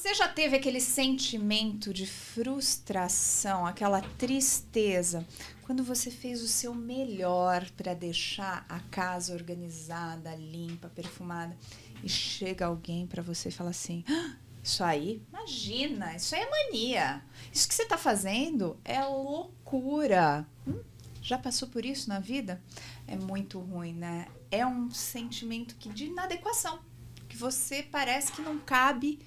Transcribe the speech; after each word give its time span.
Você 0.00 0.14
já 0.14 0.26
teve 0.26 0.56
aquele 0.56 0.80
sentimento 0.80 1.92
de 1.92 2.06
frustração, 2.06 3.66
aquela 3.66 4.00
tristeza, 4.00 5.26
quando 5.60 5.84
você 5.84 6.10
fez 6.10 6.40
o 6.40 6.48
seu 6.48 6.74
melhor 6.74 7.68
para 7.72 7.92
deixar 7.92 8.64
a 8.66 8.80
casa 8.80 9.34
organizada, 9.34 10.34
limpa, 10.34 10.88
perfumada, 10.88 11.54
e 12.02 12.08
chega 12.08 12.64
alguém 12.64 13.06
para 13.06 13.22
você 13.22 13.50
e 13.50 13.52
fala 13.52 13.68
assim: 13.68 14.02
"Ah, 14.08 14.36
isso 14.64 14.82
aí, 14.82 15.22
imagina, 15.28 16.16
isso 16.16 16.34
aí 16.34 16.40
é 16.40 16.50
mania. 16.50 17.22
Isso 17.52 17.68
que 17.68 17.74
você 17.74 17.82
está 17.82 17.98
fazendo 17.98 18.80
é 18.82 19.04
loucura. 19.04 20.48
Hum, 20.66 20.80
já 21.20 21.36
passou 21.36 21.68
por 21.68 21.84
isso 21.84 22.08
na 22.08 22.20
vida? 22.20 22.58
É 23.06 23.16
muito 23.16 23.58
ruim, 23.60 23.92
né? 23.92 24.28
É 24.50 24.66
um 24.66 24.90
sentimento 24.90 25.76
que 25.76 25.90
de 25.90 26.06
inadequação, 26.06 26.80
que 27.28 27.36
você 27.36 27.82
parece 27.82 28.32
que 28.32 28.40
não 28.40 28.58
cabe 28.58 29.18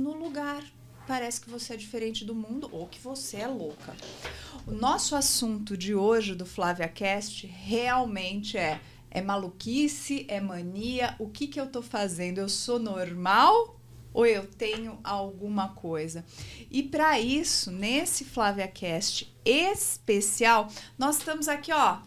no 0.00 0.14
lugar. 0.14 0.64
Parece 1.06 1.40
que 1.40 1.50
você 1.50 1.74
é 1.74 1.76
diferente 1.76 2.24
do 2.24 2.34
mundo 2.34 2.68
ou 2.72 2.86
que 2.86 2.98
você 3.00 3.38
é 3.38 3.46
louca. 3.46 3.94
O 4.66 4.72
nosso 4.72 5.14
assunto 5.14 5.76
de 5.76 5.94
hoje 5.94 6.34
do 6.34 6.46
Flávia 6.46 6.88
Cast 6.88 7.46
realmente 7.46 8.56
é 8.56 8.80
é 9.10 9.20
maluquice, 9.20 10.24
é 10.28 10.40
mania, 10.40 11.16
o 11.18 11.28
que 11.28 11.48
que 11.48 11.60
eu 11.60 11.66
tô 11.66 11.82
fazendo? 11.82 12.38
Eu 12.38 12.48
sou 12.48 12.78
normal 12.78 13.76
ou 14.12 14.24
eu 14.24 14.46
tenho 14.46 14.98
alguma 15.02 15.70
coisa? 15.70 16.24
E 16.70 16.82
para 16.82 17.18
isso, 17.18 17.70
nesse 17.70 18.24
Flávia 18.24 18.68
Cast 18.68 19.32
especial, 19.44 20.68
nós 20.96 21.18
estamos 21.18 21.48
aqui, 21.48 21.72
ó, 21.72 21.98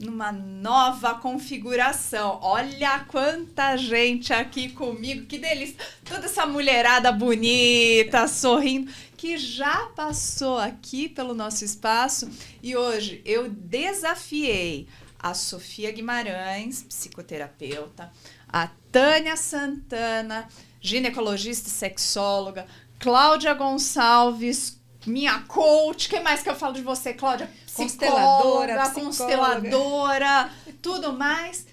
numa 0.00 0.32
nova 0.32 1.14
configuração. 1.14 2.38
Olha 2.42 3.00
quanta 3.00 3.76
gente 3.76 4.32
aqui 4.32 4.70
comigo, 4.70 5.26
que 5.26 5.38
delícia! 5.38 5.76
Toda 6.04 6.24
essa 6.24 6.46
mulherada 6.46 7.12
bonita, 7.12 8.26
sorrindo, 8.26 8.90
que 9.16 9.36
já 9.36 9.86
passou 9.94 10.56
aqui 10.58 11.08
pelo 11.08 11.34
nosso 11.34 11.64
espaço 11.64 12.30
e 12.62 12.74
hoje 12.74 13.20
eu 13.26 13.50
desafiei 13.50 14.88
a 15.18 15.34
Sofia 15.34 15.92
Guimarães, 15.92 16.82
psicoterapeuta, 16.82 18.10
a 18.48 18.70
Tânia 18.90 19.36
Santana, 19.36 20.48
ginecologista 20.80 21.68
e 21.68 21.70
sexóloga, 21.70 22.66
Cláudia 22.98 23.52
Gonçalves, 23.52 24.80
minha 25.06 25.40
coach, 25.40 26.08
que 26.08 26.20
mais 26.20 26.42
que 26.42 26.48
eu 26.48 26.54
falo 26.54 26.74
de 26.74 26.82
você, 26.82 27.12
Cláudia? 27.12 27.50
Consteladora, 27.84 28.80
Psicóloga, 28.82 29.10
psicóloga. 29.10 29.60
consteladora, 29.70 30.50
tudo 30.82 31.12
mais, 31.12 31.66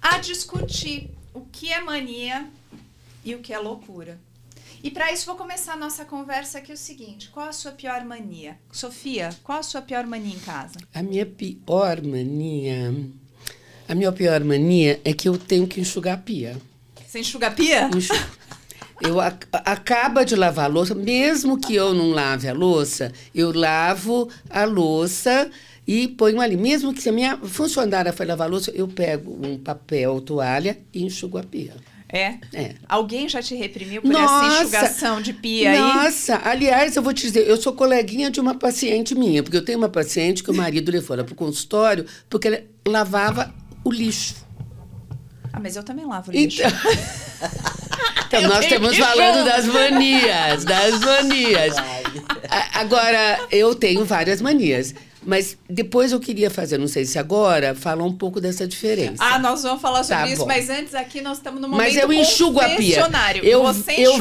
a 0.00 0.18
discutir 0.18 1.10
o 1.34 1.40
que 1.42 1.72
é 1.72 1.80
mania 1.80 2.46
e 3.24 3.34
o 3.34 3.38
que 3.40 3.52
é 3.52 3.58
loucura. 3.58 4.18
E 4.82 4.90
para 4.90 5.12
isso 5.12 5.26
vou 5.26 5.36
começar 5.36 5.74
a 5.74 5.76
nossa 5.76 6.04
conversa 6.04 6.58
aqui 6.58 6.72
o 6.72 6.76
seguinte: 6.76 7.28
qual 7.30 7.48
a 7.48 7.52
sua 7.52 7.70
pior 7.72 8.04
mania? 8.04 8.58
Sofia, 8.72 9.30
qual 9.44 9.60
a 9.60 9.62
sua 9.62 9.80
pior 9.80 10.04
mania 10.06 10.34
em 10.34 10.40
casa? 10.40 10.78
A 10.92 11.02
minha 11.02 11.24
pior 11.24 12.02
mania. 12.02 12.92
A 13.88 13.94
minha 13.94 14.10
pior 14.12 14.42
mania 14.42 15.00
é 15.04 15.12
que 15.12 15.28
eu 15.28 15.38
tenho 15.38 15.66
que 15.68 15.80
enxugar 15.80 16.14
a 16.14 16.20
pia. 16.20 16.60
Você 17.06 17.20
enxuga 17.20 17.46
a 17.48 17.50
pia? 17.50 17.88
Enxu- 17.94 18.14
Eu 19.04 19.20
ac 19.20 19.46
acaba 19.52 20.24
de 20.24 20.36
lavar 20.36 20.66
a 20.66 20.68
louça, 20.68 20.94
mesmo 20.94 21.58
que 21.58 21.74
eu 21.74 21.92
não 21.92 22.10
lave 22.10 22.48
a 22.48 22.52
louça, 22.52 23.12
eu 23.34 23.52
lavo 23.52 24.28
a 24.48 24.64
louça 24.64 25.50
e 25.86 26.06
ponho 26.08 26.40
ali. 26.40 26.56
Mesmo 26.56 26.94
que 26.94 27.02
se 27.02 27.08
a 27.08 27.12
minha 27.12 27.36
funcionária 27.38 28.12
for 28.12 28.26
lavar 28.26 28.46
a 28.46 28.50
louça, 28.50 28.70
eu 28.70 28.86
pego 28.86 29.38
um 29.44 29.58
papel, 29.58 30.20
toalha 30.20 30.78
e 30.94 31.02
enxugo 31.02 31.36
a 31.36 31.42
pia. 31.42 31.74
É? 32.08 32.36
É. 32.52 32.74
Alguém 32.86 33.26
já 33.26 33.42
te 33.42 33.54
reprimiu 33.54 34.02
por 34.02 34.10
essa 34.10 34.20
Nossa! 34.20 34.62
enxugação 34.62 35.22
de 35.22 35.32
pia 35.32 35.70
aí? 35.70 35.78
Nossa, 35.78 36.42
aliás, 36.44 36.94
eu 36.94 37.02
vou 37.02 37.14
te 37.14 37.22
dizer, 37.22 37.48
eu 37.48 37.56
sou 37.56 37.72
coleguinha 37.72 38.30
de 38.30 38.38
uma 38.38 38.54
paciente 38.54 39.14
minha, 39.14 39.42
porque 39.42 39.56
eu 39.56 39.64
tenho 39.64 39.78
uma 39.78 39.88
paciente 39.88 40.44
que 40.44 40.50
o 40.50 40.54
marido 40.54 40.92
levou 40.92 41.14
ela 41.14 41.24
para 41.24 41.32
o 41.32 41.36
consultório 41.36 42.04
porque 42.28 42.48
ela 42.48 42.62
lavava 42.86 43.52
o 43.82 43.90
lixo. 43.90 44.41
Ah, 45.52 45.60
mas 45.60 45.76
eu 45.76 45.82
também 45.82 46.06
lavo 46.06 46.32
lixo. 46.32 46.62
Então, 46.62 46.70
então 48.26 48.42
nós 48.42 48.64
estamos 48.64 48.96
falando 48.96 49.38
junto. 49.38 49.44
das 49.44 49.66
manias, 49.66 50.64
das 50.64 51.00
manias. 51.00 51.74
Agora, 52.74 53.38
eu 53.50 53.74
tenho 53.74 54.04
várias 54.04 54.40
manias. 54.40 54.94
Mas 55.24 55.56
depois 55.68 56.10
eu 56.12 56.18
queria 56.20 56.50
fazer, 56.50 56.78
não 56.78 56.88
sei 56.88 57.04
se 57.04 57.18
agora, 57.18 57.74
falar 57.74 58.04
um 58.04 58.12
pouco 58.12 58.40
dessa 58.40 58.66
diferença. 58.66 59.14
Ah, 59.18 59.38
nós 59.38 59.62
vamos 59.62 59.80
falar 59.80 60.02
sobre 60.02 60.22
Tá 60.24 60.28
isso, 60.28 60.38
bom. 60.42 60.46
mas 60.46 60.68
antes 60.68 60.94
aqui 60.94 61.20
nós 61.20 61.38
estamos 61.38 61.60
no 61.60 61.68
momento 61.68 61.84
Mas 61.86 61.96
eu 61.96 62.12
enxugo 62.12 62.60
a 62.60 62.68
pia. 62.70 63.06
Eu, 63.42 63.62
eu 63.64 63.72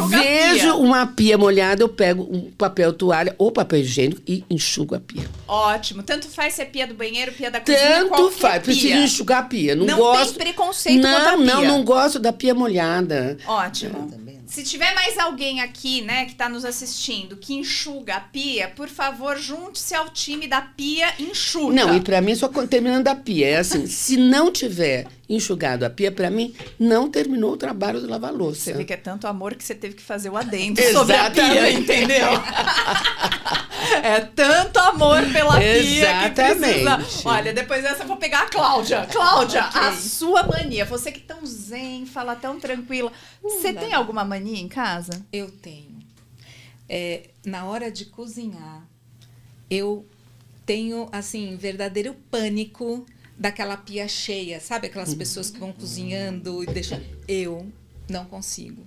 vejo 0.03 0.59
pia. 0.61 0.75
uma 0.75 1.07
pia 1.07 1.37
molhada, 1.37 1.81
eu 1.81 1.89
pego 1.89 2.23
um 2.31 2.51
papel 2.51 2.93
toalha 2.93 3.35
ou 3.37 3.51
papel 3.51 3.79
higiênico 3.79 4.21
e 4.27 4.43
enxugo 4.49 4.95
a 4.95 4.99
pia. 4.99 5.23
Ótimo. 5.47 6.03
Tanto 6.03 6.27
faz 6.27 6.53
se 6.53 6.61
é 6.61 6.65
pia 6.65 6.85
do 6.85 6.93
banheiro, 6.93 7.31
pia 7.31 7.49
da 7.49 7.59
cozinha, 7.59 8.05
Tanto 8.05 8.31
faz, 8.31 8.61
preciso 8.63 8.87
pia. 8.87 9.03
enxugar 9.03 9.39
a 9.39 9.43
pia. 9.43 9.75
Não, 9.75 9.85
Não 9.85 9.97
gosto. 9.97 10.33
tem 10.35 10.47
preconceito 10.47 11.01
não, 11.01 11.11
contra 11.13 11.33
a 11.33 11.37
pia. 11.37 11.45
Não, 11.45 11.65
não 11.65 11.83
gosto 11.83 12.19
da 12.19 12.31
pia 12.31 12.53
molhada. 12.53 13.37
Ótimo. 13.47 14.11
Se 14.51 14.63
tiver 14.63 14.93
mais 14.93 15.17
alguém 15.17 15.61
aqui, 15.61 16.01
né, 16.01 16.25
que 16.25 16.35
tá 16.35 16.49
nos 16.49 16.65
assistindo, 16.65 17.37
que 17.37 17.53
enxuga 17.53 18.15
a 18.15 18.19
pia, 18.19 18.67
por 18.67 18.89
favor, 18.89 19.37
junte-se 19.37 19.95
ao 19.95 20.09
time 20.09 20.45
da 20.45 20.59
pia 20.61 21.07
enxuga. 21.17 21.73
Não, 21.73 21.95
e 21.95 22.01
pra 22.01 22.19
mim 22.19 22.35
só 22.35 22.49
terminando 22.49 23.07
a 23.07 23.15
pia. 23.15 23.47
É 23.47 23.57
assim, 23.59 23.87
se 23.87 24.17
não 24.17 24.51
tiver 24.51 25.07
enxugado 25.29 25.85
a 25.85 25.89
pia, 25.89 26.11
pra 26.11 26.29
mim 26.29 26.53
não 26.77 27.09
terminou 27.09 27.53
o 27.53 27.57
trabalho 27.57 28.01
de 28.01 28.07
lavar 28.07 28.33
louça. 28.33 28.63
Você 28.63 28.73
vê 28.73 28.83
que 28.83 28.91
é 28.91 28.97
tanto 28.97 29.25
amor 29.25 29.55
que 29.55 29.63
você 29.63 29.73
teve 29.73 29.95
que 29.95 30.03
fazer 30.03 30.29
o 30.29 30.35
adendo 30.35 30.81
sobre 30.91 31.15
a 31.15 31.31
pia, 31.31 31.71
entendeu? 31.71 32.27
é 33.95 34.21
tanto 34.21 34.77
amor 34.79 35.21
pela 35.31 35.57
pia 35.57 35.81
que 35.81 35.97
Exatamente. 35.99 36.83
precisa... 36.83 37.29
Olha, 37.29 37.53
depois 37.53 37.83
dessa 37.83 38.03
eu 38.03 38.07
vou 38.07 38.17
pegar 38.17 38.43
a 38.43 38.49
Cláudia. 38.49 39.07
Cláudia, 39.11 39.63
a 39.63 39.93
sua 39.93 40.43
mania. 40.43 40.85
Você 40.85 41.11
que 41.11 41.19
tão 41.19 41.45
zen, 41.45 42.05
fala 42.05 42.35
tão 42.35 42.59
tranquila. 42.59 43.11
Você 43.41 43.73
tem 43.73 43.93
alguma 43.93 44.23
mania 44.23 44.59
em 44.59 44.67
casa? 44.67 45.25
Eu 45.31 45.49
tenho. 45.49 45.99
É, 46.87 47.29
na 47.45 47.65
hora 47.65 47.89
de 47.89 48.05
cozinhar, 48.05 48.85
eu 49.69 50.05
tenho, 50.65 51.07
assim, 51.11 51.55
verdadeiro 51.55 52.13
pânico 52.29 53.05
daquela 53.37 53.77
pia 53.77 54.07
cheia. 54.07 54.59
Sabe 54.59 54.87
aquelas 54.87 55.13
pessoas 55.13 55.49
que 55.49 55.59
vão 55.59 55.71
cozinhando 55.71 56.63
e 56.63 56.67
deixam. 56.67 57.01
Eu 57.27 57.71
não 58.09 58.25
consigo. 58.25 58.85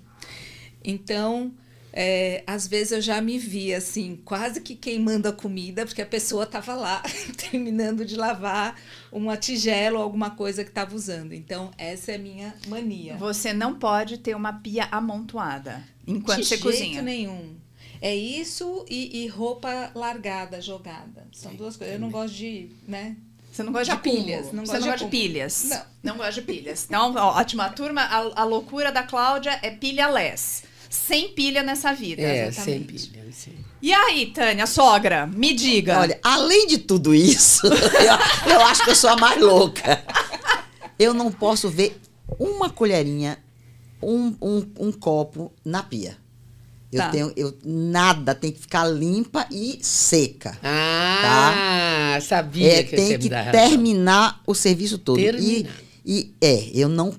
Então, 0.85 1.51
é, 1.97 2.43
às 2.45 2.67
vezes 2.67 2.91
eu 2.91 3.01
já 3.01 3.21
me 3.21 3.39
vi, 3.39 3.73
assim, 3.73 4.17
quase 4.25 4.61
que 4.61 4.75
queimando 4.75 5.29
a 5.29 5.33
comida, 5.33 5.87
porque 5.87 6.03
a 6.03 6.07
pessoa 6.07 6.43
estava 6.43 6.75
lá 6.75 7.01
terminando 7.39 8.05
de 8.05 8.17
lavar 8.17 8.77
uma 9.13 9.37
tigela 9.37 9.99
ou 9.99 10.03
alguma 10.03 10.31
coisa 10.31 10.65
que 10.65 10.71
estava 10.71 10.93
usando. 10.93 11.33
Então, 11.33 11.71
essa 11.79 12.11
é 12.11 12.17
a 12.17 12.19
minha 12.19 12.53
mania. 12.67 13.17
Você 13.17 13.53
não 13.53 13.77
pode 13.77 14.19
ter 14.19 14.35
uma 14.35 14.55
pia 14.55 14.89
amontoada 14.91 15.85
enquanto 16.05 16.39
de 16.41 16.45
você 16.47 16.57
jeito 16.57 16.63
cozinha. 16.65 17.01
nenhum. 17.01 17.55
É 18.01 18.13
isso 18.15 18.85
e, 18.91 19.23
e 19.23 19.29
roupa 19.29 19.93
largada, 19.95 20.61
jogada. 20.61 21.29
São 21.33 21.55
duas 21.55 21.77
coisas. 21.77 21.95
Eu 21.95 22.01
não 22.01 22.11
gosto 22.11 22.35
de, 22.35 22.71
né? 22.89 23.17
Você 23.53 23.63
não 23.63 23.73
gosta 23.73 23.95
de, 23.95 24.03
De 24.03 24.11
pilhas, 24.11 24.53
não 24.53 24.67
Você 24.67 24.73
não 24.73 24.81
de 24.81 24.89
gosta 24.89 24.99
de 24.99 25.05
acúmulo. 25.05 25.11
pilhas. 25.11 25.65
Não. 25.65 25.83
Não 26.03 26.17
gosta 26.17 26.33
de 26.33 26.43
pilhas. 26.43 26.85
Então, 26.87 27.15
ótima 27.15 27.69
turma. 27.71 28.01
A, 28.03 28.43
a 28.43 28.45
loucura 28.45 28.91
da 28.91 29.05
Cláudia 29.05 29.61
é 29.63 29.71
pilha 29.71 30.09
less. 30.09 30.65
Sem 30.95 31.29
pilha 31.31 31.63
nessa 31.63 31.93
vida. 31.93 32.23
É, 32.23 32.51
sem 32.53 32.77
exatamente. 32.77 33.09
pilha. 33.09 33.25
sim. 33.33 33.53
E 33.83 33.93
aí, 33.93 34.27
Tânia, 34.27 34.67
sogra, 34.67 35.27
me 35.27 35.53
diga. 35.53 35.99
Olha, 36.01 36.19
além 36.23 36.67
de 36.67 36.79
tudo 36.79 37.15
isso, 37.15 37.67
eu, 38.47 38.53
eu 38.53 38.61
acho 38.67 38.85
que 38.85 38.91
eu 38.91 38.97
sou 38.97 39.11
a 39.11 39.17
mais 39.17 39.41
louca. 39.41 40.03
Eu 40.99 41.13
não 41.13 41.31
posso 41.33 41.69
ver 41.69 42.01
uma 42.39 42.71
colherinha, 42.71 43.39
um, 44.03 44.35
um, 44.41 44.67
um 44.81 44.93
copo 44.93 45.53
na 45.65 45.83
pia. 45.83 46.17
Eu 46.93 47.01
Tá. 47.01 47.09
tenho, 47.11 47.33
eu, 47.37 47.53
nada 47.65 48.35
tem 48.37 48.53
que 48.53 48.61
ficar 48.61 48.87
limpa 48.87 49.47
e 49.51 49.81
seca. 49.83 50.57
Ah, 50.63 52.19
sabia 52.23 52.73
É, 52.79 52.83
que 52.85 52.95
tem 52.95 53.19
que 53.19 53.29
terminar 53.29 54.41
o 54.47 54.55
serviço 54.55 54.97
todo. 54.99 55.17
Terminar. 55.17 55.71
e 55.81 55.84
é, 56.41 56.71
eu 56.75 56.89
não. 56.89 57.15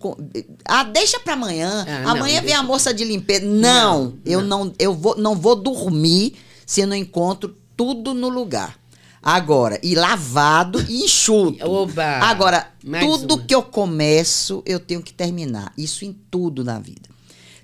Ah, 0.63 0.83
deixa 0.83 1.19
pra 1.19 1.33
amanhã. 1.33 1.85
Ah, 1.87 2.01
não, 2.01 2.11
amanhã 2.11 2.35
vem 2.35 2.43
deixa 2.43 2.59
a 2.59 2.63
moça 2.63 2.93
de 2.93 3.03
limpeza. 3.03 3.45
Não, 3.45 4.03
Não, 4.03 4.13
eu 4.23 4.41
não, 4.41 4.73
eu 4.77 4.93
vou, 4.93 5.17
não 5.17 5.35
vou 5.35 5.55
dormir 5.55 6.35
se 6.65 6.81
eu 6.81 6.87
não 6.87 6.95
encontro 6.95 7.55
tudo 7.75 8.13
no 8.13 8.29
lugar. 8.29 8.77
Agora, 9.21 9.79
e 9.81 9.95
lavado 9.95 10.79
e 10.87 11.03
enxuto. 11.03 11.65
Oba! 11.67 12.19
Agora, 12.21 12.67
tudo 13.01 13.33
uma. 13.33 13.43
que 13.43 13.55
eu 13.55 13.63
começo, 13.63 14.61
eu 14.67 14.79
tenho 14.79 15.01
que 15.01 15.11
terminar. 15.11 15.73
Isso 15.75 16.05
em 16.05 16.13
tudo 16.29 16.63
na 16.63 16.77
vida. 16.77 17.09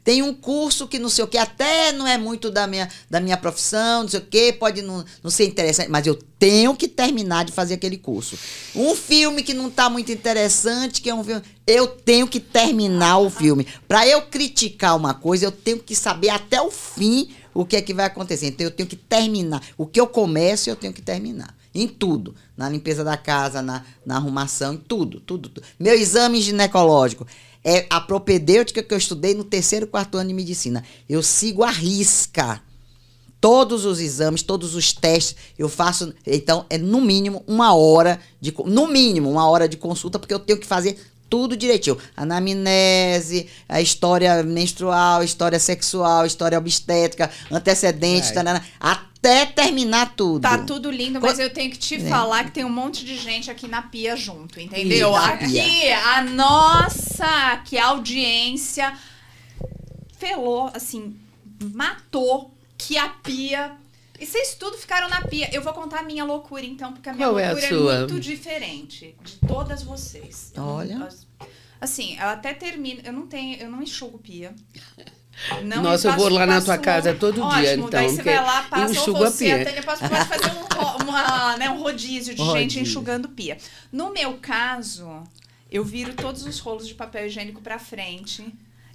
Tem 0.04 0.22
um 0.22 0.34
curso 0.34 0.88
que 0.88 0.98
não 0.98 1.10
sei 1.10 1.24
o 1.24 1.28
que, 1.28 1.38
até 1.38 1.92
não 1.92 2.08
é 2.08 2.18
muito 2.18 2.50
da 2.50 2.66
minha, 2.66 2.90
da 3.10 3.20
minha 3.20 3.38
profissão, 3.38 4.04
não 4.04 4.10
sei 4.10 4.20
o 4.20 4.24
que, 4.24 4.54
pode 4.54 4.82
não, 4.82 5.06
não 5.22 5.30
ser 5.30 5.46
interessante, 5.46 5.90
mas 5.90 6.08
eu 6.08 6.16
tenho 6.40 6.76
que 6.76 6.88
terminar 6.88 7.46
de 7.46 7.52
fazer 7.52 7.76
aquele 7.76 7.98
curso. 7.98 8.38
Um 8.76 8.96
filme 8.96 9.44
que 9.44 9.54
não 9.54 9.68
está 9.68 9.90
muito 9.90 10.12
interessante, 10.12 11.02
que 11.02 11.10
é 11.10 11.14
um 11.14 11.24
filme, 11.24 11.44
eu 11.68 11.88
tenho 11.88 12.28
que 12.28 12.40
terminar 12.40 13.20
o 13.20 13.30
filme. 13.30 13.68
Para 13.88 14.08
eu 14.08 14.24
criticar 14.24 14.98
uma 14.98 15.14
coisa, 15.14 15.46
eu 15.46 15.52
tenho 15.52 15.80
que 15.80 15.96
saber 15.96 16.30
até 16.30 16.62
o 16.62 16.72
fim 16.72 17.30
o 17.54 17.66
que 17.66 17.76
é 17.76 17.82
que 17.82 17.94
vai 17.94 18.06
acontecer. 18.06 18.48
Então 18.48 18.66
eu 18.66 18.72
tenho 18.72 18.88
que 18.88 18.96
terminar. 18.96 19.62
O 19.78 19.86
que 19.86 20.00
eu 20.00 20.08
começo, 20.08 20.70
eu 20.70 20.76
tenho 20.76 20.94
que 20.94 21.02
terminar. 21.02 21.56
Em 21.74 21.88
tudo. 21.88 22.36
Na 22.56 22.70
limpeza 22.70 23.04
da 23.04 23.18
casa, 23.18 23.62
na, 23.62 23.86
na 24.06 24.16
arrumação, 24.16 24.74
em 24.74 24.78
tudo, 24.78 25.20
tudo, 25.20 25.50
tudo. 25.50 25.66
Meu 25.80 25.94
exame 25.94 26.42
ginecológico. 26.42 27.26
É 27.64 27.86
a 27.90 28.02
propedêutica 28.02 28.82
que 28.82 28.94
eu 28.94 28.98
estudei 28.98 29.34
no 29.34 29.44
terceiro, 29.44 29.88
quarto 29.88 30.18
ano 30.18 30.30
de 30.30 30.34
medicina. 30.34 30.84
Eu 31.08 31.22
sigo 31.22 31.64
a 31.64 31.70
risca. 31.70 32.62
Todos 33.40 33.86
os 33.86 34.00
exames, 34.00 34.44
todos 34.44 34.76
os 34.76 34.94
testes, 34.94 35.36
eu 35.58 35.68
faço. 35.68 36.14
Então, 36.26 36.66
é 36.70 36.78
no 36.78 37.02
mínimo 37.02 37.44
uma 37.48 37.74
hora 37.74 38.20
de. 38.40 38.54
No 38.66 38.88
mínimo, 38.88 39.32
uma 39.32 39.50
hora 39.50 39.68
de 39.68 39.78
consulta, 39.78 40.20
porque 40.20 40.34
eu 40.34 40.40
tenho 40.40 40.60
que 40.60 40.66
fazer 40.66 41.00
tudo 41.32 41.56
direitinho. 41.56 41.98
Anamnese, 42.16 43.48
a 43.70 43.80
história 43.82 44.44
menstrual, 44.44 45.24
história 45.24 45.60
sexual, 45.60 46.26
história 46.26 46.58
obstétrica, 46.58 47.32
antecedentes, 47.50 48.32
Vai. 48.32 48.44
tarana, 48.44 48.66
até 49.22 49.46
terminar 49.46 50.16
tudo. 50.16 50.42
Tá 50.42 50.58
tudo 50.58 50.90
lindo, 50.90 51.22
mas 51.22 51.38
eu 51.38 51.54
tenho 51.54 51.70
que 51.70 51.78
te 51.78 51.96
É. 51.96 52.10
falar 52.10 52.46
que 52.46 52.52
tem 52.52 52.66
um 52.66 52.70
monte 52.70 53.06
de 53.06 53.16
gente 53.18 53.52
aqui 53.52 53.68
na 53.68 53.84
pia 53.84 54.16
junto, 54.16 54.60
entendeu? 54.60 55.12
Na 55.12 55.28
aqui, 55.28 55.46
pia. 55.52 56.00
a 56.16 56.22
nossa, 56.24 57.58
que 57.64 57.78
a 57.78 57.86
audiência 57.88 58.98
felou, 60.18 60.72
assim, 60.74 61.16
matou 61.74 62.52
que 62.78 62.98
a 62.98 63.10
pia. 63.10 63.74
E 64.20 64.26
vocês 64.26 64.56
tudo 64.56 64.76
ficaram 64.78 65.08
na 65.08 65.22
pia. 65.22 65.50
Eu 65.54 65.62
vou 65.62 65.74
contar 65.74 66.00
a 66.00 66.04
minha 66.04 66.24
loucura, 66.24 66.66
então, 66.66 66.92
porque 66.94 67.10
a 67.10 67.14
minha 67.14 67.28
Qual 67.28 67.40
é 67.40 67.46
loucura 67.52 67.66
é, 67.66 67.70
sua? 67.70 68.00
muito 68.00 68.20
diferente 68.20 69.16
de 69.24 69.38
todas 69.48 69.84
vocês. 69.84 70.52
Olha. 70.58 71.08
Assim, 71.80 72.16
eu 72.20 72.28
até 72.28 72.54
termino. 72.54 73.02
Eu 73.04 73.14
não 73.14 73.26
tenho, 73.28 73.58
eu 73.58 73.70
não 73.70 73.82
enxugo 73.84 74.18
pia. 74.18 74.54
Não 75.64 75.84
Nossa, 75.84 76.10
eu 76.10 76.16
vou 76.16 76.30
lá 76.30 76.46
na 76.46 76.62
tua 76.62 76.78
casa 76.78 77.14
todo 77.14 77.36
dia, 77.36 77.46
Ótimo, 77.72 77.88
então, 77.88 77.90
Daí 77.90 78.10
você 78.10 78.22
vai 78.24 78.36
lá, 78.36 78.64
passa 78.64 78.86
ou 78.86 78.92
enxugo 78.92 79.24
a 79.24 79.30
você, 79.30 79.46
pia. 79.46 79.62
a 79.62 79.66
Tânia, 79.66 79.84
pode, 79.84 80.00
fazer 80.00 80.52
um, 80.52 81.04
uma, 81.04 81.58
né, 81.58 81.70
um 81.70 81.82
rodízio 81.82 82.34
de 82.36 82.44
gente 82.44 82.52
Rodízio. 82.52 82.82
enxugando 82.82 83.30
pia. 83.30 83.58
No 83.92 84.12
meu 84.12 84.38
caso, 84.42 85.24
eu 85.72 85.84
viro 85.84 86.14
todos 86.14 86.46
os 86.46 86.60
rolos 86.60 86.88
de 86.88 86.94
papel 86.94 87.26
higiênico 87.28 87.62
pra 87.62 87.80
frente. 87.80 88.46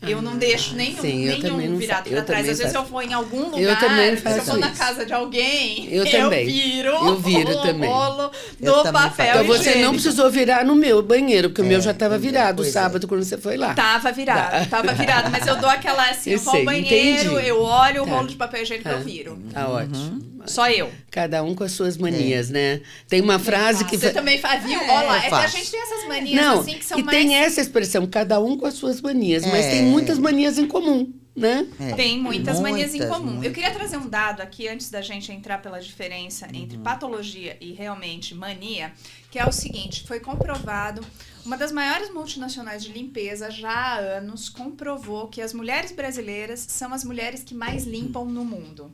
Eu 0.02 0.20
não 0.20 0.36
deixo 0.36 0.74
nenhum, 0.76 0.98
Ah, 0.98 1.00
sim, 1.00 1.24
eu 1.24 1.56
nenhum 1.56 1.76
virado 1.78 2.08
eu 2.10 2.24
trás. 2.24 2.42
Às 2.48 2.58
vezes 2.58 2.72
faço. 2.72 2.84
eu 2.84 2.90
vou 2.90 3.02
em 3.02 3.12
algum 3.14 3.44
lugar, 3.50 3.60
Eu 3.60 3.76
também 3.78 4.10
se 4.16 4.22
eu 4.26 4.30
faço 4.30 4.50
vou 4.52 4.58
na 4.60 4.70
casa 4.70 5.06
de 5.06 5.12
alguém, 5.12 5.88
Eu 5.90 6.08
também. 6.10 6.44
viro, 6.46 6.90
Eu 6.90 7.16
viro 7.18 7.50
o 7.50 7.62
também. 7.62 7.88
rolo 7.90 8.30
Eu 8.60 8.72
do 8.76 8.82
também 8.82 8.92
papel 9.02 9.26
faço. 9.26 9.38
Então 9.40 9.44
você 9.46 9.74
não 9.76 9.92
precisou 9.94 10.30
virar 10.30 10.64
no 10.64 10.74
meu 10.74 11.02
banheiro, 11.02 11.48
porque 11.48 11.62
o 11.62 11.64
meu 11.64 11.80
já 11.80 11.92
estava 11.92 12.16
é, 12.16 12.18
virado 12.18 12.56
pois 12.56 12.68
é. 12.68 12.72
sábado 12.72 13.08
quando 13.08 13.24
você 13.24 13.38
foi 13.38 13.56
lá. 13.56 13.74
Tava 13.74 14.12
virado, 14.12 14.68
tava 14.68 14.92
virado. 14.92 15.30
Mas 15.30 15.46
eu 15.46 15.56
dou 15.56 15.70
aquela 15.70 16.08
assim, 16.10 16.30
eu 16.30 16.36
Eu 16.36 16.40
vou 16.42 16.50
ao 16.52 16.56
sei, 16.56 16.64
banheiro, 16.64 17.32
entendi. 17.32 17.48
eu 17.48 17.62
olho 17.62 18.02
o 18.02 18.06
Tá. 18.06 18.12
rolo 18.12 18.28
de 18.28 18.36
papel 18.36 18.62
higiênico, 18.62 18.88
eu 18.88 18.98
Tá. 18.98 19.02
viro. 19.02 19.38
Tá 19.52 19.68
ótimo. 19.68 20.35
Só 20.46 20.70
eu. 20.70 20.90
Cada 21.10 21.42
um 21.42 21.54
com 21.54 21.64
as 21.64 21.72
suas 21.72 21.96
manias, 21.96 22.50
né? 22.50 22.80
Tem 23.08 23.20
uma 23.20 23.38
frase 23.38 23.84
que. 23.84 23.96
Você 23.98 24.08
fa- 24.08 24.14
também 24.14 24.38
faz, 24.38 24.62
viu? 24.62 24.80
É, 24.80 24.90
Olha 24.90 25.06
lá, 25.06 25.18
eu 25.18 25.22
é 25.24 25.28
que 25.28 25.34
a 25.34 25.46
gente 25.46 25.70
tem 25.70 25.80
essas 25.82 26.08
manias 26.08 26.42
Não, 26.44 26.60
assim 26.60 26.74
que 26.78 26.84
são 26.84 26.98
e 26.98 27.02
mais. 27.02 27.16
tem 27.18 27.34
essa 27.34 27.60
expressão, 27.60 28.06
cada 28.06 28.40
um 28.40 28.56
com 28.56 28.66
as 28.66 28.74
suas 28.74 29.00
manias, 29.00 29.44
mas 29.46 29.64
É. 29.66 29.70
tem 29.70 29.82
muitas 29.84 30.18
manias 30.18 30.58
em 30.58 30.66
comum, 30.66 31.12
né? 31.34 31.66
É, 31.80 31.92
Tem 31.94 32.18
muitas, 32.18 32.60
manias 32.60 32.94
em 32.94 32.98
muitas, 32.98 33.16
comum. 33.16 33.28
Eu 33.30 33.34
muitas. 33.36 33.52
queria 33.54 33.70
trazer 33.70 33.96
um 33.98 34.08
dado 34.08 34.40
aqui 34.40 34.68
antes 34.68 34.88
da 34.90 35.00
gente 35.02 35.30
entrar 35.32 35.58
pela 35.60 35.78
diferença 35.80 36.46
Uhum. 36.46 36.54
entre 36.62 36.78
patologia 36.78 37.56
e 37.60 37.72
realmente 37.72 38.34
mania, 38.34 38.92
que 39.30 39.38
é 39.38 39.46
o 39.46 39.52
seguinte: 39.52 40.04
foi 40.06 40.20
comprovado, 40.20 41.02
uma 41.46 41.56
das 41.56 41.70
maiores 41.70 42.12
multinacionais 42.12 42.82
de 42.82 42.92
limpeza 42.92 43.52
já 43.52 43.70
há 43.70 43.98
anos 43.98 44.48
comprovou 44.48 45.28
que 45.28 45.40
as 45.40 45.52
mulheres 45.52 45.92
brasileiras 45.92 46.58
são 46.58 46.92
as 46.92 47.04
mulheres 47.04 47.44
que 47.44 47.54
mais 47.54 47.84
limpam 47.84 48.24
no 48.24 48.44
mundo. 48.44 48.90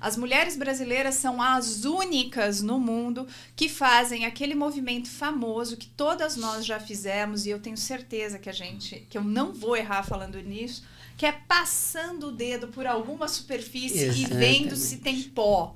As 0.00 0.16
mulheres 0.16 0.56
brasileiras 0.56 1.16
são 1.16 1.42
as 1.42 1.84
únicas 1.84 2.62
no 2.62 2.78
mundo 2.78 3.26
que 3.56 3.68
fazem 3.68 4.24
aquele 4.24 4.54
movimento 4.54 5.08
famoso 5.08 5.76
que 5.76 5.88
todas 5.88 6.36
nós 6.36 6.64
já 6.64 6.78
fizemos 6.78 7.44
e 7.44 7.50
eu 7.50 7.58
tenho 7.58 7.76
certeza 7.76 8.38
que 8.38 8.48
a 8.48 8.52
gente, 8.52 9.04
que 9.10 9.18
eu 9.18 9.24
não 9.24 9.52
vou 9.52 9.76
errar 9.76 10.04
falando 10.04 10.40
nisso, 10.40 10.84
que 11.16 11.24
é 11.24 11.32
passando 11.32 12.28
o 12.28 12.32
dedo 12.32 12.68
por 12.68 12.86
alguma 12.86 13.26
superfície 13.26 14.04
e 14.04 14.04
Exatamente. 14.04 14.34
vendo 14.34 14.76
se 14.76 14.98
tem 14.98 15.22
pó. 15.22 15.74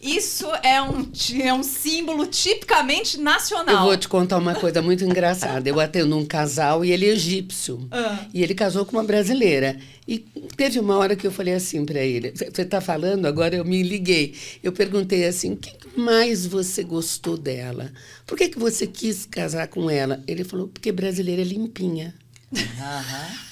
Isso 0.00 0.46
é 0.62 0.80
um, 0.80 1.10
é 1.42 1.52
um 1.52 1.62
símbolo 1.62 2.26
tipicamente 2.26 3.18
nacional. 3.18 3.74
Eu 3.74 3.82
vou 3.82 3.96
te 3.96 4.08
contar 4.08 4.38
uma 4.38 4.54
coisa 4.54 4.80
muito 4.80 5.04
engraçada. 5.04 5.68
Eu 5.68 5.80
atendo 5.80 6.16
um 6.16 6.24
casal 6.24 6.84
e 6.84 6.92
ele 6.92 7.06
é 7.06 7.08
egípcio. 7.08 7.86
Ah. 7.90 8.24
E 8.32 8.42
ele 8.42 8.54
casou 8.54 8.86
com 8.86 8.96
uma 8.96 9.02
brasileira. 9.02 9.78
E 10.06 10.20
teve 10.56 10.78
uma 10.78 10.96
hora 10.96 11.16
que 11.16 11.26
eu 11.26 11.32
falei 11.32 11.54
assim 11.54 11.84
para 11.84 12.00
ele: 12.00 12.30
Você 12.30 12.62
está 12.62 12.80
falando? 12.80 13.26
Agora 13.26 13.56
eu 13.56 13.64
me 13.64 13.82
liguei. 13.82 14.34
Eu 14.62 14.70
perguntei 14.72 15.26
assim: 15.26 15.52
O 15.54 15.56
que 15.56 15.74
mais 15.98 16.46
você 16.46 16.84
gostou 16.84 17.36
dela? 17.36 17.90
Por 18.24 18.38
que, 18.38 18.48
que 18.48 18.58
você 18.58 18.86
quis 18.86 19.26
casar 19.26 19.66
com 19.66 19.90
ela? 19.90 20.22
Ele 20.26 20.44
falou: 20.44 20.68
Porque 20.68 20.92
brasileira 20.92 21.42
é 21.42 21.44
limpinha. 21.44 22.14
Aham. 22.54 23.45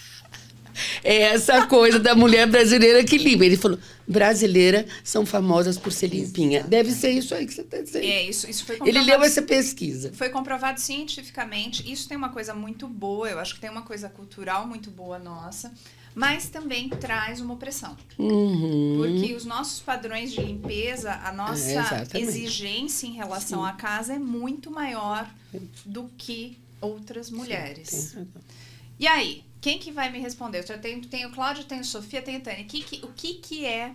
É 1.02 1.22
essa 1.22 1.66
coisa 1.66 1.98
da 1.98 2.14
mulher 2.14 2.46
brasileira 2.46 3.04
que 3.04 3.18
limpa. 3.18 3.44
Ele 3.44 3.56
falou: 3.56 3.78
brasileira 4.06 4.86
são 5.02 5.24
famosas 5.24 5.78
por 5.78 5.92
ser 5.92 6.08
limpinha. 6.08 6.62
Deve 6.64 6.90
ser 6.92 7.10
isso 7.10 7.34
aí 7.34 7.46
que 7.46 7.54
você 7.54 7.62
está 7.62 7.80
dizendo. 7.80 8.04
É, 8.04 8.22
isso, 8.22 8.48
isso 8.48 8.64
foi 8.64 8.78
Ele 8.84 9.02
leu 9.02 9.22
essa 9.22 9.42
pesquisa. 9.42 10.12
Foi 10.12 10.28
comprovado 10.28 10.80
cientificamente. 10.80 11.90
Isso 11.90 12.08
tem 12.08 12.16
uma 12.16 12.30
coisa 12.30 12.54
muito 12.54 12.86
boa, 12.88 13.28
eu 13.28 13.38
acho 13.38 13.54
que 13.54 13.60
tem 13.60 13.70
uma 13.70 13.82
coisa 13.82 14.08
cultural 14.08 14.66
muito 14.66 14.90
boa 14.90 15.18
nossa, 15.18 15.72
mas 16.14 16.48
também 16.48 16.88
traz 16.88 17.40
uma 17.40 17.54
opressão. 17.54 17.96
Uhum. 18.18 18.96
Porque 18.96 19.34
os 19.34 19.44
nossos 19.44 19.80
padrões 19.80 20.32
de 20.32 20.40
limpeza, 20.40 21.12
a 21.12 21.32
nossa 21.32 22.06
É, 22.12 22.20
exigência 22.20 23.06
em 23.06 23.12
relação 23.12 23.64
à 23.64 23.72
casa 23.72 24.14
é 24.14 24.18
muito 24.18 24.70
maior 24.70 25.28
do 25.84 26.10
que 26.16 26.58
outras 26.80 27.30
mulheres. 27.30 28.12
Razão. 28.14 28.28
E 28.98 29.06
aí, 29.06 29.42
quem 29.64 29.78
que 29.78 29.90
vai 29.90 30.10
me 30.12 30.18
responder? 30.18 30.58
Eu 30.62 30.66
já 30.66 30.76
tenho, 30.78 31.00
tenho 31.06 31.30
Cláudio, 31.30 31.64
tenho 31.64 31.82
Sofia, 31.84 32.20
tenho 32.20 32.40
Tânia. 32.40 32.64
Que 32.64 32.82
que- 32.82 33.02
o 33.04 33.08
que, 33.16 33.34
que 33.34 33.64
é 33.64 33.92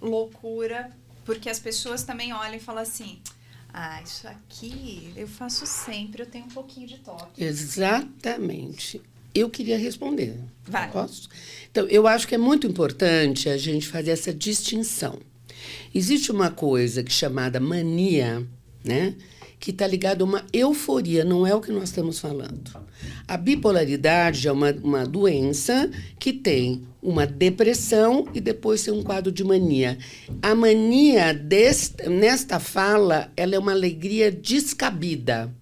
loucura? 0.00 0.90
Porque 1.24 1.48
as 1.48 1.58
pessoas 1.58 2.02
também 2.04 2.32
olham 2.34 2.54
e 2.56 2.60
falam 2.60 2.82
assim: 2.82 3.18
ah, 3.72 4.02
isso 4.02 4.28
aqui 4.28 5.12
eu 5.16 5.26
faço 5.26 5.64
sempre, 5.66 6.22
eu 6.22 6.26
tenho 6.26 6.44
um 6.44 6.48
pouquinho 6.50 6.86
de 6.86 6.98
toque. 6.98 7.42
Exatamente. 7.42 9.00
Eu 9.34 9.48
queria 9.50 9.78
responder. 9.78 10.38
Vai. 10.66 10.90
Posso? 10.90 11.28
Então, 11.70 11.86
eu 11.88 12.06
acho 12.06 12.26
que 12.28 12.34
é 12.34 12.38
muito 12.38 12.66
importante 12.66 13.48
a 13.48 13.56
gente 13.56 13.86
fazer 13.86 14.10
essa 14.10 14.32
distinção. 14.34 15.18
Existe 15.94 16.30
uma 16.30 16.50
coisa 16.50 17.02
que 17.02 17.10
é 17.10 17.14
chamada 17.14 17.58
mania, 17.60 18.46
né? 18.84 19.14
Que 19.58 19.70
está 19.70 19.86
ligada 19.86 20.22
a 20.22 20.26
uma 20.26 20.44
euforia, 20.52 21.24
não 21.24 21.46
é 21.46 21.54
o 21.54 21.60
que 21.60 21.72
nós 21.72 21.84
estamos 21.84 22.18
falando. 22.18 22.78
A 23.26 23.36
bipolaridade 23.36 24.46
é 24.46 24.52
uma, 24.52 24.70
uma 24.70 25.04
doença 25.04 25.90
que 26.18 26.32
tem 26.32 26.82
uma 27.02 27.26
depressão 27.26 28.26
e 28.34 28.40
depois 28.40 28.82
tem 28.82 28.92
um 28.92 29.02
quadro 29.02 29.32
de 29.32 29.44
mania. 29.44 29.98
A 30.42 30.54
mania, 30.54 31.32
nesta 32.08 32.58
fala, 32.58 33.30
ela 33.36 33.54
é 33.54 33.58
uma 33.58 33.72
alegria 33.72 34.30
descabida. 34.30 35.52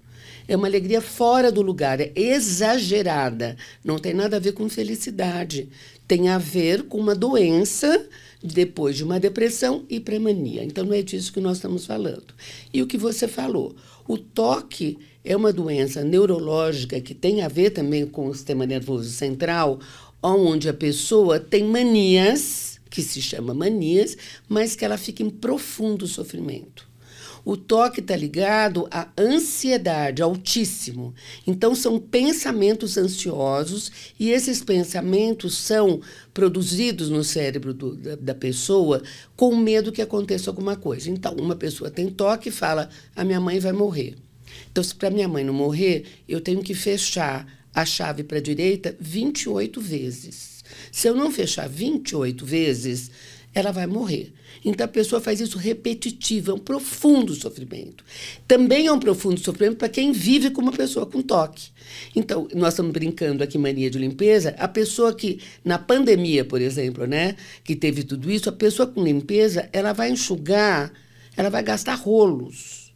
É 0.47 0.57
uma 0.57 0.67
alegria 0.67 1.01
fora 1.01 1.51
do 1.51 1.63
lugar, 1.63 2.01
é 2.01 2.13
exagerada. 2.15 3.57
Não 3.83 3.99
tem 3.99 4.13
nada 4.13 4.37
a 4.37 4.41
ver 4.41 4.53
com 4.53 4.69
felicidade. 4.69 5.69
Tem 6.07 6.29
a 6.29 6.37
ver 6.37 6.83
com 6.83 6.99
uma 6.99 7.15
doença 7.15 8.07
depois 8.45 8.97
de 8.97 9.03
uma 9.03 9.19
depressão 9.19 9.87
e 9.89 9.99
pré-mania. 9.99 10.63
Então, 10.63 10.85
não 10.85 10.93
é 10.93 11.01
disso 11.01 11.33
que 11.33 11.41
nós 11.41 11.57
estamos 11.57 11.87
falando. 11.87 12.35
E 12.73 12.83
o 12.83 12.87
que 12.87 12.99
você 12.99 13.27
falou? 13.27 13.75
O 14.07 14.19
toque 14.19 14.99
é 15.25 15.35
uma 15.35 15.51
doença 15.51 16.05
neurológica 16.05 17.01
que 17.01 17.15
tem 17.15 17.41
a 17.41 17.49
ver 17.49 17.71
também 17.71 18.07
com 18.07 18.29
o 18.29 18.35
sistema 18.35 18.67
nervoso 18.67 19.09
central, 19.09 19.81
onde 20.23 20.69
a 20.69 20.75
pessoa 20.75 21.41
tem 21.41 21.65
manias, 21.65 22.79
que 22.91 23.01
se 23.03 23.23
chama 23.23 23.55
manias, 23.55 24.17
mas 24.47 24.77
que 24.77 24.85
ela 24.85 24.99
fica 24.99 25.23
em 25.23 25.31
profundo 25.31 26.07
sofrimento. 26.07 26.87
O 27.45 27.57
toque 27.57 28.01
está 28.01 28.17
ligado 28.17 28.89
à 28.91 29.09
ansiedade, 29.19 30.23
altíssimo. 30.23 31.15
Então, 31.47 31.75
são 31.75 31.99
pensamentos 31.99 32.97
ansiosos 32.97 33.93
e 34.19 34.31
esses 34.31 34.63
pensamentos 34.63 35.57
são 35.59 36.01
produzidos 36.33 37.11
no 37.11 37.23
cérebro 37.23 37.75
do- 37.75 37.97
da, 37.97 38.17
da 38.17 38.35
pessoa 38.35 39.03
com 39.37 39.55
medo 39.57 39.93
que 39.93 40.01
aconteça 40.01 40.49
alguma 40.49 40.75
coisa. 40.77 41.11
Então, 41.11 41.35
uma 41.35 41.55
pessoa 41.55 41.91
tem 41.91 42.09
toque 42.09 42.49
e 42.49 42.53
fala: 42.53 42.89
a 43.15 43.23
minha 43.25 43.41
mãe 43.41 43.59
vai 43.59 43.73
morrer. 43.73 44.15
Então, 44.71 44.83
se 44.83 44.95
para 44.95 45.11
minha 45.11 45.29
mãe 45.29 45.45
não 45.45 45.55
morrer, 45.55 46.05
eu 46.29 46.41
tenho 46.41 46.63
que 46.63 46.75
fechar 46.75 47.47
a 47.75 47.85
chave 47.85 48.23
para 48.23 48.39
a 48.39 48.43
direita 48.43 48.97
28 49.01 49.81
vezes. 49.81 50.65
Se 50.91 51.09
eu 51.09 51.15
não 51.15 51.31
fechar 51.31 51.69
28 51.69 52.47
vezes, 52.47 53.11
ela 53.53 53.71
vai 53.73 53.87
morrer. 53.87 54.33
Então 54.65 54.85
a 54.87 54.89
pessoa 54.89 55.21
faz 55.21 55.41
isso 55.41 55.59
repetitivo, 55.59 56.51
é 56.51 56.55
um 56.55 56.59
profundo 56.59 57.35
sofrimento. 57.35 58.03
Também 58.49 58.87
é 58.87 58.93
um 58.93 58.99
profundo 58.99 59.39
sofrimento 59.39 59.77
para 59.77 59.89
quem 59.89 60.11
vive 60.11 60.51
com 60.51 60.63
uma 60.63 60.73
pessoa 60.73 61.05
com 61.05 61.21
toque. 61.21 61.69
Então, 62.17 62.49
nós 62.55 62.73
estamos 62.73 62.93
brincando 62.93 63.43
aqui 63.43 63.59
mania 63.59 63.91
de 63.91 63.99
limpeza, 63.99 64.55
a 64.59 64.67
pessoa 64.67 65.15
que 65.15 65.41
na 65.63 65.79
pandemia, 65.79 66.45
por 66.45 66.61
exemplo, 66.61 67.07
né, 67.07 67.37
que 67.63 67.77
teve 67.77 68.05
tudo 68.05 68.31
isso, 68.31 68.49
a 68.49 68.53
pessoa 68.53 68.87
com 68.87 69.05
limpeza, 69.05 69.69
ela 69.73 69.93
vai 69.93 70.11
enxugar, 70.11 70.93
ela 71.37 71.51
vai 71.51 71.63
gastar 71.63 71.95
rolos. 71.95 72.93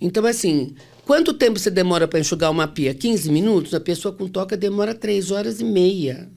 Então 0.00 0.24
assim, 0.24 0.74
quanto 1.04 1.34
tempo 1.34 1.58
você 1.58 1.70
demora 1.70 2.06
para 2.06 2.20
enxugar 2.20 2.50
uma 2.50 2.68
pia? 2.68 2.94
15 2.94 3.32
minutos? 3.32 3.74
A 3.74 3.80
pessoa 3.80 4.14
com 4.14 4.28
toque 4.28 4.56
demora 4.56 4.94
3 4.94 5.32
horas 5.32 5.60
e 5.60 5.64
meia. 5.64 6.35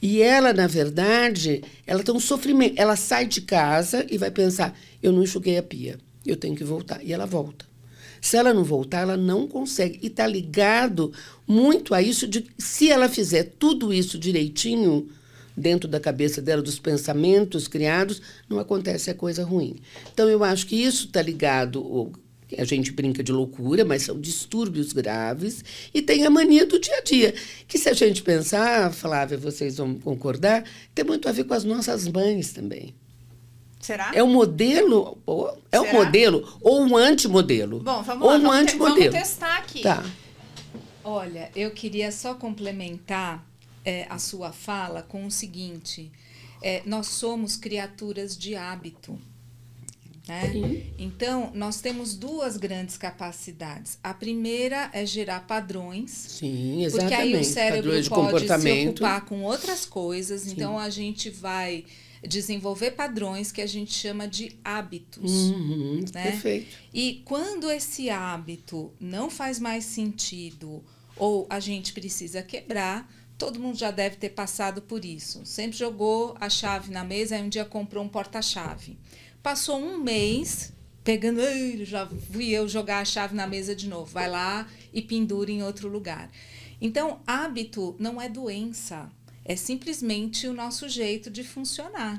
E 0.00 0.20
ela, 0.20 0.52
na 0.52 0.66
verdade, 0.66 1.62
ela 1.86 2.02
tem 2.02 2.14
um 2.14 2.20
sofrimento. 2.20 2.74
Ela 2.76 2.96
sai 2.96 3.26
de 3.26 3.40
casa 3.40 4.06
e 4.10 4.18
vai 4.18 4.30
pensar: 4.30 4.76
eu 5.02 5.12
não 5.12 5.22
enxuguei 5.22 5.56
a 5.56 5.62
pia, 5.62 5.98
eu 6.24 6.36
tenho 6.36 6.54
que 6.54 6.64
voltar. 6.64 7.02
E 7.02 7.12
ela 7.12 7.26
volta. 7.26 7.64
Se 8.20 8.36
ela 8.36 8.52
não 8.52 8.64
voltar, 8.64 9.00
ela 9.00 9.16
não 9.16 9.46
consegue. 9.46 10.00
E 10.02 10.08
está 10.08 10.26
ligado 10.26 11.12
muito 11.46 11.94
a 11.94 12.02
isso 12.02 12.26
de 12.26 12.46
se 12.58 12.90
ela 12.90 13.08
fizer 13.08 13.54
tudo 13.58 13.92
isso 13.92 14.18
direitinho 14.18 15.08
dentro 15.56 15.88
da 15.88 15.98
cabeça 15.98 16.42
dela, 16.42 16.60
dos 16.60 16.78
pensamentos 16.78 17.66
criados, 17.66 18.20
não 18.48 18.58
acontece 18.58 19.10
a 19.10 19.14
coisa 19.14 19.42
ruim. 19.42 19.76
Então, 20.12 20.28
eu 20.28 20.44
acho 20.44 20.66
que 20.66 20.76
isso 20.76 21.06
está 21.06 21.22
ligado 21.22 22.12
a 22.58 22.64
gente 22.64 22.92
brinca 22.92 23.22
de 23.22 23.32
loucura, 23.32 23.84
mas 23.84 24.02
são 24.02 24.20
distúrbios 24.20 24.92
graves, 24.92 25.64
e 25.92 26.02
tem 26.02 26.24
a 26.24 26.30
mania 26.30 26.66
do 26.66 26.78
dia 26.78 26.98
a 26.98 27.02
dia, 27.02 27.34
que 27.66 27.78
se 27.78 27.88
a 27.88 27.92
gente 27.92 28.22
pensar, 28.22 28.92
Flávia, 28.92 29.38
vocês 29.38 29.76
vão 29.76 29.94
concordar, 29.94 30.64
tem 30.94 31.04
muito 31.04 31.28
a 31.28 31.32
ver 31.32 31.44
com 31.44 31.54
as 31.54 31.64
nossas 31.64 32.06
mães 32.08 32.52
também. 32.52 32.94
Será? 33.80 34.10
É 34.14 34.22
um 34.22 34.32
modelo, 34.32 35.16
é 35.70 35.80
um 35.80 35.92
modelo 35.92 36.58
ou 36.60 36.82
um 36.82 36.96
antimodelo. 36.96 37.80
Bom, 37.80 38.02
vamos 38.02 38.24
ou 38.24 38.30
lá, 38.30 38.36
um 38.36 38.42
vamos, 38.42 38.56
te, 38.56 38.62
antimodelo. 38.62 39.12
vamos 39.12 39.28
testar 39.28 39.58
aqui. 39.58 39.82
Tá. 39.82 40.04
Olha, 41.04 41.52
eu 41.54 41.70
queria 41.70 42.10
só 42.10 42.34
complementar 42.34 43.46
é, 43.84 44.04
a 44.10 44.18
sua 44.18 44.50
fala 44.50 45.02
com 45.02 45.24
o 45.24 45.30
seguinte: 45.30 46.10
é, 46.60 46.82
nós 46.84 47.06
somos 47.06 47.56
criaturas 47.56 48.36
de 48.36 48.56
hábito. 48.56 49.16
Né? 50.28 50.82
Então, 50.98 51.52
nós 51.54 51.80
temos 51.80 52.16
duas 52.16 52.56
grandes 52.56 52.98
capacidades. 52.98 53.98
A 54.02 54.12
primeira 54.12 54.90
é 54.92 55.06
gerar 55.06 55.46
padrões. 55.46 56.10
Sim, 56.10 56.84
exatamente. 56.84 57.14
Porque 57.14 57.36
aí 57.36 57.40
o 57.40 57.44
cérebro 57.44 57.92
pode 58.08 58.60
se 58.60 58.88
ocupar 58.88 59.24
com 59.24 59.42
outras 59.42 59.84
coisas. 59.84 60.50
Então, 60.50 60.78
a 60.78 60.90
gente 60.90 61.30
vai 61.30 61.84
desenvolver 62.26 62.92
padrões 62.92 63.52
que 63.52 63.60
a 63.60 63.66
gente 63.66 63.92
chama 63.92 64.26
de 64.26 64.58
hábitos. 64.64 65.30
Uhum, 65.30 66.04
né? 66.12 66.30
Perfeito. 66.30 66.76
E 66.92 67.22
quando 67.24 67.70
esse 67.70 68.10
hábito 68.10 68.92
não 68.98 69.30
faz 69.30 69.60
mais 69.60 69.84
sentido 69.84 70.82
ou 71.16 71.46
a 71.48 71.60
gente 71.60 71.92
precisa 71.92 72.42
quebrar, 72.42 73.08
todo 73.38 73.60
mundo 73.60 73.78
já 73.78 73.90
deve 73.90 74.16
ter 74.16 74.30
passado 74.30 74.82
por 74.82 75.04
isso. 75.04 75.44
Sempre 75.44 75.76
jogou 75.76 76.36
a 76.40 76.48
chave 76.48 76.90
na 76.90 77.04
mesa 77.04 77.38
e 77.38 77.42
um 77.42 77.48
dia 77.48 77.64
comprou 77.64 78.04
um 78.04 78.08
porta-chave. 78.08 78.98
Passou 79.46 79.78
um 79.78 79.96
mês 79.96 80.72
pegando, 81.04 81.40
"Ai, 81.40 81.78
já 81.84 82.04
fui 82.32 82.48
eu 82.48 82.66
jogar 82.66 82.98
a 82.98 83.04
chave 83.04 83.32
na 83.32 83.46
mesa 83.46 83.76
de 83.76 83.88
novo. 83.88 84.06
Vai 84.06 84.28
lá 84.28 84.66
e 84.92 85.00
pendura 85.00 85.52
em 85.52 85.62
outro 85.62 85.88
lugar. 85.88 86.28
Então, 86.80 87.20
hábito 87.24 87.94
não 87.96 88.20
é 88.20 88.28
doença, 88.28 89.08
é 89.44 89.54
simplesmente 89.54 90.48
o 90.48 90.52
nosso 90.52 90.88
jeito 90.88 91.30
de 91.30 91.44
funcionar. 91.44 92.18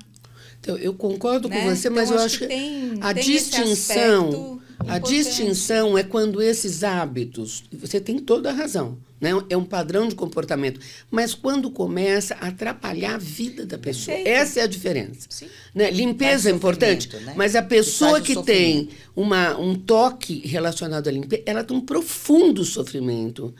Então, 0.62 0.78
eu 0.78 0.94
concordo 0.94 1.50
né? 1.50 1.60
com 1.60 1.76
você, 1.76 1.90
mas 1.90 2.08
Então, 2.08 2.18
eu 2.18 2.26
acho 2.26 2.40
que, 2.40 2.48
tem, 2.48 2.94
a 3.02 3.14
tem 3.14 3.24
distinção, 3.26 4.62
a 4.88 4.98
distinção 4.98 5.98
é 5.98 6.04
quando 6.04 6.42
esses 6.42 6.82
hábitos, 6.82 7.66
você 7.74 8.00
tem 8.00 8.20
toda 8.20 8.52
a 8.52 8.54
razão, 8.54 8.98
né? 9.20 9.32
É 9.50 9.58
um 9.58 9.64
padrão 9.64 10.08
de 10.08 10.16
comportamento, 10.16 10.80
mas 11.10 11.34
quando 11.34 11.70
começa 11.72 12.36
a 12.36 12.48
atrapalhar 12.48 13.16
a 13.16 13.18
vida 13.18 13.66
da 13.66 13.78
pessoa, 13.78 14.16
Perfeito. 14.16 14.36
essa 14.36 14.60
é 14.60 14.64
a 14.64 14.68
diferença. 14.68 15.28
Sim. 15.30 15.48
Né? 15.74 15.90
Limpeza 15.92 16.50
é 16.50 16.54
importante, 16.54 17.14
né? 17.18 17.34
mas 17.36 17.56
a 17.56 17.62
pessoa 17.62 18.20
o 18.20 18.22
que 18.22 18.42
tem 18.44 18.90
uma, 19.16 19.58
um 19.58 19.76
toque 19.76 20.46
relacionado 20.48 21.08
à 21.08 21.12
limpeza, 21.12 21.44
ela 21.46 21.64
tem 21.64 21.76
um 21.76 21.82
profundo 21.82 22.64
sofrimento. 22.64 23.54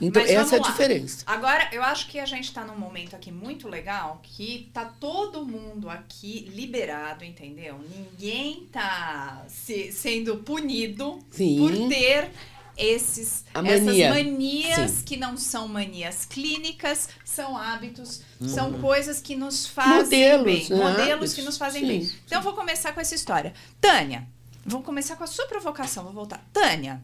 Então, 0.00 0.22
Mas 0.22 0.30
essa 0.30 0.54
é 0.54 0.58
a 0.60 0.62
lá. 0.62 0.70
diferença. 0.70 1.24
Agora, 1.26 1.68
eu 1.72 1.82
acho 1.82 2.06
que 2.08 2.20
a 2.20 2.24
gente 2.24 2.52
tá 2.52 2.64
num 2.64 2.78
momento 2.78 3.16
aqui 3.16 3.32
muito 3.32 3.68
legal 3.68 4.20
que 4.22 4.70
tá 4.72 4.84
todo 4.84 5.44
mundo 5.44 5.90
aqui 5.90 6.48
liberado, 6.54 7.24
entendeu? 7.24 7.80
Ninguém 7.96 8.68
tá 8.70 9.44
se- 9.48 9.90
sendo 9.90 10.36
punido 10.36 11.18
Sim. 11.32 11.58
por 11.58 11.88
ter 11.88 12.30
esses, 12.78 13.44
A 13.52 13.60
essas 13.66 13.84
mania. 13.86 14.08
manias 14.10 14.90
Sim. 14.92 15.04
que 15.04 15.16
não 15.16 15.36
são 15.36 15.66
manias 15.68 16.24
clínicas, 16.24 17.08
são 17.24 17.56
hábitos, 17.56 18.22
Uhum. 18.40 18.48
são 18.48 18.72
coisas 18.80 19.20
que 19.20 19.34
nos 19.36 19.66
fazem 19.66 20.02
Modelos, 20.02 20.44
bem. 20.44 20.68
né? 20.70 20.76
Modelos 20.76 21.12
Hábitos. 21.12 21.34
que 21.34 21.42
nos 21.42 21.58
fazem 21.58 21.82
Sim, 21.82 21.88
bem. 21.88 22.12
Então, 22.26 22.40
vou 22.40 22.52
começar 22.54 22.92
com 22.92 23.00
essa 23.00 23.14
história. 23.14 23.52
Tânia, 23.80 24.26
vamos 24.64 24.86
começar 24.86 25.16
com 25.16 25.24
a 25.24 25.26
sua 25.26 25.46
provocação, 25.46 26.04
vou 26.04 26.12
voltar. 26.12 26.42
Tânia, 26.52 27.02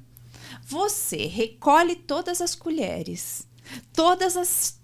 você 0.64 1.26
recolhe 1.26 1.96
todas 1.96 2.40
as 2.40 2.54
colheres, 2.54 3.46
todas 3.92 4.36
as 4.36 4.78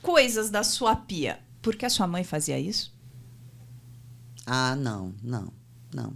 coisas 0.00 0.48
da 0.50 0.62
sua 0.62 0.94
pia, 0.94 1.40
porque 1.60 1.84
a 1.84 1.90
sua 1.90 2.06
mãe 2.06 2.22
fazia 2.22 2.58
isso? 2.58 2.94
Ah, 4.46 4.76
não, 4.76 5.12
não, 5.22 5.52
não. 5.92 6.14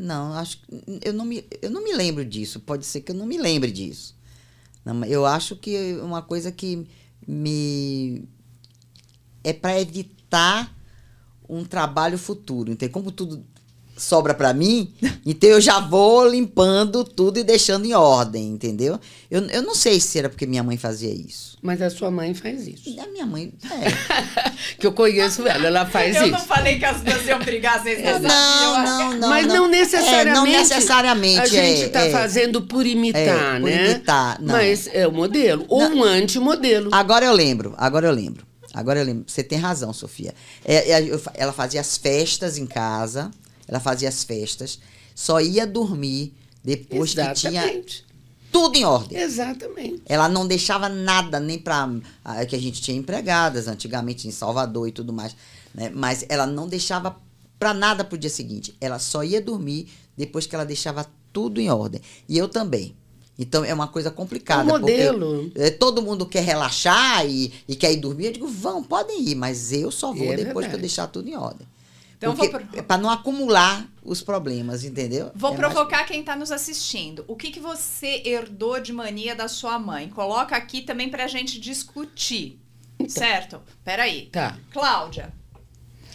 Não, 0.00 0.32
acho 0.34 0.60
eu 1.04 1.12
não 1.12 1.24
me 1.24 1.44
eu 1.60 1.70
não 1.72 1.82
me 1.82 1.92
lembro 1.92 2.24
disso. 2.24 2.60
Pode 2.60 2.86
ser 2.86 3.00
que 3.00 3.10
eu 3.10 3.16
não 3.16 3.26
me 3.26 3.36
lembre 3.36 3.72
disso. 3.72 4.16
Não, 4.84 5.04
eu 5.04 5.26
acho 5.26 5.56
que 5.56 5.96
uma 5.96 6.22
coisa 6.22 6.52
que 6.52 6.86
me 7.26 8.24
é 9.42 9.52
para 9.52 9.80
evitar 9.80 10.72
um 11.48 11.64
trabalho 11.64 12.16
futuro. 12.16 12.70
Então, 12.70 12.88
como 12.90 13.10
tudo 13.10 13.44
sobra 13.98 14.32
para 14.32 14.54
mim, 14.54 14.92
então 15.26 15.50
eu 15.50 15.60
já 15.60 15.80
vou 15.80 16.26
limpando 16.26 17.04
tudo 17.04 17.38
e 17.38 17.44
deixando 17.44 17.84
em 17.84 17.92
ordem, 17.92 18.48
entendeu? 18.48 18.98
Eu, 19.30 19.42
eu 19.48 19.62
não 19.62 19.74
sei 19.74 20.00
se 20.00 20.18
era 20.18 20.28
porque 20.28 20.46
minha 20.46 20.62
mãe 20.62 20.78
fazia 20.78 21.12
isso. 21.12 21.58
Mas 21.60 21.82
a 21.82 21.90
sua 21.90 22.10
mãe 22.10 22.32
faz 22.34 22.66
isso. 22.68 22.88
E 22.88 23.00
a 23.00 23.06
minha 23.08 23.26
mãe, 23.26 23.52
é. 23.64 24.48
Que 24.78 24.86
eu 24.86 24.92
conheço 24.92 25.46
ela, 25.46 25.66
ela 25.66 25.86
faz 25.86 26.14
eu 26.14 26.22
isso. 26.22 26.32
não 26.32 26.40
falei 26.40 26.78
que 26.78 26.84
as 26.84 27.00
duas 27.00 27.26
iam 27.26 27.38
brigar, 27.40 27.82
vocês 27.82 28.00
não 28.00 28.20
Não, 28.20 28.30
sabiam. 28.30 28.84
não, 28.84 29.14
não. 29.18 29.28
Mas 29.28 29.46
não, 29.46 29.68
necessariamente. 29.68 30.28
É, 30.28 30.34
não 30.34 30.44
necessariamente. 30.44 31.40
A 31.40 31.46
gente 31.46 31.82
é, 31.82 31.86
está 31.86 32.00
é. 32.00 32.10
fazendo 32.10 32.62
por 32.62 32.86
imitar, 32.86 33.56
É, 33.56 33.60
por 33.60 33.68
né? 33.70 33.90
imitar, 33.90 34.40
não. 34.40 34.54
Mas 34.54 34.88
é 34.92 35.06
o 35.06 35.12
modelo. 35.12 35.64
Ou 35.68 35.82
um 35.82 36.04
antimodelo. 36.04 36.90
Agora 36.92 37.26
eu 37.26 37.32
lembro, 37.32 37.74
agora 37.76 38.06
eu 38.06 38.12
lembro. 38.12 38.46
Agora 38.72 39.00
eu 39.00 39.04
lembro. 39.04 39.24
Você 39.26 39.42
tem 39.42 39.58
razão, 39.58 39.92
Sofia. 39.92 40.34
É, 40.64 40.92
é, 40.92 41.02
eu 41.02 41.20
ela 41.34 41.52
fazia 41.52 41.80
as 41.80 41.96
festas 41.96 42.58
em 42.58 42.66
casa. 42.66 43.30
Ela 43.68 43.78
fazia 43.78 44.08
as 44.08 44.24
festas. 44.24 44.78
Só 45.14 45.40
ia 45.40 45.66
dormir 45.66 46.34
depois 46.64 47.14
que 47.14 47.34
tinha 47.34 47.62
Exatamente. 47.62 48.04
tudo 48.50 48.76
em 48.76 48.84
ordem. 48.84 49.18
Exatamente. 49.18 50.02
Ela 50.06 50.28
não 50.28 50.46
deixava 50.46 50.88
nada, 50.88 51.38
nem 51.38 51.58
para 51.58 51.88
que 52.48 52.56
a 52.56 52.58
gente 52.58 52.80
tinha 52.80 52.96
empregadas 52.96 53.68
antigamente 53.68 54.26
em 54.26 54.30
Salvador 54.30 54.88
e 54.88 54.92
tudo 54.92 55.12
mais. 55.12 55.36
Né? 55.74 55.90
Mas 55.94 56.24
ela 56.28 56.46
não 56.46 56.66
deixava 56.66 57.16
para 57.58 57.74
nada 57.74 58.04
pro 58.04 58.16
dia 58.16 58.30
seguinte. 58.30 58.74
Ela 58.80 58.98
só 58.98 59.22
ia 59.22 59.40
dormir 59.40 59.88
depois 60.16 60.46
que 60.46 60.54
ela 60.54 60.64
deixava 60.64 61.06
tudo 61.32 61.60
em 61.60 61.70
ordem. 61.70 62.00
E 62.28 62.38
eu 62.38 62.48
também. 62.48 62.96
Então 63.38 63.64
é 63.64 63.72
uma 63.72 63.86
coisa 63.86 64.10
complicada. 64.10 64.62
É 64.62 64.74
um 64.74 64.80
porque, 64.80 65.10
modelo. 65.10 65.52
é, 65.54 65.70
todo 65.70 66.02
mundo 66.02 66.26
quer 66.26 66.42
relaxar 66.42 67.24
e, 67.24 67.52
e 67.68 67.76
quer 67.76 67.92
ir 67.92 67.98
dormir. 67.98 68.26
Eu 68.26 68.32
digo, 68.32 68.48
vão, 68.48 68.82
podem 68.82 69.22
ir, 69.28 69.34
mas 69.36 69.72
eu 69.72 69.90
só 69.90 70.12
vou 70.12 70.32
É 70.32 70.36
depois 70.36 70.44
que 70.44 70.56
eu 70.56 70.60
verdade. 70.62 70.80
deixar 70.80 71.06
tudo 71.06 71.28
em 71.28 71.36
ordem. 71.36 71.66
Então, 72.18 72.34
Porque, 72.34 72.50
vou 72.50 72.60
pro- 72.66 72.78
é 72.78 72.82
para 72.82 73.00
não 73.00 73.08
acumular 73.08 73.86
os 74.02 74.20
problemas, 74.22 74.82
entendeu? 74.84 75.30
Vou 75.36 75.54
É 75.54 75.56
mais- 75.56 75.72
provocar 75.72 76.04
quem 76.04 76.20
está 76.20 76.34
nos 76.34 76.50
assistindo. 76.50 77.24
O 77.28 77.36
que, 77.36 77.50
que 77.52 77.60
você 77.60 78.22
herdou 78.24 78.80
de 78.80 78.92
mania 78.92 79.34
da 79.36 79.46
sua 79.46 79.78
mãe? 79.78 80.08
Coloca 80.08 80.56
aqui 80.56 80.82
também 80.82 81.08
pra 81.08 81.28
gente 81.28 81.60
discutir. 81.60 82.60
Certo? 83.08 83.62
Peraí. 83.84 84.26
Tá. 84.32 84.58
Cláudia, 84.72 85.32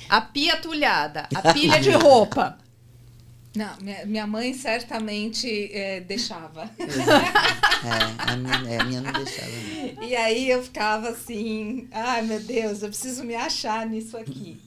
a 0.09 0.19
pia 0.19 0.57
tulhada, 0.57 1.29
a 1.33 1.41
pilha 1.53 1.79
de 1.79 1.91
roupa. 1.91 2.57
Não, 3.55 3.69
minha, 3.81 4.05
minha 4.05 4.27
mãe 4.27 4.53
certamente 4.53 5.69
é, 5.71 6.01
deixava. 6.01 6.69
É, 6.77 8.31
a 8.31 8.35
minha, 8.35 8.73
é, 8.75 8.81
a 8.81 8.83
minha 8.83 9.01
não 9.01 9.11
deixava. 9.13 9.47
não. 9.95 10.03
E 10.03 10.15
aí 10.15 10.49
eu 10.49 10.61
ficava 10.63 11.09
assim, 11.09 11.87
ai 11.91 12.21
meu 12.23 12.39
Deus, 12.41 12.81
eu 12.81 12.89
preciso 12.89 13.23
me 13.23 13.35
achar 13.35 13.85
nisso 13.85 14.17
aqui. 14.17 14.59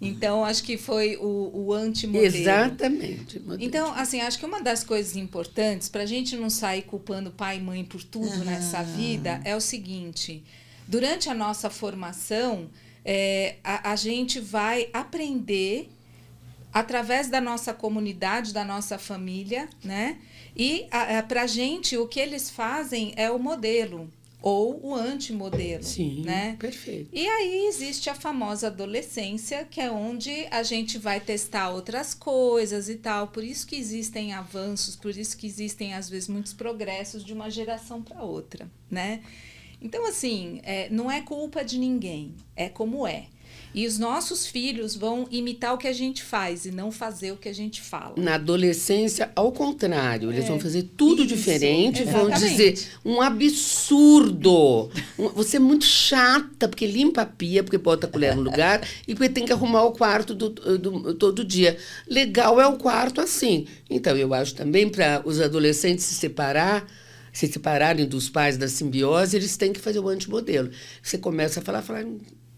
Então, 0.00 0.44
acho 0.44 0.62
que 0.62 0.76
foi 0.76 1.16
o, 1.16 1.50
o 1.54 1.72
antimodelo. 1.72 2.36
Exatamente. 2.36 3.38
modelo. 3.40 3.62
Então, 3.62 3.92
assim, 3.94 4.20
acho 4.20 4.38
que 4.38 4.44
uma 4.44 4.60
das 4.60 4.84
coisas 4.84 5.16
importantes 5.16 5.88
para 5.88 6.02
a 6.02 6.06
gente 6.06 6.36
não 6.36 6.50
sair 6.50 6.82
culpando 6.82 7.30
pai 7.30 7.58
e 7.58 7.60
mãe 7.60 7.84
por 7.84 8.02
tudo 8.02 8.44
nessa 8.44 8.82
vida 8.82 9.40
é 9.44 9.56
o 9.56 9.60
seguinte: 9.60 10.44
durante 10.86 11.28
a 11.30 11.34
nossa 11.34 11.70
formação, 11.70 12.68
é, 13.04 13.56
a, 13.64 13.92
a 13.92 13.96
gente 13.96 14.38
vai 14.38 14.88
aprender 14.92 15.88
através 16.72 17.30
da 17.30 17.40
nossa 17.40 17.72
comunidade, 17.72 18.52
da 18.52 18.64
nossa 18.64 18.98
família, 18.98 19.66
né? 19.82 20.18
E 20.54 20.86
para 21.26 21.42
a 21.42 21.46
gente, 21.46 21.96
o 21.96 22.06
que 22.06 22.20
eles 22.20 22.50
fazem 22.50 23.14
é 23.16 23.30
o 23.30 23.38
modelo 23.38 24.10
ou 24.46 24.78
o 24.80 24.94
antimodelo, 24.94 25.82
Sim, 25.82 26.22
né? 26.24 26.54
perfeito. 26.56 27.08
E 27.12 27.26
aí 27.26 27.66
existe 27.66 28.08
a 28.08 28.14
famosa 28.14 28.68
adolescência, 28.68 29.64
que 29.68 29.80
é 29.80 29.90
onde 29.90 30.46
a 30.52 30.62
gente 30.62 30.98
vai 30.98 31.18
testar 31.18 31.70
outras 31.70 32.14
coisas 32.14 32.88
e 32.88 32.94
tal. 32.94 33.26
Por 33.26 33.42
isso 33.42 33.66
que 33.66 33.74
existem 33.74 34.32
avanços, 34.32 34.94
por 34.94 35.10
isso 35.10 35.36
que 35.36 35.48
existem 35.48 35.94
às 35.94 36.08
vezes 36.08 36.28
muitos 36.28 36.52
progressos 36.52 37.24
de 37.24 37.32
uma 37.32 37.50
geração 37.50 38.00
para 38.00 38.22
outra, 38.22 38.70
né? 38.88 39.20
Então 39.82 40.06
assim, 40.06 40.60
é, 40.62 40.88
não 40.90 41.10
é 41.10 41.22
culpa 41.22 41.64
de 41.64 41.76
ninguém, 41.76 42.32
é 42.54 42.68
como 42.68 43.04
é. 43.04 43.26
E 43.74 43.86
os 43.86 43.98
nossos 43.98 44.46
filhos 44.46 44.94
vão 44.96 45.26
imitar 45.30 45.74
o 45.74 45.78
que 45.78 45.86
a 45.86 45.92
gente 45.92 46.22
faz 46.22 46.64
e 46.64 46.70
não 46.70 46.90
fazer 46.90 47.32
o 47.32 47.36
que 47.36 47.48
a 47.48 47.54
gente 47.54 47.82
fala. 47.82 48.14
Na 48.16 48.34
adolescência, 48.36 49.30
ao 49.36 49.52
contrário, 49.52 50.32
eles 50.32 50.48
vão 50.48 50.58
fazer 50.58 50.84
tudo 50.96 51.24
Isso, 51.24 51.34
diferente, 51.34 52.02
vão 52.04 52.28
exatamente. 52.30 52.50
dizer 52.72 52.88
um 53.04 53.20
absurdo. 53.20 54.90
Um- 55.18 55.28
Você 55.30 55.56
é 55.56 55.60
muito 55.60 55.84
chata, 55.84 56.68
porque 56.68 56.86
limpa 56.86 57.22
a 57.22 57.26
pia, 57.26 57.62
porque 57.62 57.78
bota 57.78 58.06
a 58.06 58.10
colher 58.10 58.34
no 58.34 58.42
lugar 58.42 58.86
e 59.06 59.14
porque 59.14 59.28
tem 59.28 59.44
que 59.44 59.52
arrumar 59.52 59.84
o 59.84 59.92
quarto 59.92 60.34
do, 60.34 60.48
do- 60.48 61.14
todo 61.14 61.44
dia. 61.44 61.76
Legal 62.08 62.60
é 62.60 62.66
o 62.66 62.76
quarto 62.78 63.20
assim. 63.20 63.66
Então, 63.90 64.16
eu 64.16 64.32
acho 64.32 64.54
também 64.54 64.88
para 64.88 65.22
os 65.24 65.40
adolescentes 65.40 66.04
se 66.04 66.14
separar. 66.14 66.86
Se 67.32 67.46
separarem 67.46 68.06
dos 68.06 68.30
pais 68.30 68.56
da 68.56 68.66
simbiose, 68.66 69.36
eles 69.36 69.58
têm 69.58 69.70
que 69.70 69.78
fazer 69.80 69.98
o 69.98 70.08
antimodelo. 70.08 70.70
Você 71.02 71.18
começa 71.18 71.60
a 71.60 71.62
falar, 71.62 71.82
falar, 71.82 72.02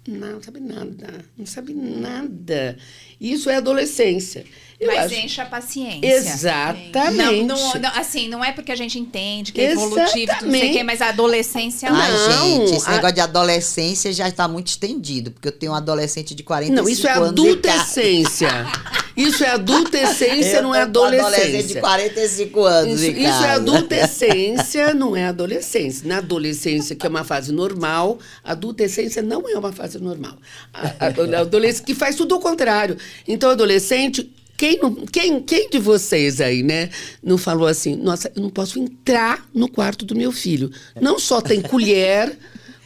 não, 0.08 0.32
não 0.32 0.42
sabe 0.42 0.60
nada, 0.60 1.24
não 1.36 1.46
sabe 1.46 1.74
nada. 1.74 2.76
Isso 3.20 3.50
é 3.50 3.56
adolescência. 3.56 4.44
Eu 4.80 4.86
Mas 4.86 5.06
acho- 5.06 5.14
enche 5.16 5.40
a 5.40 5.44
paciência. 5.46 6.06
Exatamente. 6.08 7.42
Não, 7.44 7.56
não, 7.58 7.74
não, 7.80 7.90
assim, 7.96 8.28
não 8.28 8.44
é 8.44 8.52
porque 8.52 8.70
a 8.70 8.76
gente 8.76 8.96
entende 8.96 9.52
que 9.52 9.60
é 9.60 9.72
evolutivo, 9.72 10.32
não 10.42 10.50
sei 10.52 10.70
o 10.70 10.72
quê, 10.72 10.82
mas 10.84 11.02
a 11.02 11.08
adolescência 11.08 11.90
não. 11.90 11.98
Ai, 11.98 12.12
Não, 12.12 12.42
gente, 12.66 12.76
esse 12.76 12.88
a- 12.88 12.92
negócio 12.92 13.14
de 13.16 13.20
adolescência 13.20 14.12
já 14.12 14.28
está 14.28 14.46
muito 14.46 14.68
estendido, 14.68 15.32
porque 15.32 15.48
eu 15.48 15.52
tenho 15.52 15.72
um 15.72 15.74
adolescente 15.74 16.32
de 16.32 16.44
45 16.44 16.80
Não, 16.82 16.88
isso 16.88 17.08
é 17.08 17.12
anos. 17.12 17.28
adultescência. 17.30 18.48
Isso 19.18 19.42
é 19.42 19.48
adultescência, 19.48 20.62
não 20.62 20.72
é 20.72 20.78
com 20.78 20.90
adolescente 20.90 21.24
de 21.40 21.48
adolescência. 21.48 21.80
45 21.80 22.62
anos 22.64 23.00
Isso, 23.00 23.10
isso 23.18 23.44
é 23.44 23.50
adultescência, 23.50 24.94
não 24.94 25.16
é 25.16 25.24
adolescência. 25.26 26.06
Na 26.08 26.18
adolescência, 26.18 26.94
que 26.94 27.04
é 27.04 27.08
uma 27.08 27.24
fase 27.24 27.50
normal, 27.50 28.20
a 28.44 28.52
adolescência 28.52 29.20
não 29.20 29.48
é 29.48 29.58
uma 29.58 29.72
fase 29.72 29.98
normal. 29.98 30.36
A, 30.72 31.06
a, 31.06 31.36
a 31.36 31.40
adolescência 31.40 31.84
que 31.84 31.96
faz 31.96 32.14
tudo 32.14 32.32
ao 32.36 32.40
contrário. 32.40 32.96
Então, 33.26 33.50
adolescente, 33.50 34.30
quem, 34.58 34.78
não- 34.78 34.94
quem, 35.06 35.40
quem 35.40 35.70
de 35.70 35.78
vocês 35.78 36.40
aí, 36.40 36.62
né, 36.62 36.90
não 37.22 37.38
falou 37.38 37.66
assim, 37.68 37.94
nossa, 37.96 38.30
eu 38.34 38.42
não 38.42 38.50
posso 38.50 38.78
entrar 38.78 39.48
no 39.54 39.68
quarto 39.68 40.04
do 40.04 40.14
meu 40.16 40.32
filho. 40.32 40.70
Não 41.00 41.18
só 41.18 41.40
tem 41.40 41.62
colher, 41.62 42.36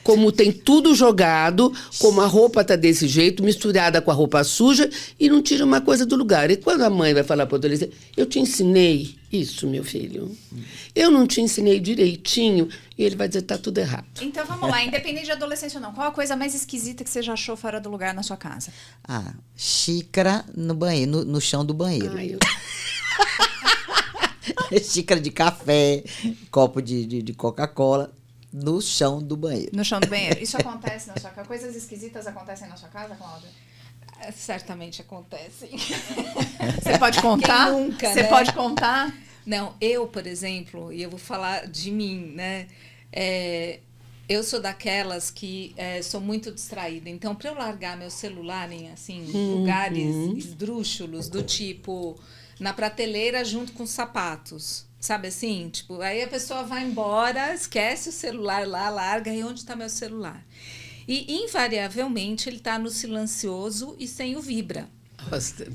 como 0.02 0.32
tem 0.32 0.50
tudo 0.50 0.94
jogado, 0.94 1.72
como 1.98 2.20
a 2.20 2.26
roupa 2.26 2.64
tá 2.64 2.74
desse 2.76 3.06
jeito, 3.06 3.42
misturada 3.42 4.00
com 4.02 4.10
a 4.10 4.14
roupa 4.14 4.42
suja, 4.44 4.90
e 5.18 5.28
não 5.28 5.40
tira 5.42 5.64
uma 5.64 5.80
coisa 5.80 6.04
do 6.04 6.16
lugar. 6.16 6.50
E 6.50 6.56
quando 6.56 6.82
a 6.82 6.90
mãe 6.90 7.14
vai 7.14 7.22
falar 7.22 7.46
para 7.46 7.54
o 7.54 7.58
adolescente, 7.58 7.92
eu 8.16 8.26
te 8.26 8.38
ensinei 8.40 9.16
isso, 9.32 9.66
meu 9.66 9.84
filho. 9.84 10.36
Eu 10.94 11.10
não 11.10 11.26
te 11.26 11.40
ensinei 11.40 11.80
direitinho, 11.80 12.68
e 12.98 13.04
ele 13.04 13.16
vai 13.16 13.28
dizer, 13.28 13.42
tá 13.42 13.56
tudo 13.56 13.78
errado. 13.78 14.04
Então 14.20 14.44
vamos 14.44 14.68
lá, 14.68 14.82
independente 14.84 15.26
de 15.26 15.32
adolescência 15.32 15.78
ou 15.78 15.82
não, 15.82 15.92
qual 15.94 16.08
a 16.08 16.12
coisa 16.12 16.36
mais 16.36 16.54
esquisita 16.54 17.04
que 17.04 17.10
você 17.10 17.22
já 17.22 17.32
achou 17.32 17.56
fora 17.56 17.80
do 17.80 17.88
lugar 17.88 18.12
na 18.12 18.22
sua 18.22 18.36
casa? 18.36 18.70
Ah, 19.06 19.32
xícara 19.56 20.44
no 20.56 20.74
banheiro, 20.74 21.10
no, 21.12 21.24
no 21.24 21.40
chão 21.40 21.64
do 21.64 21.72
banheiro. 21.72 22.12
Ai, 22.16 22.34
eu- 22.34 22.38
xícara 24.82 25.20
de 25.20 25.30
café, 25.30 26.02
copo 26.50 26.80
de, 26.82 27.06
de, 27.06 27.22
de 27.22 27.32
Coca-Cola 27.34 28.12
no 28.52 28.80
chão 28.82 29.22
do 29.22 29.36
banheiro. 29.36 29.70
No 29.74 29.84
chão 29.84 29.98
do 29.98 30.06
banheiro. 30.06 30.42
Isso 30.42 30.56
acontece 30.60 31.08
na 31.08 31.16
sua 31.16 31.30
casa? 31.30 31.46
Coisas 31.48 31.74
esquisitas 31.74 32.26
acontecem 32.26 32.68
na 32.68 32.76
sua 32.76 32.88
casa, 32.88 33.14
Cláudia? 33.14 33.48
É, 34.20 34.30
Certamente 34.30 35.00
acontecem. 35.00 35.70
Você 36.82 36.98
pode 36.98 37.20
contar? 37.20 37.70
Quem 37.70 37.80
nunca, 37.80 38.12
Você 38.12 38.22
né? 38.22 38.28
pode 38.28 38.52
contar? 38.52 39.14
Não, 39.44 39.74
eu, 39.80 40.06
por 40.06 40.26
exemplo, 40.26 40.92
e 40.92 41.02
eu 41.02 41.10
vou 41.10 41.18
falar 41.18 41.66
de 41.66 41.90
mim, 41.90 42.32
né? 42.34 42.68
É, 43.12 43.80
eu 44.28 44.42
sou 44.42 44.60
daquelas 44.60 45.30
que 45.30 45.74
é, 45.76 46.00
sou 46.02 46.20
muito 46.20 46.52
distraída. 46.52 47.10
Então, 47.10 47.34
para 47.34 47.50
eu 47.50 47.54
largar 47.54 47.96
meu 47.96 48.10
celular 48.10 48.70
em 48.70 48.90
assim 48.90 49.24
lugares 49.32 50.14
esdrúxulos, 50.36 51.28
do 51.28 51.42
tipo 51.42 52.18
na 52.60 52.72
prateleira 52.72 53.44
junto 53.44 53.72
com 53.72 53.84
sapatos, 53.84 54.86
sabe 55.02 55.28
assim? 55.28 55.68
Tipo, 55.68 56.00
aí 56.00 56.22
a 56.22 56.28
pessoa 56.28 56.62
vai 56.62 56.84
embora, 56.84 57.52
esquece 57.52 58.08
o 58.08 58.12
celular 58.12 58.66
lá, 58.66 58.88
larga 58.88 59.34
e 59.34 59.42
onde 59.42 59.58
está 59.58 59.74
meu 59.74 59.88
celular? 59.88 60.42
E 61.08 61.42
invariavelmente 61.42 62.48
ele 62.48 62.58
está 62.58 62.78
no 62.78 62.88
silencioso 62.88 63.96
e 63.98 64.06
sem 64.06 64.36
o 64.36 64.40
vibra. 64.40 64.88
Nossa, 65.30 65.66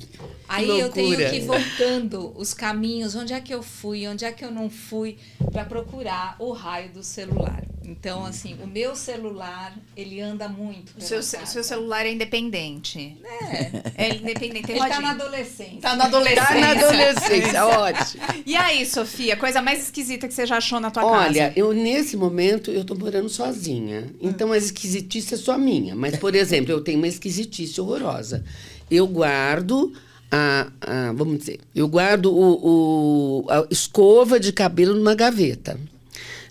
Aí 0.47 0.65
que 0.65 0.71
eu 0.71 0.89
tenho 0.91 1.07
loucura. 1.09 1.29
que 1.29 1.35
ir 1.37 1.45
voltando 1.45 2.33
os 2.37 2.53
caminhos, 2.53 3.15
onde 3.15 3.33
é 3.33 3.41
que 3.41 3.53
eu 3.53 3.61
fui, 3.61 4.07
onde 4.07 4.23
é 4.23 4.31
que 4.31 4.43
eu 4.43 4.51
não 4.51 4.69
fui, 4.69 5.17
para 5.51 5.65
procurar 5.65 6.35
o 6.39 6.51
raio 6.53 6.91
do 6.91 7.03
celular. 7.03 7.63
Então, 7.89 8.25
assim, 8.25 8.57
o 8.61 8.67
meu 8.67 8.97
celular, 8.97 9.73
ele 9.95 10.19
anda 10.19 10.49
muito. 10.49 10.91
O 10.97 11.01
seu, 11.01 11.23
seu 11.23 11.63
celular 11.63 12.05
é 12.05 12.11
independente. 12.11 13.15
É, 13.23 13.81
É 14.09 14.15
independente. 14.15 14.69
ele 14.69 14.79
tá 14.79 14.99
na 14.99 15.11
adolescência. 15.11 15.79
Tá 15.81 15.95
na 15.95 16.03
adolescência. 16.03 16.45
Tá 16.45 16.55
na 16.59 16.71
adolescência, 16.71 17.65
ótimo. 17.65 18.23
E 18.45 18.55
aí, 18.57 18.85
Sofia, 18.85 19.37
coisa 19.37 19.61
mais 19.61 19.81
esquisita 19.83 20.27
que 20.27 20.33
você 20.33 20.45
já 20.45 20.57
achou 20.57 20.81
na 20.81 20.91
tua 20.91 21.01
casa? 21.09 21.29
Olha, 21.29 21.53
eu 21.55 21.71
nesse 21.71 22.17
momento 22.17 22.71
eu 22.71 22.83
tô 22.83 22.93
morando 22.93 23.29
sozinha. 23.29 24.07
Então 24.21 24.51
a 24.51 24.57
esquisitice 24.57 25.35
é 25.35 25.37
só 25.37 25.57
minha. 25.57 25.95
Mas, 25.95 26.17
por 26.17 26.35
exemplo, 26.35 26.71
eu 26.73 26.81
tenho 26.81 26.97
uma 26.97 27.07
esquisitice 27.07 27.79
horrorosa. 27.79 28.43
Eu 28.91 29.07
guardo 29.07 29.93
a, 30.29 30.67
a- 30.81 31.13
vamos 31.13 31.37
dizer, 31.39 31.61
eu 31.73 31.87
guardo 31.87 32.25
o, 32.33 33.43
o- 33.45 33.49
a 33.49 33.65
escova 33.71 34.37
de 34.41 34.51
cabelo 34.51 34.93
numa 34.93 35.15
gaveta. 35.15 35.79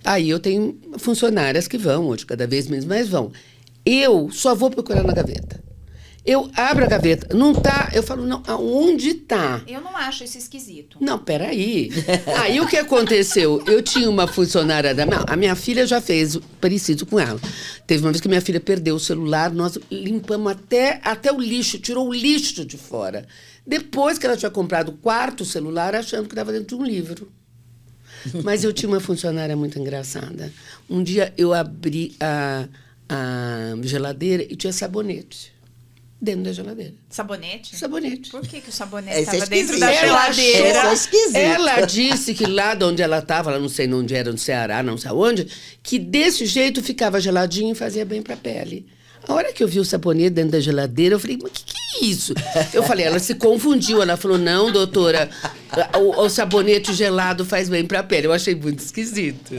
Aí 0.07 0.31
eu 0.31 0.39
tenho 0.39 0.79
funcionárias 0.99 1.67
que 1.67 1.77
vão, 1.77 2.07
hoje 2.07 2.25
cada 2.25 2.47
vez 2.47 2.69
menos, 2.69 2.85
mas 2.85 3.09
vão. 3.09 3.33
Eu 3.85 4.31
só 4.31 4.55
vou 4.55 4.71
procurar 4.71 5.03
na 5.03 5.13
gaveta. 5.13 5.61
Eu 6.25 6.49
abro 6.57 6.85
a 6.85 6.89
gaveta, 6.89 7.37
não 7.37 7.53
tá, 7.53 7.91
eu 7.93 8.03
falo, 8.03 8.25
não, 8.25 8.43
aonde 8.47 9.15
tá? 9.15 9.63
Eu 9.67 9.81
não 9.81 9.97
acho 9.97 10.23
isso 10.25 10.39
esquisito. 10.39 10.99
Não, 11.01 11.19
peraí. 11.19 11.91
Aí 12.41 12.61
o 12.61 12.67
que 12.69 12.77
aconteceu? 12.77 13.63
Eu 13.67 13.83
tinha 13.83 14.09
uma 14.09 14.29
funcionária 14.29 14.95
da. 14.95 15.07
Não, 15.07 15.25
a 15.27 15.37
minha 15.37 15.55
filha 15.57 15.87
já 15.87 16.01
fez 16.01 16.37
parecido 16.61 17.05
com 17.05 17.19
ela. 17.19 17.41
Teve 17.85 18.05
uma 18.05 18.11
vez 18.11 18.21
que 18.21 18.29
minha 18.29 18.41
filha 18.41 18.61
perdeu 18.61 18.97
o 18.97 19.01
celular, 19.01 19.53
nós 19.53 19.79
limpamos 19.91 20.53
até, 20.53 21.01
até 21.03 21.33
o 21.33 21.41
lixo, 21.41 21.79
tirou 21.79 22.09
o 22.09 22.13
lixo 22.13 22.65
de 22.65 22.77
fora. 22.77 23.27
Depois 23.65 24.19
que 24.19 24.27
ela 24.27 24.37
tinha 24.37 24.51
comprado 24.51 24.91
o 24.91 24.97
quarto 24.97 25.45
celular, 25.45 25.97
achando 25.97 26.27
que 26.27 26.33
estava 26.33 26.53
dentro 26.53 26.77
de 26.77 26.83
um 26.83 26.85
livro. 26.85 27.29
Mas 28.45 28.65
eu 28.65 28.73
tinha 28.73 28.89
uma 28.89 29.01
funcionária 29.01 29.57
muito 29.57 29.79
engraçada. 29.79 30.53
Um 30.89 31.03
dia 31.03 31.33
eu 31.37 31.53
abri 31.53 32.15
a, 32.21 32.69
a 33.09 33.75
geladeira 33.83 34.43
e 34.43 34.57
tinha 34.57 34.73
sabonete 34.73 35.57
dentro 36.21 36.45
da 36.45 36.53
geladeira. 36.53 36.95
Sabonete? 37.11 37.77
Sabonete. 37.77 38.31
Por 38.31 38.41
que, 38.43 38.61
que 38.61 38.71
o 38.71 38.73
sabonete 38.73 39.21
Esse 39.21 39.31
é 39.31 39.39
estava 39.39 39.51
dentro 39.51 39.79
da 39.79 39.93
Ela 39.93 40.33
geladeira? 40.33 40.93
Esse 40.93 41.37
é. 41.37 41.43
Ela 41.45 41.81
disse 41.83 42.35
que 42.35 42.47
lá 42.47 42.75
de 42.75 42.85
onde 42.85 43.03
ela 43.03 43.19
estava, 43.19 43.51
ela 43.51 43.61
não 43.61 43.69
sei 43.69 43.93
onde 43.93 44.15
era, 44.15 44.33
no 44.33 44.39
Ceará, 44.39 44.83
não 44.83 44.97
sei 44.97 45.11
aonde, 45.11 45.47
que 45.83 45.99
desse 45.99 46.47
jeito 46.47 46.83
ficava 46.83 47.21
geladinho 47.21 47.73
e 47.73 47.75
fazia 47.75 48.05
bem 48.05 48.23
para 48.23 48.35
a 48.35 48.39
pele. 48.39 48.87
A 49.29 49.35
hora 49.35 49.53
que 49.53 49.63
eu 49.63 49.69
vi 49.69 49.81
o 49.81 49.85
sabonete 49.85 50.31
dentro 50.31 50.53
da 50.53 50.61
geladeira, 50.61 51.15
eu 51.15 51.21
falei, 51.21 51.39
mas 51.41 51.51
o 51.51 51.55
que, 51.55 51.65
que 51.65 51.77
é 51.77 51.86
isso? 52.03 52.35
Eu 52.73 52.83
falei, 52.83 53.07
ela 53.07 53.19
se 53.19 53.35
confundiu. 53.35 54.03
Ela 54.03 54.17
falou, 54.17 54.39
não, 54.39 54.71
doutora, 54.71 55.29
o, 55.99 56.23
o 56.23 56.29
sabonete 56.29 56.93
gelado 56.93 57.45
faz 57.45 57.69
bem 57.69 57.87
para 57.87 58.01
a 58.01 58.03
pele. 58.03 58.27
Eu 58.27 58.33
achei 58.33 58.55
muito 58.55 58.81
esquisito. 58.81 59.55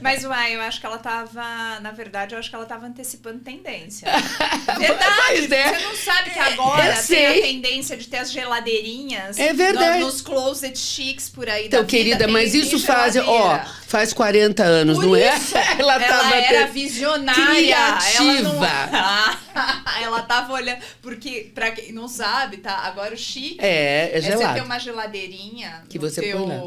Mas, 0.00 0.24
uai, 0.24 0.54
eu 0.56 0.60
acho 0.62 0.80
que 0.80 0.86
ela 0.86 0.98
tava. 0.98 1.80
Na 1.80 1.90
verdade, 1.92 2.34
eu 2.34 2.38
acho 2.38 2.48
que 2.48 2.56
ela 2.56 2.64
tava 2.66 2.86
antecipando 2.86 3.40
tendência. 3.40 4.08
Verdade. 4.78 5.52
É. 5.54 5.78
Você 5.78 5.84
não 5.84 5.96
sabe 5.96 6.30
que 6.30 6.38
agora 6.38 6.94
tem 7.02 7.26
a 7.26 7.32
tendência 7.42 7.96
de 7.96 8.06
ter 8.08 8.18
as 8.18 8.32
geladeirinhas 8.32 9.38
É 9.38 9.52
verdade. 9.52 9.98
no- 10.00 10.06
nos 10.06 10.20
closet 10.20 10.78
chics 10.78 11.28
por 11.28 11.48
aí. 11.48 11.66
Então, 11.66 11.80
da 11.80 11.86
vida, 11.86 11.96
querida, 11.98 12.24
tem- 12.24 12.32
mas 12.32 12.54
isso 12.54 12.78
faz, 12.78 13.16
ó, 13.16 13.60
faz 13.86 14.12
40 14.12 14.62
anos, 14.62 14.96
Por 14.98 15.06
não 15.06 15.16
é? 15.16 15.36
isso, 15.36 15.56
Ela 15.78 15.94
ela 15.94 16.00
tava 16.00 16.34
era 16.36 16.66
visionária. 16.66 17.40
Ela, 17.40 18.42
não... 18.42 18.50
Criativa. 18.52 19.38
ela 20.02 20.22
tava 20.22 20.52
olhando. 20.54 20.78
Porque, 21.00 21.50
pra 21.54 21.70
quem 21.74 21.92
não 21.92 22.08
sabe, 22.08 22.58
tá? 22.58 22.76
Agora 22.78 23.14
o 23.14 23.16
chique 23.16 23.56
É, 23.60 24.10
é 24.12 24.18
é 24.18 24.20
você 24.20 24.30
ter 24.30 24.38
gelado. 24.38 24.64
uma 24.64 24.78
geladeirinha 24.78 25.82
Que 25.88 25.98
no 25.98 26.08
você 26.08 26.20
teu, 26.20 26.38
põe 26.38 26.48
lá. 26.48 26.62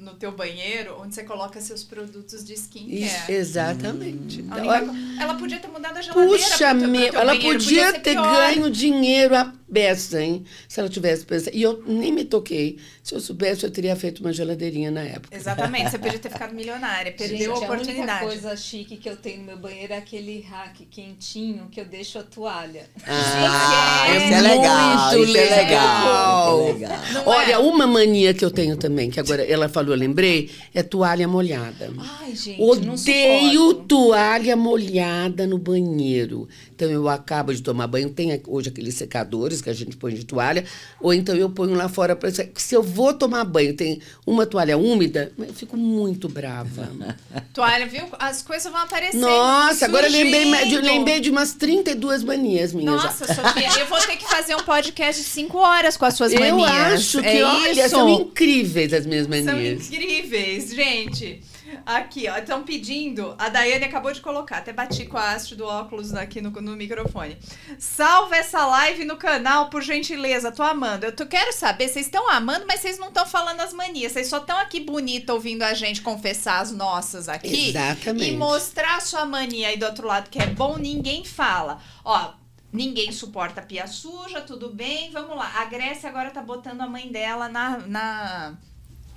No 0.00 0.14
teu 0.14 0.32
banheiro 0.32 0.96
onde 1.00 1.14
você 1.14 1.22
coloca 1.24 1.60
seus 1.60 1.84
produtos 1.84 2.44
de 2.44 2.54
Isso, 2.54 2.62
skincare. 2.64 3.32
exatamente. 3.32 4.44
A 4.50 4.56
Olha, 4.56 4.82
única 4.82 4.86
co- 4.92 5.22
Ela 5.22 5.34
podia 5.34 5.58
ter 5.58 5.68
mudado 5.68 5.96
a 5.98 6.02
geladeira. 6.02 6.30
Puxa, 6.38 6.48
pro 6.48 6.58
teu- 6.58 6.78
pro 6.80 6.88
meu, 6.88 7.10
teu 7.10 7.20
ela 7.20 7.32
banheiro, 7.34 7.58
podia, 7.58 7.90
ser 7.92 8.00
ter 8.00 8.12
pior. 8.12 8.34
ganho 8.34 8.70
dinheiro 8.70 9.36
à 9.36 9.52
beça, 9.68 10.20
hein? 10.22 10.44
Se 10.68 10.80
ela 10.80 10.88
tivesse 10.88 11.24
pensado. 11.24 11.56
E 11.56 11.62
eu 11.62 11.82
nem 11.86 12.10
me 12.12 12.24
toquei. 12.24 12.78
Se 13.04 13.14
eu 13.14 13.20
soubesse, 13.20 13.64
eu 13.64 13.70
teria 13.70 13.94
feito 13.96 14.20
uma 14.20 14.32
geladeirinha 14.32 14.90
na 14.90 15.02
época. 15.02 15.36
Exatamente, 15.36 15.90
você 15.90 15.98
podia 15.98 16.18
ter 16.18 16.30
ficado 16.30 16.54
milionária, 16.54 17.12
perdeu 17.12 17.38
Gente, 17.38 17.46
a 17.46 17.50
A 17.50 17.54
única 17.54 17.72
oportunidade. 17.74 18.24
coisa 18.26 18.56
chique 18.56 18.96
que 18.96 19.08
eu 19.08 19.16
tenho 19.16 19.38
no 19.38 19.44
meu 19.44 19.58
banheiro 19.58 19.92
é 19.92 19.98
aquele 19.98 20.40
rack 20.40 20.84
quentinho 20.86 21.68
que 21.70 21.80
eu 21.80 21.84
deixo 21.84 22.18
a 22.18 22.22
toalha. 22.22 22.88
Ah, 23.06 24.06
é 24.08 24.16
isso 24.16 24.34
é 24.34 24.40
legal. 24.40 25.10
muito 25.12 25.24
Isso 25.28 25.36
é 25.38 25.56
legal. 25.56 26.60
Isso 26.60 26.68
é 26.68 26.72
legal. 26.72 26.98
Não 27.12 27.26
Olha, 27.28 27.52
é? 27.52 27.58
uma 27.58 27.86
mania 27.86 28.34
que 28.34 28.44
eu 28.44 28.50
tenho 28.50 28.76
também, 28.76 29.10
que 29.10 29.20
agora 29.20 29.42
ela 29.44 29.68
falou, 29.68 29.89
eu 29.92 29.96
lembrei, 29.96 30.50
é 30.74 30.82
toalha 30.82 31.26
molhada. 31.26 31.92
Ai, 32.20 32.34
gente, 32.34 32.60
Odeio 32.60 33.74
toalha 33.74 34.56
molhada 34.56 35.46
no 35.46 35.58
banheiro. 35.58 36.48
Então 36.74 36.90
eu 36.90 37.08
acabo 37.08 37.54
de 37.54 37.62
tomar 37.62 37.86
banho, 37.86 38.08
tem 38.10 38.40
hoje 38.46 38.68
aqueles 38.68 38.94
secadores 38.94 39.60
que 39.60 39.68
a 39.68 39.72
gente 39.74 39.96
põe 39.96 40.14
de 40.14 40.24
toalha, 40.24 40.64
ou 41.00 41.12
então 41.12 41.34
eu 41.34 41.50
ponho 41.50 41.74
lá 41.74 41.88
fora 41.88 42.16
para 42.16 42.30
se 42.30 42.74
eu 42.74 42.82
vou 42.82 43.12
tomar 43.12 43.44
banho, 43.44 43.74
tem 43.74 44.00
uma 44.26 44.46
toalha 44.46 44.78
úmida, 44.78 45.32
eu 45.38 45.52
fico 45.52 45.76
muito 45.76 46.28
brava. 46.28 46.88
Toalha, 47.52 47.86
viu? 47.86 48.04
As 48.18 48.42
coisas 48.42 48.70
vão 48.70 48.80
aparecendo. 48.80 49.22
Nossa, 49.22 49.84
agora 49.84 50.06
eu 50.06 50.12
lembrei, 50.12 50.44
de, 50.44 50.50
surgindo. 50.50 50.82
lembrei 50.82 51.20
de 51.20 51.30
umas 51.30 51.52
32 51.52 52.22
manias 52.22 52.72
minhas. 52.72 53.02
já. 53.02 53.08
Nossa, 53.08 53.34
Sofia, 53.34 53.80
eu 53.80 53.86
vou 53.86 53.98
ter 53.98 54.16
que 54.16 54.24
fazer 54.24 54.54
um 54.54 54.60
podcast 54.62 55.20
de 55.22 55.28
5 55.28 55.58
horas 55.58 55.96
com 55.96 56.04
as 56.04 56.14
suas 56.14 56.32
eu 56.32 56.40
manias. 56.40 56.70
acho 56.70 57.20
que, 57.20 57.26
é 57.26 57.44
olha, 57.44 57.86
isso. 57.86 57.88
são 57.90 58.08
incríveis 58.08 58.92
as 58.92 59.04
minhas 59.06 59.26
São 59.26 59.44
manias. 59.44 59.79
Incríveis, 59.88 60.70
gente. 60.70 61.42
Aqui, 61.86 62.28
ó, 62.28 62.36
estão 62.36 62.62
pedindo. 62.64 63.34
A 63.38 63.48
Daiane 63.48 63.84
acabou 63.84 64.12
de 64.12 64.20
colocar, 64.20 64.58
até 64.58 64.72
bati 64.72 65.06
com 65.06 65.16
a 65.16 65.32
haste 65.32 65.54
do 65.54 65.64
óculos 65.64 66.12
aqui 66.14 66.40
no, 66.40 66.50
no 66.50 66.76
microfone. 66.76 67.38
Salva 67.78 68.36
essa 68.36 68.66
live 68.66 69.04
no 69.04 69.16
canal, 69.16 69.70
por 69.70 69.82
gentileza. 69.82 70.50
Tô 70.50 70.62
amando. 70.62 71.06
Eu 71.06 71.12
tô, 71.14 71.26
quero 71.26 71.52
saber, 71.52 71.88
vocês 71.88 72.06
estão 72.06 72.28
amando, 72.30 72.64
mas 72.66 72.80
vocês 72.80 72.98
não 72.98 73.08
estão 73.08 73.24
falando 73.26 73.60
as 73.60 73.72
manias. 73.72 74.12
Vocês 74.12 74.28
só 74.28 74.38
estão 74.38 74.58
aqui 74.58 74.80
bonita 74.80 75.32
ouvindo 75.32 75.62
a 75.62 75.74
gente 75.74 76.00
confessar 76.02 76.60
as 76.60 76.72
nossas 76.72 77.28
aqui. 77.28 77.68
Exatamente. 77.68 78.30
E 78.32 78.36
mostrar 78.36 78.96
a 78.96 79.00
sua 79.00 79.24
mania 79.24 79.68
aí 79.68 79.76
do 79.76 79.86
outro 79.86 80.06
lado, 80.06 80.28
que 80.28 80.40
é 80.40 80.46
bom, 80.46 80.76
ninguém 80.76 81.24
fala. 81.24 81.80
Ó, 82.04 82.32
ninguém 82.72 83.12
suporta 83.12 83.62
pia 83.62 83.86
suja, 83.86 84.40
tudo 84.40 84.70
bem, 84.70 85.10
vamos 85.12 85.36
lá. 85.36 85.52
A 85.56 85.64
Grécia 85.66 86.08
agora 86.08 86.30
tá 86.30 86.42
botando 86.42 86.80
a 86.80 86.86
mãe 86.88 87.08
dela 87.12 87.48
na- 87.48 87.78
na 87.78 88.54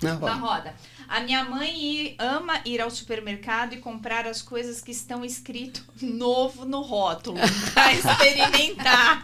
Na 0.03 0.13
na 0.13 0.33
roda. 0.33 0.35
roda. 0.35 0.75
A 1.07 1.19
minha 1.21 1.43
mãe 1.43 2.15
ama 2.17 2.61
ir 2.65 2.81
ao 2.81 2.89
supermercado 2.89 3.73
e 3.73 3.77
comprar 3.77 4.25
as 4.27 4.41
coisas 4.41 4.81
que 4.81 4.91
estão 4.91 5.23
escrito 5.23 5.83
novo 6.01 6.65
no 6.65 6.81
rótulo 6.81 7.37
para 7.73 7.93
experimentar. 7.93 9.23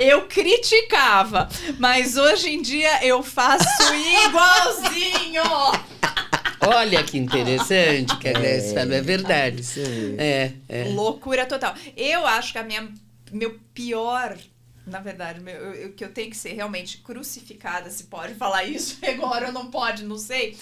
Eu 0.00 0.26
criticava, 0.26 1.48
mas 1.78 2.16
hoje 2.16 2.50
em 2.50 2.62
dia 2.62 3.04
eu 3.04 3.22
faço 3.22 3.66
igualzinho. 4.26 5.42
Olha 6.60 7.02
que 7.02 7.18
interessante 7.18 8.16
que 8.18 8.28
a 8.28 8.32
falou, 8.32 8.94
é 8.94 9.02
verdade. 9.02 9.62
Aí. 9.76 10.16
É, 10.18 10.52
é. 10.68 10.84
Loucura 10.94 11.44
total. 11.44 11.74
Eu 11.96 12.24
acho 12.24 12.52
que 12.52 12.58
a 12.58 12.62
minha 12.62 12.88
meu 13.32 13.58
pior, 13.74 14.36
na 14.86 14.98
verdade, 15.00 15.40
meu, 15.40 15.54
eu- 15.54 15.74
eu- 15.74 15.92
que 15.92 16.04
eu 16.04 16.12
tenho 16.12 16.28
que 16.30 16.36
ser 16.36 16.52
realmente 16.54 16.98
crucificada, 16.98 17.88
se 17.90 18.04
pode 18.04 18.34
falar 18.34 18.64
isso 18.64 18.98
agora 19.06 19.46
ou 19.46 19.52
não 19.52 19.70
pode, 19.70 20.04
não 20.04 20.18
sei. 20.18 20.56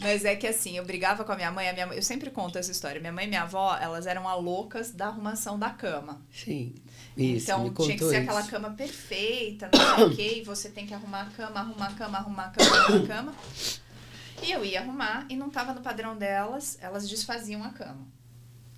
Mas 0.00 0.24
é 0.24 0.34
que 0.36 0.46
assim, 0.46 0.76
eu 0.76 0.84
brigava 0.84 1.24
com 1.24 1.32
a 1.32 1.36
minha 1.36 1.50
mãe, 1.50 1.68
a 1.68 1.72
minha 1.72 1.86
eu 1.86 2.02
sempre 2.02 2.30
conto 2.30 2.58
essa 2.58 2.70
história. 2.70 3.00
Minha 3.00 3.12
mãe 3.12 3.24
e 3.24 3.28
minha 3.28 3.42
avó, 3.42 3.76
elas 3.80 4.06
eram 4.06 4.28
a 4.28 4.34
loucas 4.34 4.90
da 4.92 5.06
arrumação 5.08 5.58
da 5.58 5.70
cama. 5.70 6.20
Sim. 6.32 6.74
Isso, 7.16 7.44
então 7.50 7.72
tinha 7.74 7.96
que 7.96 8.04
ser 8.04 8.20
isso. 8.20 8.30
aquela 8.30 8.42
cama 8.44 8.70
perfeita, 8.70 9.68
não 9.72 9.96
sei 9.96 10.04
o 10.04 10.16
quê, 10.16 10.34
e 10.38 10.44
você 10.44 10.70
tem 10.70 10.86
que 10.86 10.94
arrumar 10.94 11.22
a 11.22 11.26
cama, 11.26 11.60
arrumar 11.60 11.86
a 11.88 11.92
cama, 11.92 12.18
arrumar 12.18 12.44
a 12.46 12.50
cama, 12.50 12.76
arrumar 12.76 13.04
a 13.04 13.06
cama. 13.06 13.34
E 14.42 14.50
eu 14.50 14.64
ia 14.64 14.80
arrumar 14.80 15.26
e 15.28 15.36
não 15.36 15.50
tava 15.50 15.72
no 15.74 15.82
padrão 15.82 16.16
delas, 16.16 16.78
elas 16.80 17.08
desfaziam 17.08 17.62
a 17.62 17.70
cama. 17.70 18.06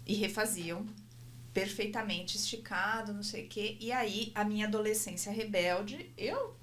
E 0.07 0.15
refaziam 0.15 0.85
perfeitamente 1.55 2.37
esticado, 2.37 3.15
não 3.15 3.23
sei 3.23 3.45
o 3.45 3.49
quê. 3.49 3.77
E 3.81 3.93
aí, 3.93 4.33
a 4.35 4.45
minha 4.45 4.67
adolescência 4.67 5.33
rebelde, 5.33 6.11
eu 6.19 6.55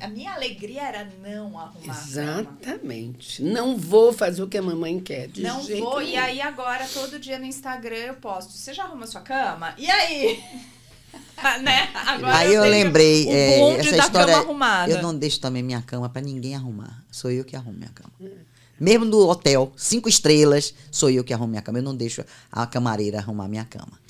a 0.00 0.08
minha 0.08 0.32
alegria 0.34 0.82
era 0.82 1.08
não 1.22 1.56
arrumar 1.56 1.92
a 1.92 1.94
cama. 1.94 2.02
Exatamente. 2.02 3.42
Não 3.42 3.76
vou 3.76 4.12
fazer 4.12 4.42
o 4.42 4.48
que 4.48 4.58
a 4.58 4.62
mamãe 4.62 4.98
quer. 4.98 5.28
De 5.28 5.42
Não 5.42 5.62
jeito 5.62 5.84
vou. 5.84 6.02
E 6.02 6.06
nenhum. 6.06 6.22
aí 6.22 6.40
agora, 6.40 6.86
todo 6.92 7.18
dia 7.18 7.38
no 7.38 7.44
Instagram 7.44 7.96
eu 7.96 8.14
posto. 8.14 8.52
Você 8.52 8.74
já 8.74 8.84
arruma 8.84 9.06
sua 9.06 9.20
cama? 9.20 9.72
E 9.78 9.88
aí? 9.88 10.42
né? 11.62 11.90
Agora 11.94 12.36
Aí 12.38 12.52
eu 12.52 12.62
tenho 12.62 12.72
lembrei, 12.72 13.26
o 13.26 13.30
é, 13.30 13.78
essa 13.78 13.96
da 13.96 14.04
história. 14.04 14.34
cama 14.34 14.44
arrumada. 14.44 14.92
Eu 14.92 15.00
não 15.00 15.16
deixo 15.16 15.40
também 15.40 15.62
minha 15.62 15.80
cama 15.82 16.08
pra 16.08 16.20
ninguém 16.20 16.56
arrumar. 16.56 17.02
Sou 17.10 17.30
eu 17.30 17.44
que 17.44 17.54
arrumo 17.54 17.78
minha 17.78 17.90
cama. 17.90 18.12
Mesmo 18.78 19.04
no 19.04 19.28
hotel, 19.28 19.72
cinco 19.76 20.08
estrelas, 20.08 20.74
sou 20.90 21.08
eu 21.08 21.22
que 21.22 21.32
arrumo 21.32 21.50
minha 21.50 21.62
cama. 21.62 21.78
Eu 21.78 21.82
não 21.82 21.94
deixo 21.94 22.24
a 22.50 22.66
camareira 22.66 23.18
arrumar 23.18 23.46
minha 23.46 23.64
cama. 23.64 24.03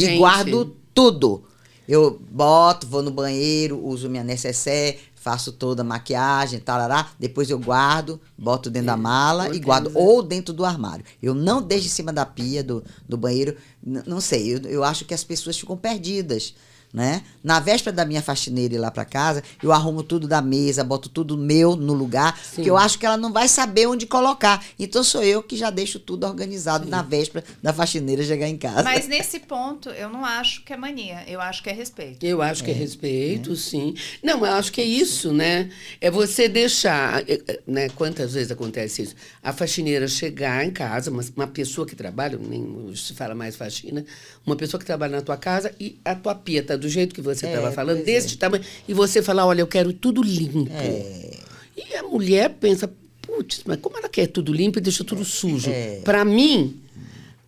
Gente. 0.00 0.14
E 0.14 0.18
guardo 0.18 0.76
tudo. 0.94 1.44
Eu 1.86 2.18
boto, 2.30 2.86
vou 2.86 3.02
no 3.02 3.10
banheiro, 3.10 3.78
uso 3.84 4.08
minha 4.08 4.24
necessaire, 4.24 4.98
faço 5.14 5.52
toda 5.52 5.82
a 5.82 5.84
maquiagem, 5.84 6.58
tarará. 6.58 7.10
Depois 7.18 7.50
eu 7.50 7.58
guardo, 7.58 8.18
boto 8.38 8.70
dentro 8.70 8.86
da 8.86 8.96
mala 8.96 9.54
e 9.54 9.58
guardo 9.58 9.86
organiza. 9.88 10.10
ou 10.10 10.22
dentro 10.22 10.54
do 10.54 10.64
armário. 10.64 11.04
Eu 11.22 11.34
não 11.34 11.60
deixo 11.60 11.86
em 11.86 11.90
cima 11.90 12.10
da 12.12 12.24
pia 12.24 12.64
do, 12.64 12.82
do 13.06 13.18
banheiro. 13.18 13.54
N- 13.86 14.02
não 14.06 14.18
sei, 14.20 14.54
eu, 14.54 14.58
eu 14.62 14.82
acho 14.84 15.04
que 15.04 15.12
as 15.12 15.22
pessoas 15.24 15.58
ficam 15.58 15.76
perdidas. 15.76 16.54
Né? 16.94 17.24
Na 17.42 17.58
véspera 17.58 17.94
da 17.94 18.04
minha 18.04 18.22
faxineira 18.22 18.74
ir 18.74 18.78
lá 18.78 18.88
pra 18.88 19.04
casa, 19.04 19.42
eu 19.60 19.72
arrumo 19.72 20.04
tudo 20.04 20.28
da 20.28 20.40
mesa, 20.40 20.84
boto 20.84 21.08
tudo 21.08 21.36
meu 21.36 21.74
no 21.74 21.92
lugar, 21.92 22.38
porque 22.54 22.70
eu 22.70 22.76
acho 22.76 23.00
que 23.00 23.04
ela 23.04 23.16
não 23.16 23.32
vai 23.32 23.48
saber 23.48 23.88
onde 23.88 24.06
colocar. 24.06 24.64
Então 24.78 25.02
sou 25.02 25.20
eu 25.24 25.42
que 25.42 25.56
já 25.56 25.70
deixo 25.70 25.98
tudo 25.98 26.24
organizado 26.24 26.88
na 26.88 27.02
véspera 27.02 27.44
da 27.60 27.72
faxineira 27.72 28.22
chegar 28.22 28.46
em 28.46 28.56
casa. 28.56 28.84
Mas 28.84 29.08
nesse 29.08 29.40
ponto, 29.40 29.88
eu 29.88 30.08
não 30.08 30.24
acho 30.24 30.62
que 30.62 30.72
é 30.72 30.76
mania. 30.76 31.24
Eu 31.26 31.40
acho 31.40 31.64
que 31.64 31.68
é 31.68 31.72
respeito. 31.72 32.24
Eu 32.24 32.40
acho 32.40 32.62
que 32.62 32.70
é 32.70 32.74
respeito, 32.74 33.56
sim. 33.56 33.96
Não, 34.22 34.38
eu 34.46 34.52
acho 34.52 34.70
que 34.70 34.80
é 34.80 34.84
isso, 34.84 35.32
né? 35.32 35.70
É 36.00 36.12
você 36.12 36.48
deixar, 36.48 37.28
eh, 37.28 37.42
eh, 37.48 37.60
né? 37.66 37.88
Quantas 37.88 38.34
vezes 38.34 38.52
acontece 38.52 39.02
isso? 39.02 39.16
A 39.42 39.52
faxineira 39.52 40.06
chegar 40.06 40.64
em 40.64 40.70
casa, 40.70 41.10
uma, 41.10 41.24
uma 41.36 41.48
pessoa 41.48 41.84
que 41.84 41.96
trabalha, 41.96 42.38
nem 42.38 42.94
se 42.94 43.14
fala 43.14 43.34
mais 43.34 43.56
faxina, 43.56 44.04
uma 44.46 44.56
pessoa 44.56 44.78
que 44.78 44.86
trabalha 44.86 45.16
na 45.16 45.22
tua 45.22 45.36
casa 45.36 45.74
e 45.80 45.98
a 46.04 46.14
tua 46.14 46.34
pia 46.34 46.62
tá 46.62 46.76
do 46.76 46.88
jeito 46.88 47.14
que 47.14 47.20
você 47.20 47.46
É, 47.46 47.50
estava 47.50 47.72
falando, 47.72 47.96
pois 47.96 48.06
desse 48.06 48.34
é. 48.34 48.36
tamanho, 48.38 48.62
e 48.86 48.92
você 48.94 49.22
fala, 49.22 49.46
olha, 49.46 49.60
eu 49.62 49.66
quero 49.66 49.92
tudo 49.92 50.22
limpo. 50.22 50.70
É. 50.72 51.38
E 51.76 51.96
a 51.96 52.02
mulher 52.02 52.50
pensa, 52.50 52.90
putz, 53.22 53.62
mas 53.64 53.78
como 53.80 53.96
ela 53.96 54.08
quer 54.08 54.26
tudo 54.26 54.52
limpo 54.52 54.78
e 54.78 54.82
deixa 54.82 55.02
tudo 55.02 55.24
sujo? 55.24 55.70
É. 55.70 56.00
Para 56.04 56.24
mim, 56.24 56.80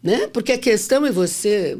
né? 0.02 0.26
Porque 0.28 0.52
a 0.52 0.58
questão 0.58 1.04
é 1.04 1.12
você, 1.12 1.76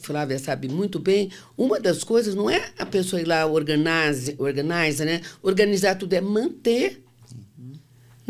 Flávia 0.00 0.38
sabe 0.38 0.68
muito 0.68 0.98
bem, 0.98 1.30
uma 1.56 1.80
das 1.80 2.04
coisas 2.04 2.34
não 2.34 2.48
é 2.48 2.70
a 2.78 2.86
pessoa 2.86 3.20
ir 3.20 3.26
lá 3.26 3.46
organize, 3.46 4.34
organiza, 4.38 5.04
né? 5.04 5.20
Organizar 5.42 5.94
tudo 5.96 6.12
é 6.14 6.20
manter. 6.20 7.02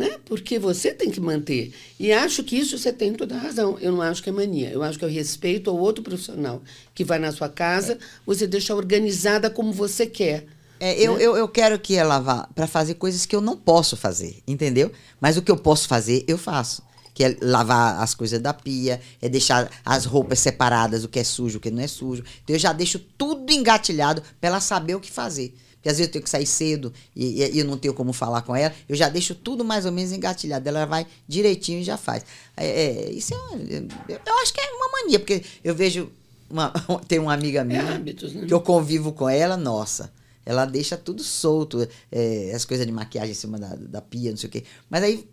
Né? 0.00 0.16
Porque 0.24 0.58
você 0.58 0.94
tem 0.94 1.10
que 1.10 1.20
manter. 1.20 1.74
E 1.98 2.10
acho 2.10 2.42
que 2.42 2.56
isso 2.56 2.78
você 2.78 2.90
tem 2.90 3.12
toda 3.12 3.34
a 3.34 3.38
razão. 3.38 3.76
Eu 3.82 3.92
não 3.92 4.00
acho 4.00 4.22
que 4.22 4.30
é 4.30 4.32
mania. 4.32 4.70
Eu 4.70 4.82
acho 4.82 4.98
que 4.98 5.04
é 5.04 5.08
o 5.08 5.10
respeito 5.10 5.68
ao 5.68 5.76
outro 5.76 6.02
profissional 6.02 6.62
que 6.94 7.04
vai 7.04 7.18
na 7.18 7.30
sua 7.30 7.50
casa, 7.50 7.98
você 8.24 8.46
deixa 8.46 8.74
organizada 8.74 9.50
como 9.50 9.74
você 9.74 10.06
quer. 10.06 10.46
É, 10.80 10.98
eu, 10.98 11.18
né? 11.18 11.22
eu, 11.22 11.36
eu 11.36 11.46
quero 11.46 11.78
que 11.78 11.94
ela 11.94 12.18
vá 12.18 12.48
para 12.54 12.66
fazer 12.66 12.94
coisas 12.94 13.26
que 13.26 13.36
eu 13.36 13.42
não 13.42 13.58
posso 13.58 13.94
fazer, 13.94 14.42
entendeu? 14.48 14.90
Mas 15.20 15.36
o 15.36 15.42
que 15.42 15.50
eu 15.50 15.56
posso 15.58 15.86
fazer, 15.86 16.24
eu 16.26 16.38
faço. 16.38 16.82
Que 17.12 17.24
é 17.24 17.36
lavar 17.42 18.00
as 18.00 18.14
coisas 18.14 18.40
da 18.40 18.54
pia, 18.54 19.02
é 19.20 19.28
deixar 19.28 19.70
as 19.84 20.06
roupas 20.06 20.38
separadas, 20.38 21.04
o 21.04 21.08
que 21.08 21.18
é 21.18 21.24
sujo, 21.24 21.58
o 21.58 21.60
que 21.60 21.70
não 21.70 21.82
é 21.82 21.86
sujo. 21.86 22.24
Então 22.42 22.56
eu 22.56 22.60
já 22.60 22.72
deixo 22.72 22.98
tudo 22.98 23.52
engatilhado 23.52 24.22
para 24.40 24.48
ela 24.48 24.60
saber 24.60 24.94
o 24.94 25.00
que 25.00 25.10
fazer. 25.10 25.54
Porque 25.80 25.88
às 25.88 25.96
vezes 25.96 26.08
eu 26.08 26.12
tenho 26.12 26.22
que 26.22 26.28
sair 26.30 26.44
cedo 26.46 26.92
e, 27.16 27.42
e- 27.42 27.52
e 27.54 27.58
eu 27.58 27.64
não 27.64 27.78
tenho 27.78 27.94
como 27.94 28.12
falar 28.12 28.42
com 28.42 28.54
ela. 28.54 28.74
Eu 28.86 28.94
já 28.94 29.08
deixo 29.08 29.34
tudo 29.34 29.64
mais 29.64 29.86
ou 29.86 29.92
menos 29.92 30.12
engatilhado. 30.12 30.68
Ela 30.68 30.84
vai 30.84 31.06
direitinho 31.26 31.80
e 31.80 31.82
já 31.84 31.96
faz. 31.96 32.24
É, 32.56 32.66
é, 32.66 33.10
isso 33.10 33.32
é 33.32 33.36
uma, 33.38 33.56
eu, 33.62 33.88
eu 34.08 34.38
acho 34.42 34.52
que 34.52 34.60
é 34.60 34.70
uma 34.72 34.90
mania, 34.92 35.18
porque 35.18 35.42
eu 35.64 35.74
vejo. 35.74 36.10
Uma, 36.50 36.72
tem 37.08 37.18
uma 37.18 37.32
amiga 37.32 37.64
minha 37.64 37.94
hábitos, 37.94 38.34
né? 38.34 38.46
que 38.46 38.52
eu 38.52 38.60
convivo 38.60 39.12
com 39.12 39.28
ela, 39.28 39.56
nossa. 39.56 40.12
Ela 40.44 40.64
deixa 40.66 40.96
tudo 40.98 41.22
solto, 41.22 41.86
é, 42.10 42.52
as 42.54 42.64
coisas 42.64 42.84
de 42.86 42.92
maquiagem 42.92 43.30
em 43.30 43.34
cima 43.34 43.58
da, 43.58 43.74
da 43.76 44.02
pia, 44.02 44.30
não 44.30 44.36
sei 44.36 44.48
o 44.48 44.52
quê. 44.52 44.64
Mas 44.90 45.02
aí, 45.04 45.28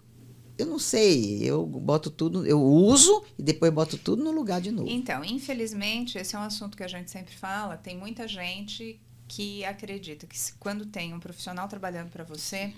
eu 0.57 0.65
não 0.65 0.77
sei, 0.79 1.39
eu 1.43 1.65
boto 1.65 2.09
tudo, 2.09 2.45
eu 2.45 2.61
uso 2.61 3.23
e 3.37 3.41
depois 3.43 3.71
boto 3.73 3.97
tudo 3.97 4.23
no 4.23 4.31
lugar 4.31 4.61
de 4.61 4.69
novo. 4.71 4.87
Então, 4.89 5.23
infelizmente, 5.25 6.17
esse 6.17 6.35
é 6.35 6.39
um 6.39 6.43
assunto 6.43 6.77
que 6.77 6.83
a 6.83 6.87
gente 6.87 7.09
sempre 7.11 7.35
fala. 7.35 7.77
Tem 7.77 7.97
muita 7.97 8.27
gente 8.27 8.99
que 9.27 9.63
acredita 9.65 10.25
que 10.25 10.37
se- 10.37 10.53
quando 10.59 10.85
tem 10.85 11.13
um 11.13 11.19
profissional 11.19 11.67
trabalhando 11.67 12.09
para 12.09 12.23
você, 12.23 12.73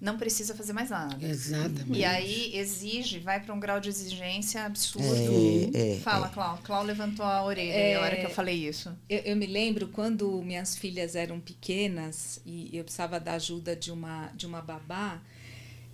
não 0.00 0.16
precisa 0.16 0.54
fazer 0.54 0.72
mais 0.72 0.88
nada. 0.88 1.16
Exatamente. 1.22 1.92
E 1.98 2.04
aí 2.04 2.56
exige, 2.56 3.18
vai 3.18 3.38
para 3.38 3.54
um 3.54 3.60
grau 3.60 3.78
de 3.80 3.90
exigência 3.90 4.64
absurdo. 4.64 5.70
É, 5.74 5.96
é, 5.96 6.00
Fala, 6.00 6.28
Clau. 6.30 6.58
Clau 6.64 6.82
levantou 6.82 7.26
a 7.26 7.42
orelha 7.44 7.72
É. 7.72 7.94
na 7.94 8.00
hora 8.00 8.16
que 8.16 8.24
eu 8.24 8.30
falei 8.30 8.66
isso. 8.66 8.96
Eu, 9.10 9.18
eu 9.18 9.36
me 9.36 9.46
lembro 9.46 9.88
quando 9.88 10.40
minhas 10.42 10.74
filhas 10.74 11.14
eram 11.14 11.38
pequenas 11.38 12.40
e 12.46 12.70
eu 12.74 12.82
precisava 12.82 13.20
da 13.20 13.34
ajuda 13.34 13.76
de 13.76 13.92
uma, 13.92 14.28
de 14.28 14.46
uma 14.46 14.62
babá, 14.62 15.20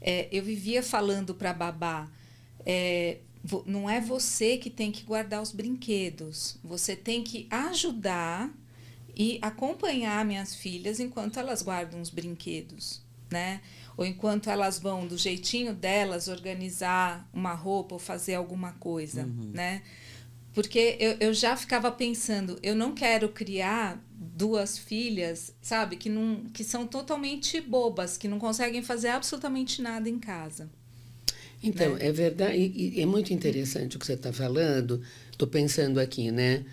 é, 0.00 0.28
eu 0.30 0.44
vivia 0.44 0.82
falando 0.84 1.34
para 1.34 1.50
a 1.50 1.54
babá: 1.54 2.08
é, 2.64 3.18
não 3.64 3.90
é 3.90 4.00
você 4.00 4.56
que 4.56 4.70
tem 4.70 4.92
que 4.92 5.02
guardar 5.02 5.42
os 5.42 5.50
brinquedos, 5.50 6.58
você 6.62 6.94
tem 6.94 7.24
que 7.24 7.48
ajudar 7.50 8.52
e 9.16 9.38
acompanhar 9.40 10.24
minhas 10.24 10.54
filhas 10.54 11.00
enquanto 11.00 11.38
elas 11.38 11.62
guardam 11.62 12.00
os 12.02 12.10
brinquedos, 12.10 13.00
né? 13.30 13.62
Ou 13.96 14.04
enquanto 14.04 14.50
elas 14.50 14.78
vão 14.78 15.06
do 15.06 15.16
jeitinho 15.16 15.74
delas 15.74 16.28
organizar 16.28 17.26
uma 17.32 17.54
roupa 17.54 17.94
ou 17.94 17.98
fazer 17.98 18.34
alguma 18.34 18.72
coisa, 18.72 19.26
né? 19.54 19.82
Porque 20.52 20.96
eu, 21.00 21.16
eu 21.20 21.34
já 21.34 21.56
ficava 21.56 21.90
pensando, 21.90 22.58
eu 22.62 22.74
não 22.74 22.94
quero 22.94 23.30
criar 23.30 24.02
duas 24.10 24.78
filhas, 24.78 25.54
sabe, 25.62 25.96
que, 25.96 26.08
não, 26.08 26.44
que 26.52 26.64
são 26.64 26.86
totalmente 26.86 27.60
bobas, 27.60 28.16
que 28.16 28.28
não 28.28 28.38
conseguem 28.38 28.82
fazer 28.82 29.08
absolutamente 29.08 29.80
nada 29.80 30.08
em 30.08 30.18
casa. 30.18 30.70
Então, 31.62 31.94
né? 31.94 32.06
é 32.06 32.12
verdade, 32.12 32.56
e, 32.56 32.98
e 32.98 33.00
é 33.00 33.06
muito 33.06 33.32
interessante 33.32 33.96
o 33.96 33.98
que 33.98 34.06
você 34.06 34.12
está 34.12 34.32
falando. 34.32 35.02
Estou 35.30 35.48
pensando 35.48 35.98
aqui, 35.98 36.30
né? 36.30 36.64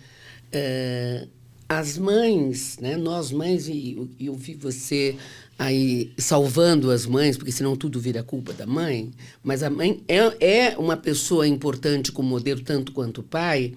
Eh, 0.52 1.26
as 1.68 1.96
mães, 1.96 2.78
né? 2.80 2.96
Nós 2.96 3.30
mães, 3.30 3.68
e 3.68 3.94
eu, 3.96 4.08
eu 4.20 4.34
vi 4.34 4.54
você 4.54 5.16
aí 5.58 6.12
salvando 6.18 6.90
as 6.90 7.06
mães, 7.06 7.36
porque 7.36 7.52
senão 7.52 7.76
tudo 7.76 8.00
vira 8.00 8.22
culpa 8.22 8.52
da 8.52 8.66
mãe, 8.66 9.10
mas 9.42 9.62
a 9.62 9.70
mãe 9.70 10.02
é, 10.08 10.46
é 10.70 10.78
uma 10.78 10.96
pessoa 10.96 11.46
importante 11.46 12.12
como 12.12 12.28
modelo, 12.28 12.60
tanto 12.60 12.92
quanto 12.92 13.20
o 13.20 13.24
pai, 13.24 13.74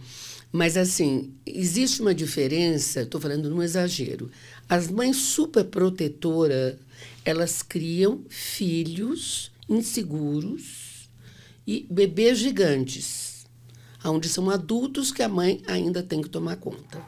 mas 0.51 0.77
assim, 0.77 1.33
existe 1.45 2.01
uma 2.01 2.15
diferença, 2.15 3.01
estou 3.01 3.21
falando 3.21 3.49
num 3.49 3.61
exagero. 3.61 4.31
As 4.67 4.89
mães 4.89 5.17
super 5.17 5.63
protetoras, 5.65 6.75
elas 7.23 7.61
criam 7.61 8.21
filhos 8.29 9.51
inseguros 9.69 11.09
e 11.65 11.85
bebês 11.89 12.37
gigantes, 12.37 13.45
onde 14.03 14.29
são 14.29 14.49
adultos 14.49 15.11
que 15.11 15.21
a 15.21 15.27
mãe 15.27 15.61
ainda 15.67 16.01
tem 16.01 16.21
que 16.21 16.29
tomar 16.29 16.55
conta. 16.55 17.03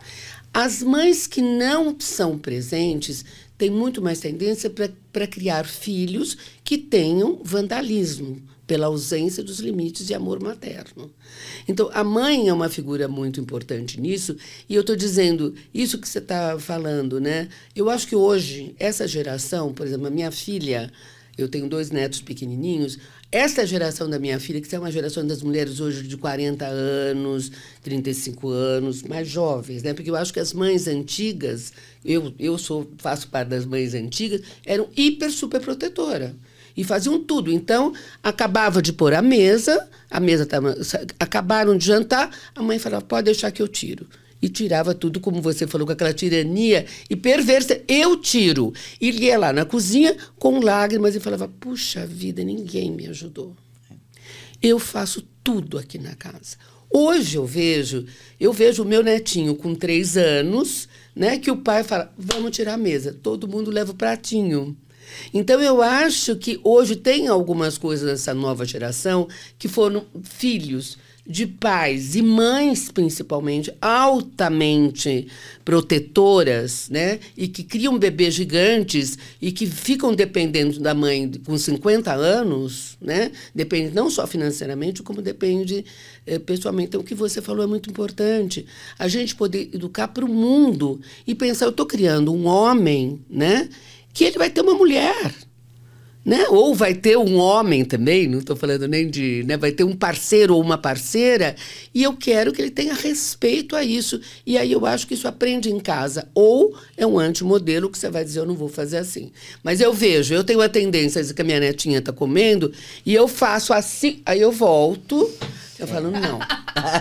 As 0.53 0.81
mães 0.81 1.27
que 1.27 1.41
não 1.41 1.95
são 1.99 2.37
presentes 2.37 3.23
têm 3.57 3.69
muito 3.69 4.01
mais 4.01 4.19
tendência 4.19 4.69
para 4.69 5.27
criar 5.27 5.65
filhos 5.65 6.37
que 6.63 6.77
tenham 6.77 7.39
vandalismo, 7.43 8.41
pela 8.65 8.87
ausência 8.87 9.43
dos 9.43 9.59
limites 9.59 10.05
de 10.07 10.13
amor 10.13 10.41
materno. 10.41 11.11
Então, 11.67 11.89
a 11.93 12.03
mãe 12.03 12.47
é 12.47 12.53
uma 12.53 12.69
figura 12.69 13.07
muito 13.07 13.39
importante 13.39 13.99
nisso, 13.99 14.37
e 14.67 14.75
eu 14.75 14.81
estou 14.81 14.95
dizendo 14.95 15.53
isso 15.73 15.97
que 15.97 16.07
você 16.07 16.19
está 16.19 16.57
falando, 16.59 17.19
né? 17.19 17.49
Eu 17.75 17.89
acho 17.89 18.07
que 18.07 18.15
hoje, 18.15 18.75
essa 18.79 19.07
geração, 19.07 19.73
por 19.73 19.85
exemplo, 19.85 20.07
a 20.07 20.11
minha 20.11 20.31
filha, 20.31 20.91
eu 21.37 21.47
tenho 21.47 21.69
dois 21.69 21.89
netos 21.89 22.21
pequenininhos. 22.21 22.97
Essa 23.31 23.63
geração 23.63 24.09
da 24.09 24.17
minha 24.17 24.39
filha, 24.39 24.59
que 24.59 24.75
é 24.75 24.79
uma 24.79 24.91
geração 24.91 25.25
das 25.25 25.43
mulheres 25.43 25.79
hoje 25.79 26.01
de 26.01 26.17
40 26.17 26.65
anos, 26.65 27.51
35 27.83 28.49
anos, 28.49 29.03
mais 29.03 29.27
jovens, 29.27 29.83
né? 29.83 29.93
Porque 29.93 30.09
eu 30.09 30.15
acho 30.15 30.33
que 30.33 30.39
as 30.39 30.51
mães 30.51 30.87
antigas, 30.87 31.71
eu, 32.03 32.33
eu 32.39 32.57
sou, 32.57 32.89
faço 32.97 33.27
parte 33.27 33.49
das 33.49 33.65
mães 33.65 33.93
antigas, 33.93 34.41
eram 34.65 34.89
hiper 34.97 35.31
super 35.31 35.61
protetora 35.61 36.35
e 36.75 36.83
faziam 36.83 37.23
tudo. 37.23 37.51
Então, 37.51 37.93
acabava 38.23 38.81
de 38.81 38.91
pôr 38.91 39.13
a 39.13 39.21
mesa, 39.21 39.87
a 40.09 40.19
mesa 40.19 40.43
tava, 40.47 40.75
acabaram 41.19 41.77
de 41.77 41.85
jantar, 41.85 42.35
a 42.55 42.63
mãe 42.63 42.79
falava: 42.79 43.05
"Pode 43.05 43.25
deixar 43.25 43.51
que 43.51 43.61
eu 43.61 43.67
tiro" 43.67 44.07
e 44.41 44.47
tirava 44.47 44.93
tudo, 44.93 45.19
como 45.19 45.41
você 45.41 45.67
falou, 45.67 45.85
com 45.85 45.93
aquela 45.93 46.13
tirania 46.13 46.85
e 47.09 47.15
perversa. 47.15 47.81
Eu 47.87 48.17
tiro. 48.17 48.73
E 48.99 49.09
ia 49.09 49.37
lá 49.37 49.51
na 49.51 49.65
cozinha 49.65 50.15
com 50.37 50.59
lágrimas 50.59 51.15
e 51.15 51.19
falava: 51.19 51.47
Puxa 51.59 52.05
vida, 52.05 52.43
ninguém 52.43 52.91
me 52.91 53.07
ajudou. 53.07 53.55
Eu 54.61 54.79
faço 54.79 55.27
tudo 55.43 55.77
aqui 55.77 55.97
na 55.97 56.15
casa. 56.15 56.57
Hoje 56.91 57.37
eu 57.37 57.45
vejo, 57.45 58.05
eu 58.39 58.51
vejo 58.51 58.81
o 58.83 58.85
meu 58.85 59.03
netinho 59.03 59.55
com 59.55 59.75
três 59.75 60.17
anos, 60.17 60.89
né? 61.15 61.37
Que 61.37 61.51
o 61.51 61.57
pai 61.57 61.83
fala: 61.83 62.11
vamos 62.17 62.51
tirar 62.51 62.73
a 62.73 62.77
mesa. 62.77 63.15
Todo 63.21 63.47
mundo 63.47 63.69
leva 63.69 63.91
o 63.91 63.95
pratinho. 63.95 64.75
Então 65.33 65.59
eu 65.59 65.81
acho 65.81 66.35
que 66.35 66.59
hoje 66.63 66.95
tem 66.95 67.27
algumas 67.27 67.77
coisas 67.77 68.07
nessa 68.07 68.33
nova 68.33 68.65
geração 68.65 69.27
que 69.57 69.67
foram 69.67 70.05
filhos 70.23 70.97
de 71.29 71.45
pais 71.45 72.15
e 72.15 72.23
mães, 72.23 72.89
principalmente, 72.91 73.71
altamente 73.79 75.27
protetoras, 75.63 76.89
né? 76.89 77.19
E 77.37 77.47
que 77.47 77.61
criam 77.61 77.99
bebês 77.99 78.33
gigantes 78.33 79.15
e 79.39 79.51
que 79.51 79.67
ficam 79.67 80.11
dependendo 80.15 80.79
da 80.79 80.95
mãe 80.95 81.29
com 81.45 81.55
50 81.55 82.11
anos, 82.11 82.97
né? 82.99 83.31
Depende 83.53 83.93
não 83.93 84.09
só 84.09 84.25
financeiramente, 84.25 85.03
como 85.03 85.21
depende 85.21 85.85
eh, 86.25 86.39
pessoalmente. 86.39 86.87
Então, 86.87 87.01
o 87.01 87.03
que 87.03 87.13
você 87.13 87.43
falou 87.43 87.63
é 87.63 87.67
muito 87.67 87.91
importante. 87.91 88.65
A 88.97 89.07
gente 89.07 89.35
poder 89.35 89.69
educar 89.71 90.07
para 90.07 90.25
o 90.25 90.27
mundo 90.27 90.99
e 91.27 91.35
pensar, 91.35 91.65
eu 91.65 91.69
estou 91.69 91.85
criando 91.85 92.33
um 92.33 92.47
homem, 92.47 93.21
né? 93.29 93.69
Que 94.11 94.23
ele 94.23 94.39
vai 94.39 94.49
ter 94.49 94.61
uma 94.61 94.73
mulher. 94.73 95.31
Né? 96.29 96.45
Ou 96.49 96.75
vai 96.75 96.93
ter 96.93 97.17
um 97.17 97.39
homem 97.39 97.83
também, 97.83 98.27
não 98.27 98.37
estou 98.37 98.55
falando 98.55 98.87
nem 98.87 99.09
de. 99.09 99.43
Né? 99.47 99.57
Vai 99.57 99.71
ter 99.71 99.83
um 99.83 99.95
parceiro 99.95 100.53
ou 100.53 100.61
uma 100.61 100.77
parceira, 100.77 101.55
e 101.91 102.03
eu 102.03 102.13
quero 102.13 102.53
que 102.53 102.61
ele 102.61 102.69
tenha 102.69 102.93
respeito 102.93 103.75
a 103.75 103.83
isso. 103.83 104.21
E 104.45 104.55
aí 104.55 104.71
eu 104.71 104.85
acho 104.85 105.07
que 105.07 105.15
isso 105.15 105.27
aprende 105.27 105.71
em 105.71 105.79
casa. 105.79 106.27
Ou 106.35 106.77
é 106.95 107.03
um 107.03 107.17
antimodelo 107.17 107.89
que 107.89 107.97
você 107.97 108.11
vai 108.11 108.23
dizer, 108.23 108.41
eu 108.41 108.45
não 108.45 108.53
vou 108.53 108.69
fazer 108.69 108.97
assim. 108.97 109.31
Mas 109.63 109.81
eu 109.81 109.91
vejo, 109.91 110.35
eu 110.35 110.43
tenho 110.43 110.61
a 110.61 110.69
tendência 110.69 111.23
que 111.33 111.41
a 111.41 111.43
minha 111.43 111.59
netinha 111.59 111.97
está 111.97 112.13
comendo, 112.13 112.71
e 113.03 113.15
eu 113.15 113.27
faço 113.27 113.73
assim, 113.73 114.21
aí 114.23 114.39
eu 114.39 114.51
volto, 114.51 115.27
eu 115.79 115.87
falo, 115.87 116.11
não. 116.11 116.37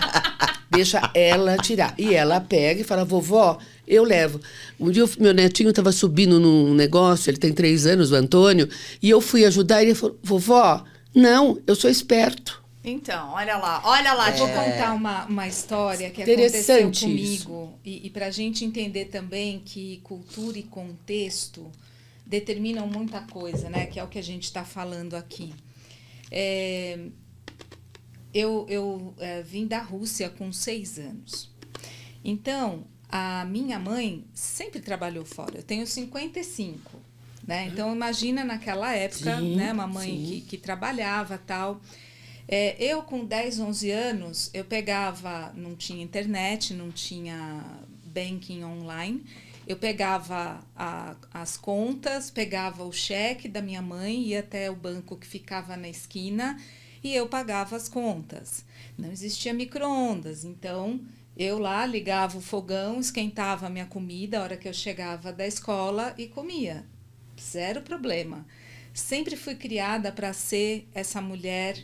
Deixa 0.71 1.11
ela 1.13 1.55
tirar. 1.57 1.93
E 1.99 2.15
ela 2.15 2.41
pega 2.41 2.81
e 2.81 2.83
fala, 2.83 3.05
vovó, 3.05 3.59
eu 3.89 4.03
levo. 4.03 4.39
Um 4.79 4.91
dia 4.91 5.03
o 5.03 5.09
meu 5.19 5.33
netinho 5.33 5.71
estava 5.71 5.91
subindo 5.91 6.39
num 6.39 6.73
negócio, 6.73 7.29
ele 7.29 7.37
tem 7.37 7.51
três 7.51 7.85
anos, 7.85 8.11
o 8.11 8.15
Antônio, 8.15 8.69
e 9.01 9.09
eu 9.09 9.19
fui 9.19 9.43
ajudar 9.45 9.81
e 9.81 9.87
ele 9.87 9.95
falou, 9.95 10.17
vovó, 10.23 10.85
não, 11.13 11.59
eu 11.65 11.75
sou 11.75 11.89
esperto. 11.89 12.59
Então, 12.83 13.33
olha 13.33 13.57
lá, 13.57 13.81
olha 13.83 14.13
lá. 14.13 14.31
Vou 14.31 14.47
Diego. 14.47 14.63
contar 14.63 14.93
uma, 14.93 15.25
uma 15.25 15.47
história 15.47 16.09
que 16.09 16.21
aconteceu 16.21 16.45
Interessante 16.45 17.05
comigo. 17.05 17.79
E, 17.83 18.07
e 18.07 18.09
para 18.09 18.27
a 18.27 18.31
gente 18.31 18.63
entender 18.63 19.05
também 19.05 19.59
que 19.59 19.99
cultura 20.03 20.57
e 20.57 20.63
contexto 20.63 21.69
determinam 22.25 22.87
muita 22.87 23.19
coisa, 23.21 23.69
né? 23.69 23.85
Que 23.85 23.99
é 23.99 24.03
o 24.03 24.07
que 24.07 24.17
a 24.17 24.23
gente 24.23 24.43
está 24.43 24.63
falando 24.63 25.15
aqui. 25.15 25.53
É, 26.31 26.99
eu 28.33 28.65
eu 28.69 29.13
é, 29.17 29.41
vim 29.41 29.67
da 29.67 29.79
Rússia 29.79 30.29
com 30.29 30.51
seis 30.53 30.97
anos. 30.97 31.51
Então, 32.23 32.85
a 33.09 33.43
minha 33.45 33.79
mãe 33.79 34.23
sempre 34.33 34.79
trabalhou 34.79 35.25
fora. 35.25 35.57
Eu 35.57 35.63
tenho 35.63 35.85
55. 35.85 36.99
Né? 37.47 37.67
Então, 37.73 37.93
imagina 37.95 38.43
naquela 38.43 38.93
época, 38.93 39.37
Sim, 39.37 39.55
né? 39.55 39.73
Uma 39.73 39.87
mãe 39.87 40.23
que, 40.23 40.41
que 40.41 40.57
trabalhava 40.57 41.37
tal. 41.37 41.81
É, 42.47 42.75
eu, 42.83 43.01
com 43.01 43.25
10, 43.25 43.59
11 43.59 43.89
anos, 43.91 44.49
eu 44.53 44.63
pegava, 44.65 45.51
não 45.55 45.75
tinha 45.75 46.03
internet, 46.03 46.73
não 46.73 46.91
tinha 46.91 47.63
banking 48.05 48.63
online, 48.63 49.23
eu 49.67 49.77
pegava 49.77 50.59
a- 50.75 51.15
as 51.33 51.57
contas, 51.57 52.29
pegava 52.31 52.83
o 52.83 52.91
cheque 52.91 53.47
da 53.47 53.61
minha 53.61 53.81
mãe, 53.81 54.19
ia 54.23 54.39
até 54.39 54.69
o 54.69 54.75
banco 54.75 55.15
que 55.15 55.27
ficava 55.27 55.77
na 55.77 55.87
esquina 55.89 56.59
e 57.03 57.13
eu 57.15 57.27
pagava 57.27 57.75
as 57.75 57.87
contas. 57.87 58.65
Não 58.97 59.11
existia 59.11 59.53
micro-ondas, 59.53 60.43
então 60.43 60.99
eu 61.39 61.57
lá 61.57 61.85
ligava 61.85 62.37
o 62.37 62.41
fogão, 62.41 62.99
esquentava 62.99 63.67
a 63.67 63.69
minha 63.69 63.85
comida 63.85 64.39
a 64.39 64.43
hora 64.43 64.57
que 64.57 64.67
eu 64.67 64.73
chegava 64.73 65.31
da 65.31 65.47
escola 65.47 66.13
e 66.17 66.27
comia. 66.27 66.85
Zero 67.39 67.81
problema. 67.81 68.45
Sempre 68.93 69.37
fui 69.37 69.55
criada 69.55 70.11
para 70.11 70.33
ser 70.33 70.85
essa 70.93 71.21
mulher 71.21 71.81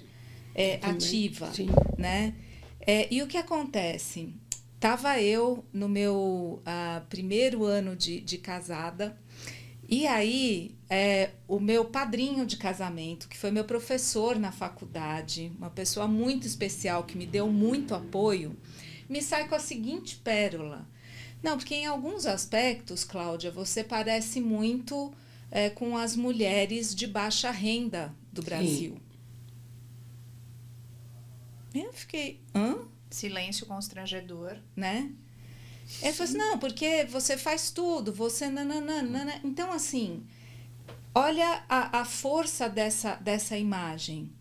é, 0.54 0.76
Também, 0.76 0.96
ativa, 0.98 1.54
sim. 1.54 1.70
né? 1.98 2.36
É, 2.82 3.08
e 3.10 3.24
o 3.24 3.28
que 3.28 3.38
acontece? 3.38 4.34
Tava 4.78 5.22
eu 5.22 5.64
no 5.72 5.88
meu 5.88 6.62
ah, 6.66 7.02
primeiro 7.10 7.64
ano 7.64 7.96
de, 7.96 8.20
de 8.20 8.38
casada 8.38 9.18
e 9.88 10.06
aí 10.06 10.76
é, 10.90 11.30
o 11.48 11.60
meu 11.60 11.86
padrinho 11.86 12.46
de 12.46 12.58
casamento, 12.58 13.30
que 13.30 13.38
foi 13.38 13.52
meu 13.52 13.64
professor 13.64 14.38
na 14.38 14.52
faculdade, 14.52 15.52
uma 15.58 15.70
pessoa 15.70 16.08
muito 16.08 16.46
especial 16.46 17.04
que 17.04 17.18
me 17.18 17.26
deu 17.26 17.48
muito 17.48 17.96
apoio, 17.96 18.56
me 19.08 19.22
sai 19.22 19.48
com 19.48 19.56
a 19.56 19.60
seguinte 19.60 20.16
pérola. 20.18 20.88
Não, 21.42 21.58
porque 21.58 21.76
em 21.76 21.86
alguns 21.86 22.26
aspectos, 22.26 23.04
Cláudia, 23.04 23.52
você 23.52 23.84
parece 23.84 24.42
muito 24.42 25.14
é, 25.52 25.70
com 25.70 25.96
as 25.96 26.16
mulheres 26.16 26.96
de 26.96 27.06
baixa 27.06 27.52
renda 27.52 28.14
do 28.32 28.42
Brasil. 28.42 29.00
Eu 31.74 31.92
fiquei, 31.94 32.42
hã? 32.54 32.80
Silêncio 33.10 33.66
constrangedor. 33.66 34.58
Né? 34.76 35.12
Ele 36.02 36.14
falou 36.14 36.30
assim, 36.30 36.38
não, 36.38 36.58
porque 36.58 37.06
você 37.06 37.38
faz 37.38 37.70
tudo, 37.70 38.12
você 38.12 38.50
nananana. 38.50 39.40
Então, 39.44 39.72
assim, 39.72 40.26
olha 41.14 41.64
a, 41.70 42.00
a 42.02 42.06
força 42.06 42.68
dessa, 42.68 43.16
dessa 43.16 43.58
imagem. 43.58 44.32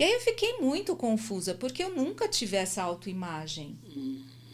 E 0.00 0.02
aí 0.02 0.12
eu 0.12 0.20
fiquei 0.20 0.56
muito 0.60 0.96
confusa, 0.96 1.52
porque 1.52 1.82
eu 1.84 1.94
nunca 1.94 2.26
tive 2.26 2.56
essa 2.56 2.82
autoimagem. 2.82 3.78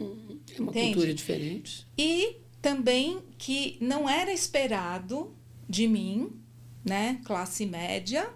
É 0.00 0.60
uma 0.60 0.70
Entende? 0.72 0.86
cultura 0.94 1.14
diferente. 1.14 1.86
E 1.96 2.38
também 2.60 3.22
que 3.38 3.76
não 3.80 4.08
era 4.10 4.32
esperado 4.32 5.32
de 5.68 5.86
mim, 5.86 6.32
né? 6.84 7.20
Classe 7.24 7.64
média, 7.64 8.28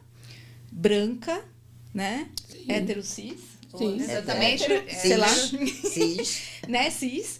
branca, 0.70 1.44
né? 1.92 2.30
Sim. 2.48 2.64
Hétero 2.70 3.02
cis. 3.02 3.40
Sim. 3.76 3.96
Exatamente. 4.00 4.62
Hétero, 4.62 4.88
É, 4.88 4.94
sei 4.94 5.16
lá, 5.16 5.28
Cis. 5.28 6.42
né? 6.68 6.90
Cis. 6.90 7.39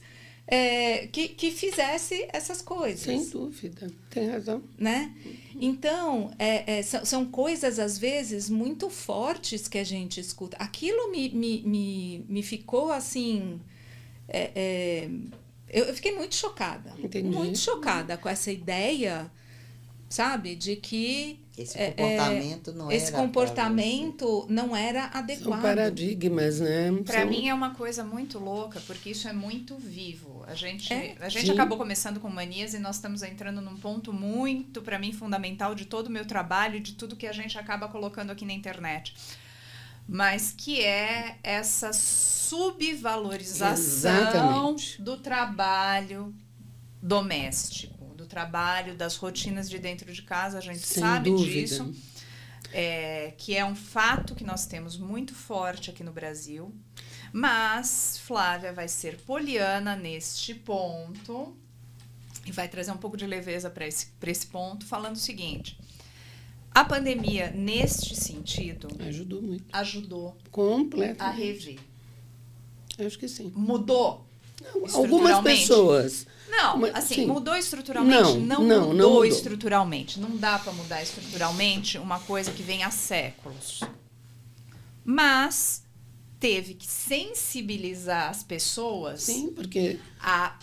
É, 0.51 1.07
que, 1.07 1.29
que 1.29 1.53
fizesse 1.53 2.29
essas 2.33 2.61
coisas. 2.61 3.01
Sem 3.01 3.25
dúvida. 3.31 3.89
Tem 4.11 4.29
razão. 4.29 4.61
né? 4.77 5.15
Então, 5.61 6.33
é, 6.39 6.79
é, 6.79 6.83
são, 6.83 7.05
são 7.05 7.25
coisas, 7.27 7.79
às 7.79 7.97
vezes, 7.97 8.51
muito 8.51 8.91
fortes 8.91 9.69
que 9.69 9.79
a 9.79 9.85
gente 9.85 10.19
escuta. 10.19 10.57
Aquilo 10.57 11.13
me, 11.13 11.29
me, 11.29 11.63
me, 11.63 12.25
me 12.29 12.43
ficou 12.43 12.91
assim. 12.91 13.61
é, 14.29 14.51
é, 14.55 15.11
eu, 15.69 15.85
eu 15.85 15.95
fiquei 15.95 16.17
muito 16.17 16.35
chocada. 16.35 16.93
Entendi. 16.99 17.29
Muito 17.29 17.59
chocada 17.59 18.17
com 18.17 18.29
essa 18.29 18.51
ideia, 18.51 19.31
sabe? 20.09 20.57
De 20.57 20.75
que 20.75 21.39
Esse 21.63 21.79
É, 21.79 21.89
é, 21.89 21.91
comportamento 21.93 22.73
não 22.73 22.91
esse 22.91 23.07
era 23.07 23.13
pra 23.13 23.21
comportamento 23.23 24.47
não 24.49 24.75
era 24.77 25.03
São 25.11 25.19
adequado. 25.21 25.63
paradigmas, 25.63 26.61
né? 26.61 26.91
Para 27.05 27.21
São- 27.21 27.29
mim 27.29 27.49
é 27.49 27.55
uma 27.55 27.75
coisa 27.75 28.03
muito 28.05 28.39
louca, 28.39 28.81
porque 28.87 29.11
isso 29.11 29.29
é 29.29 29.33
muito 29.33 29.77
vivo. 29.77 30.43
A 30.47 30.55
gente, 30.55 30.93
É? 30.93 31.17
a 31.21 31.29
gente 31.29 31.47
Sim. 31.47 31.53
acabou 31.53 31.77
começando 31.77 32.19
com 32.21 32.29
manias 32.31 32.73
e 32.75 32.79
nós 32.79 32.97
estamos 32.97 33.23
entrando 33.23 33.61
num 33.61 33.77
ponto 33.77 34.13
muito, 34.13 34.81
para 34.83 34.99
mim, 34.99 35.13
fundamental 35.13 35.75
de 35.75 35.85
todo 35.85 36.07
o 36.07 36.11
meu 36.11 36.25
trabalho 36.25 36.77
e 36.77 36.81
de 36.81 36.95
tudo 36.95 37.15
que 37.17 37.27
a 37.27 37.33
gente 37.33 37.59
acaba 37.59 37.89
colocando 37.89 38.31
aqui 38.31 38.45
na 38.45 38.53
internet. 38.53 39.15
Mas 40.09 40.53
que 40.57 40.81
é 40.83 41.37
essa 41.43 41.93
subvalorização 41.93 43.73
Exatamente. 43.73 45.01
do 45.03 45.17
trabalho 45.19 46.35
doméstico, 47.03 47.95
do 47.95 48.00
trabalho, 48.31 48.95
das 48.95 49.17
rotinas 49.17 49.69
de 49.69 49.79
dentro 49.79 50.11
de 50.13 50.23
casa. 50.23 50.59
A 50.59 50.61
gente 50.61 50.79
Sem 50.87 51.03
sabe 51.03 51.31
dúvida. 51.31 51.51
disso 51.61 51.93
é, 52.73 53.35
que 53.37 53.55
é 53.57 53.65
um 53.65 53.75
fato 53.77 54.35
que 54.35 54.45
nós 54.45 54.65
temos 54.67 54.97
muito 54.97 55.35
forte 55.35 55.91
aqui 55.91 56.03
no 56.05 56.13
Brasil. 56.13 56.73
Mas 57.33 58.19
Flávia 58.25 58.73
vai 58.73 58.89
ser 58.89 59.17
poliana 59.23 59.95
neste 59.97 60.55
ponto 60.55 61.55
e 62.47 62.53
vai 62.53 62.69
trazer 62.69 62.91
um 62.93 62.97
pouco 62.97 63.17
de 63.17 63.27
leveza 63.27 63.69
para 63.71 63.87
esse, 63.87 64.07
pra 64.19 64.31
esse 64.31 64.47
ponto, 64.47 64.85
falando 64.87 65.15
o 65.17 65.19
seguinte: 65.19 65.79
a 66.73 66.85
pandemia, 66.85 67.51
neste 67.53 68.17
sentido, 68.17 68.89
Ajudou 69.07 69.43
muito. 69.43 69.65
ajudou 69.73 70.37
a 70.45 70.49
Completamente. 70.51 71.39
rever. 71.41 71.79
Acho 73.07 73.19
que 73.19 73.29
sim. 73.29 73.53
Mudou. 73.57 74.27
Algumas 74.95 75.41
pessoas. 75.43 76.27
Não, 76.49 76.79
Mas, 76.79 76.95
assim, 76.97 77.15
sim. 77.15 77.27
mudou 77.27 77.55
estruturalmente? 77.57 78.23
Não, 78.23 78.41
Não, 78.41 78.41
não, 78.41 78.63
mudou, 78.63 78.95
não 78.95 79.09
mudou. 79.09 79.25
estruturalmente. 79.25 80.19
Não 80.19 80.37
dá 80.37 80.59
para 80.59 80.73
mudar 80.73 81.03
estruturalmente 81.03 81.97
uma 81.97 82.19
coisa 82.21 82.51
que 82.51 82.63
vem 82.63 82.83
há 82.83 82.91
séculos. 82.91 83.81
Mas 85.05 85.85
teve 86.39 86.75
que 86.75 86.87
sensibilizar 86.87 88.31
as 88.31 88.43
pessoas 88.43 89.23
Sim, 89.23 89.53
porque 89.55 89.99
a 90.21 90.57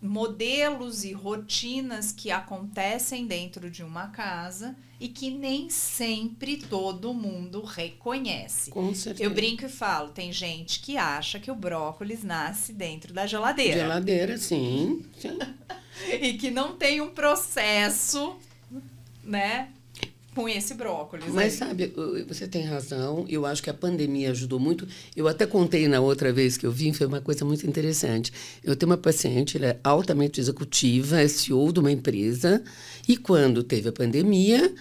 modelos 0.00 1.04
e 1.04 1.12
rotinas 1.12 2.12
que 2.12 2.30
acontecem 2.30 3.26
dentro 3.26 3.70
de 3.70 3.82
uma 3.82 4.08
casa 4.08 4.76
e 5.00 5.08
que 5.08 5.30
nem 5.30 5.70
sempre 5.70 6.56
todo 6.56 7.14
mundo 7.14 7.62
reconhece. 7.62 8.70
com 8.70 8.92
certeza. 8.94 9.24
Eu 9.28 9.34
brinco 9.34 9.64
e 9.64 9.68
falo, 9.68 10.08
tem 10.08 10.32
gente 10.32 10.80
que 10.80 10.96
acha 10.96 11.38
que 11.38 11.50
o 11.50 11.54
brócolis 11.54 12.24
nasce 12.24 12.72
dentro 12.72 13.12
da 13.12 13.26
geladeira 13.26 13.80
Geladeira, 13.80 14.38
sim. 14.38 15.04
sim. 15.18 15.38
e 16.20 16.34
que 16.34 16.50
não 16.50 16.76
tem 16.76 17.00
um 17.00 17.10
processo, 17.10 18.36
né, 19.22 19.68
com 20.38 20.48
esse 20.48 20.72
brócolis. 20.72 21.26
Mas 21.34 21.52
aí. 21.54 21.58
sabe, 21.58 21.92
você 22.28 22.46
tem 22.46 22.62
razão. 22.62 23.26
Eu 23.28 23.44
acho 23.44 23.60
que 23.60 23.68
a 23.68 23.74
pandemia 23.74 24.30
ajudou 24.30 24.60
muito. 24.60 24.86
Eu 25.16 25.26
até 25.26 25.44
contei 25.44 25.88
na 25.88 25.98
outra 25.98 26.32
vez 26.32 26.56
que 26.56 26.64
eu 26.64 26.70
vim, 26.70 26.92
foi 26.92 27.08
uma 27.08 27.20
coisa 27.20 27.44
muito 27.44 27.66
interessante. 27.66 28.32
Eu 28.62 28.76
tenho 28.76 28.92
uma 28.92 28.96
paciente, 28.96 29.56
ela 29.56 29.66
é 29.66 29.80
altamente 29.82 30.40
executiva, 30.40 31.20
é 31.20 31.26
CEO 31.26 31.72
de 31.72 31.80
uma 31.80 31.90
empresa, 31.90 32.62
e 33.08 33.16
quando 33.16 33.64
teve 33.64 33.88
a 33.88 33.92
pandemia, 33.92 34.72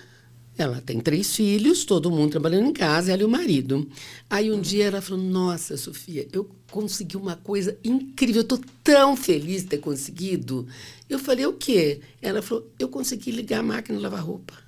ela 0.55 0.79
tem 0.79 0.99
três 0.99 1.35
filhos, 1.35 1.85
todo 1.85 2.11
mundo 2.11 2.33
trabalhando 2.33 2.67
em 2.67 2.73
casa, 2.73 3.11
ela 3.11 3.23
e 3.23 3.25
o 3.25 3.29
marido. 3.29 3.89
Aí 4.29 4.51
um 4.51 4.61
dia 4.61 4.85
ela 4.85 5.01
falou: 5.01 5.23
Nossa, 5.23 5.75
Sofia, 5.75 6.27
eu 6.31 6.47
consegui 6.69 7.17
uma 7.17 7.35
coisa 7.35 7.75
incrível, 7.83 8.41
eu 8.41 8.43
estou 8.43 8.61
tão 8.83 9.17
feliz 9.17 9.63
de 9.63 9.69
ter 9.69 9.77
conseguido. 9.79 10.67
Eu 11.09 11.17
falei: 11.17 11.47
O 11.47 11.53
quê? 11.53 11.99
Ela 12.21 12.43
falou: 12.43 12.69
Eu 12.77 12.89
consegui 12.89 13.31
ligar 13.31 13.61
a 13.61 13.63
máquina 13.63 13.97
de 13.97 14.03
lavar 14.03 14.23
roupa. 14.23 14.66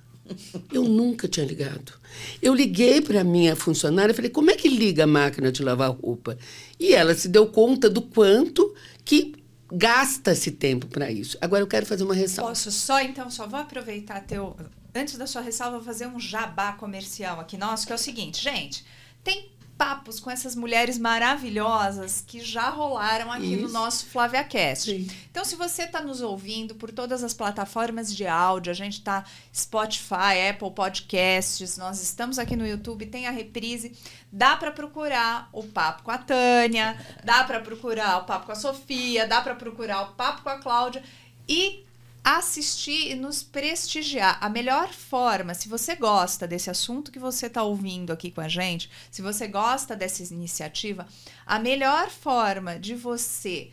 Eu 0.72 0.84
nunca 0.84 1.28
tinha 1.28 1.44
ligado. 1.44 1.92
Eu 2.40 2.54
liguei 2.54 3.00
para 3.00 3.22
minha 3.24 3.54
funcionária 3.56 4.12
e 4.12 4.14
falei, 4.14 4.30
como 4.30 4.50
é 4.50 4.56
que 4.56 4.68
liga 4.68 5.04
a 5.04 5.06
máquina 5.06 5.50
de 5.50 5.62
lavar 5.62 5.90
roupa? 5.90 6.38
E 6.78 6.92
ela 6.92 7.14
se 7.14 7.28
deu 7.28 7.46
conta 7.46 7.88
do 7.88 8.02
quanto 8.02 8.74
que 9.04 9.34
gasta-se 9.72 10.50
tempo 10.50 10.86
para 10.86 11.10
isso. 11.10 11.38
Agora 11.40 11.62
eu 11.62 11.66
quero 11.66 11.86
fazer 11.86 12.04
uma 12.04 12.14
ressalva. 12.14 12.50
Posso 12.50 12.70
só, 12.70 13.00
então, 13.00 13.30
só 13.30 13.46
vou 13.46 13.60
aproveitar 13.60 14.20
teu. 14.20 14.56
Antes 14.94 15.16
da 15.16 15.26
sua 15.26 15.40
ressalva, 15.40 15.76
vou 15.76 15.86
fazer 15.86 16.06
um 16.06 16.18
jabá 16.18 16.72
comercial 16.72 17.38
aqui 17.38 17.56
nosso, 17.56 17.86
que 17.86 17.92
é 17.92 17.94
o 17.94 17.98
seguinte, 17.98 18.42
gente. 18.42 18.84
Tem 19.22 19.50
papos 19.80 20.20
com 20.20 20.30
essas 20.30 20.54
mulheres 20.54 20.98
maravilhosas 20.98 22.22
que 22.26 22.38
já 22.44 22.68
rolaram 22.68 23.32
aqui 23.32 23.56
no 23.56 23.64
Isso. 23.64 23.72
nosso 23.72 24.04
Flávia 24.04 24.44
Cast. 24.44 24.90
Sim. 24.90 25.10
Então, 25.30 25.42
se 25.42 25.56
você 25.56 25.84
está 25.84 26.02
nos 26.02 26.20
ouvindo 26.20 26.74
por 26.74 26.92
todas 26.92 27.24
as 27.24 27.32
plataformas 27.32 28.14
de 28.14 28.26
áudio, 28.26 28.70
a 28.70 28.74
gente 28.74 28.98
está 28.98 29.24
Spotify, 29.56 30.50
Apple 30.50 30.72
Podcasts, 30.72 31.78
nós 31.78 32.02
estamos 32.02 32.38
aqui 32.38 32.56
no 32.56 32.66
YouTube, 32.66 33.06
tem 33.06 33.26
a 33.26 33.30
reprise. 33.30 33.96
Dá 34.30 34.54
para 34.54 34.70
procurar 34.70 35.48
o 35.50 35.62
papo 35.62 36.02
com 36.02 36.10
a 36.10 36.18
Tânia, 36.18 36.94
dá 37.24 37.42
para 37.44 37.58
procurar 37.60 38.18
o 38.18 38.24
papo 38.24 38.44
com 38.44 38.52
a 38.52 38.56
Sofia, 38.56 39.26
dá 39.26 39.40
para 39.40 39.54
procurar 39.54 40.02
o 40.02 40.12
papo 40.12 40.42
com 40.42 40.50
a 40.50 40.58
Cláudia 40.58 41.02
e 41.48 41.86
assistir 42.22 43.10
e 43.10 43.14
nos 43.14 43.42
prestigiar. 43.42 44.38
A 44.40 44.48
melhor 44.48 44.88
forma, 44.88 45.54
se 45.54 45.68
você 45.68 45.94
gosta 45.94 46.46
desse 46.46 46.70
assunto 46.70 47.10
que 47.10 47.18
você 47.18 47.46
está 47.46 47.62
ouvindo 47.62 48.12
aqui 48.12 48.30
com 48.30 48.40
a 48.40 48.48
gente, 48.48 48.90
se 49.10 49.22
você 49.22 49.46
gosta 49.46 49.96
dessa 49.96 50.22
iniciativa, 50.32 51.06
a 51.46 51.58
melhor 51.58 52.10
forma 52.10 52.78
de 52.78 52.94
você 52.94 53.72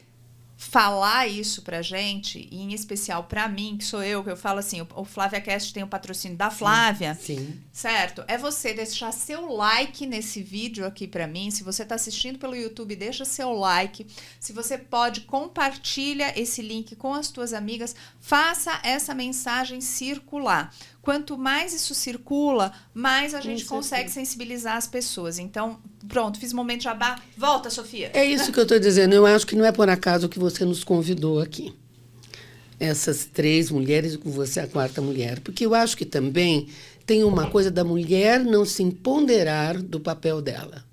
falar 0.59 1.27
isso 1.27 1.61
pra 1.61 1.83
gente, 1.83 2.49
e 2.51 2.63
em 2.63 2.73
especial 2.73 3.25
pra 3.25 3.47
mim, 3.47 3.77
que 3.77 3.85
sou 3.85 4.03
eu, 4.03 4.23
que 4.23 4.31
eu 4.31 4.35
falo 4.35 4.57
assim, 4.57 4.81
o, 4.81 4.87
o 4.95 5.05
Flávia 5.05 5.39
Cast 5.39 5.71
tem 5.71 5.83
o 5.83 5.87
patrocínio 5.87 6.35
da 6.35 6.49
Flávia, 6.49 7.13
Sim. 7.13 7.61
certo? 7.71 8.23
É 8.27 8.39
você 8.39 8.73
deixar 8.73 9.13
seu 9.13 9.53
like 9.53 10.07
nesse 10.07 10.41
vídeo 10.41 10.83
aqui 10.83 11.07
pra 11.07 11.27
mim. 11.27 11.51
Se 11.51 11.63
você 11.63 11.85
tá 11.85 11.93
assistindo 11.93 12.39
pelo 12.39 12.55
YouTube, 12.55 12.95
deixa 12.95 13.23
seu 13.23 13.53
like. 13.53 14.07
Se 14.39 14.51
você 14.51 14.79
pode, 14.79 15.21
compartilha 15.21 16.33
esse 16.35 16.63
link 16.63 16.95
com 16.95 17.13
as 17.13 17.29
tuas 17.29 17.53
amigas. 17.53 17.95
Faça 18.19 18.79
essa 18.83 19.13
mensagem 19.13 19.79
circular. 19.79 20.73
Quanto 21.07 21.37
mais 21.37 21.73
isso 21.73 21.95
circula, 21.95 22.73
mais 22.93 23.33
a 23.33 23.39
gente 23.39 23.63
consegue 23.63 24.11
sensibilizar 24.11 24.75
as 24.75 24.87
pessoas. 24.87 25.39
Então, 25.39 25.79
pronto, 26.05 26.37
fiz 26.37 26.51
momento 26.51 26.83
jabá. 26.83 27.17
Volta, 27.37 27.69
Sofia. 27.69 28.11
É 28.13 28.25
isso 28.25 28.51
que 28.51 28.59
eu 28.59 28.63
estou 28.63 28.77
dizendo. 28.77 29.15
Eu 29.15 29.25
acho 29.25 29.47
que 29.47 29.55
não 29.55 29.63
é 29.63 29.71
por 29.71 29.87
acaso 29.87 30.27
que 30.27 30.37
você 30.37 30.65
nos 30.65 30.83
convidou 30.83 31.39
aqui. 31.39 31.73
Essas 32.77 33.23
três 33.23 33.71
mulheres 33.71 34.15
e 34.15 34.17
com 34.17 34.29
você 34.29 34.59
a 34.59 34.67
quarta 34.67 35.01
mulher. 35.01 35.39
Porque 35.39 35.65
eu 35.65 35.73
acho 35.73 35.95
que 35.95 36.03
também 36.03 36.67
tem 37.05 37.23
uma 37.23 37.49
coisa 37.49 37.71
da 37.71 37.85
mulher 37.85 38.43
não 38.43 38.65
se 38.65 38.83
empoderar 38.83 39.81
do 39.81 40.01
papel 40.01 40.41
dela. 40.41 40.83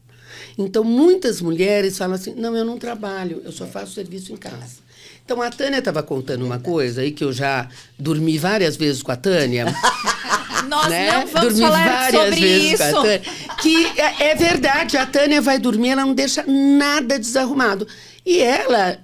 Então, 0.56 0.84
muitas 0.84 1.40
mulheres 1.40 1.98
falam 1.98 2.14
assim: 2.14 2.36
não, 2.36 2.56
eu 2.56 2.64
não 2.64 2.78
trabalho, 2.78 3.42
eu 3.44 3.50
só 3.50 3.66
faço 3.66 3.94
serviço 3.94 4.32
em 4.32 4.36
casa. 4.36 4.83
Então, 5.24 5.40
a 5.40 5.50
Tânia 5.50 5.78
estava 5.78 6.02
contando 6.02 6.44
uma 6.44 6.58
coisa 6.58 7.00
aí 7.00 7.10
que 7.10 7.24
eu 7.24 7.32
já 7.32 7.68
dormi 7.98 8.36
várias 8.36 8.76
vezes 8.76 9.02
com 9.02 9.10
a 9.10 9.16
Tânia. 9.16 9.66
Nós 10.68 10.88
né? 10.88 11.12
não 11.12 11.26
vamos 11.26 11.58
Dormi 11.58 11.60
falar 11.60 11.84
várias 11.84 12.22
sobre 12.24 12.40
vezes 12.40 12.72
isso. 12.72 12.78
com 12.78 12.98
a 12.98 13.02
Tânia. 13.02 13.22
Que 13.60 13.86
é, 14.00 14.30
é 14.30 14.34
verdade, 14.34 14.96
a 14.96 15.06
Tânia 15.06 15.40
vai 15.40 15.58
dormir, 15.58 15.90
ela 15.90 16.04
não 16.04 16.14
deixa 16.14 16.44
nada 16.46 17.18
desarrumado. 17.18 17.86
E 18.24 18.40
ela 18.40 18.98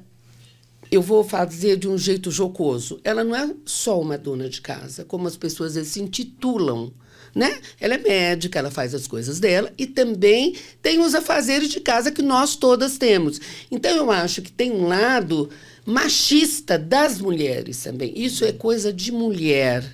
eu 0.91 1.01
vou 1.01 1.23
fazer 1.23 1.77
de 1.77 1.89
um 1.89 1.97
jeito 1.97 2.31
jocoso. 2.31 3.01
Ela 3.05 3.23
não 3.23 3.35
é 3.35 3.49
só 3.65 4.01
uma 4.01 4.19
dona 4.19 4.49
de 4.49 4.61
casa, 4.61 5.05
como 5.05 5.29
as 5.29 5.37
pessoas 5.37 5.75
vezes, 5.75 5.93
se 5.93 6.03
intitulam. 6.03 6.93
Né? 7.35 7.59
Ela 7.81 7.95
é 7.95 7.99
médica, 7.99 8.59
ela 8.59 8.71
faz 8.71 8.95
as 8.95 9.07
coisas 9.07 9.39
dela 9.39 9.73
e 9.79 9.87
também 9.87 10.57
tem 10.83 11.01
os 11.01 11.15
afazeres 11.15 11.69
de 11.69 11.81
casa 11.81 12.11
que 12.11 12.23
nós 12.23 12.57
todas 12.57 12.99
temos. 12.99 13.41
Então 13.71 13.97
eu 13.97 14.11
acho 14.11 14.43
que 14.43 14.51
tem 14.51 14.73
um 14.73 14.87
lado 14.87 15.49
machista 15.87 16.79
das 16.79 17.21
mulheres 17.21 17.83
também. 17.83 18.13
Isso 18.17 18.45
é 18.45 18.53
coisa 18.53 18.93
de 18.93 19.13
mulher. 19.13 19.85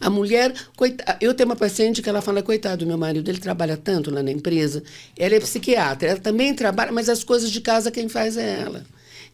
A 0.00 0.08
mulher, 0.08 0.54
coita... 0.76 1.16
eu 1.20 1.34
tenho 1.34 1.48
uma 1.48 1.56
paciente 1.56 2.00
que 2.00 2.08
ela 2.08 2.22
fala, 2.22 2.42
coitado 2.42 2.84
do 2.84 2.86
meu 2.86 2.96
marido, 2.96 3.28
ele 3.28 3.38
trabalha 3.38 3.76
tanto 3.76 4.10
lá 4.10 4.22
na 4.22 4.30
empresa, 4.30 4.82
ela 5.16 5.34
é 5.34 5.40
psiquiatra, 5.40 6.10
ela 6.10 6.20
também 6.20 6.54
trabalha, 6.54 6.92
mas 6.92 7.08
as 7.08 7.24
coisas 7.24 7.50
de 7.50 7.60
casa 7.60 7.90
quem 7.90 8.08
faz 8.08 8.36
é 8.36 8.60
ela. 8.60 8.86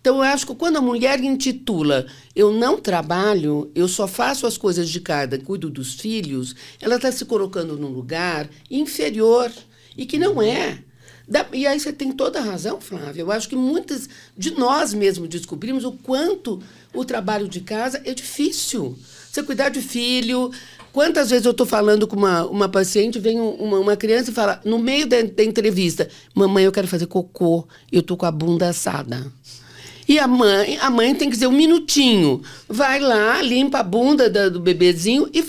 Então, 0.04 0.16
eu 0.16 0.22
acho 0.22 0.46
que 0.46 0.54
quando 0.54 0.76
a 0.76 0.82
mulher 0.82 1.18
intitula 1.24 2.04
eu 2.36 2.52
não 2.52 2.78
trabalho, 2.78 3.70
eu 3.74 3.88
só 3.88 4.06
faço 4.06 4.46
as 4.46 4.58
coisas 4.58 4.90
de 4.90 5.00
casa, 5.00 5.38
cuido 5.38 5.70
dos 5.70 5.94
filhos, 5.94 6.54
ela 6.78 6.96
está 6.96 7.10
se 7.10 7.24
colocando 7.24 7.78
num 7.78 7.88
lugar 7.88 8.50
inferior 8.70 9.50
e 9.96 10.04
que 10.04 10.18
não 10.18 10.42
é. 10.42 10.80
E 11.54 11.66
aí 11.66 11.80
você 11.80 11.90
tem 11.90 12.12
toda 12.12 12.38
a 12.38 12.42
razão, 12.42 12.82
Flávia. 12.82 13.22
Eu 13.22 13.32
acho 13.32 13.48
que 13.48 13.56
muitas 13.56 14.06
de 14.36 14.50
nós 14.50 14.92
mesmos 14.92 15.26
descobrimos 15.26 15.86
o 15.86 15.92
quanto 15.92 16.62
o 16.92 17.02
trabalho 17.02 17.48
de 17.48 17.62
casa 17.62 18.02
é 18.04 18.12
difícil. 18.12 18.98
Você 19.32 19.42
cuidar 19.42 19.70
de 19.70 19.80
filho. 19.80 20.50
Quantas 20.92 21.30
vezes 21.30 21.46
eu 21.46 21.52
estou 21.52 21.66
falando 21.66 22.06
com 22.06 22.14
uma, 22.14 22.44
uma 22.44 22.68
paciente, 22.68 23.18
vem 23.18 23.40
uma, 23.40 23.78
uma 23.78 23.96
criança 23.96 24.30
e 24.30 24.34
fala, 24.34 24.60
no 24.66 24.78
meio 24.78 25.06
da, 25.06 25.22
da 25.22 25.42
entrevista, 25.42 26.10
mamãe, 26.34 26.66
eu 26.66 26.72
quero 26.72 26.86
fazer 26.86 27.06
cocô, 27.06 27.66
eu 27.90 28.02
tô 28.02 28.18
com 28.18 28.26
a 28.26 28.30
bunda 28.30 28.68
assada. 28.68 29.32
E 30.06 30.18
a 30.18 30.26
mãe, 30.26 30.78
a 30.80 30.90
mãe 30.90 31.14
tem 31.14 31.28
que 31.28 31.34
dizer 31.34 31.46
um 31.46 31.52
minutinho. 31.52 32.42
Vai 32.68 33.00
lá, 33.00 33.40
limpa 33.42 33.78
a 33.78 33.82
bunda 33.82 34.28
da, 34.28 34.48
do 34.48 34.60
bebezinho 34.60 35.28
e 35.32 35.42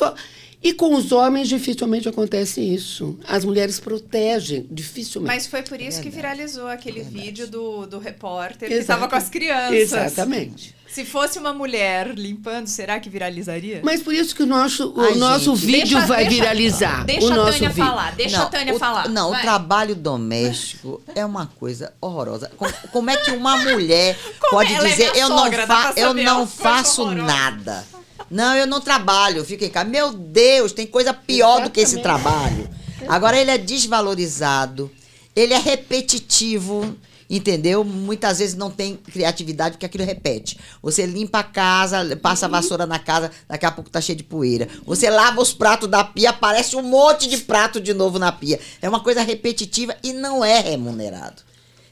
e 0.64 0.74
com 0.74 0.95
os 0.95 1.12
homens 1.12 1.47
dificilmente 1.47 2.10
acontece 2.10 2.60
isso. 2.60 3.20
As 3.28 3.45
mulheres 3.45 3.80
protegem, 3.80 4.66
dificilmente. 4.72 5.36
Mas 5.36 5.45
foi 5.45 5.62
por 5.62 5.80
isso 5.80 5.99
é 5.99 6.01
que 6.01 6.10
viralizou 6.10 6.68
aquele 6.68 7.01
é 7.01 7.03
vídeo 7.03 7.47
do, 7.47 7.86
do 7.86 7.99
repórter 7.99 8.68
Exato. 8.68 8.76
que 8.76 8.82
estava 8.82 9.08
com 9.08 9.16
as 9.16 9.30
crianças. 9.30 9.76
Exatamente. 9.76 10.75
Se 10.88 11.04
fosse 11.04 11.38
uma 11.38 11.54
mulher 11.54 12.14
limpando, 12.16 12.68
será 12.68 13.00
que 13.00 13.10
viralizaria? 13.10 13.82
Mas 13.84 14.02
por 14.02 14.14
isso 14.14 14.34
que 14.36 14.44
o 14.44 14.46
nosso, 14.46 14.94
o 14.96 15.02
Ai, 15.02 15.16
nosso 15.16 15.56
gente, 15.56 15.66
vídeo 15.66 15.98
deixa, 15.98 16.06
vai 16.06 16.26
deixa, 16.26 16.42
viralizar. 16.42 17.06
Deixa 17.06 17.28
o 17.28 17.32
a 17.32 17.36
nosso 17.36 17.52
Tânia 17.54 17.70
vídeo. 17.70 17.86
falar, 17.86 18.16
deixa 18.16 18.38
não, 18.38 18.46
a 18.46 18.50
Tânia 18.50 18.74
o, 18.76 18.80
falar. 18.80 19.10
Não, 19.10 19.30
vai. 19.32 19.40
o 19.40 19.42
trabalho 19.42 19.96
doméstico 19.96 21.02
é 21.14 21.26
uma 21.26 21.48
coisa 21.48 21.94
horrorosa. 22.00 22.50
Como, 22.56 22.74
como 22.92 23.10
é 23.10 23.18
que 23.18 23.32
uma 23.32 23.58
mulher 23.58 24.18
pode 24.50 24.74
é 24.74 24.80
dizer 24.80 25.12
é 25.16 25.24
eu 25.24 25.30
não, 25.30 25.52
fa 25.52 25.94
eu 25.98 26.14
não 26.14 26.48
faço 26.48 27.12
nada? 27.12 27.86
Não, 28.30 28.56
eu 28.56 28.66
não 28.66 28.80
trabalho, 28.80 29.38
eu 29.40 29.46
fico 29.46 29.64
em 29.64 29.70
casa. 29.70 29.90
Meu 29.90 30.14
Deus, 30.14 30.72
tem 30.72 30.88
coisa 30.88 31.14
pior 31.14 31.48
Exatamente. 31.48 31.70
do 31.70 31.74
que 31.74 31.80
esse 31.82 32.02
trabalho. 32.02 32.70
Agora 33.08 33.38
ele 33.38 33.52
é 33.52 33.58
desvalorizado, 33.58 34.90
ele 35.36 35.54
é 35.54 35.60
repetitivo, 35.60 36.96
entendeu? 37.30 37.84
Muitas 37.84 38.40
vezes 38.40 38.56
não 38.56 38.70
tem 38.70 38.96
criatividade 38.96 39.74
porque 39.74 39.86
aquilo 39.86 40.04
repete. 40.04 40.58
Você 40.82 41.06
limpa 41.06 41.40
a 41.40 41.44
casa, 41.44 42.16
passa 42.18 42.46
a 42.46 42.50
vassoura 42.50 42.86
na 42.86 43.00
casa, 43.00 43.32
daqui 43.48 43.66
a 43.66 43.72
pouco 43.72 43.90
tá 43.90 44.00
cheio 44.00 44.18
de 44.18 44.24
poeira. 44.24 44.68
Você 44.86 45.10
lava 45.10 45.42
os 45.42 45.54
pratos 45.54 45.90
da 45.90 46.04
pia, 46.04 46.30
aparece 46.30 46.76
um 46.76 46.82
monte 46.82 47.28
de 47.28 47.38
prato 47.40 47.80
de 47.80 47.94
novo 47.94 48.20
na 48.20 48.32
pia. 48.32 48.60
É 48.82 48.88
uma 48.88 49.00
coisa 49.00 49.22
repetitiva 49.22 49.96
e 50.04 50.14
não 50.14 50.44
é 50.44 50.60
remunerado. 50.60 51.44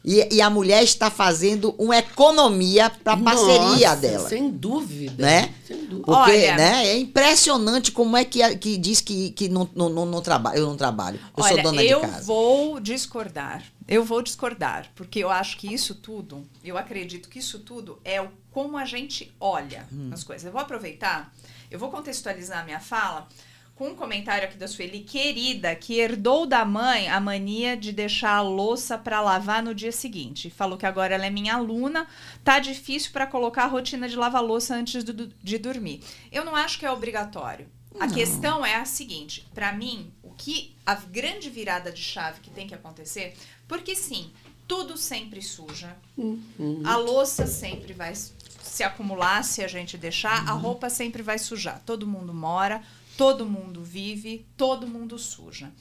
E, 0.05 0.35
e, 0.35 0.41
a 0.41 0.49
mulher 0.49 0.83
está 0.83 1.09
fazendo 1.09 1.73
uma 1.77 1.97
economia 1.97 2.89
para 2.89 3.13
a 3.13 3.17
parceria 3.17 3.95
dela. 3.95 4.27
Sem 4.27 4.49
dúvida. 4.49 5.23
Né? 5.23 5.53
Sem 5.65 5.77
dúvida. 5.77 6.05
Porque 6.05 6.31
Olha, 6.31 6.57
né, 6.57 6.87
é 6.87 6.97
impressionante 6.97 7.89
como 7.89 8.17
é 8.17 8.25
que, 8.25 8.57
que 8.57 8.77
diz 8.77 8.99
que, 8.99 9.31
que 9.31 9.47
não, 9.47 9.67
não, 9.73 9.87
não, 9.87 10.05
não 10.05 10.21
trabalho, 10.21 10.57
eu 10.57 10.65
não 10.65 10.75
trabalho. 10.75 11.17
Eu 11.37 11.43
Olha, 11.43 11.53
sou 11.53 11.63
dona 11.63 11.81
de 11.81 11.95
casa. 11.95 12.17
Eu 12.17 12.23
vou 12.23 12.79
discordar. 12.81 13.63
Eu 13.87 14.03
vou 14.03 14.21
discordar. 14.21 14.91
Porque 14.95 15.19
eu 15.19 15.29
acho 15.29 15.57
que 15.57 15.71
isso 15.73 15.95
tudo, 15.95 16.47
eu 16.63 16.77
acredito 16.77 17.29
que 17.29 17.39
isso 17.39 17.59
tudo 17.59 17.99
é 18.03 18.21
o 18.21 18.31
como 18.51 18.77
a 18.77 18.85
gente 18.85 19.33
olha 19.39 19.87
hum. 19.91 20.11
as 20.13 20.23
coisas. 20.23 20.45
Eu 20.45 20.51
vou 20.51 20.61
aproveitar, 20.61 21.33
eu 21.71 21.79
vou 21.79 21.89
contextualizar 21.89 22.61
a 22.61 22.63
minha 22.63 22.79
fala 22.79 23.27
com 23.75 23.89
um 23.89 23.95
comentário 23.95 24.47
aqui 24.47 24.55
da 24.55 24.67
Sueli, 24.67 24.99
querida, 24.99 25.75
que 25.75 25.99
herdou 25.99 26.45
da 26.45 26.63
mãe 26.63 27.09
a 27.09 27.19
mania 27.19 27.75
de 27.75 27.91
deixar 27.91 28.35
a 28.35 28.41
louça 28.41 28.97
para 28.97 29.19
lavar 29.19 29.63
no 29.63 29.73
dia 29.73 29.91
seguinte. 29.91 30.49
Falou 30.49 30.77
que 30.77 30.85
agora 30.85 31.15
ela 31.15 31.25
é 31.25 31.29
minha 31.29 31.55
aluna, 31.55 32.07
tá 32.43 32.59
difícil 32.59 33.11
para 33.11 33.25
colocar 33.25 33.63
a 33.63 33.67
rotina 33.67 34.07
de 34.07 34.15
lavar 34.15 34.43
louça 34.43 34.75
antes 34.75 35.03
do, 35.03 35.27
de 35.27 35.57
dormir. 35.57 36.03
Eu 36.31 36.45
não 36.45 36.55
acho 36.55 36.77
que 36.77 36.85
é 36.85 36.91
obrigatório. 36.91 37.67
A 37.99 38.07
não. 38.07 38.13
questão 38.13 38.65
é 38.65 38.75
a 38.75 38.85
seguinte, 38.85 39.47
para 39.53 39.71
mim, 39.71 40.11
o 40.21 40.31
que 40.31 40.75
a 40.85 40.95
grande 40.95 41.49
virada 41.49 41.91
de 41.91 42.01
chave 42.01 42.41
que 42.41 42.49
tem 42.49 42.67
que 42.67 42.73
acontecer, 42.73 43.35
porque 43.73 43.95
sim, 43.95 44.29
tudo 44.67 44.95
sempre 44.95 45.41
suja. 45.41 45.97
Uhum. 46.15 46.83
A 46.85 46.95
louça 46.95 47.47
sempre 47.47 47.91
vai 47.91 48.13
se 48.13 48.83
acumular 48.83 49.43
se 49.43 49.63
a 49.63 49.67
gente 49.67 49.97
deixar, 49.97 50.43
uhum. 50.43 50.49
a 50.49 50.53
roupa 50.53 50.91
sempre 50.91 51.23
vai 51.23 51.39
sujar. 51.39 51.81
Todo 51.83 52.05
mundo 52.05 52.31
mora, 52.31 52.83
Todo 53.15 53.45
mundo 53.45 53.83
vive, 53.83 54.45
todo 54.57 54.87
mundo 54.87 55.19
suja. 55.19 55.71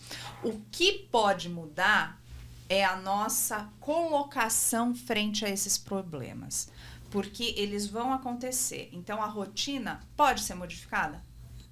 O 0.42 0.60
que 0.70 0.92
pode 1.10 1.48
mudar 1.48 2.20
é 2.68 2.84
a 2.84 2.96
nossa 2.96 3.70
colocação 3.80 4.94
frente 4.94 5.42
a 5.44 5.48
esses 5.48 5.78
problemas, 5.78 6.70
porque 7.10 7.54
eles 7.56 7.86
vão 7.86 8.12
acontecer. 8.12 8.90
Então 8.92 9.22
a 9.22 9.26
rotina 9.26 10.06
pode 10.14 10.42
ser 10.42 10.54
modificada? 10.54 11.24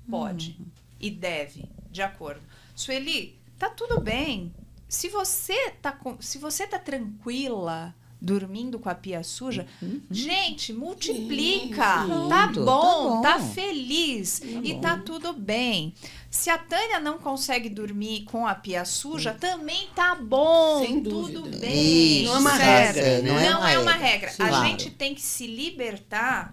Pode 0.08 0.56
uhum. 0.58 0.66
e 0.98 1.10
deve, 1.10 1.68
de 1.90 2.00
acordo. 2.00 2.40
Sueli, 2.74 3.38
tá 3.58 3.68
tudo 3.68 4.00
bem. 4.00 4.54
Se 4.90 5.08
você 5.08 5.70
tá 5.80 5.92
com, 5.92 6.20
se 6.20 6.36
você 6.36 6.66
tá 6.66 6.76
tranquila, 6.76 7.94
dormindo 8.20 8.76
com 8.76 8.88
a 8.88 8.94
pia 8.94 9.22
suja. 9.22 9.64
Uhum. 9.80 10.02
Gente, 10.10 10.72
multiplica. 10.72 12.02
Sim, 12.02 12.08
tá, 12.08 12.08
bom, 12.08 12.28
tá, 12.28 12.46
bom, 12.48 13.22
tá 13.22 13.38
feliz 13.38 14.40
tá 14.40 14.46
e 14.46 14.74
bom. 14.74 14.80
tá 14.80 14.96
tudo 14.98 15.32
bem. 15.32 15.94
Se 16.28 16.50
a 16.50 16.58
Tânia 16.58 16.98
não 16.98 17.18
consegue 17.18 17.68
dormir 17.68 18.24
com 18.24 18.44
a 18.44 18.54
pia 18.54 18.84
suja, 18.84 19.32
também 19.32 19.88
tá 19.94 20.16
bom. 20.16 20.84
Sem 20.84 21.00
tudo 21.04 21.42
dúvida. 21.42 21.58
bem. 21.58 22.24
Não 22.24 22.34
é 22.34 22.38
uma 22.40 22.52
regra. 22.52 23.22
Não, 23.22 23.34
não 23.34 23.66
é 23.68 23.78
uma 23.78 23.92
regra. 23.92 24.30
regra. 24.30 24.58
A 24.58 24.64
gente 24.66 24.90
tem 24.90 25.14
que 25.14 25.22
se 25.22 25.46
libertar 25.46 26.52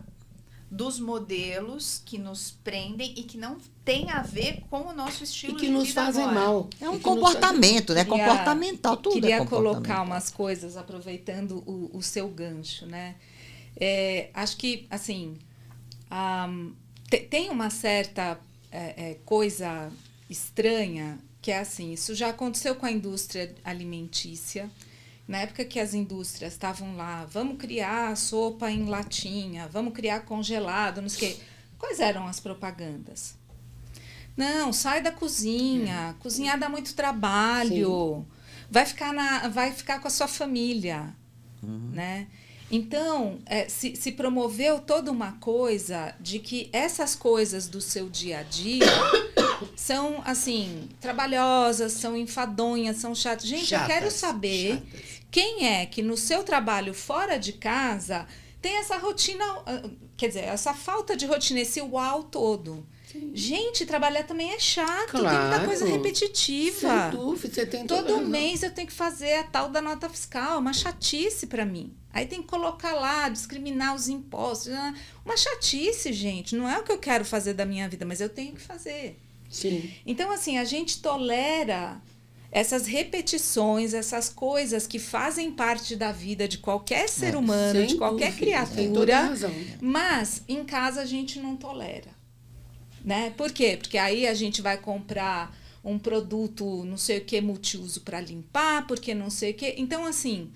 dos 0.70 1.00
modelos 1.00 2.02
que 2.06 2.18
nos 2.18 2.52
prendem 2.52 3.14
e 3.16 3.24
que 3.24 3.38
não 3.38 3.58
tem 3.86 4.12
a 4.12 4.22
ver 4.22 4.64
com 4.70 4.82
o 4.88 4.94
nosso 4.94 5.24
estilo 5.24 5.58
e 5.58 5.62
que 5.62 5.70
nos 5.70 5.92
fazem 5.92 6.24
agora. 6.24 6.40
mal. 6.40 6.70
É 6.82 6.90
um 6.90 7.00
comportamento, 7.00 7.94
né? 7.94 8.04
Queria, 8.04 8.26
Comportamental, 8.26 8.98
tudo 8.98 9.14
queria 9.14 9.38
é 9.38 9.46
colocar 9.46 10.02
umas 10.02 10.30
coisas 10.30 10.76
aproveitando 10.76 11.64
o, 11.66 11.90
o 11.94 12.02
seu 12.02 12.28
gancho, 12.28 12.86
né? 12.86 13.16
É, 13.80 14.30
acho 14.34 14.58
que, 14.58 14.86
assim, 14.90 15.38
um, 16.12 16.74
te, 17.10 17.20
tem 17.20 17.50
uma 17.50 17.70
certa 17.70 18.40
é, 18.72 19.12
é, 19.12 19.18
coisa 19.26 19.92
estranha 20.30 21.18
que 21.42 21.52
é 21.52 21.60
assim, 21.60 21.94
isso 21.94 22.14
já 22.14 22.30
aconteceu 22.30 22.76
com 22.76 22.86
a 22.86 22.92
indústria 22.92 23.56
alimentícia, 23.64 24.70
na 25.28 25.40
época 25.40 25.66
que 25.66 25.80
as 25.80 25.94
indústrias 25.94 26.54
estavam 26.54 26.96
lá, 26.96 27.26
vamos 27.26 27.58
criar 27.58 28.16
sopa 28.16 28.72
em 28.72 28.86
latinha, 28.86 29.68
vamos 29.68 29.94
criar 29.94 30.22
congelado, 30.22 31.02
não 31.02 31.10
sei 31.10 31.32
o 31.32 31.36
quê. 31.36 31.42
Quais 31.78 32.00
eram 32.00 32.26
as 32.28 32.40
propagandas? 32.40 33.36
Não, 34.36 34.72
sai 34.72 35.02
da 35.02 35.12
cozinha, 35.12 36.16
cozinhar 36.20 36.60
dá 36.60 36.70
muito 36.70 36.94
trabalho, 36.94 38.26
vai 38.70 38.86
ficar, 38.86 39.12
na, 39.12 39.48
vai 39.48 39.72
ficar 39.72 40.00
com 40.00 40.08
a 40.08 40.12
sua 40.12 40.28
família, 40.28 41.14
uhum. 41.62 41.90
né? 41.92 42.28
Então, 42.70 43.40
é, 43.46 43.70
se, 43.70 43.96
se 43.96 44.12
promoveu 44.12 44.80
toda 44.80 45.10
uma 45.10 45.34
coisa 45.34 46.14
de 46.20 46.38
que 46.38 46.70
essas 46.74 47.16
coisas 47.16 47.68
do 47.68 47.80
seu 47.80 48.10
dia 48.10 48.40
a 48.40 48.44
dia 48.44 48.86
são, 49.74 50.22
assim, 50.26 50.90
trabalhosas, 51.00 51.94
são 51.94 52.18
enfadonhas, 52.18 52.98
são 52.98 53.16
chatas. 53.16 53.48
Gente, 53.48 53.68
chatas, 53.68 53.88
eu 53.90 53.96
quero 53.96 54.12
saber 54.12 54.74
chatas. 54.74 55.17
Quem 55.30 55.66
é 55.66 55.86
que 55.86 56.02
no 56.02 56.18
seu 56.18 56.44
trabalho 56.44 56.94
fora 56.94 57.38
de 57.38 57.54
casa 57.54 58.28
tem 58.62 58.78
essa 58.78 58.98
rotina, 58.98 59.44
ah, 59.66 59.90
quer 60.16 60.28
dizer, 60.30 60.46
essa 60.46 60.74
falta 60.74 61.16
de 61.16 61.26
rotina, 61.26 61.60
esse 61.60 61.82
uau 61.82 62.24
todo? 62.24 62.88
Sim. 63.06 63.32
Gente, 63.34 63.86
trabalhar 63.86 64.24
também 64.24 64.52
é 64.52 64.60
chato, 64.60 65.12
claro. 65.12 65.30
tem 65.30 65.48
muita 65.48 65.66
coisa 65.66 65.86
repetitiva. 65.86 67.10
Sem 67.10 67.20
dúvida, 67.20 67.54
você 67.54 67.66
tem 67.66 67.88
Todo 67.88 68.20
mês 68.22 68.64
eu 68.64 68.72
tenho 68.72 68.88
que 68.88 68.94
fazer 68.94 69.36
a 69.36 69.44
tal 69.44 69.70
da 69.70 69.82
nota 69.82 70.10
fiscal, 70.10 70.60
uma 70.60 70.74
chatice 70.74 71.48
para 71.48 71.66
mim. 71.66 71.96
Aí 72.12 72.26
tem 72.26 72.42
que 72.42 72.48
colocar 72.48 72.94
lá, 72.94 73.30
discriminar 73.30 73.96
os 73.96 74.10
impostos. 74.10 74.74
Ah, 74.74 74.94
uma 75.24 75.38
chatice, 75.38 76.12
gente. 76.12 76.56
Não 76.56 76.68
é 76.68 76.80
o 76.80 76.84
que 76.84 76.92
eu 76.92 76.98
quero 76.98 77.24
fazer 77.24 77.54
da 77.54 77.66
minha 77.66 77.88
vida, 77.88 78.06
mas 78.06 78.20
eu 78.20 78.28
tenho 78.28 78.54
que 78.54 78.62
fazer. 78.62 79.20
Sim. 79.50 79.90
Então, 80.06 80.30
assim, 80.32 80.58
a 80.58 80.64
gente 80.64 81.02
tolera 81.02 82.02
essas 82.58 82.88
repetições, 82.88 83.94
essas 83.94 84.30
coisas 84.30 84.88
que 84.88 84.98
fazem 84.98 85.52
parte 85.52 85.96
da 85.96 86.12
vida 86.12 86.48
de 86.48 86.58
qualquer 86.58 87.08
ser 87.08 87.36
É, 87.36 87.38
humano, 87.38 87.86
de 87.86 87.96
qualquer 87.98 88.32
dúvida, 88.32 88.60
a 88.62 88.66
criatura, 88.66 89.32
mas 89.80 90.42
em 90.48 90.64
casa 90.66 91.02
a 91.02 91.06
gente 91.06 91.40
não 91.40 91.56
tolera. 91.56 92.10
Né? 93.06 93.32
Por 93.38 93.52
quê? 93.52 93.78
Porque 93.80 93.96
aí 93.96 94.26
a 94.26 94.34
gente 94.34 94.60
vai 94.60 94.76
comprar 94.76 95.56
um 95.84 96.00
produto, 96.00 96.84
não 96.84 96.98
sei 96.98 97.20
o 97.20 97.26
que, 97.26 97.40
multiuso 97.40 98.02
para 98.02 98.20
limpar, 98.20 98.88
porque 98.88 99.14
não 99.14 99.30
sei 99.30 99.52
o 99.52 99.54
que. 99.54 99.76
Então, 99.78 100.04
assim, 100.04 100.50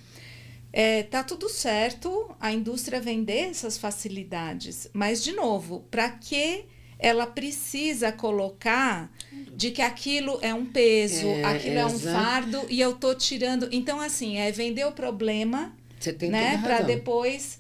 é, 0.74 1.04
tá 1.04 1.24
tudo 1.24 1.48
certo 1.48 2.36
a 2.40 2.52
indústria 2.52 3.00
vender 3.00 3.52
essas 3.52 3.78
facilidades, 3.78 4.90
mas, 4.92 5.24
de 5.24 5.34
novo, 5.34 5.86
para 5.92 6.10
que 6.10 6.66
ela 7.02 7.26
precisa 7.28 8.12
colocar 8.12 9.12
de 9.56 9.72
que 9.72 9.82
aquilo 9.82 10.38
é 10.42 10.54
um 10.54 10.66
peso, 10.66 11.28
É, 11.28 11.44
aquilo 11.46 11.78
é 11.80 11.86
um 11.86 11.96
exato. 11.96 12.16
fardo 12.18 12.66
e 12.70 12.80
eu 12.80 12.94
tô 12.94 13.14
tirando. 13.16 13.68
Então, 13.72 14.00
assim, 14.00 14.38
é 14.38 14.52
vender 14.52 14.86
o 14.86 14.92
problema 14.92 15.76
Você 16.00 16.14
tem 16.14 16.30
né? 16.30 16.58
Para 16.62 16.82
depois. 16.84 17.60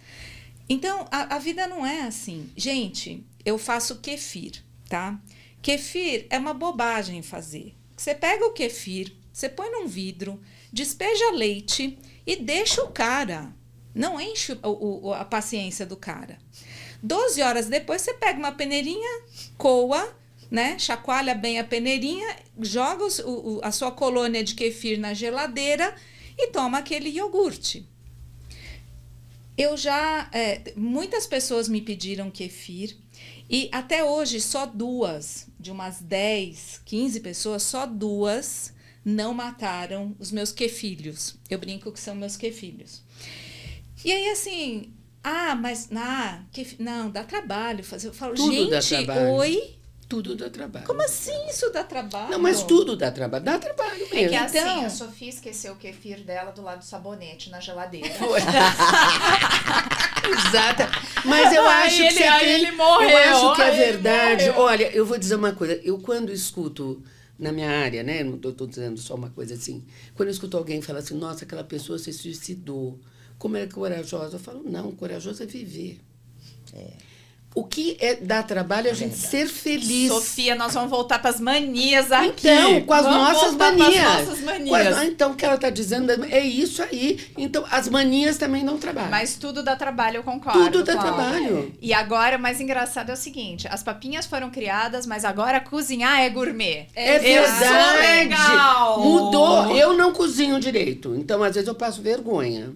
Então, 0.69 1.05
a, 1.11 1.35
a 1.35 1.39
vida 1.39 1.67
não 1.67 1.85
é 1.85 2.03
assim. 2.03 2.49
Gente, 2.55 3.25
eu 3.43 3.57
faço 3.57 3.97
kefir, 3.99 4.63
tá? 4.87 5.19
Kefir 5.61 6.27
é 6.29 6.37
uma 6.37 6.53
bobagem 6.53 7.21
fazer. 7.21 7.75
Você 7.97 8.15
pega 8.15 8.45
o 8.45 8.51
kefir, 8.53 9.13
você 9.33 9.49
põe 9.49 9.69
num 9.71 9.87
vidro, 9.87 10.39
despeja 10.71 11.31
leite 11.31 11.97
e 12.25 12.35
deixa 12.37 12.81
o 12.83 12.89
cara. 12.91 13.53
Não 13.93 14.19
enche 14.21 14.53
o- 14.63 15.07
o- 15.09 15.13
a 15.13 15.25
paciência 15.25 15.85
do 15.85 15.97
cara. 15.97 16.37
12 17.01 17.41
horas 17.41 17.67
depois, 17.67 18.01
você 18.01 18.13
pega 18.13 18.37
uma 18.39 18.51
peneirinha, 18.51 19.21
coa, 19.57 20.15
né? 20.49 20.77
Chacoalha 20.77 21.33
bem 21.33 21.59
a 21.59 21.63
peneirinha, 21.63 22.35
joga 22.59 23.03
os- 23.05 23.19
o- 23.19 23.59
a 23.63 23.71
sua 23.71 23.91
colônia 23.91 24.43
de 24.43 24.53
kefir 24.55 24.99
na 24.99 25.13
geladeira 25.13 25.95
e 26.37 26.47
toma 26.47 26.77
aquele 26.79 27.09
iogurte. 27.09 27.87
Eu 29.57 29.75
já. 29.77 30.29
é, 30.31 30.73
muitas 30.75 31.27
pessoas 31.27 31.67
me 31.67 31.81
pediram 31.81 32.31
kefir. 32.31 32.97
E 33.49 33.69
até 33.71 34.03
hoje, 34.03 34.39
só 34.39 34.65
duas, 34.65 35.47
de 35.59 35.71
umas 35.71 35.99
10, 36.01 36.81
15 36.85 37.19
pessoas, 37.19 37.61
só 37.63 37.85
duas 37.85 38.73
não 39.03 39.33
mataram 39.33 40.15
os 40.19 40.31
meus 40.31 40.51
kefilhos. 40.51 41.35
Eu 41.49 41.59
brinco 41.59 41.91
que 41.91 41.99
são 41.99 42.15
meus 42.15 42.37
kefilhos. 42.37 43.01
E 44.05 44.11
aí, 44.11 44.29
assim. 44.29 44.93
Ah, 45.23 45.55
mas. 45.55 45.87
Ah, 45.95 46.39
kef- 46.51 46.77
não, 46.79 47.09
dá 47.09 47.23
trabalho 47.23 47.83
fazer. 47.83 48.07
Eu 48.07 48.13
falo, 48.13 48.33
Tudo 48.35 48.69
dá 48.69 48.81
gente, 48.81 49.05
trabalho. 49.05 49.29
oi? 49.33 49.75
Tudo 50.09 50.35
dá 50.35 50.49
trabalho. 50.49 50.85
Como 50.85 51.01
assim 51.01 51.47
isso 51.49 51.69
dá 51.71 51.83
trabalho? 51.85 52.31
Não, 52.31 52.39
mas 52.39 52.63
tudo 52.63 52.97
dá 52.97 53.09
trabalho. 53.11 53.45
Dá 53.45 53.57
trabalho 53.57 54.03
É 54.03 54.07
que 54.07 54.15
mesmo. 54.29 54.37
assim, 54.45 54.57
Então- 54.57 54.85
a 54.85 54.89
Sofia 54.89 55.29
esqueceu 55.29 55.71
o 55.71 55.77
kefir 55.77 56.19
dela 56.25 56.51
do 56.51 56.61
lado 56.61 56.79
do 56.79 56.85
sabonete 56.85 57.49
na 57.49 57.61
geladeira. 57.61 58.09
Exata. 60.47 60.89
Mas 61.25 61.53
eu 61.53 61.67
Aí 61.67 61.87
acho 61.87 61.95
que 61.97 62.01
ele- 62.03 62.11
você 62.13 62.23
aí 62.23 62.39
tem- 62.45 62.53
ele 62.53 62.71
morreu, 62.71 63.09
Eu 63.09 63.17
acho 63.17 63.55
que 63.55 63.61
é 63.61 63.71
verdade. 63.71 64.45
morreu. 64.49 64.61
Olha, 64.61 64.91
eu 64.95 65.05
vou 65.05 65.17
dizer 65.17 65.35
uma 65.35 65.53
coisa. 65.53 65.73
Eu 65.83 65.97
quando 65.99 66.31
escuto 66.31 67.01
na 67.39 67.51
minha 67.51 67.69
área, 67.69 68.03
né? 68.03 68.23
Não 68.23 68.35
estou 68.35 68.67
dizendo 68.67 68.99
só 68.99 69.15
uma 69.15 69.29
coisa 69.29 69.53
assim. 69.55 69.83
Quando 70.15 70.27
eu 70.29 70.33
escuto 70.33 70.57
alguém 70.57 70.81
falar 70.81 70.99
assim, 70.99 71.15
nossa, 71.15 71.43
aquela 71.45 71.63
pessoa 71.63 71.97
se 71.97 72.11
suicidou. 72.13 72.99
Como 73.41 73.57
é 73.57 73.65
corajosa? 73.65 74.35
Eu 74.35 74.39
falo, 74.39 74.61
não, 74.63 74.91
corajoso 74.91 75.41
é 75.41 75.47
viver. 75.47 75.99
O 77.55 77.63
que 77.65 77.97
é 77.99 78.15
dar 78.15 78.43
trabalho 78.43 78.87
é 78.87 78.91
a 78.91 78.93
gente 78.93 79.17
ser 79.17 79.45
feliz. 79.47 80.09
Sofia, 80.09 80.53
nós 80.55 80.73
vamos 80.75 80.91
voltar 80.91 81.19
para 81.19 81.31
as 81.31 81.39
manias 81.41 82.09
aqui. 82.11 82.47
Então, 82.47 82.81
com 82.83 82.93
as 82.93 83.03
Vamos 83.03 83.17
nossas 83.33 83.55
manias. 83.55 84.03
nossas 84.25 84.39
Com 84.39 84.45
manias. 84.45 84.87
as- 84.97 85.03
então, 85.07 85.31
o 85.31 85.35
que 85.35 85.43
ela 85.43 85.55
está 85.55 85.69
dizendo 85.71 86.11
é 86.25 86.39
isso 86.39 86.81
aí. 86.83 87.19
Então, 87.37 87.65
as 87.69 87.89
manias 87.89 88.37
também 88.37 88.63
não 88.63 88.77
trabalham. 88.77 89.09
Mas 89.09 89.35
tudo 89.35 89.63
dá 89.63 89.75
trabalho, 89.75 90.17
eu 90.17 90.23
concordo. 90.23 90.63
Tudo 90.65 90.83
dá 90.83 90.95
trabalho. 90.95 91.73
E 91.81 91.93
agora, 91.93 92.37
o 92.37 92.39
mais 92.39 92.61
engraçado 92.61 93.09
é 93.09 93.13
o 93.13 93.17
seguinte: 93.17 93.67
as 93.69 93.81
papinhas 93.83 94.25
foram 94.27 94.49
criadas, 94.51 95.05
mas 95.07 95.25
agora 95.25 95.59
cozinhar 95.59 96.21
é 96.21 96.29
gourmet. 96.29 96.87
É 96.95 97.15
sou 97.19 97.27
verdade. 97.27 97.99
legal. 98.17 98.99
Mudou. 99.01 99.75
Eu 99.75 99.97
não 99.97 100.13
cozinho 100.13 100.57
direito. 100.59 101.15
Então, 101.15 101.43
às 101.43 101.55
vezes, 101.55 101.67
eu 101.67 101.75
passo 101.75 102.01
vergonha. 102.01 102.71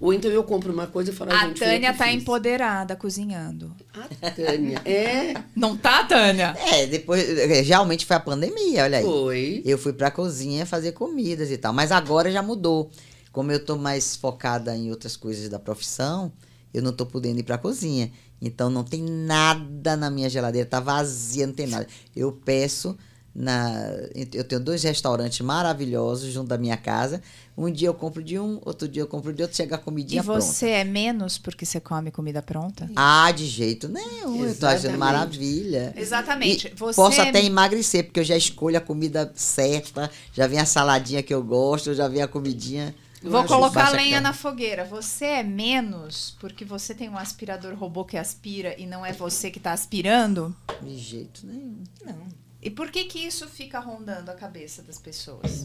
Ou 0.00 0.12
então 0.12 0.30
eu 0.30 0.44
compro 0.44 0.72
uma 0.72 0.86
coisa 0.86 1.10
e 1.10 1.14
falo, 1.14 1.32
A 1.32 1.46
gente, 1.46 1.60
Tânia 1.60 1.92
tá 1.94 2.04
fiz. 2.06 2.14
empoderada 2.14 2.94
cozinhando. 2.96 3.74
A 4.22 4.30
Tânia. 4.30 4.80
É, 4.84 5.34
Não 5.56 5.76
tá, 5.76 6.04
Tânia? 6.04 6.54
É, 6.72 6.86
depois. 6.86 7.28
é, 7.38 7.60
Realmente 7.62 8.06
foi 8.06 8.16
a 8.16 8.20
pandemia, 8.20 8.84
olha 8.84 8.98
aí. 8.98 9.04
foi. 9.04 9.62
Eu 9.64 9.76
fui 9.78 9.92
pra 9.92 10.10
cozinha 10.10 10.64
fazer 10.66 10.92
comidas 10.92 11.50
e 11.50 11.56
tal. 11.58 11.72
Mas 11.72 11.90
agora 11.92 12.30
já 12.30 12.42
mudou. 12.42 12.90
Como 13.32 13.52
eu 13.52 13.64
tô 13.64 13.76
mais 13.76 14.16
focada 14.16 14.74
em 14.76 14.90
outras 14.90 15.16
coisas 15.16 15.48
da 15.48 15.58
profissão, 15.58 16.32
eu 16.72 16.82
não 16.82 16.92
tô 16.92 17.04
podendo 17.06 17.38
ir 17.40 17.42
pra 17.44 17.58
cozinha. 17.58 18.10
Então 18.40 18.70
não 18.70 18.84
tem 18.84 19.02
nada 19.02 19.96
na 19.96 20.10
minha 20.10 20.30
geladeira, 20.30 20.66
tá 20.68 20.80
vazia, 20.80 21.46
não 21.46 21.54
tem 21.54 21.66
nada. 21.66 21.86
Eu 22.14 22.32
peço 22.32 22.96
na. 23.38 23.72
Eu 24.32 24.42
tenho 24.44 24.60
dois 24.60 24.82
restaurantes 24.82 25.40
maravilhosos 25.40 26.32
junto 26.32 26.48
da 26.48 26.58
minha 26.58 26.76
casa. 26.76 27.22
Um 27.56 27.70
dia 27.70 27.88
eu 27.88 27.94
compro 27.94 28.22
de 28.22 28.38
um, 28.38 28.60
outro 28.64 28.86
dia 28.88 29.02
eu 29.02 29.06
compro 29.06 29.32
de 29.32 29.42
outro, 29.42 29.56
chega 29.56 29.76
a 29.76 29.78
E 29.78 29.82
comidinha 29.82 30.22
pronta. 30.22 30.40
você 30.40 30.68
é 30.70 30.84
menos 30.84 31.38
porque 31.38 31.64
você 31.66 31.80
come 31.80 32.10
comida 32.10 32.40
pronta? 32.42 32.88
Ah, 32.94 33.30
de 33.32 33.46
jeito 33.46 33.88
nenhum. 33.88 34.44
Eu 34.44 34.54
tô 34.56 34.66
achando 34.66 34.94
Exatamente. 34.94 34.96
maravilha. 34.98 35.92
Exatamente. 35.96 36.68
E 36.68 36.74
Você 36.76 36.96
Posso 36.96 37.20
é- 37.20 37.28
até 37.28 37.42
emagrecer, 37.44 38.04
porque 38.04 38.20
eu 38.20 38.24
já 38.24 38.36
escolho 38.36 38.76
a 38.76 38.80
comida 38.80 39.32
certa, 39.34 40.10
já 40.32 40.46
vem 40.46 40.58
a 40.58 40.66
saladinha 40.66 41.22
que 41.22 41.32
eu 41.34 41.42
gosto, 41.42 41.94
já 41.94 42.06
vem 42.08 42.22
a 42.22 42.28
comidinha. 42.28 42.94
Eu 43.20 43.32
Vou 43.32 43.42
colocar 43.44 43.90
lenha 43.90 44.20
na 44.20 44.32
fogueira. 44.32 44.84
Você 44.84 45.24
é 45.24 45.42
menos 45.42 46.36
porque 46.38 46.64
você 46.64 46.94
tem 46.94 47.08
um 47.08 47.18
aspirador 47.18 47.74
robô 47.74 48.04
que 48.04 48.16
aspira 48.16 48.76
e 48.78 48.86
não 48.86 49.04
é 49.04 49.12
você 49.12 49.50
que 49.50 49.58
tá 49.58 49.72
aspirando? 49.72 50.54
De 50.80 50.96
jeito 50.96 51.44
nenhum. 51.44 51.82
Não. 52.04 52.47
E 52.62 52.70
por 52.70 52.90
que 52.90 53.04
que 53.04 53.18
isso 53.20 53.46
fica 53.48 53.78
rondando 53.78 54.30
a 54.30 54.34
cabeça 54.34 54.82
das 54.82 54.98
pessoas? 54.98 55.64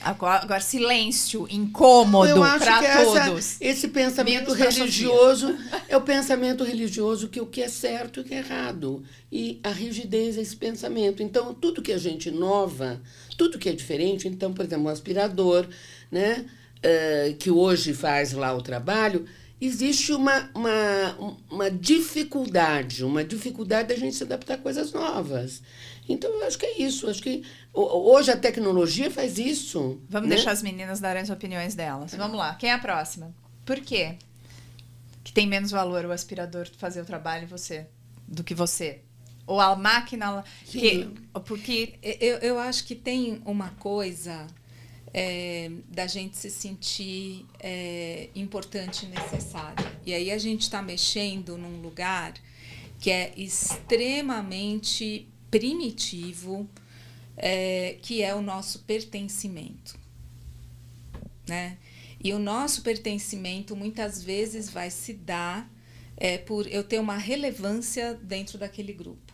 Agora, 0.00 0.42
agora, 0.42 0.60
silêncio, 0.60 1.46
incômodo 1.50 2.34
para 2.40 2.78
que 2.78 2.84
essa- 2.84 3.24
todos. 3.26 3.56
esse 3.60 3.88
pensamento 3.88 4.54
Menos 4.54 4.76
religioso 4.76 5.56
é 5.88 5.96
o 5.96 6.02
pensamento 6.02 6.62
religioso 6.62 7.28
que 7.28 7.40
o 7.40 7.46
que 7.46 7.62
é 7.62 7.68
certo 7.68 8.20
e 8.20 8.22
o 8.22 8.24
que 8.24 8.34
é 8.34 8.38
errado. 8.38 9.02
E 9.32 9.58
a 9.64 9.70
rigidez 9.70 10.36
é 10.36 10.42
esse 10.42 10.54
pensamento. 10.54 11.22
Então, 11.22 11.54
tudo 11.54 11.80
que 11.82 11.92
a 11.92 11.98
gente 11.98 12.28
inova, 12.28 13.00
tudo 13.38 13.58
que 13.58 13.68
é 13.70 13.72
diferente, 13.72 14.28
então, 14.28 14.52
por 14.52 14.64
exemplo, 14.66 14.84
um 14.84 14.88
aspirador, 14.90 15.66
né, 16.10 16.44
eh, 16.82 17.34
que 17.38 17.50
hoje 17.50 17.94
faz 17.94 18.32
lá 18.32 18.54
o 18.54 18.60
trabalho, 18.62 19.24
existe 19.60 20.12
uma, 20.12 20.50
uma, 20.54 21.40
uma 21.50 21.70
dificuldade, 21.70 23.04
uma 23.04 23.24
dificuldade 23.24 23.88
da 23.88 23.96
gente 23.96 24.16
se 24.16 24.22
adaptar 24.22 24.54
a 24.54 24.58
coisas 24.58 24.92
novas. 24.92 25.62
Então, 26.08 26.30
eu 26.30 26.46
acho 26.46 26.58
que 26.58 26.66
é 26.66 26.82
isso. 26.82 27.08
Acho 27.08 27.22
que 27.22 27.42
ho- 27.72 28.12
hoje 28.14 28.30
a 28.30 28.36
tecnologia 28.36 29.10
faz 29.10 29.38
isso. 29.38 30.00
Vamos 30.08 30.28
né? 30.28 30.36
deixar 30.36 30.52
as 30.52 30.62
meninas 30.62 31.00
darem 31.00 31.22
as 31.22 31.30
opiniões 31.30 31.74
delas. 31.74 32.14
Vamos 32.14 32.36
lá. 32.36 32.54
Quem 32.54 32.70
é 32.70 32.74
a 32.74 32.78
próxima? 32.78 33.34
Por 33.64 33.80
quê? 33.80 34.16
Que 35.24 35.32
tem 35.32 35.46
menos 35.46 35.70
valor 35.72 36.04
o 36.04 36.12
aspirador 36.12 36.68
fazer 36.78 37.00
o 37.00 37.04
trabalho 37.04 37.48
você 37.48 37.86
do 38.28 38.44
que 38.44 38.54
você? 38.54 39.00
Ou 39.46 39.60
a 39.60 39.74
máquina 39.76 40.44
que 40.64 41.08
porque 41.44 41.94
Eu, 42.02 42.38
eu 42.38 42.58
acho 42.58 42.84
que 42.84 42.94
tem 42.94 43.40
uma 43.44 43.70
coisa 43.78 44.46
é, 45.18 45.70
da 45.88 46.06
gente 46.06 46.36
se 46.36 46.50
sentir 46.50 47.46
é, 47.58 48.28
importante 48.34 49.06
e 49.06 49.08
necessária. 49.08 49.98
E 50.04 50.12
aí 50.12 50.30
a 50.30 50.36
gente 50.36 50.60
está 50.60 50.82
mexendo 50.82 51.56
num 51.56 51.80
lugar 51.80 52.34
que 53.00 53.10
é 53.10 53.32
extremamente 53.34 55.26
primitivo, 55.50 56.68
é, 57.34 57.96
que 58.02 58.22
é 58.22 58.34
o 58.34 58.42
nosso 58.42 58.80
pertencimento. 58.80 59.98
Né? 61.48 61.78
E 62.22 62.34
o 62.34 62.38
nosso 62.38 62.82
pertencimento 62.82 63.74
muitas 63.74 64.22
vezes 64.22 64.68
vai 64.68 64.90
se 64.90 65.14
dar 65.14 65.66
é, 66.18 66.36
por 66.36 66.66
eu 66.66 66.84
ter 66.84 66.98
uma 66.98 67.16
relevância 67.16 68.12
dentro 68.22 68.58
daquele 68.58 68.92
grupo. 68.92 69.32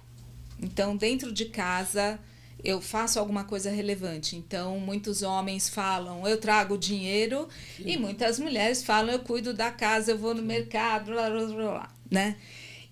Então, 0.60 0.96
dentro 0.96 1.32
de 1.32 1.46
casa, 1.46 2.20
eu 2.64 2.80
faço 2.80 3.18
alguma 3.18 3.44
coisa 3.44 3.70
relevante. 3.70 4.36
Então, 4.36 4.78
muitos 4.78 5.22
homens 5.22 5.68
falam, 5.68 6.26
eu 6.26 6.38
trago 6.38 6.78
dinheiro, 6.78 7.48
e 7.78 7.96
muitas 7.96 8.38
mulheres 8.38 8.82
falam, 8.84 9.12
eu 9.12 9.18
cuido 9.20 9.52
da 9.52 9.70
casa, 9.70 10.12
eu 10.12 10.18
vou 10.18 10.34
no 10.34 10.42
mercado, 10.42 11.12
blá, 11.12 11.28
blá, 11.30 11.44
blá, 11.46 11.54
blá, 11.56 11.94
né? 12.10 12.36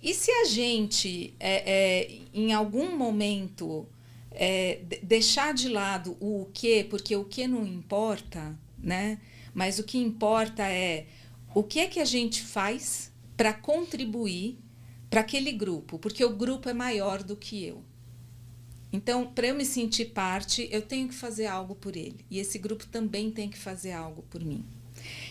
E 0.03 0.15
se 0.15 0.31
a 0.31 0.45
gente, 0.47 1.35
é, 1.39 1.63
é, 2.07 2.11
em 2.33 2.53
algum 2.53 2.97
momento, 2.97 3.87
é, 4.33 4.81
de- 4.83 5.01
deixar 5.03 5.53
de 5.53 5.69
lado 5.69 6.17
o 6.21 6.49
que, 6.55 6.85
porque 6.85 7.15
o 7.15 7.25
que 7.25 7.47
não 7.47 7.67
importa, 7.67 8.57
né? 8.79 9.19
Mas 9.53 9.79
o 9.79 9.85
que 9.85 9.99
importa 9.99 10.63
é 10.67 11.07
o 11.55 11.63
que 11.63 11.81
é 11.81 11.87
que 11.87 12.01
a 12.01 12.05
gente 12.05 12.43
faz 12.43 13.13
para 13.37 13.53
contribuir 13.53 14.59
para 15.11 15.21
aquele 15.21 15.51
grupo, 15.53 15.99
porque 15.99 16.25
o 16.25 16.31
grupo 16.37 16.69
é 16.69 16.73
maior 16.73 17.23
do 17.23 17.37
que 17.37 17.65
eu. 17.65 17.83
Então, 18.93 19.27
para 19.27 19.49
eu 19.49 19.55
me 19.55 19.65
sentir 19.65 20.07
parte, 20.07 20.69
eu 20.71 20.83
tenho 20.83 21.09
que 21.09 21.15
fazer 21.15 21.47
algo 21.47 21.75
por 21.75 21.97
ele. 21.97 22.25
E 22.31 22.39
esse 22.39 22.59
grupo 22.59 22.87
também 22.87 23.31
tem 23.31 23.49
que 23.49 23.59
fazer 23.59 23.93
algo 23.93 24.23
por 24.31 24.45
mim. 24.45 24.65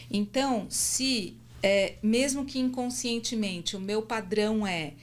Então, 0.10 0.68
se, 0.70 1.36
é, 1.62 1.96
mesmo 2.02 2.46
que 2.46 2.58
inconscientemente, 2.58 3.76
o 3.76 3.80
meu 3.80 4.02
padrão 4.02 4.66
é: 4.66 4.94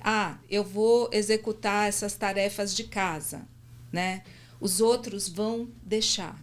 ah, 0.00 0.38
eu 0.48 0.64
vou 0.64 1.10
executar 1.12 1.88
essas 1.88 2.14
tarefas 2.14 2.74
de 2.74 2.84
casa, 2.84 3.46
né? 3.92 4.22
Os 4.60 4.80
outros 4.80 5.28
vão 5.28 5.68
deixar. 5.82 6.42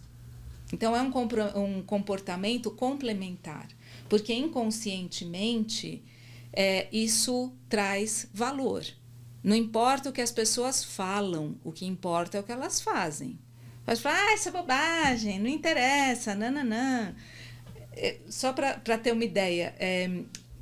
Então, 0.72 0.96
é 0.96 1.02
um, 1.02 1.12
um 1.56 1.82
comportamento 1.82 2.70
complementar, 2.70 3.68
porque 4.08 4.34
inconscientemente 4.34 6.04
é, 6.54 6.88
isso 6.92 7.52
traz 7.70 8.28
valor. 8.34 8.86
Não 9.48 9.56
importa 9.56 10.10
o 10.10 10.12
que 10.12 10.20
as 10.20 10.30
pessoas 10.30 10.84
falam, 10.84 11.56
o 11.64 11.72
que 11.72 11.86
importa 11.86 12.38
é 12.38 12.42
o 12.42 12.44
que 12.44 12.52
elas 12.52 12.82
fazem. 12.82 13.40
Pode 13.86 14.02
falar, 14.02 14.20
ah, 14.20 14.34
isso 14.34 14.50
é 14.50 14.52
bobagem, 14.52 15.40
não 15.40 15.48
interessa, 15.48 16.36
nananã. 16.36 17.16
É, 17.94 18.18
só 18.28 18.52
para 18.52 18.98
ter 18.98 19.14
uma 19.14 19.24
ideia, 19.24 19.74
é, 19.80 20.10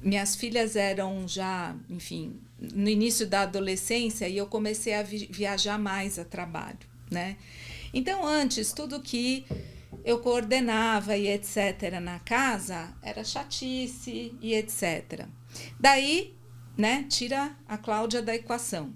minhas 0.03 0.35
filhas 0.35 0.75
eram 0.75 1.27
já, 1.27 1.75
enfim, 1.89 2.39
no 2.59 2.87
início 2.87 3.25
da 3.25 3.41
adolescência 3.41 4.29
e 4.29 4.37
eu 4.37 4.45
comecei 4.45 4.93
a 4.93 5.01
vi 5.01 5.29
viajar 5.31 5.79
mais 5.79 6.19
a 6.19 6.23
trabalho, 6.23 6.77
né? 7.09 7.37
Então, 7.91 8.23
antes, 8.23 8.71
tudo 8.71 9.01
que 9.01 9.47
eu 10.03 10.19
coordenava 10.19 11.17
e 11.17 11.27
etc. 11.27 11.99
na 11.99 12.19
casa 12.19 12.95
era 13.01 13.23
chatice 13.23 14.35
e 14.39 14.53
etc. 14.53 15.25
Daí, 15.79 16.35
né, 16.77 17.05
tira 17.09 17.55
a 17.67 17.77
Cláudia 17.77 18.21
da 18.21 18.35
equação. 18.35 18.93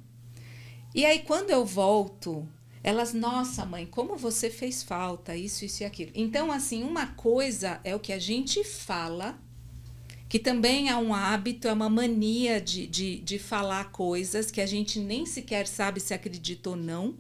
E 0.93 1.05
aí, 1.05 1.19
quando 1.19 1.51
eu 1.51 1.63
volto, 1.65 2.47
elas, 2.83 3.13
nossa, 3.13 3.65
mãe, 3.65 3.85
como 3.85 4.15
você 4.15 4.49
fez 4.49 4.81
falta, 4.81 5.35
isso, 5.35 5.65
isso 5.65 5.83
e 5.83 5.85
aquilo. 5.85 6.11
Então, 6.15 6.51
assim, 6.51 6.83
uma 6.83 7.07
coisa 7.07 7.79
é 7.83 7.95
o 7.95 7.99
que 7.99 8.13
a 8.13 8.19
gente 8.19 8.63
fala, 8.63 9.37
que 10.27 10.39
também 10.39 10.89
é 10.89 10.95
um 10.95 11.13
hábito, 11.13 11.67
é 11.67 11.73
uma 11.73 11.89
mania 11.89 12.61
de, 12.61 12.87
de, 12.87 13.19
de 13.19 13.39
falar 13.39 13.91
coisas 13.91 14.49
que 14.51 14.61
a 14.61 14.65
gente 14.65 14.99
nem 14.99 15.25
sequer 15.25 15.67
sabe 15.67 15.99
se 15.99 16.13
acredita 16.13 16.71
ou 16.71 16.75
não. 16.75 17.15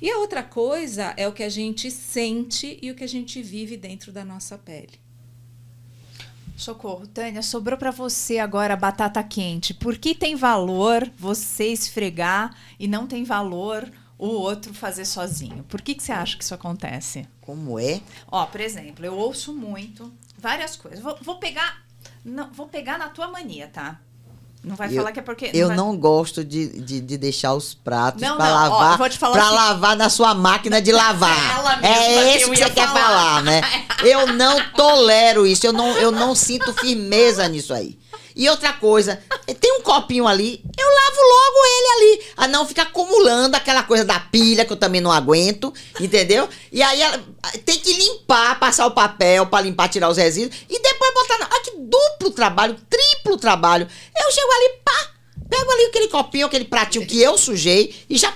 E 0.00 0.10
a 0.10 0.18
outra 0.18 0.42
coisa 0.42 1.14
é 1.16 1.28
o 1.28 1.32
que 1.32 1.42
a 1.42 1.48
gente 1.48 1.90
sente 1.90 2.78
e 2.82 2.90
o 2.90 2.94
que 2.94 3.04
a 3.04 3.08
gente 3.08 3.42
vive 3.42 3.76
dentro 3.76 4.12
da 4.12 4.24
nossa 4.24 4.56
pele. 4.56 5.07
Socorro, 6.58 7.06
Tânia, 7.06 7.40
sobrou 7.40 7.78
para 7.78 7.92
você 7.92 8.38
agora 8.38 8.74
a 8.74 8.76
batata 8.76 9.22
quente. 9.22 9.72
Por 9.72 9.96
que 9.96 10.12
tem 10.12 10.34
valor 10.34 11.08
você 11.16 11.68
esfregar 11.68 12.52
e 12.80 12.88
não 12.88 13.06
tem 13.06 13.22
valor 13.22 13.88
o 14.18 14.26
outro 14.26 14.74
fazer 14.74 15.04
sozinho? 15.04 15.62
Por 15.62 15.80
que, 15.80 15.94
que 15.94 16.02
você 16.02 16.10
acha 16.10 16.36
que 16.36 16.42
isso 16.42 16.52
acontece? 16.54 17.28
Como 17.40 17.78
é? 17.78 18.00
Ó, 18.26 18.44
por 18.44 18.60
exemplo, 18.60 19.06
eu 19.06 19.16
ouço 19.16 19.54
muito 19.54 20.12
várias 20.36 20.74
coisas. 20.74 20.98
Vou, 20.98 21.16
vou 21.22 21.38
pegar, 21.38 21.84
não, 22.24 22.52
vou 22.52 22.66
pegar 22.66 22.98
na 22.98 23.08
tua 23.08 23.28
mania, 23.28 23.68
tá? 23.68 24.00
Não 24.62 24.74
vai 24.74 24.88
eu, 24.88 24.96
falar 24.96 25.12
que 25.12 25.20
é 25.20 25.22
porque. 25.22 25.50
Eu 25.54 25.68
vai... 25.68 25.76
não 25.76 25.96
gosto 25.96 26.44
de, 26.44 26.80
de, 26.80 27.00
de, 27.00 27.16
deixar 27.16 27.54
os 27.54 27.74
pratos 27.74 28.20
para 28.20 28.36
lavar. 28.36 28.94
Ó, 28.94 28.96
vou 28.96 29.08
te 29.08 29.16
falar 29.16 29.32
pra 29.34 29.46
assim, 29.46 29.54
lavar 29.54 29.96
na 29.96 30.10
sua 30.10 30.34
máquina 30.34 30.82
de 30.82 30.90
lavar. 30.90 31.78
é 31.82 32.34
esse 32.34 32.44
que, 32.44 32.50
que 32.50 32.56
você 32.56 32.70
falar. 32.70 32.74
quer 32.74 32.88
falar, 32.88 33.42
né? 33.42 33.60
Eu 34.04 34.26
não 34.34 34.60
tolero 34.70 35.46
isso. 35.46 35.66
Eu 35.66 35.72
não, 35.72 35.96
eu 35.98 36.10
não 36.10 36.34
sinto 36.34 36.72
firmeza 36.74 37.46
nisso 37.48 37.72
aí. 37.72 37.98
E 38.34 38.48
outra 38.48 38.72
coisa, 38.72 39.20
tem 39.60 39.72
um 39.78 39.82
copinho 39.82 40.26
ali, 40.26 40.62
eu 40.78 40.86
lavo 40.86 41.20
logo 41.20 41.66
ele 41.66 41.88
ali. 41.96 42.26
A 42.36 42.46
não 42.46 42.64
ficar 42.64 42.82
acumulando 42.82 43.56
aquela 43.56 43.82
coisa 43.82 44.04
da 44.04 44.20
pilha 44.20 44.64
que 44.64 44.72
eu 44.72 44.76
também 44.76 45.00
não 45.00 45.10
aguento, 45.10 45.74
entendeu? 46.00 46.48
E 46.70 46.80
aí 46.80 47.00
tem 47.64 47.78
que 47.80 47.92
limpar, 47.92 48.60
passar 48.60 48.86
o 48.86 48.92
papel 48.92 49.46
para 49.46 49.64
limpar, 49.64 49.88
tirar 49.88 50.08
os 50.08 50.16
resíduos 50.16 50.56
e 50.68 50.80
depois 50.80 51.14
botar. 51.14 51.48
Olha 51.50 51.62
que 51.62 51.72
duplo 51.76 52.30
trabalho, 52.30 52.76
triplo 52.88 53.36
trabalho. 53.36 53.88
Eu 54.16 54.30
chego 54.30 54.52
ali, 54.52 54.80
pá, 54.84 55.10
pego 55.50 55.72
ali 55.72 55.84
aquele 55.86 56.08
copinho, 56.08 56.46
aquele 56.46 56.64
pratinho 56.64 57.06
que 57.06 57.20
eu 57.20 57.36
sujei 57.36 58.04
e 58.08 58.16
já 58.16 58.32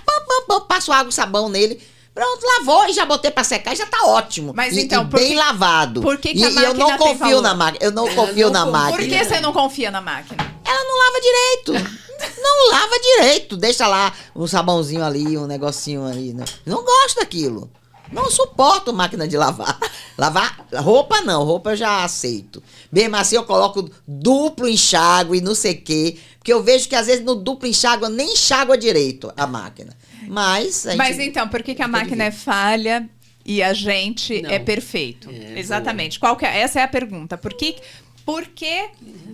passo 0.69 0.91
água 0.91 1.11
e 1.11 1.15
sabão 1.15 1.49
nele. 1.49 1.81
Pronto, 2.15 2.45
lavou 2.59 2.87
e 2.89 2.93
já 2.93 3.07
botei 3.07 3.31
pra 3.31 3.43
secar 3.43 3.73
e 3.73 3.77
já 3.77 3.87
tá 3.87 4.05
ótimo. 4.05 4.53
Mas 4.55 4.77
e, 4.77 4.83
então, 4.83 5.03
e 5.03 5.07
bem 5.07 5.29
que, 5.29 5.35
lavado. 5.35 6.03
Por 6.03 6.19
que, 6.19 6.35
que 6.35 6.41
e, 6.41 6.45
a 6.45 6.51
máquina 6.51 6.69
eu 6.69 6.75
não 6.75 6.99
confio 6.99 7.41
na 7.41 7.55
máquina. 7.55 7.85
Eu 7.85 7.91
não 7.91 8.15
confio 8.15 8.51
não 8.51 8.53
na 8.53 8.59
confio. 8.61 8.73
máquina. 8.73 8.99
Por 8.99 9.09
que 9.09 9.25
você 9.25 9.41
não 9.41 9.53
confia 9.53 9.91
na 9.91 10.01
máquina? 10.01 10.55
Ela 10.65 10.85
não 10.85 10.99
lava 10.99 11.21
direito. 11.21 11.73
não 12.43 12.71
lava 12.71 12.99
direito. 13.01 13.57
Deixa 13.57 13.87
lá 13.87 14.13
um 14.37 14.47
sabãozinho 14.47 15.03
ali, 15.03 15.39
um 15.39 15.47
negocinho 15.47 16.05
ali. 16.05 16.35
Né? 16.35 16.45
Não 16.67 16.85
gosto 16.85 17.17
daquilo. 17.17 17.71
Não 18.13 18.31
suporto 18.31 18.93
máquina 18.93 19.27
de 19.27 19.39
lavar. 19.39 19.79
Lavar 20.19 20.67
roupa 20.75 21.23
não, 21.23 21.43
roupa 21.43 21.71
eu 21.71 21.77
já 21.77 22.05
aceito. 22.05 22.63
Mesmo 22.93 23.17
assim 23.17 23.37
eu 23.37 23.45
coloco 23.45 23.91
duplo 24.07 24.69
enxágue 24.69 25.39
e 25.39 25.41
não 25.41 25.55
sei 25.55 25.73
o 25.73 25.81
quê. 25.81 26.19
Porque 26.39 26.53
eu 26.53 26.63
vejo 26.63 26.87
que 26.87 26.95
às 26.95 27.07
vezes 27.07 27.25
no 27.25 27.35
duplo 27.35 27.67
enxágue 27.67 28.07
nem 28.11 28.35
enxágua 28.35 28.77
direito 28.77 29.33
a 29.35 29.47
máquina. 29.47 29.97
Mas. 30.29 30.87
Mas 30.97 31.19
então, 31.19 31.49
por 31.49 31.63
que, 31.63 31.75
que 31.75 31.83
a 31.83 31.89
máquina 31.89 32.25
é 32.25 32.31
falha 32.31 33.09
e 33.45 33.63
a 33.63 33.73
gente 33.73 34.39
é 34.39 34.43
Não. 34.43 34.51
é 34.51 34.59
perfeito? 34.59 35.31
É, 35.31 35.59
Exatamente. 35.59 36.19
Qual 36.19 36.39
é? 36.41 36.61
Essa 36.61 36.81
é 36.81 36.83
a 36.83 36.89
pergunta. 36.89 37.37
Por 37.37 37.55
que, 37.55 37.77
por 38.25 38.47
que, 38.47 38.91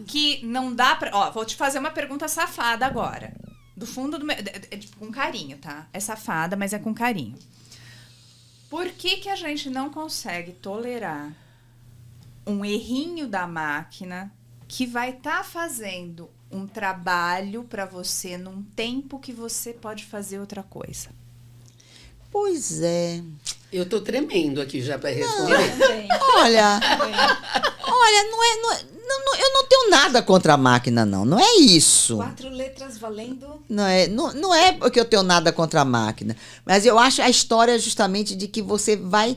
que 0.07 0.45
não 0.45 0.75
dá 0.75 0.97
pra. 0.97 1.11
Ó, 1.13 1.31
vou 1.31 1.45
te 1.45 1.57
fazer 1.57 1.79
uma 1.79 1.91
pergunta 1.91 2.29
safada 2.29 2.87
agora. 2.87 3.33
Do 3.77 3.87
fundo 3.87 4.19
do 4.19 4.25
meu. 4.25 4.37
Com 4.99 5.11
carinho, 5.11 5.59
tá? 5.59 5.87
É 5.93 6.01
safada, 6.01 6.57
mas 6.57 6.73
é 6.73 6.79
com 6.79 6.93
carinho. 6.93 7.37
Por 8.69 8.89
que, 8.91 9.17
que 9.19 9.29
a 9.29 9.37
gente 9.37 9.71
não 9.71 9.89
consegue 9.89 10.53
tolerar 10.53 11.33
um 12.47 12.65
errinho 12.65 13.27
da 13.27 13.47
máquina 13.47 14.33
que 14.67 14.87
vai 14.87 15.11
estar 15.11 15.39
tá 15.39 15.45
fazendo 15.45 16.29
um 16.51 16.67
trabalho 16.67 17.65
para 17.65 17.85
você 17.85 18.39
num 18.39 18.63
tempo 18.75 19.19
que 19.19 19.33
você 19.33 19.73
pode 19.73 20.05
fazer 20.05 20.39
outra 20.39 20.63
coisa. 20.63 21.11
Pois 22.31 22.83
é. 22.83 23.23
Eu 23.73 23.89
tô 23.89 24.01
tremendo 24.01 24.61
aqui 24.61 24.83
já 24.83 24.99
para 24.99 25.11
responder. 25.11 26.07
Não, 26.09 26.41
olha, 26.41 26.81
olha, 27.83 28.25
não 28.31 28.45
é, 28.45 28.63
não 28.63 28.73
é 28.73 28.99
não, 29.09 29.25
não, 29.25 29.37
eu 29.37 29.53
não 29.55 29.67
tenho 29.67 29.91
nada 29.91 30.23
contra 30.23 30.53
a 30.53 30.57
máquina, 30.59 31.07
não. 31.07 31.25
Não 31.25 31.41
é 31.41 31.57
isso. 31.57 32.17
Quatro 32.17 32.51
letras 32.51 32.99
valendo. 32.99 33.63
Não 33.67 33.87
é, 33.87 34.07
não, 34.07 34.35
não 34.35 34.55
é 34.55 34.73
porque 34.73 35.01
eu 35.01 35.05
tenho 35.07 35.23
nada 35.23 35.51
contra 35.51 35.81
a 35.81 35.85
máquina. 35.85 36.37
Mas 36.65 36.85
eu 36.85 36.99
acho 36.99 37.23
a 37.23 37.31
história 37.31 37.79
justamente 37.79 38.37
de 38.37 38.47
que 38.47 38.61
você 38.61 38.97
vai. 38.97 39.37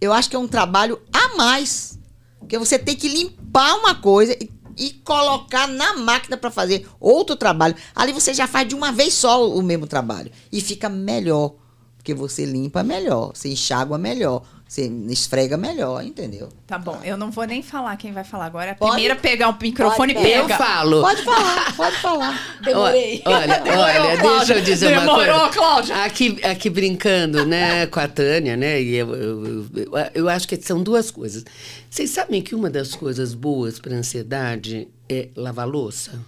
Eu 0.00 0.14
acho 0.14 0.30
que 0.30 0.36
é 0.36 0.38
um 0.38 0.48
trabalho 0.48 0.98
a 1.12 1.36
mais. 1.36 1.98
Porque 2.38 2.56
você 2.56 2.78
tem 2.78 2.96
que 2.96 3.08
limpar 3.08 3.74
uma 3.74 3.94
coisa 3.96 4.32
e 4.32 4.46
e 4.76 4.90
colocar 5.04 5.66
na 5.66 5.94
máquina 5.94 6.36
para 6.36 6.50
fazer 6.50 6.88
outro 7.00 7.36
trabalho. 7.36 7.74
Ali 7.94 8.12
você 8.12 8.34
já 8.34 8.46
faz 8.46 8.68
de 8.68 8.74
uma 8.74 8.92
vez 8.92 9.14
só 9.14 9.48
o 9.48 9.62
mesmo 9.62 9.86
trabalho 9.86 10.30
e 10.52 10.60
fica 10.60 10.88
melhor, 10.88 11.54
porque 11.96 12.12
você 12.14 12.44
limpa 12.44 12.82
melhor, 12.82 13.32
você 13.34 13.48
enxágua 13.48 13.96
melhor, 13.96 14.42
você 14.68 14.90
esfrega 15.08 15.56
melhor, 15.56 16.04
entendeu? 16.04 16.48
Tá 16.66 16.76
bom, 16.76 17.00
eu 17.04 17.16
não 17.16 17.30
vou 17.30 17.44
nem 17.44 17.62
falar 17.62 17.96
quem 17.96 18.12
vai 18.12 18.24
falar 18.24 18.46
agora. 18.46 18.70
É 18.70 18.72
a 18.72 18.74
pode, 18.74 18.92
primeira 18.92 19.14
pegar 19.14 19.48
o 19.48 19.56
microfone 19.60 20.12
e 20.12 20.16
pega. 20.16 20.54
Eu 20.54 20.58
falo. 20.58 21.02
Pode 21.02 21.22
falar, 21.22 21.76
pode 21.76 21.96
falar. 21.98 22.40
Demorei. 22.64 23.22
Olha, 23.24 23.60
Demorou, 23.62 23.84
olha 23.84 24.16
deixa 24.16 24.54
eu 24.54 24.62
dizer 24.62 24.88
Demorou, 24.88 25.04
uma 25.04 25.14
coisa. 25.14 25.32
Demorou, 25.32 25.52
Cláudia. 25.52 26.04
Aqui, 26.04 26.44
aqui 26.44 26.68
brincando, 26.68 27.46
né, 27.46 27.86
com 27.86 28.00
a 28.00 28.08
Tânia, 28.08 28.56
né, 28.56 28.82
e 28.82 28.96
eu, 28.96 29.14
eu, 29.14 29.66
eu, 29.76 29.92
eu 30.14 30.28
acho 30.28 30.48
que 30.48 30.56
são 30.56 30.82
duas 30.82 31.12
coisas. 31.12 31.44
Vocês 31.88 32.10
sabem 32.10 32.42
que 32.42 32.54
uma 32.54 32.68
das 32.68 32.94
coisas 32.94 33.34
boas 33.34 33.78
para 33.78 33.94
ansiedade 33.94 34.88
é 35.08 35.28
lavar 35.36 35.68
louça? 35.68 36.20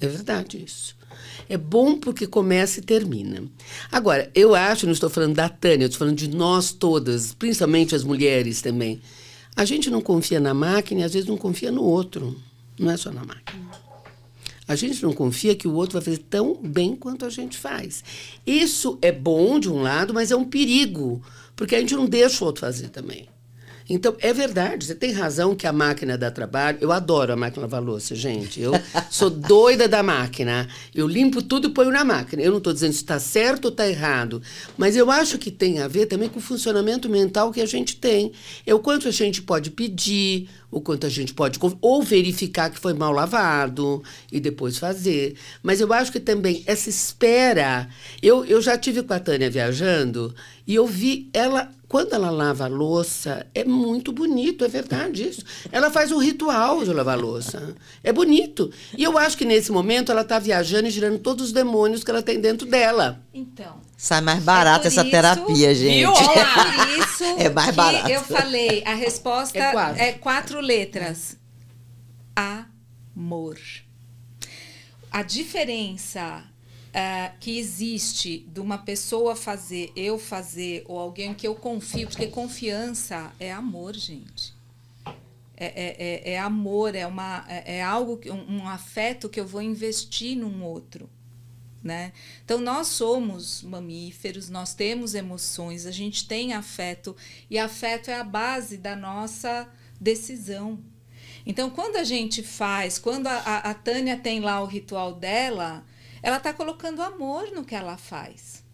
É 0.00 0.06
verdade 0.06 0.64
isso. 0.64 0.97
É 1.48 1.56
bom 1.56 1.96
porque 1.96 2.26
começa 2.26 2.80
e 2.80 2.82
termina. 2.82 3.42
Agora, 3.90 4.30
eu 4.34 4.54
acho, 4.54 4.86
não 4.86 4.92
estou 4.92 5.08
falando 5.08 5.34
da 5.34 5.48
Tânia, 5.48 5.86
estou 5.86 6.00
falando 6.00 6.16
de 6.16 6.28
nós 6.28 6.72
todas, 6.72 7.32
principalmente 7.32 7.94
as 7.94 8.04
mulheres 8.04 8.60
também. 8.60 9.00
A 9.56 9.64
gente 9.64 9.90
não 9.90 10.00
confia 10.00 10.38
na 10.38 10.52
máquina 10.52 11.00
e 11.00 11.04
às 11.04 11.14
vezes 11.14 11.28
não 11.28 11.36
confia 11.36 11.72
no 11.72 11.82
outro. 11.82 12.36
Não 12.78 12.90
é 12.90 12.96
só 12.96 13.10
na 13.10 13.24
máquina. 13.24 13.58
A 14.68 14.76
gente 14.76 15.02
não 15.02 15.14
confia 15.14 15.56
que 15.56 15.66
o 15.66 15.72
outro 15.72 15.94
vai 15.94 16.02
fazer 16.02 16.18
tão 16.28 16.54
bem 16.54 16.94
quanto 16.94 17.24
a 17.24 17.30
gente 17.30 17.56
faz. 17.56 18.04
Isso 18.46 18.98
é 19.00 19.10
bom 19.10 19.58
de 19.58 19.70
um 19.70 19.80
lado, 19.80 20.12
mas 20.12 20.30
é 20.30 20.36
um 20.36 20.44
perigo, 20.44 21.22
porque 21.56 21.74
a 21.74 21.80
gente 21.80 21.94
não 21.94 22.06
deixa 22.06 22.44
o 22.44 22.46
outro 22.46 22.60
fazer 22.60 22.90
também. 22.90 23.26
Então, 23.88 24.14
é 24.20 24.32
verdade, 24.34 24.84
você 24.84 24.94
tem 24.94 25.12
razão 25.12 25.56
que 25.56 25.66
a 25.66 25.72
máquina 25.72 26.18
dá 26.18 26.30
trabalho. 26.30 26.78
Eu 26.80 26.92
adoro 26.92 27.32
a 27.32 27.36
máquina 27.36 27.62
lavar 27.62 27.82
louça, 27.82 28.14
gente. 28.14 28.60
Eu 28.60 28.72
sou 29.10 29.30
doida 29.30 29.88
da 29.88 30.02
máquina. 30.02 30.68
Eu 30.94 31.08
limpo 31.08 31.40
tudo 31.40 31.68
e 31.68 31.70
ponho 31.70 31.90
na 31.90 32.04
máquina. 32.04 32.42
Eu 32.42 32.50
não 32.50 32.58
estou 32.58 32.72
dizendo 32.72 32.92
se 32.92 32.98
está 32.98 33.18
certo 33.18 33.66
ou 33.66 33.70
está 33.70 33.88
errado. 33.88 34.42
Mas 34.76 34.94
eu 34.94 35.10
acho 35.10 35.38
que 35.38 35.50
tem 35.50 35.78
a 35.80 35.88
ver 35.88 36.06
também 36.06 36.28
com 36.28 36.38
o 36.38 36.42
funcionamento 36.42 37.08
mental 37.08 37.50
que 37.50 37.62
a 37.62 37.66
gente 37.66 37.96
tem. 37.96 38.32
É 38.66 38.74
o 38.74 38.78
quanto 38.78 39.08
a 39.08 39.10
gente 39.10 39.40
pode 39.40 39.70
pedir, 39.70 40.50
o 40.70 40.80
quanto 40.80 41.06
a 41.06 41.10
gente 41.10 41.32
pode 41.32 41.58
ou 41.80 42.02
verificar 42.02 42.70
que 42.70 42.78
foi 42.78 42.92
mal 42.92 43.12
lavado 43.12 44.02
e 44.30 44.38
depois 44.38 44.76
fazer. 44.76 45.34
Mas 45.62 45.80
eu 45.80 45.90
acho 45.92 46.12
que 46.12 46.20
também 46.20 46.62
essa 46.66 46.90
espera. 46.90 47.88
Eu, 48.22 48.44
eu 48.44 48.60
já 48.60 48.76
tive 48.76 49.02
com 49.02 49.14
a 49.14 49.20
Tânia 49.20 49.50
viajando 49.50 50.34
e 50.66 50.74
eu 50.74 50.86
vi 50.86 51.30
ela 51.32 51.70
quando 51.88 52.12
ela 52.12 52.30
lava 52.30 52.64
a 52.64 52.68
louça, 52.68 53.46
é 53.54 53.64
muito 53.64 54.12
bonito, 54.12 54.62
é 54.62 54.68
verdade 54.68 55.26
isso. 55.26 55.42
Ela 55.72 55.90
faz 55.90 56.12
um 56.12 56.18
ritual 56.18 56.84
de 56.84 56.92
lavar 56.92 57.18
louça. 57.18 57.74
É 58.04 58.12
bonito. 58.12 58.70
E 58.96 59.02
eu 59.02 59.16
acho 59.16 59.38
que 59.38 59.46
nesse 59.46 59.72
momento 59.72 60.12
ela 60.12 60.20
está 60.20 60.38
viajando 60.38 60.88
e 60.88 60.90
girando 60.90 61.18
todos 61.18 61.46
os 61.46 61.52
demônios 61.52 62.04
que 62.04 62.10
ela 62.10 62.22
tem 62.22 62.38
dentro 62.38 62.66
dela. 62.66 63.22
Então. 63.32 63.80
Sai 63.96 64.20
mais 64.20 64.42
barato 64.42 64.84
é 64.84 64.88
essa 64.88 65.00
isso, 65.00 65.10
terapia, 65.10 65.74
gente. 65.74 66.00
Viu? 66.00 66.10
Olá, 66.12 66.88
isso 66.98 67.24
é 67.24 67.48
mais 67.48 67.74
barato. 67.74 68.10
eu 68.10 68.22
falei, 68.22 68.82
a 68.84 68.92
resposta 68.92 69.58
é 69.58 69.72
quatro, 69.72 70.02
é 70.02 70.12
quatro 70.12 70.60
letras. 70.60 71.38
Amor. 72.36 73.58
A 75.10 75.22
diferença 75.22 76.44
uh, 76.88 77.38
que 77.38 77.58
existe 77.58 78.46
de 78.48 78.60
uma 78.60 78.78
pessoa 78.78 79.36
fazer, 79.36 79.92
eu 79.94 80.18
fazer, 80.18 80.84
ou 80.86 80.98
alguém 80.98 81.34
que 81.34 81.46
eu 81.46 81.54
confio, 81.54 82.08
porque 82.08 82.26
confiança 82.28 83.32
é 83.38 83.52
amor, 83.52 83.94
gente. 83.94 84.56
É, 85.56 85.66
é, 85.66 85.96
é, 85.98 86.32
é 86.34 86.38
amor, 86.38 86.94
é, 86.94 87.06
uma, 87.06 87.44
é, 87.48 87.78
é 87.78 87.82
algo, 87.82 88.20
um, 88.26 88.58
um 88.58 88.68
afeto 88.68 89.28
que 89.28 89.40
eu 89.40 89.46
vou 89.46 89.60
investir 89.60 90.36
num 90.36 90.62
outro. 90.62 91.10
Né? 91.82 92.12
Então, 92.44 92.60
nós 92.60 92.88
somos 92.88 93.62
mamíferos, 93.62 94.48
nós 94.48 94.74
temos 94.74 95.14
emoções, 95.14 95.86
a 95.86 95.90
gente 95.90 96.26
tem 96.26 96.52
afeto, 96.52 97.16
e 97.48 97.58
afeto 97.58 98.10
é 98.10 98.18
a 98.18 98.24
base 98.24 98.76
da 98.76 98.94
nossa 98.94 99.68
decisão. 100.00 100.78
Então, 101.46 101.70
quando 101.70 101.96
a 101.96 102.04
gente 102.04 102.42
faz, 102.42 102.98
quando 102.98 103.26
a, 103.26 103.36
a, 103.36 103.70
a 103.70 103.74
Tânia 103.74 104.16
tem 104.16 104.40
lá 104.40 104.60
o 104.60 104.66
ritual 104.66 105.14
dela, 105.14 105.84
ela 106.22 106.38
está 106.38 106.52
colocando 106.52 107.02
amor 107.02 107.50
no 107.52 107.64
que 107.64 107.74
ela 107.74 107.96
faz. 107.96 108.64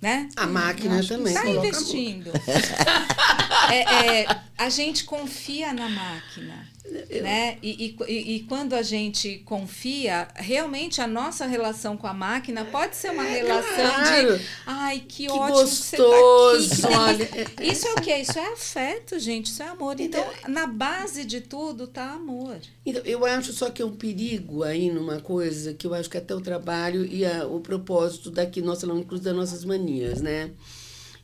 Né? 0.00 0.28
A 0.36 0.46
máquina 0.46 1.06
também. 1.06 1.32
Está 1.32 1.48
investindo. 1.48 2.32
é, 3.70 4.22
é, 4.22 4.40
a 4.58 4.68
gente 4.68 5.04
confia 5.04 5.72
na 5.72 5.88
máquina. 5.88 6.68
Eu... 6.84 7.22
Né? 7.22 7.58
E, 7.62 7.96
e, 8.08 8.36
e, 8.36 8.40
quando 8.40 8.72
a 8.74 8.82
gente 8.82 9.38
confia, 9.44 10.26
realmente 10.34 11.00
a 11.00 11.06
nossa 11.06 11.46
relação 11.46 11.96
com 11.96 12.08
a 12.08 12.12
máquina 12.12 12.64
pode 12.64 12.96
ser 12.96 13.12
uma 13.12 13.22
relação 13.22 13.90
claro. 13.92 14.38
de 14.38 14.44
ai, 14.66 14.98
que, 14.98 15.26
que 15.26 15.30
ótimo 15.30 15.60
gostoso. 15.60 16.68
que 16.68 16.76
você 16.76 16.82
tá 16.82 17.10
aqui. 17.10 17.54
Que 17.54 17.64
isso 17.64 17.86
é 17.86 17.92
o 17.92 17.94
que? 17.94 18.16
Isso 18.16 18.38
é 18.38 18.52
afeto, 18.52 19.18
gente, 19.20 19.46
isso 19.46 19.62
é 19.62 19.68
amor. 19.68 20.00
Então, 20.00 20.20
então, 20.20 20.52
na 20.52 20.66
base 20.66 21.24
de 21.24 21.40
tudo 21.40 21.86
tá 21.86 22.14
amor. 22.14 22.56
Então, 22.84 23.02
eu 23.04 23.24
acho 23.24 23.52
só 23.52 23.70
que 23.70 23.80
é 23.80 23.84
um 23.84 23.94
perigo 23.94 24.64
aí 24.64 24.90
numa 24.90 25.20
coisa 25.20 25.72
que 25.72 25.86
eu 25.86 25.94
acho 25.94 26.10
que 26.10 26.18
até 26.18 26.34
o 26.34 26.40
trabalho 26.40 27.04
e 27.04 27.24
a, 27.24 27.46
o 27.46 27.60
propósito 27.60 28.28
daqui, 28.28 28.60
nossa, 28.60 28.86
inclusive 28.86 29.24
das 29.24 29.36
nossas 29.36 29.64
manias, 29.64 30.20
né? 30.20 30.50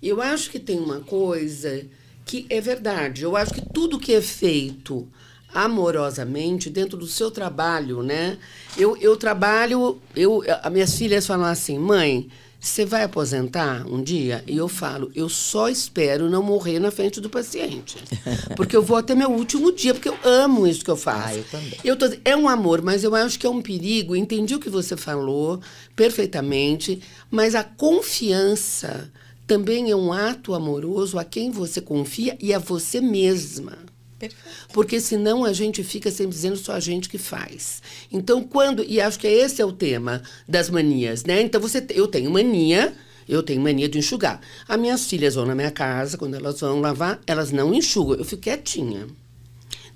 Eu 0.01 0.23
acho 0.23 0.51
que 0.51 0.61
tem 0.61 0.79
uma 0.79 1.01
coisa 1.01 1.85
que 2.25 2.47
é 2.49 2.61
verdade. 2.61 3.25
Eu 3.25 3.37
acho 3.37 3.53
que 3.53 3.63
tudo 3.73 3.99
que 3.99 4.15
é 4.15 4.23
feito 4.23 5.09
amorosamente 5.53 6.71
dentro 6.71 6.97
do 6.97 7.07
seu 7.07 7.31
trabalho, 7.31 8.03
né? 8.03 8.39
Eu, 8.77 8.97
eu 8.99 9.17
trabalho, 9.17 9.99
eu, 10.15 10.43
as 10.63 10.73
minhas 10.73 10.95
filhas 10.95 11.27
falam 11.27 11.47
assim, 11.47 11.79
mãe, 11.79 12.29
você 12.61 12.85
vai 12.85 13.05
aposentar 13.05 13.87
um 13.87 14.03
dia? 14.03 14.43
E 14.47 14.57
eu 14.57 14.67
falo, 14.69 15.11
eu 15.15 15.29
só 15.29 15.69
espero 15.69 16.29
não 16.29 16.43
morrer 16.43 16.81
na 16.81 16.91
frente 16.91 17.21
do 17.21 17.31
paciente. 17.31 17.97
Porque 18.57 18.77
eu 18.77 18.83
vou 18.83 18.97
até 18.97 19.15
meu 19.15 19.31
último 19.31 19.71
dia, 19.71 19.95
porque 19.95 20.09
eu 20.09 20.19
amo 20.25 20.67
isso 20.67 20.85
que 20.85 20.91
eu 20.91 20.97
faço. 20.97 21.29
Ah, 21.29 21.37
eu 21.37 21.45
também. 21.45 21.79
Eu 21.85 21.97
tô, 21.97 22.07
é 22.25 22.37
um 22.37 22.49
amor, 22.49 22.83
mas 22.83 23.05
eu 23.05 23.15
acho 23.15 23.39
que 23.39 23.47
é 23.47 23.51
um 23.51 23.63
perigo. 23.63 24.17
Entendi 24.17 24.57
o 24.57 24.59
que 24.59 24.69
você 24.69 24.97
falou 24.97 25.61
perfeitamente, 25.95 27.01
mas 27.31 27.55
a 27.55 27.63
confiança 27.63 29.11
também 29.47 29.91
é 29.91 29.97
um 29.97 30.13
ato 30.13 30.53
amoroso 30.53 31.19
a 31.19 31.25
quem 31.25 31.51
você 31.51 31.81
confia 31.81 32.37
e 32.41 32.53
a 32.53 32.59
você 32.59 33.01
mesma. 33.01 33.88
Perfeito. 34.19 34.69
Porque 34.73 35.01
senão 35.01 35.45
a 35.45 35.53
gente 35.53 35.85
fica 35.85 36.11
sempre 36.11 36.33
dizendo 36.33 36.57
só 36.57 36.73
a 36.73 36.81
gente 36.81 37.09
que 37.09 37.19
faz. 37.19 37.81
Então, 38.11 38.43
quando. 38.43 38.83
E 38.83 39.01
acho 39.01 39.19
que 39.19 39.29
esse 39.29 39.63
é 39.63 39.65
o 39.65 39.73
tema 39.73 40.23
das 40.47 40.69
manias, 40.69 41.25
né? 41.25 41.41
Então, 41.41 41.61
você, 41.61 41.85
eu 41.91 42.09
tenho 42.09 42.31
mania. 42.31 42.95
Eu 43.29 43.43
tenho 43.43 43.61
mania 43.61 43.89
de 43.89 43.99
enxugar. 43.99 44.41
As 44.67 44.81
minhas 44.81 45.07
filhas 45.07 45.35
vão 45.35 45.45
na 45.45 45.55
minha 45.55 45.71
casa, 45.71 46.17
quando 46.17 46.35
elas 46.35 46.61
vão 46.61 46.81
lavar, 46.81 47.21
elas 47.27 47.53
não 47.53 47.75
enxugam. 47.75 48.17
Eu 48.17 48.25
fico 48.25 48.41
quietinha. 48.41 49.07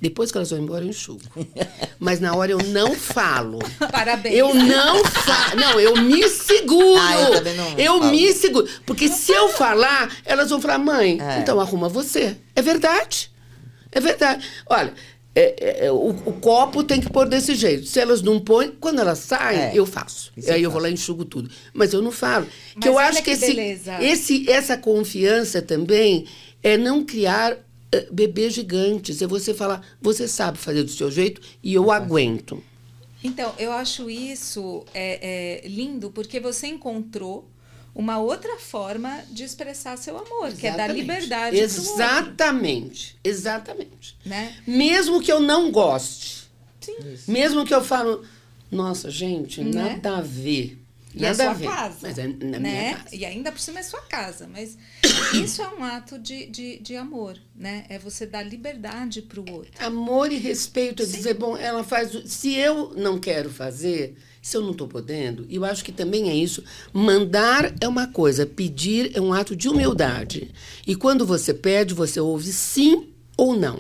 Depois 0.03 0.31
que 0.31 0.37
elas 0.37 0.51
vão 0.51 0.59
embora, 0.59 0.85
eu 0.85 0.91
enxugo. 0.91 1.23
Mas 1.99 2.21
na 2.21 2.35
hora 2.35 2.51
eu 2.53 2.59
não 2.59 2.95
falo. 2.95 3.61
Parabéns. 3.91 4.37
Eu 4.37 4.53
não 4.53 5.03
falo. 5.05 5.61
Não, 5.61 5.81
eu 5.81 5.97
me 6.03 6.29
seguro. 6.29 7.01
Ah, 7.01 7.15
eu 7.15 7.55
não 7.55 7.79
eu 7.79 7.99
falo. 8.01 8.11
me 8.11 8.33
seguro. 8.35 8.69
Porque 8.85 9.09
se 9.09 9.33
eu 9.33 9.49
falar, 9.49 10.15
elas 10.27 10.51
vão 10.51 10.61
falar, 10.61 10.79
mãe, 10.79 11.19
é. 11.19 11.39
então 11.39 11.59
arruma 11.59 11.89
você. 11.89 12.37
É 12.55 12.61
verdade. 12.61 13.32
É 13.93 14.01
verdade. 14.01 14.49
Olha, 14.67 14.93
é, 15.35 15.55
é, 15.59 15.87
é, 15.87 15.93
o, 15.93 16.09
o, 16.11 16.33
copo 16.41 16.85
tem 16.85 17.01
que 17.01 17.11
pôr 17.11 17.27
desse 17.27 17.55
jeito. 17.55 17.87
Se 17.87 17.99
elas 17.99 18.21
não 18.21 18.39
põem, 18.39 18.71
quando 18.73 19.01
elas 19.01 19.19
saem, 19.19 19.61
é, 19.61 19.73
eu 19.75 19.87
faço. 19.87 20.31
Aí 20.49 20.63
eu 20.63 20.71
vou 20.71 20.81
lá 20.81 20.91
e 20.91 20.93
enxugo 20.93 21.25
tudo. 21.25 21.51
Mas 21.73 21.95
eu 21.95 22.03
não 22.03 22.13
falo. 22.13 22.47
Mas 22.75 22.83
que 22.83 22.89
eu 22.89 22.99
acho 22.99 23.23
que, 23.23 23.25
que 23.25 23.31
esse, 23.31 23.87
esse, 24.01 24.51
essa 24.51 24.77
confiança 24.77 25.63
também 25.63 26.27
é 26.63 26.77
não 26.77 27.03
criar 27.03 27.55
uh, 27.55 27.59
bebês 28.15 28.53
gigantes. 28.53 29.23
É 29.23 29.27
você 29.27 29.55
falar, 29.55 29.83
você 30.01 30.29
sabe 30.29 30.59
fazer 30.59 30.83
do 30.83 30.91
seu 30.91 31.11
jeito 31.11 31.41
e 31.63 31.73
eu 31.73 31.91
aguento. 31.91 32.63
Então, 33.25 33.55
eu 33.59 33.73
acho 33.73 34.11
isso 34.11 34.85
é, 34.93 35.63
é 35.65 35.69
lindo 35.69 36.11
porque 36.11 36.41
você 36.41 36.67
encontrou 36.67 37.49
uma 37.95 38.19
outra 38.19 38.59
forma 38.59 39.23
de 39.31 39.45
expressar 39.45 39.97
seu 39.99 40.17
amor, 40.17 40.49
exatamente. 40.49 40.61
que 40.61 40.67
é 40.67 40.77
dar 40.77 40.89
liberdade 40.89 41.59
Exatamente, 41.59 43.19
exatamente. 43.23 44.17
Né? 44.25 44.57
Mesmo 44.67 45.21
que 45.21 45.31
eu 45.31 45.41
não 45.41 45.71
goste. 45.71 46.51
Sim. 46.81 46.97
Mesmo 47.29 47.65
que 47.65 47.75
eu 47.75 47.85
falo, 47.85 48.25
nossa, 48.71 49.11
gente, 49.11 49.63
né? 49.63 49.95
nada 49.95 50.19
a 50.19 50.21
ver. 50.21 50.83
E 51.15 51.25
é 51.25 51.29
nada 51.29 51.45
é 51.45 51.55
sua 51.55 51.71
casa. 51.71 51.99
Mas 52.01 52.19
é 52.19 52.27
na 52.27 52.59
né? 52.59 52.95
Casa. 52.95 53.15
E 53.15 53.25
ainda 53.25 53.53
por 53.53 53.61
cima 53.61 53.81
é 53.81 53.83
sua 53.83 54.01
casa. 54.01 54.49
Mas 54.51 54.79
isso 55.35 55.61
é 55.61 55.69
um 55.69 55.85
ato 55.85 56.19
de, 56.19 56.47
de, 56.47 56.79
de 56.79 56.97
amor, 56.97 57.39
né? 57.55 57.85
É 57.89 57.99
você 57.99 58.27
dar 58.27 58.43
liberdade 58.43 59.21
para 59.21 59.41
o 59.41 59.53
outro. 59.53 59.73
Amor 59.85 60.33
e 60.33 60.39
respeito. 60.39 61.03
É 61.03 61.07
dizer, 61.07 61.35
bom, 61.35 61.57
ela 61.57 61.85
faz. 61.85 62.11
Se 62.33 62.55
eu 62.55 62.95
não 62.97 63.19
quero 63.19 63.51
fazer, 63.51 64.17
se 64.43 64.57
eu 64.57 64.61
não 64.61 64.73
estou 64.73 64.89
podendo, 64.89 65.47
eu 65.49 65.65
acho 65.65 65.85
que 65.85 65.93
também 65.93 66.29
é 66.29 66.35
isso. 66.35 66.65
Mandar 66.93 67.73
é 67.81 67.87
uma 67.87 68.09
coisa, 68.09 68.45
pedir 68.45 69.17
é 69.17 69.21
um 69.21 69.33
ato 69.33 69.55
de 69.55 69.69
humildade. 69.69 70.51
E 70.85 70.97
quando 70.97 71.25
você 71.25 71.55
pede, 71.55 71.95
você 71.95 72.19
ouve 72.19 72.53
sim 72.53 73.09
ou 73.37 73.57
não. 73.57 73.79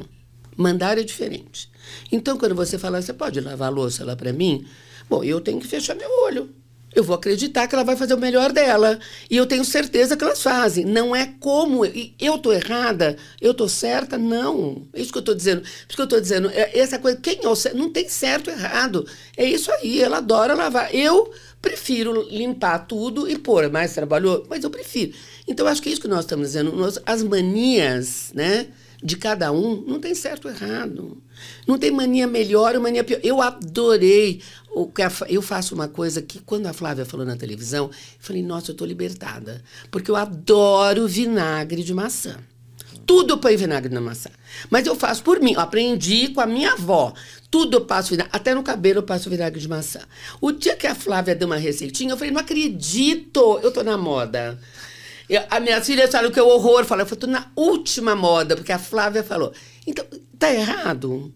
Mandar 0.56 0.98
é 0.98 1.02
diferente. 1.02 1.68
Então, 2.12 2.38
quando 2.38 2.54
você 2.54 2.78
fala, 2.78 3.02
você 3.02 3.12
pode 3.12 3.40
lavar 3.40 3.68
a 3.68 3.74
louça 3.74 4.04
lá 4.04 4.14
para 4.14 4.32
mim? 4.32 4.64
Bom, 5.10 5.24
eu 5.24 5.40
tenho 5.40 5.60
que 5.60 5.66
fechar 5.66 5.96
meu 5.96 6.08
olho. 6.26 6.48
Eu 6.94 7.02
vou 7.02 7.16
acreditar 7.16 7.66
que 7.66 7.74
ela 7.74 7.84
vai 7.84 7.96
fazer 7.96 8.14
o 8.14 8.18
melhor 8.18 8.52
dela. 8.52 8.98
E 9.30 9.36
eu 9.36 9.46
tenho 9.46 9.64
certeza 9.64 10.16
que 10.16 10.24
elas 10.24 10.42
fazem. 10.42 10.84
Não 10.84 11.14
é 11.16 11.32
como. 11.40 11.84
Eu 11.84 12.36
estou 12.36 12.52
errada, 12.52 13.16
eu 13.40 13.52
estou 13.52 13.68
certa? 13.68 14.18
Não. 14.18 14.86
É 14.92 15.00
isso 15.00 15.10
que 15.10 15.18
eu 15.18 15.20
estou 15.20 15.34
dizendo. 15.34 15.62
Isso 15.62 15.96
que 15.96 16.00
eu 16.00 16.04
estou 16.04 16.20
dizendo. 16.20 16.50
É 16.50 16.78
essa 16.78 16.98
coisa. 16.98 17.18
Quem 17.18 17.40
é 17.42 17.48
o 17.48 17.56
certo? 17.56 17.76
Não 17.76 17.90
tem 17.90 18.08
certo 18.08 18.50
ou 18.50 18.56
errado. 18.56 19.06
É 19.36 19.44
isso 19.44 19.70
aí. 19.72 20.02
Ela 20.02 20.18
adora 20.18 20.54
lavar. 20.54 20.94
Eu 20.94 21.32
prefiro 21.60 22.28
limpar 22.30 22.86
tudo 22.86 23.28
e 23.28 23.38
pôr. 23.38 23.70
Mais 23.70 23.94
trabalhou, 23.94 24.46
mas 24.48 24.62
eu 24.62 24.70
prefiro. 24.70 25.12
Então, 25.48 25.66
acho 25.66 25.80
que 25.80 25.88
é 25.88 25.92
isso 25.92 26.00
que 26.00 26.08
nós 26.08 26.20
estamos 26.20 26.48
dizendo. 26.48 26.72
Nós, 26.72 26.98
as 27.06 27.22
manias, 27.22 28.32
né? 28.34 28.68
de 29.02 29.16
cada 29.16 29.50
um, 29.50 29.82
não 29.82 29.98
tem 29.98 30.14
certo 30.14 30.46
ou 30.46 30.54
errado. 30.54 31.20
Não 31.66 31.78
tem 31.78 31.90
mania 31.90 32.26
melhor 32.26 32.74
ou 32.74 32.80
mania 32.80 33.04
pior. 33.04 33.20
Eu 33.22 33.40
adorei. 33.40 34.42
Eu 35.28 35.42
faço 35.42 35.74
uma 35.74 35.88
coisa 35.88 36.22
que, 36.22 36.40
quando 36.40 36.66
a 36.66 36.72
Flávia 36.72 37.04
falou 37.04 37.26
na 37.26 37.36
televisão, 37.36 37.86
eu 37.86 37.90
falei, 38.18 38.42
nossa, 38.42 38.70
eu 38.70 38.72
estou 38.72 38.86
libertada. 38.86 39.62
Porque 39.90 40.10
eu 40.10 40.16
adoro 40.16 41.06
vinagre 41.06 41.82
de 41.82 41.92
maçã. 41.92 42.36
Tudo 43.04 43.34
eu 43.34 43.38
ponho 43.38 43.58
vinagre 43.58 43.92
na 43.92 44.00
maçã. 44.00 44.30
Mas 44.70 44.86
eu 44.86 44.94
faço 44.94 45.22
por 45.22 45.40
mim. 45.40 45.52
Eu 45.54 45.60
aprendi 45.60 46.28
com 46.28 46.40
a 46.40 46.46
minha 46.46 46.72
avó. 46.72 47.12
Tudo 47.50 47.78
eu 47.78 47.80
passo 47.82 48.10
vinagre. 48.10 48.30
Até 48.32 48.54
no 48.54 48.62
cabelo 48.62 49.00
eu 49.00 49.02
passo 49.02 49.28
vinagre 49.28 49.60
de 49.60 49.68
maçã. 49.68 50.00
O 50.40 50.52
dia 50.52 50.76
que 50.76 50.86
a 50.86 50.94
Flávia 50.94 51.34
deu 51.34 51.46
uma 51.46 51.56
receitinha, 51.56 52.12
eu 52.12 52.16
falei, 52.16 52.32
não 52.32 52.40
acredito, 52.40 53.60
eu 53.62 53.72
tô 53.72 53.82
na 53.82 53.98
moda. 53.98 54.58
Eu, 55.28 55.42
a 55.50 55.60
minha 55.60 55.80
filha 55.82 56.08
fala 56.08 56.30
que 56.30 56.38
é 56.38 56.42
horror. 56.42 56.84
Fala, 56.84 57.02
eu 57.02 57.16
tô 57.16 57.26
na 57.26 57.50
última 57.56 58.14
moda, 58.14 58.56
porque 58.56 58.72
a 58.72 58.78
Flávia 58.78 59.22
falou. 59.24 59.52
Então, 59.86 60.04
tá 60.38 60.52
errado. 60.52 61.32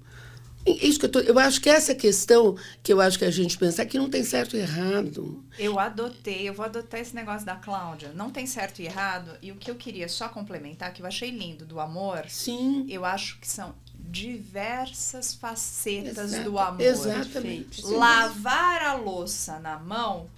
Isso 0.67 0.99
que 0.99 1.07
eu, 1.07 1.11
tô, 1.13 1.21
eu 1.21 1.39
acho 1.39 1.61
que 1.61 1.69
essa 1.71 1.95
questão 1.95 2.57
que 2.83 2.93
eu 2.93 3.01
acho 3.01 3.17
que 3.19 3.25
a 3.25 3.31
gente 3.31 3.57
pensar 3.57 3.87
que 3.87 3.97
não 3.97 4.11
tem 4.11 4.25
certo 4.25 4.57
e 4.57 4.59
errado. 4.61 5.45
Eu 5.57 5.79
adotei, 5.79 6.49
eu 6.49 6.53
vou 6.55 6.65
adotar 6.65 6.99
esse 6.99 7.15
negócio 7.15 7.47
da 7.47 7.55
Cláudia. 7.55 8.11
Não 8.13 8.31
tem 8.31 8.47
certo 8.47 8.81
e 8.83 8.87
errado. 8.87 9.31
E 9.41 9.53
o 9.53 9.57
que 9.57 9.71
eu 9.71 9.77
queria 9.77 10.09
só 10.09 10.29
complementar, 10.29 10.93
que 10.93 11.01
eu 11.03 11.07
achei 11.07 11.31
lindo 11.31 11.65
do 11.65 11.79
amor, 11.79 12.25
Sim. 12.29 12.85
eu 12.89 13.05
acho 13.05 13.39
que 13.39 13.47
são 13.47 13.77
diversas 13.95 15.35
facetas 15.35 16.33
Exata- 16.33 16.43
do 16.45 16.59
amor. 16.59 16.81
Exatamente. 16.81 17.83
Sim. 17.83 17.95
Lavar 17.97 18.83
a 18.83 18.95
louça 18.95 19.61
na 19.61 19.79
mão 19.79 20.29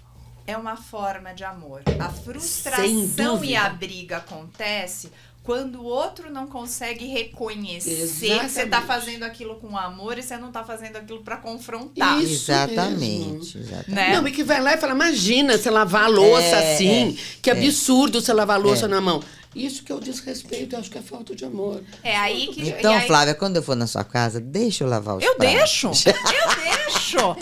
é 0.46 0.56
uma 0.56 0.76
forma 0.76 1.32
de 1.32 1.44
amor. 1.44 1.82
A 1.98 2.10
frustração 2.10 3.42
e 3.44 3.56
a 3.56 3.68
briga 3.70 4.18
acontece 4.18 5.10
quando 5.48 5.76
o 5.80 5.84
outro 5.86 6.30
não 6.30 6.46
consegue 6.46 7.06
reconhecer 7.06 7.88
que 7.88 8.06
você 8.06 8.26
está 8.26 8.44
Exatamente. 8.44 8.86
fazendo 8.86 9.22
aquilo 9.22 9.54
com 9.54 9.78
amor 9.78 10.18
e 10.18 10.22
você 10.22 10.36
não 10.36 10.48
está 10.48 10.62
fazendo 10.62 10.96
aquilo 10.96 11.22
para 11.22 11.38
confrontar. 11.38 12.20
Isso 12.22 12.50
exatamente, 12.52 13.56
exatamente. 13.56 13.90
Né? 13.90 14.14
Não, 14.14 14.28
e 14.28 14.30
que 14.30 14.44
vai 14.44 14.60
lá 14.60 14.74
e 14.74 14.76
fala, 14.76 14.92
imagina 14.92 15.56
você 15.56 15.70
lavar 15.70 16.04
a 16.04 16.08
louça 16.08 16.44
É, 16.54 16.74
assim. 16.74 17.18
que 17.40 17.50
absurdo 17.50 18.20
você 18.20 18.30
lavar 18.30 18.56
a 18.56 18.62
louça 18.62 18.84
É. 18.84 18.88
na 18.88 19.00
mão. 19.00 19.22
Isso 19.56 19.82
que 19.82 19.90
eu 19.90 19.98
desrespeito, 19.98 20.76
eu 20.76 20.80
acho 20.80 20.90
que 20.90 20.98
é 20.98 21.00
falta 21.00 21.34
de 21.34 21.46
amor. 21.46 21.82
É 22.04 22.14
aí 22.14 22.48
que. 22.48 22.68
Então, 22.68 22.92
aí- 22.92 23.06
Flávia, 23.06 23.34
quando 23.34 23.56
eu 23.56 23.62
for 23.62 23.74
na 23.74 23.86
sua 23.86 24.04
casa, 24.04 24.38
deixa 24.38 24.84
eu 24.84 24.88
lavar 24.88 25.16
os 25.16 25.24
Eu 25.24 25.34
pratos. 25.36 25.56
deixo, 25.56 25.86
eu 26.06 26.84
deixo. 26.86 27.36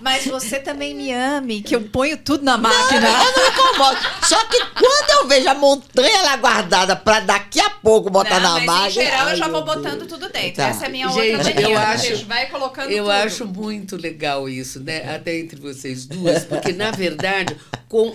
Mas 0.00 0.24
você 0.26 0.58
também 0.58 0.94
me 0.94 1.12
ame, 1.12 1.60
que 1.62 1.74
eu 1.76 1.82
ponho 1.82 2.16
tudo 2.16 2.42
na 2.44 2.56
máquina. 2.56 3.06
Eu 3.08 3.36
não 3.36 3.48
incomodo. 3.48 3.98
Só 4.26 4.44
que 4.46 4.58
quando 4.66 5.10
eu 5.10 5.28
vejo 5.28 5.48
a 5.48 5.54
montanha 5.54 6.22
lá 6.22 6.36
guardada 6.36 6.96
pra 6.96 7.20
daqui 7.20 7.60
a 7.60 7.70
pouco 7.70 8.08
botar 8.10 8.40
Não, 8.40 8.54
na 8.54 8.60
mas 8.60 8.64
máquina. 8.66 8.88
em 8.88 9.06
geral 9.06 9.28
eu 9.30 9.36
já 9.36 9.48
vou 9.48 9.64
botando 9.64 10.06
tudo 10.06 10.28
dentro. 10.30 10.56
Tá. 10.56 10.68
Essa 10.68 10.84
é 10.84 10.86
a 10.86 10.90
minha 10.90 11.08
Gente, 11.08 11.36
outra 11.36 11.54
mania. 11.54 11.68
eu 11.70 11.78
acho- 11.78 12.06
Gente, 12.06 12.24
vai 12.24 12.46
colocando 12.48 12.90
Eu 12.90 13.04
tudo. 13.04 13.10
acho 13.12 13.44
muito 13.46 13.96
legal 13.96 14.48
isso, 14.48 14.80
né? 14.80 15.14
Até 15.14 15.38
entre 15.38 15.60
vocês 15.60 16.06
duas, 16.06 16.44
porque 16.44 16.72
na 16.72 16.90
verdade, 16.90 17.56
com 17.88 18.14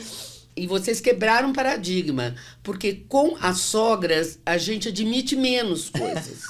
e 0.58 0.66
vocês 0.68 1.02
quebraram 1.02 1.50
um 1.50 1.54
paradigma, 1.54 2.34
porque 2.64 3.04
com 3.10 3.36
as 3.42 3.58
sogras 3.60 4.40
a 4.46 4.58
gente 4.58 4.88
admite 4.88 5.36
menos 5.36 5.90
coisas. 5.90 6.44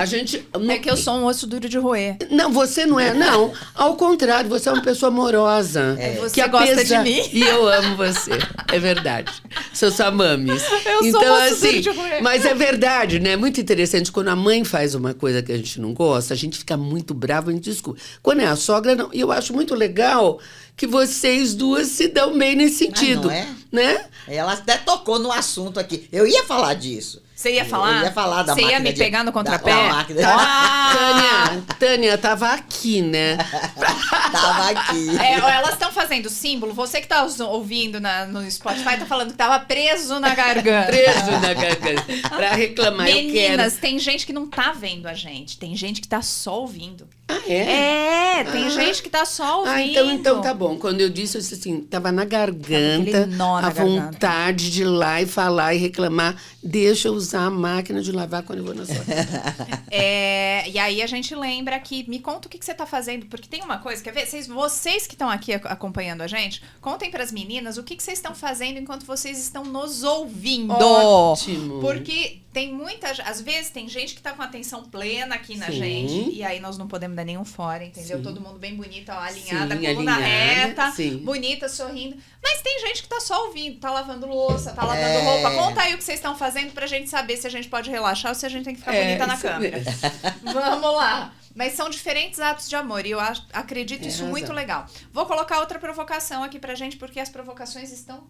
A 0.00 0.06
gente 0.06 0.42
É 0.70 0.78
que 0.78 0.90
eu 0.90 0.96
sou 0.96 1.12
um 1.14 1.26
osso 1.26 1.46
duro 1.46 1.68
de 1.68 1.76
roer. 1.76 2.16
Não, 2.30 2.50
você 2.50 2.86
não 2.86 2.98
é, 2.98 3.12
não. 3.12 3.52
Ao 3.74 3.96
contrário, 3.96 4.48
você 4.48 4.70
é 4.70 4.72
uma 4.72 4.82
pessoa 4.82 5.12
amorosa. 5.12 5.94
É, 5.98 6.14
você 6.14 6.40
que 6.42 6.48
gosta 6.48 6.66
de 6.68 6.72
apesar- 6.94 7.02
mim. 7.02 7.22
E 7.30 7.42
eu 7.42 7.68
amo 7.68 7.96
você. 7.96 8.30
É 8.72 8.78
verdade. 8.78 9.30
Sou 9.74 9.90
sua 9.90 10.10
mames. 10.10 10.62
Eu 10.86 10.98
sou 11.00 11.06
então, 11.06 11.22
uma 11.22 11.44
assim, 11.44 11.68
duro 11.68 11.80
de 11.82 11.90
roer. 11.90 12.22
mas 12.22 12.46
é 12.46 12.54
verdade, 12.54 13.20
né? 13.20 13.36
Muito 13.36 13.60
interessante. 13.60 14.10
Quando 14.10 14.28
a 14.28 14.36
mãe 14.36 14.64
faz 14.64 14.94
uma 14.94 15.12
coisa 15.12 15.42
que 15.42 15.52
a 15.52 15.56
gente 15.58 15.78
não 15.78 15.92
gosta, 15.92 16.32
a 16.32 16.36
gente 16.36 16.56
fica 16.58 16.78
muito 16.78 17.12
bravo, 17.12 17.50
a 17.50 17.52
gente 17.52 17.64
desculpa. 17.64 18.00
Quando 18.22 18.40
é 18.40 18.46
a 18.46 18.56
sogra, 18.56 18.94
não. 18.94 19.10
E 19.12 19.20
eu 19.20 19.30
acho 19.30 19.52
muito 19.52 19.74
legal 19.74 20.40
que 20.78 20.86
vocês 20.86 21.52
duas 21.54 21.88
se 21.88 22.08
dão 22.08 22.38
bem 22.38 22.56
nesse 22.56 22.76
sentido. 22.78 23.28
não 23.28 23.34
é? 23.34 23.48
Né? 23.70 24.04
Ela 24.26 24.54
até 24.54 24.78
tocou 24.78 25.18
no 25.18 25.30
assunto 25.30 25.78
aqui. 25.78 26.08
Eu 26.10 26.26
ia 26.26 26.42
falar 26.44 26.72
disso. 26.72 27.20
Você 27.40 27.54
ia 27.54 27.64
falar? 27.64 28.00
Eu 28.00 28.04
ia 28.04 28.12
falar 28.12 28.42
da 28.42 28.52
Você 28.54 28.60
ia 28.60 28.78
me 28.80 28.92
de- 28.92 28.98
pegar 28.98 29.20
no 29.20 29.26
da- 29.26 29.32
contrapé? 29.32 29.70
da 29.74 29.88
máquina. 29.94 30.20
Ah! 30.26 30.92
Tânia, 30.92 31.64
Tânia 31.78 32.18
tava 32.18 32.48
aqui, 32.50 33.00
né? 33.00 33.38
Tava 34.30 34.70
aqui. 34.70 35.08
É, 35.18 35.32
elas 35.38 35.70
estão 35.72 35.90
fazendo 35.90 36.28
símbolo. 36.28 36.72
Você 36.74 37.00
que 37.00 37.08
tá 37.08 37.26
ouvindo 37.48 37.98
na- 37.98 38.26
no 38.26 38.48
Spotify 38.50 38.96
tá 38.98 39.06
falando 39.06 39.30
que 39.30 39.36
tava 39.38 39.58
preso 39.60 40.20
na 40.20 40.34
garganta. 40.34 40.86
Preso 40.88 41.30
na 41.40 41.54
garganta. 41.54 42.28
Pra 42.28 42.50
reclamar, 42.54 43.08
eu 43.08 43.14
quero. 43.14 43.26
Meninas, 43.32 43.74
tem 43.78 43.98
gente 43.98 44.26
que 44.26 44.32
não 44.32 44.46
tá 44.46 44.72
vendo 44.72 45.06
a 45.06 45.14
gente. 45.14 45.56
Tem 45.58 45.74
gente 45.74 46.00
que 46.02 46.06
tá 46.08 46.20
só 46.22 46.60
ouvindo. 46.60 47.08
Ah, 47.26 47.40
é? 47.48 48.40
É, 48.40 48.44
tem 48.44 48.66
Ah. 48.66 48.70
gente 48.70 49.02
que 49.02 49.08
tá 49.08 49.24
só 49.24 49.60
ouvindo. 49.60 49.72
Ah, 49.74 49.82
então, 49.82 50.10
então 50.12 50.40
tá 50.42 50.52
bom. 50.52 50.76
Quando 50.76 51.00
eu 51.00 51.08
disse, 51.08 51.36
eu 51.38 51.40
disse 51.40 51.54
assim, 51.54 51.80
tava 51.80 52.12
na 52.12 52.24
garganta, 52.24 53.26
nó 53.26 53.60
na 53.60 53.68
a 53.68 53.70
garganta. 53.72 54.02
vontade 54.12 54.70
de 54.70 54.82
ir 54.82 54.86
lá 54.86 55.22
e 55.22 55.26
falar 55.26 55.74
e 55.74 55.78
reclamar. 55.78 56.36
Deixa 56.62 57.08
eu 57.08 57.14
usar 57.14 57.29
a 57.38 57.50
máquina 57.50 58.00
de 58.02 58.12
lavar 58.12 58.42
quando 58.42 58.58
eu 58.60 58.64
vou 58.64 58.74
na 58.74 58.84
sua. 58.84 58.96
É, 59.92 60.68
e 60.68 60.78
aí 60.78 61.02
a 61.02 61.06
gente 61.06 61.34
lembra 61.34 61.78
que 61.80 62.08
me 62.08 62.20
conta 62.20 62.46
o 62.46 62.50
que, 62.50 62.58
que 62.58 62.64
você 62.64 62.72
tá 62.74 62.86
fazendo, 62.86 63.26
porque 63.26 63.48
tem 63.48 63.62
uma 63.62 63.78
coisa, 63.78 64.02
quer 64.02 64.12
ver? 64.12 64.26
Vocês, 64.26 64.46
vocês 64.46 65.06
que 65.06 65.14
estão 65.14 65.28
aqui 65.28 65.52
ac- 65.52 65.66
acompanhando 65.66 66.20
a 66.22 66.26
gente, 66.28 66.62
contem 66.80 67.10
pras 67.10 67.32
meninas 67.32 67.76
o 67.76 67.82
que, 67.82 67.96
que 67.96 68.02
vocês 68.02 68.18
estão 68.18 68.34
fazendo 68.34 68.78
enquanto 68.78 69.04
vocês 69.04 69.38
estão 69.38 69.64
nos 69.64 70.02
ouvindo. 70.04 70.72
Ótimo. 70.72 71.80
Porque 71.80 72.38
tem 72.52 72.72
muita. 72.72 73.10
Às 73.22 73.40
vezes 73.40 73.70
tem 73.70 73.88
gente 73.88 74.14
que 74.14 74.20
tá 74.20 74.32
com 74.32 74.42
atenção 74.42 74.82
plena 74.84 75.34
aqui 75.36 75.56
na 75.56 75.66
Sim. 75.66 75.72
gente. 75.72 76.30
E 76.34 76.42
aí 76.42 76.58
nós 76.58 76.76
não 76.76 76.88
podemos 76.88 77.16
dar 77.16 77.24
nenhum 77.24 77.44
fora, 77.44 77.84
entendeu? 77.84 78.16
Sim. 78.18 78.22
Todo 78.24 78.40
mundo 78.40 78.58
bem 78.58 78.74
bonita, 78.74 79.14
ó, 79.14 79.18
alinhada, 79.20 79.76
Sim, 79.76 79.82
coluna 79.84 80.16
alinhada, 80.16 80.20
reta, 80.20 80.90
sim. 80.92 81.18
bonita, 81.18 81.68
sorrindo. 81.68 82.16
Mas 82.42 82.60
tem 82.62 82.80
gente 82.80 83.02
que 83.02 83.08
tá 83.08 83.20
só 83.20 83.46
ouvindo, 83.46 83.78
tá 83.78 83.90
lavando 83.90 84.26
louça, 84.26 84.72
tá 84.72 84.82
lavando 84.84 85.04
É. 85.06 85.22
roupa. 85.22 85.50
Conta 85.52 85.82
aí 85.82 85.94
o 85.94 85.98
que 85.98 86.04
vocês 86.04 86.18
estão 86.18 86.36
fazendo 86.36 86.72
pra 86.72 86.86
gente 86.86 87.08
saber 87.08 87.36
se 87.36 87.46
a 87.46 87.50
gente 87.50 87.68
pode 87.68 87.88
relaxar 87.90 88.30
ou 88.30 88.34
se 88.34 88.44
a 88.44 88.48
gente 88.48 88.64
tem 88.64 88.74
que 88.74 88.80
ficar 88.80 88.94
É, 88.94 89.04
bonita 89.04 89.26
na 89.26 89.36
câmera. 89.36 89.78
Vamos 90.42 90.94
lá. 90.96 91.32
Mas 91.54 91.72
são 91.74 91.90
diferentes 91.90 92.38
atos 92.40 92.68
de 92.68 92.76
amor 92.76 93.04
e 93.06 93.10
eu 93.10 93.18
acredito 93.52 94.06
isso 94.06 94.18
razão. 94.18 94.30
muito 94.30 94.52
legal. 94.52 94.86
Vou 95.12 95.26
colocar 95.26 95.58
outra 95.60 95.78
provocação 95.78 96.42
aqui 96.44 96.58
pra 96.60 96.74
gente, 96.76 96.96
porque 96.96 97.18
as 97.20 97.28
provocações 97.28 97.90
estão 97.92 98.28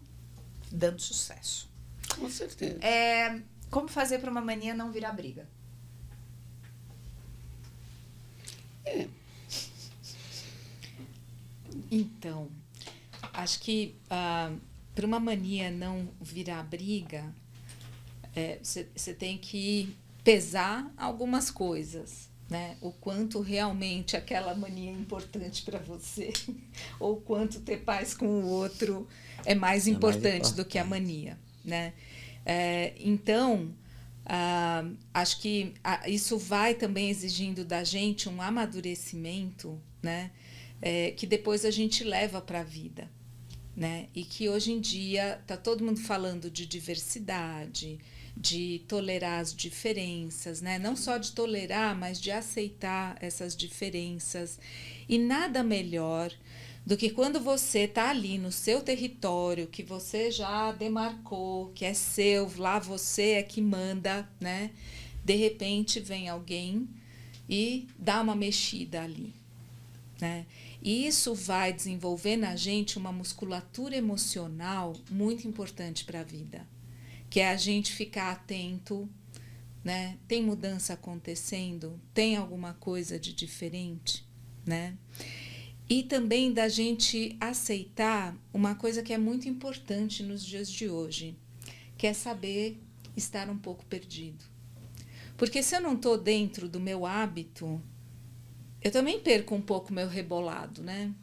dando 0.71 0.99
sucesso. 1.01 1.69
Com 2.19 2.29
certeza. 2.29 2.77
É, 2.81 3.39
como 3.71 3.87
fazer 3.87 4.19
pra 4.19 4.29
uma 4.29 4.41
mania 4.41 4.73
não 4.75 4.91
virar 4.91 5.13
briga? 5.13 5.47
Então, 11.89 12.49
acho 13.33 13.59
que 13.61 13.95
para 14.07 15.05
uma 15.05 15.19
mania 15.19 15.71
não 15.71 16.09
virar 16.21 16.63
briga, 16.63 17.33
você 18.61 19.13
tem 19.13 19.37
que 19.37 19.95
pesar 20.23 20.91
algumas 20.97 21.49
coisas. 21.49 22.29
Né? 22.49 22.75
O 22.81 22.91
quanto 22.91 23.39
realmente 23.39 24.17
aquela 24.17 24.53
mania 24.53 24.89
é 24.91 24.93
importante 24.93 25.61
para 25.61 25.79
você, 25.79 26.33
ou 26.99 27.15
quanto 27.21 27.61
ter 27.61 27.77
paz 27.77 28.13
com 28.13 28.27
o 28.27 28.45
outro 28.45 29.07
é 29.45 29.55
mais 29.55 29.55
É 29.55 29.55
mais 29.55 29.87
importante 29.87 30.53
do 30.53 30.65
que 30.65 30.77
a 30.77 30.81
importante. 30.81 31.01
mania. 31.07 31.39
Né? 31.63 31.93
É, 32.45 32.93
então, 32.97 33.73
ah, 34.25 34.85
acho 35.13 35.39
que 35.39 35.73
isso 36.07 36.37
vai 36.37 36.73
também 36.73 37.09
exigindo 37.09 37.65
da 37.65 37.83
gente 37.83 38.29
um 38.29 38.41
amadurecimento, 38.41 39.79
né? 40.01 40.31
É, 40.81 41.11
que 41.11 41.27
depois 41.27 41.63
a 41.63 41.71
gente 41.71 42.03
leva 42.03 42.41
para 42.41 42.61
a 42.61 42.63
vida, 42.63 43.09
né? 43.75 44.07
E 44.15 44.23
que 44.23 44.49
hoje 44.49 44.71
em 44.71 44.79
dia 44.79 45.41
tá 45.45 45.55
todo 45.55 45.83
mundo 45.83 45.99
falando 45.99 46.49
de 46.49 46.65
diversidade, 46.65 47.99
de 48.35 48.83
tolerar 48.87 49.39
as 49.39 49.53
diferenças, 49.53 50.61
né? 50.61 50.79
Não 50.79 50.95
só 50.95 51.17
de 51.17 51.31
tolerar, 51.33 51.95
mas 51.97 52.19
de 52.19 52.31
aceitar 52.31 53.17
essas 53.21 53.55
diferenças. 53.55 54.59
E 55.07 55.17
nada 55.19 55.63
melhor 55.63 56.31
do 56.85 56.97
que 56.97 57.09
quando 57.09 57.39
você 57.39 57.79
está 57.81 58.09
ali 58.09 58.37
no 58.37 58.51
seu 58.51 58.81
território, 58.81 59.67
que 59.67 59.83
você 59.83 60.31
já 60.31 60.71
demarcou, 60.71 61.71
que 61.73 61.85
é 61.85 61.93
seu, 61.93 62.51
lá 62.57 62.79
você 62.79 63.31
é 63.31 63.43
que 63.43 63.61
manda, 63.61 64.27
né? 64.39 64.71
De 65.23 65.35
repente 65.35 65.99
vem 65.99 66.27
alguém 66.27 66.89
e 67.47 67.87
dá 67.97 68.21
uma 68.21 68.35
mexida 68.35 69.03
ali, 69.03 69.33
né? 70.19 70.45
E 70.81 71.05
isso 71.05 71.35
vai 71.35 71.71
desenvolver 71.71 72.35
na 72.35 72.55
gente 72.55 72.97
uma 72.97 73.11
musculatura 73.11 73.95
emocional 73.95 74.95
muito 75.11 75.47
importante 75.47 76.03
para 76.03 76.21
a 76.21 76.23
vida, 76.23 76.67
que 77.29 77.39
é 77.39 77.49
a 77.49 77.57
gente 77.57 77.93
ficar 77.93 78.31
atento, 78.31 79.07
né? 79.83 80.17
Tem 80.27 80.41
mudança 80.41 80.93
acontecendo? 80.93 81.99
Tem 82.13 82.35
alguma 82.35 82.73
coisa 82.73 83.19
de 83.19 83.31
diferente, 83.31 84.25
né? 84.65 84.97
E 85.91 86.03
também 86.03 86.53
da 86.53 86.69
gente 86.69 87.35
aceitar 87.37 88.33
uma 88.53 88.73
coisa 88.73 89.03
que 89.03 89.11
é 89.11 89.17
muito 89.17 89.49
importante 89.49 90.23
nos 90.23 90.41
dias 90.41 90.71
de 90.71 90.89
hoje, 90.89 91.35
que 91.97 92.07
é 92.07 92.13
saber 92.13 92.81
estar 93.13 93.49
um 93.49 93.57
pouco 93.57 93.85
perdido. 93.85 94.45
Porque 95.35 95.61
se 95.61 95.75
eu 95.75 95.81
não 95.81 95.95
estou 95.95 96.17
dentro 96.17 96.69
do 96.69 96.79
meu 96.79 97.05
hábito, 97.05 97.81
eu 98.81 98.89
também 98.89 99.19
perco 99.19 99.53
um 99.53 99.61
pouco 99.61 99.91
meu 99.91 100.07
rebolado, 100.07 100.81
né? 100.81 101.13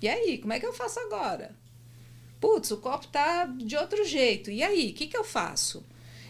E 0.00 0.08
aí, 0.08 0.38
como 0.38 0.54
é 0.54 0.58
que 0.58 0.64
eu 0.64 0.72
faço 0.72 0.98
agora? 0.98 1.54
Putz, 2.40 2.70
o 2.70 2.78
copo 2.78 3.08
tá 3.08 3.44
de 3.44 3.76
outro 3.76 4.02
jeito. 4.02 4.50
E 4.50 4.62
aí, 4.62 4.92
o 4.92 4.94
que, 4.94 5.08
que 5.08 5.16
eu 5.18 5.24
faço? 5.24 5.84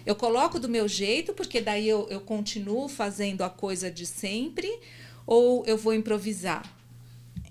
Eu 0.04 0.16
coloco 0.16 0.58
do 0.58 0.68
meu 0.68 0.88
jeito, 0.88 1.32
porque 1.32 1.60
daí 1.60 1.88
eu, 1.88 2.08
eu 2.10 2.20
continuo 2.20 2.88
fazendo 2.88 3.44
a 3.44 3.48
coisa 3.48 3.88
de 3.88 4.06
sempre, 4.06 4.76
ou 5.24 5.64
eu 5.66 5.78
vou 5.78 5.94
improvisar? 5.94 6.75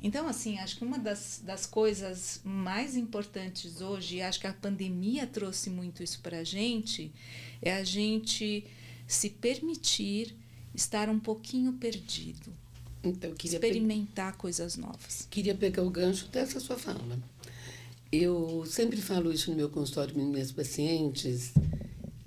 Então, 0.05 0.27
assim, 0.27 0.59
acho 0.59 0.77
que 0.77 0.85
uma 0.85 0.99
das, 0.99 1.41
das 1.43 1.65
coisas 1.65 2.39
mais 2.43 2.95
importantes 2.95 3.81
hoje, 3.81 4.17
e 4.17 4.21
acho 4.21 4.39
que 4.39 4.45
a 4.45 4.53
pandemia 4.53 5.25
trouxe 5.25 5.67
muito 5.67 6.03
isso 6.03 6.19
para 6.19 6.41
a 6.41 6.43
gente, 6.43 7.11
é 7.59 7.73
a 7.73 7.83
gente 7.83 8.63
se 9.07 9.31
permitir 9.31 10.35
estar 10.75 11.09
um 11.09 11.19
pouquinho 11.19 11.73
perdido. 11.73 12.53
Então, 13.03 13.31
eu 13.31 13.35
queria 13.35 13.57
experimentar 13.57 14.33
pe... 14.33 14.37
coisas 14.37 14.77
novas. 14.77 15.27
Queria 15.27 15.55
pegar 15.55 15.81
o 15.81 15.89
gancho 15.89 16.27
dessa 16.27 16.59
sua 16.59 16.77
fala. 16.77 17.17
Eu 18.11 18.63
sempre 18.67 19.01
falo 19.01 19.33
isso 19.33 19.49
no 19.49 19.57
meu 19.57 19.71
consultório 19.71 20.13
com 20.13 20.23
minhas 20.23 20.51
pacientes. 20.51 21.51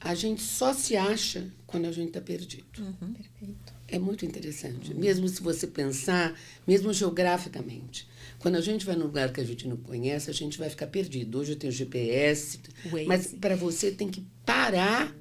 A 0.00 0.16
gente 0.16 0.42
só 0.42 0.74
se 0.74 0.96
acha 0.96 1.48
quando 1.64 1.84
a 1.84 1.92
gente 1.92 2.08
está 2.08 2.20
perdido. 2.20 2.82
Uhum. 2.82 3.12
Perfeito. 3.12 3.77
É 3.90 3.98
muito 3.98 4.26
interessante. 4.26 4.92
Mesmo 4.92 5.26
se 5.28 5.42
você 5.42 5.66
pensar, 5.66 6.38
mesmo 6.66 6.92
geograficamente. 6.92 8.06
Quando 8.38 8.56
a 8.56 8.60
gente 8.60 8.84
vai 8.84 8.94
num 8.94 9.06
lugar 9.06 9.32
que 9.32 9.40
a 9.40 9.44
gente 9.44 9.66
não 9.66 9.78
conhece, 9.78 10.30
a 10.30 10.34
gente 10.34 10.58
vai 10.58 10.68
ficar 10.68 10.86
perdido. 10.88 11.38
Hoje 11.38 11.52
eu 11.52 11.56
tenho 11.56 11.72
GPS, 11.72 12.60
Waze. 12.84 13.06
mas 13.06 13.26
para 13.28 13.56
você 13.56 13.90
tem 13.90 14.10
que 14.10 14.24
parar 14.44 15.16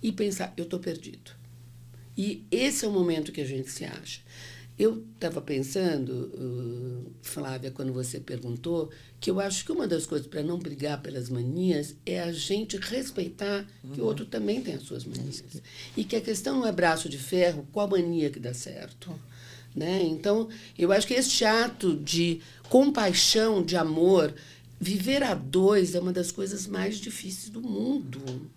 e 0.00 0.12
pensar, 0.12 0.54
eu 0.56 0.64
estou 0.64 0.78
perdido. 0.78 1.32
E 2.16 2.44
esse 2.50 2.84
é 2.84 2.88
o 2.88 2.92
momento 2.92 3.32
que 3.32 3.40
a 3.40 3.46
gente 3.46 3.70
se 3.70 3.84
acha. 3.84 4.20
Eu 4.78 5.02
estava 5.14 5.40
pensando, 5.40 6.30
Flávia, 7.22 7.70
quando 7.70 7.94
você 7.94 8.20
perguntou, 8.20 8.90
que 9.18 9.30
eu 9.30 9.40
acho 9.40 9.64
que 9.64 9.72
uma 9.72 9.88
das 9.88 10.04
coisas 10.04 10.26
para 10.26 10.42
não 10.42 10.58
brigar 10.58 11.00
pelas 11.00 11.30
manias 11.30 11.96
é 12.04 12.20
a 12.20 12.30
gente 12.30 12.76
respeitar 12.76 13.66
uhum. 13.82 13.90
que 13.92 14.00
o 14.02 14.04
outro 14.04 14.26
também 14.26 14.60
tem 14.60 14.74
as 14.74 14.82
suas 14.82 15.04
manias. 15.04 15.42
E 15.96 16.04
que 16.04 16.14
a 16.14 16.20
questão 16.20 16.60
não 16.60 16.66
é 16.66 16.72
braço 16.72 17.08
de 17.08 17.16
ferro, 17.16 17.66
qual 17.72 17.88
mania 17.88 18.28
que 18.28 18.38
dá 18.38 18.52
certo. 18.52 19.18
Né? 19.74 20.02
Então, 20.02 20.48
eu 20.78 20.92
acho 20.92 21.06
que 21.06 21.14
este 21.14 21.44
ato 21.44 21.96
de 21.96 22.40
compaixão, 22.68 23.62
de 23.62 23.76
amor, 23.76 24.34
viver 24.78 25.22
a 25.22 25.34
dois 25.34 25.94
é 25.94 26.00
uma 26.00 26.12
das 26.12 26.30
coisas 26.30 26.66
mais 26.66 26.98
difíceis 26.98 27.48
do 27.48 27.62
mundo. 27.62 28.50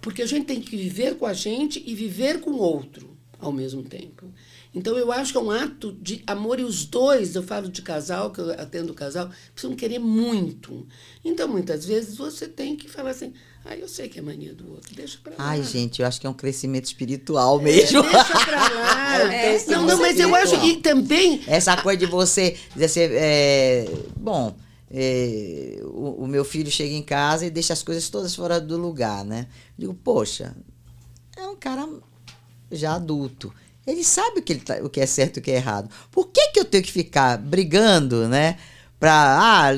Porque 0.00 0.22
a 0.22 0.26
gente 0.26 0.46
tem 0.46 0.60
que 0.60 0.76
viver 0.76 1.16
com 1.16 1.26
a 1.26 1.32
gente 1.32 1.80
e 1.86 1.94
viver 1.94 2.40
com 2.40 2.50
o 2.50 2.58
outro 2.58 3.16
ao 3.38 3.52
mesmo 3.52 3.82
tempo. 3.82 4.26
Então, 4.74 4.96
eu 4.96 5.12
acho 5.12 5.32
que 5.32 5.38
é 5.38 5.40
um 5.40 5.50
ato 5.50 5.92
de 6.00 6.22
amor 6.26 6.58
e 6.58 6.64
os 6.64 6.86
dois, 6.86 7.34
eu 7.34 7.42
falo 7.42 7.68
de 7.68 7.82
casal, 7.82 8.30
que 8.30 8.40
eu 8.40 8.52
atendo 8.52 8.94
casal, 8.94 9.30
precisam 9.52 9.76
querer 9.76 9.98
muito. 9.98 10.86
Então, 11.22 11.46
muitas 11.46 11.84
vezes, 11.84 12.16
você 12.16 12.48
tem 12.48 12.74
que 12.74 12.88
falar 12.88 13.10
assim, 13.10 13.34
ah, 13.66 13.76
eu 13.76 13.86
sei 13.86 14.08
que 14.08 14.18
é 14.18 14.22
mania 14.22 14.54
do 14.54 14.70
outro, 14.70 14.94
deixa 14.94 15.18
pra 15.22 15.32
lá. 15.32 15.50
Ai, 15.50 15.62
gente, 15.62 16.00
eu 16.00 16.08
acho 16.08 16.18
que 16.18 16.26
é 16.26 16.30
um 16.30 16.34
crescimento 16.34 16.86
espiritual 16.86 17.60
mesmo. 17.60 18.00
É, 18.00 18.12
deixa 18.12 18.44
pra 18.46 18.68
lá. 18.68 19.24
é, 19.34 19.64
não, 19.66 19.86
não, 19.86 19.98
mas 19.98 20.18
eu 20.18 20.34
acho 20.34 20.58
que 20.58 20.76
também... 20.76 21.42
Essa 21.46 21.76
coisa 21.76 21.98
de 21.98 22.06
você 22.06 22.56
dizer 22.72 22.86
assim, 22.86 23.00
é, 23.00 23.86
bom... 24.16 24.56
É, 24.94 25.80
o, 25.84 26.24
o, 26.24 26.26
meu 26.26 26.44
filho 26.44 26.70
chega 26.70 26.92
em 26.92 27.02
casa 27.02 27.46
e 27.46 27.50
deixa 27.50 27.72
as 27.72 27.82
coisas 27.82 28.10
todas 28.10 28.34
fora 28.34 28.60
do 28.60 28.76
lugar, 28.76 29.24
né? 29.24 29.46
Digo, 29.78 29.94
poxa, 29.94 30.54
é 31.34 31.46
um 31.46 31.56
cara 31.56 31.88
já 32.70 32.96
adulto. 32.96 33.54
Ele 33.86 34.04
sabe 34.04 34.38
o 34.38 34.42
que, 34.42 34.52
ele 34.52 34.60
tá, 34.60 34.78
o 34.82 34.88
que 34.88 35.00
é 35.00 35.06
certo 35.06 35.36
e 35.36 35.40
o 35.40 35.42
que 35.42 35.50
é 35.50 35.56
errado. 35.56 35.90
Por 36.10 36.28
que, 36.28 36.48
que 36.48 36.60
eu 36.60 36.64
tenho 36.64 36.84
que 36.84 36.92
ficar 36.92 37.36
brigando, 37.36 38.28
né? 38.28 38.56
Pra, 38.98 39.12
ah, 39.12 39.70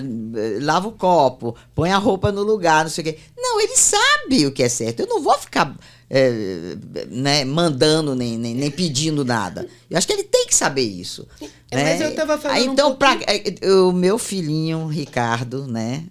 lava 0.61 0.89
o 0.89 0.93
copo, 0.93 1.57
põe 1.75 1.91
a 1.91 1.97
roupa 1.97 2.31
no 2.31 2.43
lugar, 2.43 2.85
não 2.85 2.91
sei 2.91 3.01
o 3.01 3.05
quê. 3.07 3.19
Não, 3.35 3.59
ele 3.59 3.75
sabe 3.75 4.47
o 4.47 4.53
que 4.53 4.63
é 4.63 4.69
certo. 4.69 5.01
Eu 5.01 5.07
não 5.07 5.23
vou 5.23 5.39
ficar 5.39 5.75
é, 6.11 6.77
né, 7.09 7.43
mandando 7.47 8.15
nem, 8.15 8.37
nem, 8.37 8.55
nem, 8.55 8.71
pedindo 8.71 9.25
nada. 9.25 9.67
Eu 9.89 9.97
acho 9.97 10.07
que 10.07 10.13
ele 10.13 10.25
tem 10.25 10.47
que 10.47 10.55
saber 10.55 10.83
isso. 10.83 11.27
É, 11.71 11.77
né? 11.77 11.85
Mas 11.85 12.01
eu 12.03 12.11
estava 12.11 12.37
falando. 12.37 12.71
então, 12.71 12.91
um 12.91 12.97
pra, 12.97 13.19
é, 13.27 13.73
o 13.73 13.93
meu 13.93 14.19
filhinho, 14.19 14.87
Ricardo, 14.87 15.67
né? 15.67 16.05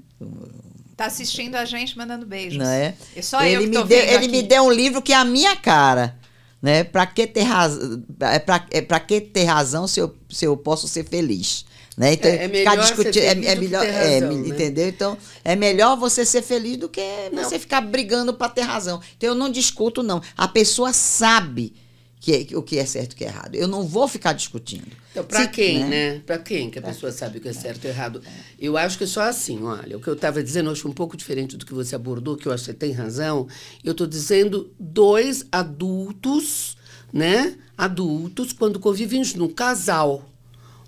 Tá 0.97 1.05
assistindo 1.05 1.53
a 1.53 1.65
gente 1.65 1.95
mandando 1.95 2.25
beijos. 2.25 2.57
Não 2.57 2.65
é? 2.65 2.95
é 3.15 3.21
só 3.21 3.43
ele 3.43 3.55
eu 3.55 3.61
que 3.61 3.77
me 3.77 3.83
deu, 3.83 3.99
Ele 3.99 4.27
me 4.27 4.41
deu 4.41 4.63
um 4.63 4.71
livro 4.71 5.03
que 5.03 5.13
é 5.13 5.17
a 5.17 5.25
minha 5.25 5.55
cara 5.55 6.17
né? 6.63 6.85
Para 6.85 7.05
que 7.05 7.27
ter 7.27 7.41
razão, 7.41 8.01
é 8.21 8.39
para 8.39 8.65
é 8.71 8.81
para 8.81 8.99
que 9.01 9.19
ter 9.19 9.43
razão 9.43 9.85
se 9.85 9.99
eu, 9.99 10.15
se 10.29 10.45
eu 10.45 10.55
posso 10.55 10.87
ser 10.87 11.03
feliz, 11.03 11.65
né? 11.97 12.13
Então, 12.13 12.31
é, 12.31 12.45
é 12.45 12.47
melhor 12.47 12.77
discutindo, 12.77 13.17
é, 13.17 13.31
é 13.31 13.55
melhor, 13.55 13.85
é, 13.85 14.19
razão, 14.19 14.37
né? 14.37 14.47
entendeu? 14.47 14.87
Então, 14.87 15.17
é 15.43 15.57
melhor 15.57 15.97
você 15.97 16.23
ser 16.23 16.41
feliz 16.41 16.77
do 16.77 16.87
que 16.87 17.01
não. 17.33 17.43
você 17.43 17.59
ficar 17.59 17.81
brigando 17.81 18.33
para 18.33 18.47
ter 18.47 18.61
razão. 18.61 19.01
Então 19.17 19.27
eu 19.27 19.35
não 19.35 19.49
discuto 19.49 20.01
não. 20.01 20.21
A 20.37 20.47
pessoa 20.47 20.93
sabe 20.93 21.73
que 22.23 22.47
é, 22.53 22.57
o 22.57 22.63
que 22.63 22.79
é 22.79 22.85
certo 22.85 23.11
e 23.11 23.15
o 23.15 23.17
que 23.17 23.25
é 23.25 23.27
errado. 23.27 23.55
Eu 23.55 23.67
não 23.67 23.83
vou 23.83 24.07
ficar 24.07 24.31
discutindo. 24.31 24.87
Então, 25.11 25.25
para 25.25 25.45
quem, 25.45 25.79
né? 25.79 25.89
né? 25.89 26.21
Para 26.25 26.39
quem 26.39 26.69
que 26.69 26.79
a 26.79 26.81
pessoa 26.81 27.11
sabe 27.11 27.37
o 27.37 27.41
que 27.41 27.49
é 27.49 27.53
certo 27.53 27.83
e 27.83 27.89
errado? 27.89 28.21
Eu 28.57 28.77
acho 28.77 28.97
que 28.97 29.03
é 29.03 29.07
só 29.07 29.23
assim, 29.23 29.61
olha, 29.61 29.97
o 29.97 29.99
que 29.99 30.07
eu 30.07 30.13
estava 30.13 30.41
dizendo, 30.41 30.69
eu 30.69 30.71
acho 30.71 30.87
um 30.87 30.93
pouco 30.93 31.17
diferente 31.17 31.57
do 31.57 31.65
que 31.65 31.73
você 31.73 31.95
abordou, 31.95 32.37
que 32.37 32.47
eu 32.47 32.53
acho 32.53 32.63
que 32.63 32.71
você 32.71 32.77
tem 32.77 32.93
razão. 32.93 33.45
Eu 33.83 33.91
estou 33.91 34.07
dizendo 34.07 34.71
dois 34.79 35.45
adultos 35.51 36.77
né? 37.13 37.55
Adultos, 37.77 38.51
quando 38.51 38.79
convivem 38.79 39.21
num 39.35 39.47
casal. 39.47 40.27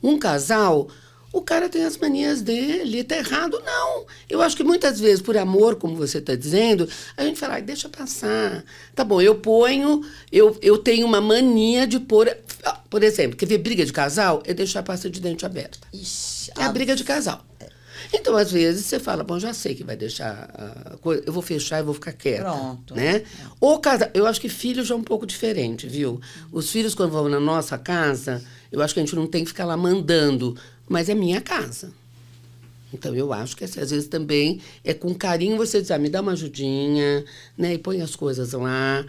Um 0.01 0.17
casal, 0.17 0.87
o 1.35 1.41
cara 1.41 1.67
tem 1.67 1.83
as 1.83 1.97
manias 1.97 2.41
dele, 2.41 3.03
tá 3.03 3.17
errado. 3.17 3.61
Não. 3.65 4.05
Eu 4.29 4.41
acho 4.41 4.55
que 4.55 4.63
muitas 4.63 5.01
vezes, 5.01 5.21
por 5.21 5.35
amor, 5.35 5.75
como 5.75 5.93
você 5.93 6.19
está 6.19 6.33
dizendo, 6.33 6.87
a 7.17 7.25
gente 7.25 7.37
fala, 7.37 7.59
deixa 7.59 7.89
passar. 7.89 8.63
Tá 8.95 9.03
bom, 9.03 9.21
eu 9.21 9.35
ponho, 9.35 10.01
eu, 10.31 10.57
eu 10.61 10.77
tenho 10.77 11.05
uma 11.05 11.19
mania 11.19 11.85
de 11.85 11.99
pôr. 11.99 12.33
Por 12.89 13.03
exemplo, 13.03 13.35
quer 13.35 13.47
ver 13.47 13.57
briga 13.57 13.85
de 13.85 13.91
casal? 13.91 14.41
É 14.45 14.53
deixar 14.53 14.79
a 14.79 14.83
pasta 14.83 15.09
de 15.09 15.19
dente 15.19 15.45
aberta. 15.45 15.77
Ixi, 15.91 16.51
é 16.57 16.63
a 16.63 16.71
briga 16.71 16.95
de 16.95 17.03
casal. 17.03 17.45
Então, 18.13 18.37
às 18.37 18.51
vezes, 18.51 18.85
você 18.85 18.97
fala, 18.97 19.21
bom, 19.21 19.37
já 19.37 19.53
sei 19.53 19.75
que 19.75 19.83
vai 19.83 19.97
deixar 19.97 20.49
a 20.93 20.97
coisa, 20.97 21.23
eu 21.25 21.33
vou 21.33 21.41
fechar 21.41 21.79
e 21.79 21.83
vou 21.83 21.93
ficar 21.93 22.13
quieta. 22.13 22.43
Pronto. 22.43 22.95
Né? 22.95 23.23
Ou 23.59 23.77
casa, 23.79 24.09
eu 24.13 24.25
acho 24.25 24.39
que 24.39 24.47
filho 24.47 24.85
já 24.85 24.95
é 24.95 24.97
um 24.97 25.03
pouco 25.03 25.25
diferente, 25.25 25.85
viu? 25.85 26.21
Os 26.49 26.71
filhos, 26.71 26.95
quando 26.95 27.11
vão 27.11 27.27
na 27.27 27.41
nossa 27.41 27.77
casa, 27.77 28.41
eu 28.71 28.81
acho 28.81 28.93
que 28.93 28.99
a 28.99 29.03
gente 29.03 29.15
não 29.15 29.27
tem 29.27 29.43
que 29.43 29.49
ficar 29.49 29.65
lá 29.65 29.75
mandando, 29.75 30.55
mas 30.87 31.09
é 31.09 31.15
minha 31.15 31.41
casa. 31.41 31.91
Então, 32.93 33.13
eu 33.13 33.33
acho 33.33 33.57
que 33.57 33.63
assim, 33.63 33.79
às 33.79 33.91
vezes 33.91 34.07
também 34.07 34.61
é 34.83 34.93
com 34.93 35.13
carinho 35.13 35.57
você 35.57 35.81
dizer, 35.81 35.93
ah, 35.93 35.99
me 35.99 36.09
dá 36.09 36.21
uma 36.21 36.31
ajudinha, 36.31 37.25
né? 37.57 37.73
E 37.73 37.77
põe 37.77 38.01
as 38.01 38.15
coisas 38.15 38.53
lá. 38.53 39.05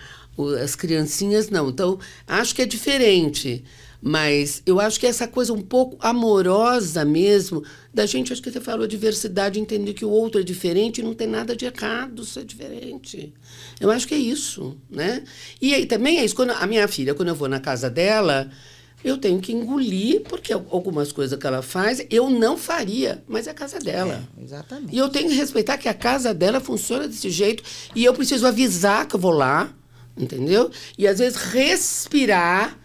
As 0.63 0.75
criancinhas, 0.75 1.49
não. 1.49 1.71
Então, 1.71 1.99
acho 2.27 2.55
que 2.55 2.63
é 2.63 2.67
diferente. 2.67 3.65
Mas 4.03 4.63
eu 4.67 4.79
acho 4.79 5.01
que 5.01 5.07
essa 5.07 5.27
coisa 5.27 5.53
um 5.53 5.63
pouco 5.63 5.97
amorosa 6.01 7.05
mesmo, 7.05 7.65
da 7.93 8.05
gente, 8.07 8.33
acho 8.33 8.43
que 8.43 8.51
você 8.51 8.61
falou 8.61 8.87
diversidade, 8.87 9.59
entender 9.59 9.95
que 9.95 10.05
o 10.05 10.11
outro 10.11 10.41
é 10.41 10.45
diferente 10.45 11.03
não 11.03 11.15
tem 11.15 11.27
nada 11.27 11.57
de 11.57 11.65
errado 11.65 12.25
ser 12.25 12.45
diferente. 12.45 13.33
Eu 13.81 13.91
acho 13.91 14.07
que 14.07 14.15
é 14.15 14.19
isso, 14.19 14.77
né? 14.91 15.25
E 15.61 15.75
aí 15.75 15.87
também 15.87 16.19
é 16.19 16.25
isso, 16.25 16.37
quando 16.37 16.51
a 16.51 16.67
minha 16.67 16.87
filha, 16.87 17.15
quando 17.15 17.29
eu 17.29 17.35
vou 17.35 17.49
na 17.49 17.59
casa 17.59 17.89
dela, 17.89 18.51
eu 19.07 19.17
tenho 19.17 19.41
que 19.41 19.53
engolir, 19.53 20.23
porque 20.23 20.53
algumas 20.53 21.13
coisas 21.13 21.39
que 21.39 21.47
ela 21.47 21.63
faz 21.63 22.05
eu 22.11 22.29
não 22.29 22.57
faria, 22.57 23.23
mas 23.29 23.47
é 23.47 23.53
a 23.53 23.55
casa 23.55 23.79
dela. 23.79 24.21
É, 24.37 24.43
exatamente. 24.43 24.93
E 24.93 24.99
eu 24.99 25.09
tenho 25.09 25.29
que 25.29 25.37
respeitar 25.37 25.79
que 25.79 25.89
a 25.89 25.95
casa 25.95 26.35
dela 26.35 26.59
funciona 26.59 27.07
desse 27.07 27.31
jeito 27.31 27.63
e 27.95 28.05
eu 28.05 28.13
preciso 28.13 28.45
avisar 28.45 29.07
que 29.07 29.15
eu 29.15 29.21
vou 29.21 29.31
lá, 29.31 29.73
entendeu? 30.19 30.73
E 30.99 31.07
às 31.07 31.21
vezes 31.21 31.37
respirar 31.37 32.77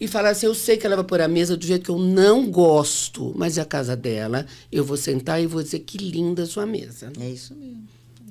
e 0.00 0.08
falar 0.08 0.30
assim: 0.30 0.46
eu 0.46 0.54
sei 0.54 0.76
que 0.76 0.84
ela 0.84 0.96
vai 0.96 1.04
pôr 1.04 1.20
a 1.20 1.28
mesa 1.28 1.56
do 1.56 1.64
jeito 1.64 1.84
que 1.84 1.90
eu 1.90 1.98
não 1.98 2.50
gosto, 2.50 3.32
mas 3.36 3.56
é 3.56 3.60
a 3.60 3.64
casa 3.64 3.94
dela, 3.94 4.46
eu 4.72 4.84
vou 4.84 4.96
sentar 4.96 5.40
e 5.40 5.46
vou 5.46 5.62
dizer 5.62 5.78
que 5.78 5.96
linda 5.96 6.42
a 6.42 6.46
sua 6.46 6.66
mesa. 6.66 7.12
É 7.20 7.30
isso 7.30 7.54
mesmo. 7.54 7.86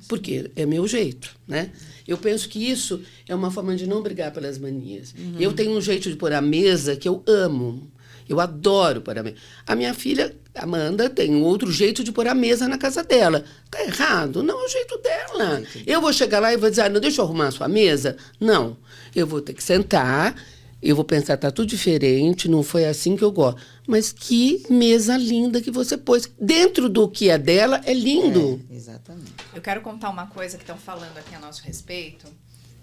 Porque 0.07 0.49
é 0.55 0.65
meu 0.65 0.87
jeito, 0.87 1.35
né? 1.47 1.71
Eu 2.07 2.17
penso 2.17 2.47
que 2.47 2.69
isso 2.69 3.01
é 3.27 3.35
uma 3.35 3.51
forma 3.51 3.75
de 3.75 3.85
não 3.87 4.01
brigar 4.01 4.31
pelas 4.31 4.57
manias. 4.57 5.13
Uhum. 5.17 5.35
Eu 5.39 5.53
tenho 5.53 5.71
um 5.71 5.81
jeito 5.81 6.09
de 6.09 6.15
pôr 6.15 6.31
a 6.31 6.41
mesa 6.41 6.95
que 6.95 7.07
eu 7.07 7.21
amo. 7.27 7.91
Eu 8.27 8.39
adoro 8.39 9.01
pôr 9.01 9.17
a 9.17 9.23
mesa. 9.23 9.35
A 9.65 9.75
minha 9.75 9.93
filha, 9.93 10.33
Amanda, 10.55 11.09
tem 11.09 11.35
outro 11.41 11.71
jeito 11.71 12.03
de 12.03 12.11
pôr 12.11 12.27
a 12.27 12.33
mesa 12.33 12.67
na 12.67 12.77
casa 12.77 13.03
dela. 13.03 13.43
Tá 13.69 13.83
errado? 13.83 14.41
Não, 14.41 14.61
é 14.61 14.65
o 14.65 14.69
jeito 14.69 14.97
dela. 14.99 15.63
Eu 15.85 16.01
vou 16.01 16.13
chegar 16.13 16.39
lá 16.39 16.53
e 16.53 16.57
vou 16.57 16.69
dizer, 16.69 16.83
ah, 16.83 16.89
não, 16.89 17.01
deixa 17.01 17.21
eu 17.21 17.25
arrumar 17.25 17.47
a 17.47 17.51
sua 17.51 17.67
mesa? 17.67 18.15
Não. 18.39 18.77
Eu 19.15 19.27
vou 19.27 19.41
ter 19.41 19.53
que 19.53 19.63
sentar 19.63 20.35
eu 20.81 20.95
vou 20.95 21.03
pensar, 21.03 21.37
tá 21.37 21.49
tudo 21.49 21.67
diferente, 21.67 22.47
não 22.47 22.61
foi 22.61 22.85
assim 22.85 23.17
que 23.17 23.23
eu 23.23 23.31
gosto. 23.31 23.59
Mas 23.87 24.11
que 24.11 24.63
mesa 24.69 25.15
linda 25.15 25.61
que 25.61 25.71
você 25.71 25.97
pôs. 25.97 26.29
Dentro 26.37 26.89
do 26.89 27.07
que 27.07 27.29
é 27.29 27.37
dela, 27.37 27.81
é 27.85 27.93
lindo. 27.93 28.61
É, 28.69 28.75
exatamente. 28.75 29.33
Eu 29.55 29.61
quero 29.61 29.79
contar 29.79 30.09
uma 30.09 30.27
coisa 30.27 30.57
que 30.57 30.63
estão 30.63 30.77
falando 30.77 31.17
aqui 31.17 31.33
a 31.33 31.39
nosso 31.39 31.63
respeito, 31.63 32.27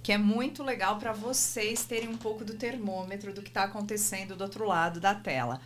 que 0.02 0.10
é 0.10 0.18
muito 0.18 0.62
legal 0.62 0.98
para 0.98 1.12
vocês 1.12 1.84
terem 1.84 2.08
um 2.08 2.16
pouco 2.16 2.42
do 2.42 2.54
termômetro 2.54 3.34
do 3.34 3.42
que 3.42 3.50
está 3.50 3.64
acontecendo 3.64 4.34
do 4.34 4.42
outro 4.42 4.66
lado 4.66 4.98
da 4.98 5.14
tela. 5.14 5.60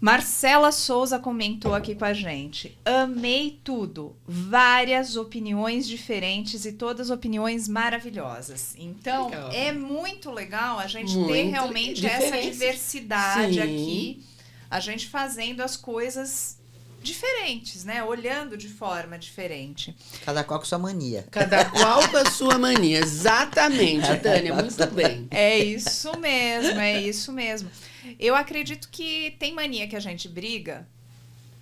Marcela 0.00 0.70
Souza 0.70 1.18
comentou 1.18 1.74
aqui 1.74 1.94
com 1.94 2.04
a 2.04 2.12
gente. 2.12 2.78
Amei 2.84 3.60
tudo. 3.64 4.14
Várias 4.26 5.16
opiniões 5.16 5.88
diferentes 5.88 6.64
e 6.64 6.72
todas 6.72 7.10
opiniões 7.10 7.66
maravilhosas. 7.66 8.76
Então, 8.78 9.26
legal. 9.28 9.50
é 9.52 9.72
muito 9.72 10.30
legal 10.30 10.78
a 10.78 10.86
gente 10.86 11.16
muito 11.16 11.32
ter 11.32 11.42
realmente 11.44 12.06
essa 12.06 12.40
diversidade 12.40 13.54
Sim. 13.54 13.60
aqui 13.60 14.24
a 14.70 14.80
gente 14.80 15.08
fazendo 15.08 15.62
as 15.62 15.76
coisas 15.76 16.58
diferentes, 17.02 17.84
né? 17.84 18.02
Olhando 18.02 18.56
de 18.56 18.68
forma 18.68 19.18
diferente. 19.18 19.96
Cada 20.24 20.42
qual 20.44 20.58
com 20.58 20.66
sua 20.66 20.78
mania. 20.78 21.26
Cada 21.30 21.64
qual 21.64 22.08
com 22.08 22.16
a 22.16 22.30
sua 22.30 22.58
mania. 22.58 22.98
Exatamente, 22.98 24.06
Tânia, 24.22 24.54
muito 24.54 24.86
bem. 24.88 25.26
É 25.30 25.58
isso 25.58 26.18
mesmo, 26.18 26.80
é 26.80 27.00
isso 27.00 27.32
mesmo. 27.32 27.70
Eu 28.18 28.34
acredito 28.34 28.88
que 28.90 29.36
tem 29.38 29.54
mania 29.54 29.86
que 29.86 29.96
a 29.96 30.00
gente 30.00 30.28
briga 30.28 30.86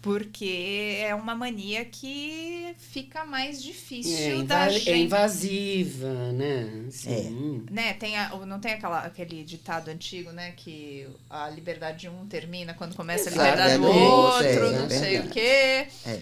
porque 0.07 0.99
é 1.01 1.13
uma 1.17 1.35
mania 1.35 1.85
que 1.85 2.77
fica 2.79 3.25
mais 3.25 3.61
difícil 3.61 4.39
É, 4.41 4.43
da 4.45 4.67
inva- 4.67 4.71
gente. 4.71 4.91
é 4.91 4.97
invasiva, 4.99 6.33
né? 6.33 6.85
Sim. 6.93 7.67
Né, 7.69 7.93
tem 7.95 8.17
a- 8.17 8.29
não 8.47 8.61
tem 8.61 8.75
aquela, 8.75 9.01
aquele 9.01 9.43
ditado 9.43 9.89
antigo, 9.89 10.31
né? 10.31 10.53
Que 10.57 11.09
a 11.29 11.51
liberdade 11.51 12.03
de 12.03 12.09
um 12.09 12.25
termina 12.25 12.73
quando 12.73 12.95
começa 12.95 13.29
a 13.31 13.33
liberdade 13.33 13.79
do 13.79 13.85
Exatamente, 13.89 14.13
outro, 14.13 14.47
é, 14.49 14.79
não 14.79 14.87
é 14.87 14.91
sei 14.91 15.19
o 15.19 15.29
quê. 15.29 15.89
É. 16.07 16.21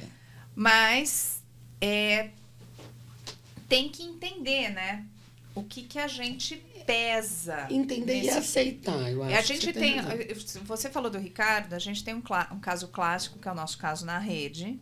Mas 0.56 1.42
é, 1.78 2.30
tem 3.68 3.90
que 3.90 4.02
entender, 4.02 4.70
né? 4.70 5.04
O 5.54 5.62
que, 5.62 5.82
que 5.82 5.98
a 5.98 6.08
gente 6.08 6.56
pesa. 6.86 7.66
Entender 7.70 8.18
e 8.20 8.22
nesse 8.26 8.38
aceitar, 8.38 9.10
eu 9.10 9.22
acho. 9.22 9.36
a 9.36 9.40
gente 9.42 9.64
você 9.66 9.72
tem. 9.72 9.96
razão. 9.98 10.64
Você 10.64 10.90
falou 10.90 11.10
do 11.10 11.18
Ricardo, 11.18 11.72
a 11.74 11.78
gente 11.78 12.02
tem 12.04 12.14
um, 12.14 12.22
um 12.52 12.60
caso 12.60 12.88
clássico, 12.88 13.38
que 13.38 13.48
é 13.48 13.52
o 13.52 13.54
nosso 13.54 13.78
caso 13.78 14.04
na 14.04 14.18
rede, 14.18 14.78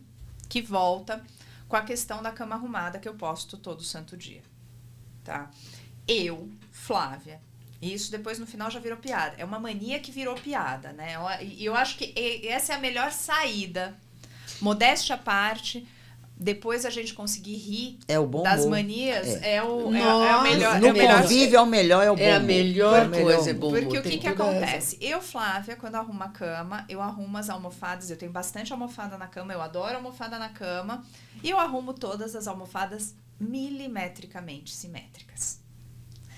que 0.49 0.61
volta 0.61 1.23
com 1.67 1.75
a 1.75 1.81
questão 1.81 2.21
da 2.21 2.31
cama 2.31 2.55
arrumada 2.55 2.99
que 2.99 3.07
eu 3.09 3.15
posto 3.15 3.57
todo 3.57 3.83
santo 3.83 4.15
dia. 4.17 4.41
Tá? 5.23 5.49
Eu, 6.07 6.49
Flávia. 6.71 7.39
E 7.81 7.93
isso 7.93 8.11
depois 8.11 8.39
no 8.39 8.45
final 8.47 8.69
já 8.71 8.79
virou 8.79 8.97
piada. 8.97 9.35
É 9.37 9.43
uma 9.43 9.59
mania 9.59 9.99
que 9.99 10.11
virou 10.11 10.35
piada, 10.35 10.93
né? 10.93 11.15
Eu- 11.15 11.47
E 11.47 11.65
eu 11.65 11.75
acho 11.75 11.97
que 11.97 12.13
e- 12.15 12.47
essa 12.47 12.73
é 12.73 12.75
a 12.75 12.79
melhor 12.79 13.11
saída. 13.11 13.97
Modéstia 14.61 15.15
à 15.15 15.17
parte. 15.17 15.85
Depois 16.43 16.85
a 16.85 16.89
gente 16.89 17.13
conseguir 17.13 17.55
rir 17.55 17.97
É 18.05 18.19
o 18.19 18.27
bom 18.27 18.43
das 18.43 18.61
humor. 18.61 18.71
manias 18.71 19.41
É. 19.41 19.55
é, 19.55 19.63
o, 19.63 19.95
é, 19.95 19.99
Nossa, 19.99 20.25
é 20.25 20.35
o 20.35 20.43
melhor. 20.43 20.79
No 20.81 20.87
é 20.87 20.91
o 20.91 20.93
melhor 20.93 21.21
convívio 21.21 21.57
é 21.57 21.61
o 21.61 21.65
melhor, 21.65 22.03
é 22.03 22.11
o 22.11 22.15
bom 22.17 22.21
É 22.21 22.33
a 22.33 22.39
melhor 22.41 23.03
É 23.03 23.07
melhor 23.07 23.33
coisa, 23.35 23.49
é 23.49 23.53
bom 23.53 23.71
Porque 23.71 23.97
o 23.97 24.01
que, 24.03 24.17
que 24.17 24.27
acontece? 24.27 24.97
Eu, 24.99 25.21
Flávia, 25.21 25.77
quando 25.77 25.95
arrumo 25.95 26.21
a 26.21 26.27
cama, 26.27 26.85
eu 26.89 27.01
arrumo 27.01 27.37
as 27.37 27.49
almofadas. 27.49 28.09
Eu 28.09 28.17
tenho 28.17 28.31
bastante 28.31 28.73
almofada 28.73 29.17
na 29.17 29.27
cama, 29.27 29.53
eu 29.53 29.61
adoro 29.61 29.95
almofada 29.95 30.37
na 30.37 30.49
cama. 30.49 31.05
E 31.41 31.49
eu 31.49 31.57
arrumo 31.57 31.93
todas 31.93 32.35
as 32.35 32.45
almofadas 32.45 33.15
milimetricamente 33.39 34.73
simétricas. 34.73 35.61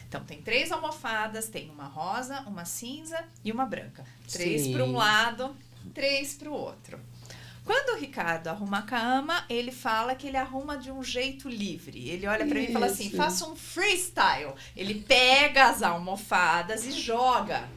Então, 0.08 0.24
tem 0.24 0.40
três 0.40 0.72
almofadas, 0.72 1.48
tem 1.48 1.70
uma 1.72 1.86
rosa, 1.86 2.42
uma 2.42 2.64
cinza 2.64 3.18
e 3.44 3.52
uma 3.52 3.66
branca. 3.66 4.04
Três 4.32 4.68
para 4.68 4.84
um 4.84 4.94
lado, 4.94 5.56
três 5.96 6.36
para 6.36 6.50
o 6.50 6.54
outro. 6.54 7.00
Quando 7.66 7.98
o 7.98 8.00
Ricardo 8.00 8.48
arruma 8.48 8.78
a 8.78 8.82
cama, 8.84 9.44
ele 9.50 9.72
fala 9.72 10.14
que 10.14 10.28
ele 10.28 10.38
arruma 10.38 10.78
de 10.78 10.92
um 10.92 11.04
jeito 11.04 11.50
livre. 11.50 12.08
Ele 12.08 12.28
olha 12.28 12.46
para 12.46 12.60
mim 12.60 12.66
e 12.66 12.72
fala 12.72 12.86
assim: 12.86 13.10
faça 13.10 13.48
um 13.50 13.56
freestyle. 13.56 14.54
Ele 14.78 15.02
pega 15.02 15.66
as 15.66 15.82
almofadas 15.82 16.86
e 16.86 16.92
joga. 16.92 17.68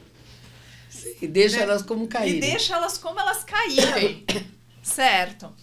E 1.22 1.26
deixa 1.26 1.56
né? 1.56 1.62
elas 1.62 1.82
como 1.82 2.06
caírem. 2.06 2.36
E 2.36 2.40
deixa 2.40 2.74
elas 2.76 2.98
como 2.98 3.18
elas 3.18 3.42
caírem. 3.44 4.26
certo? 4.82 5.54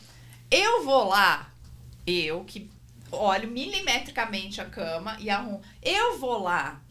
Eu 0.49 0.83
vou 0.83 1.07
lá, 1.07 1.51
eu 2.07 2.43
que 2.45 2.69
olho 3.11 3.49
milimetricamente 3.49 4.59
a 4.59 4.65
cama 4.65 5.17
e 5.19 5.29
arrumo. 5.29 5.61
Eu 5.83 6.17
vou 6.17 6.41
lá 6.41 6.81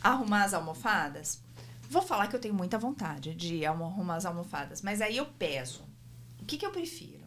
arrumar 0.00 0.44
as 0.44 0.54
almofadas. 0.54 1.40
Vou 1.88 2.02
falar 2.02 2.28
que 2.28 2.36
eu 2.36 2.40
tenho 2.40 2.54
muita 2.54 2.78
vontade 2.78 3.34
de 3.34 3.66
arru- 3.66 3.84
arrumar 3.84 4.16
as 4.16 4.24
almofadas, 4.24 4.82
mas 4.82 5.00
aí 5.00 5.16
eu 5.16 5.26
peso. 5.26 5.89
O 6.40 6.44
que, 6.44 6.56
que 6.56 6.66
eu 6.66 6.70
prefiro? 6.70 7.20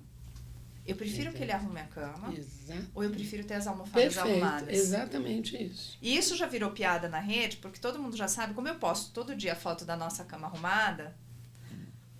Eu 0.86 0.98
prefiro 0.98 1.32
que 1.32 1.42
ele 1.42 1.52
arrume 1.54 1.80
a 1.80 1.86
cama 1.86 2.34
Exato. 2.34 2.88
ou 2.94 3.04
eu 3.06 3.10
prefiro 3.10 3.46
ter 3.46 3.54
as 3.54 3.68
almofadas 3.68 4.14
Perfeito, 4.16 4.30
arrumadas? 4.44 4.70
exatamente 4.78 5.56
isso. 5.64 5.98
E 6.02 6.18
isso 6.18 6.36
já 6.36 6.46
virou 6.46 6.72
piada 6.72 7.08
na 7.08 7.20
rede, 7.20 7.56
porque 7.58 7.80
todo 7.80 7.98
mundo 8.00 8.18
já 8.18 8.28
sabe, 8.28 8.54
como 8.54 8.68
eu 8.68 8.76
posto 8.76 9.12
todo 9.14 9.34
dia 9.34 9.54
a 9.54 9.56
foto 9.56 9.86
da 9.86 9.96
nossa 9.96 10.26
cama 10.26 10.48
arrumada, 10.48 11.16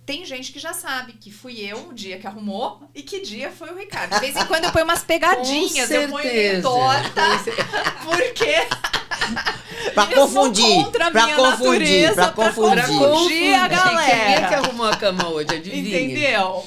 tem 0.06 0.24
gente 0.24 0.50
que 0.50 0.58
já 0.58 0.72
sabe 0.72 1.12
que 1.14 1.30
fui 1.30 1.60
eu 1.60 1.76
um 1.90 1.92
dia 1.92 2.18
que 2.18 2.26
arrumou 2.26 2.88
e 2.94 3.02
que 3.02 3.20
dia 3.20 3.50
foi 3.50 3.70
o 3.70 3.76
Ricardo. 3.76 4.14
De 4.14 4.20
vez 4.20 4.34
em 4.34 4.46
quando 4.46 4.64
eu 4.64 4.72
ponho 4.72 4.84
umas 4.86 5.02
pegadinhas, 5.04 5.90
eu 5.90 6.08
ponho 6.08 6.24
meio 6.24 6.62
torta, 6.62 7.22
porque 8.02 8.66
Pra 9.94 10.06
confundir, 10.06 10.84
contra 10.84 11.06
a 11.06 11.10
pra 11.10 11.24
minha 11.24 11.36
confundir, 11.36 12.08
natureza, 12.08 12.14
pra 12.14 12.32
pra 12.32 12.44
confundir. 12.52 12.98
confundir. 12.98 13.54
a 13.54 13.68
galera. 13.68 14.10
Quem 14.24 14.34
é 14.34 14.48
que 14.48 14.54
arrumou 14.54 14.86
a 14.86 14.96
cama 14.96 15.28
hoje? 15.28 15.54
Adivinha. 15.54 16.00
Entendeu? 16.00 16.66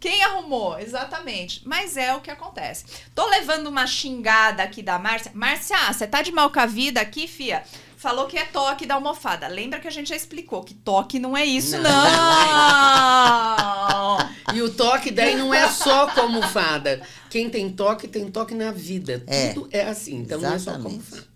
Quem 0.00 0.22
arrumou? 0.22 0.78
Exatamente. 0.78 1.62
Mas 1.64 1.96
é 1.96 2.14
o 2.14 2.20
que 2.20 2.30
acontece. 2.30 2.84
Tô 3.14 3.26
levando 3.26 3.66
uma 3.66 3.86
xingada 3.86 4.62
aqui 4.62 4.82
da 4.82 4.98
Márcia. 4.98 5.32
Márcia, 5.34 5.76
você 5.92 6.06
tá 6.06 6.22
de 6.22 6.30
mal 6.30 6.50
com 6.50 6.60
a 6.60 6.66
vida 6.66 7.00
aqui, 7.00 7.26
fia? 7.26 7.64
Falou 7.96 8.28
que 8.28 8.38
é 8.38 8.44
toque 8.44 8.86
da 8.86 8.94
almofada. 8.94 9.48
Lembra 9.48 9.80
que 9.80 9.88
a 9.88 9.90
gente 9.90 10.10
já 10.10 10.14
explicou 10.14 10.62
que 10.62 10.72
toque 10.72 11.18
não 11.18 11.36
é 11.36 11.44
isso, 11.44 11.76
Não. 11.78 11.90
não. 11.90 14.18
E 14.54 14.62
o 14.62 14.72
toque 14.72 15.10
daí 15.10 15.36
não 15.36 15.52
é 15.52 15.68
só 15.68 16.06
com 16.06 16.22
almofada. 16.22 17.02
Quem 17.28 17.50
tem 17.50 17.68
toque, 17.70 18.08
tem 18.08 18.30
toque 18.30 18.54
na 18.54 18.70
vida. 18.70 19.22
É. 19.26 19.52
Tudo 19.52 19.68
é 19.70 19.82
assim. 19.82 20.16
Então 20.16 20.40
não 20.40 20.54
é 20.54 20.58
só 20.58 20.72
com 20.72 20.88
Exatamente. 20.88 21.27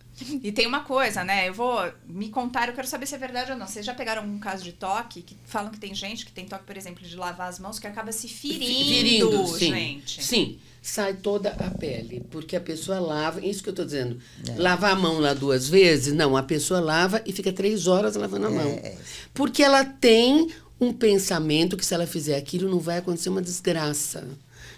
E 0.42 0.52
tem 0.52 0.66
uma 0.66 0.80
coisa, 0.80 1.24
né? 1.24 1.48
Eu 1.48 1.54
vou 1.54 1.78
me 2.06 2.28
contar, 2.28 2.68
eu 2.68 2.74
quero 2.74 2.86
saber 2.86 3.06
se 3.06 3.14
é 3.14 3.18
verdade 3.18 3.52
ou 3.52 3.58
não. 3.58 3.66
Vocês 3.66 3.84
já 3.84 3.94
pegaram 3.94 4.24
um 4.24 4.38
caso 4.38 4.64
de 4.64 4.72
toque 4.72 5.22
que 5.22 5.36
falam 5.46 5.70
que 5.70 5.78
tem 5.78 5.94
gente 5.94 6.24
que 6.24 6.32
tem 6.32 6.46
toque, 6.46 6.64
por 6.64 6.76
exemplo, 6.76 7.06
de 7.06 7.16
lavar 7.16 7.48
as 7.48 7.58
mãos 7.58 7.78
que 7.78 7.86
acaba 7.86 8.12
se 8.12 8.28
ferindo, 8.28 9.30
Ferindo, 9.30 9.46
sim. 9.48 9.70
gente. 9.70 10.24
Sim, 10.24 10.58
sai 10.80 11.14
toda 11.14 11.50
a 11.50 11.70
pele, 11.70 12.24
porque 12.30 12.56
a 12.56 12.60
pessoa 12.60 12.98
lava, 12.98 13.44
isso 13.44 13.62
que 13.62 13.68
eu 13.68 13.74
tô 13.74 13.84
dizendo. 13.84 14.18
É. 14.48 14.60
Lavar 14.60 14.92
a 14.92 14.96
mão 14.96 15.20
lá 15.20 15.32
duas 15.34 15.68
vezes, 15.68 16.12
não, 16.12 16.36
a 16.36 16.42
pessoa 16.42 16.80
lava 16.80 17.22
e 17.24 17.32
fica 17.32 17.52
três 17.52 17.86
horas 17.86 18.16
lavando 18.16 18.46
a 18.46 18.50
mão. 18.50 18.68
É. 18.68 18.96
Porque 19.32 19.62
ela 19.62 19.84
tem 19.84 20.48
um 20.80 20.92
pensamento 20.92 21.76
que 21.76 21.86
se 21.86 21.94
ela 21.94 22.06
fizer 22.06 22.36
aquilo 22.36 22.68
não 22.68 22.80
vai 22.80 22.98
acontecer 22.98 23.28
uma 23.28 23.40
desgraça. 23.40 24.26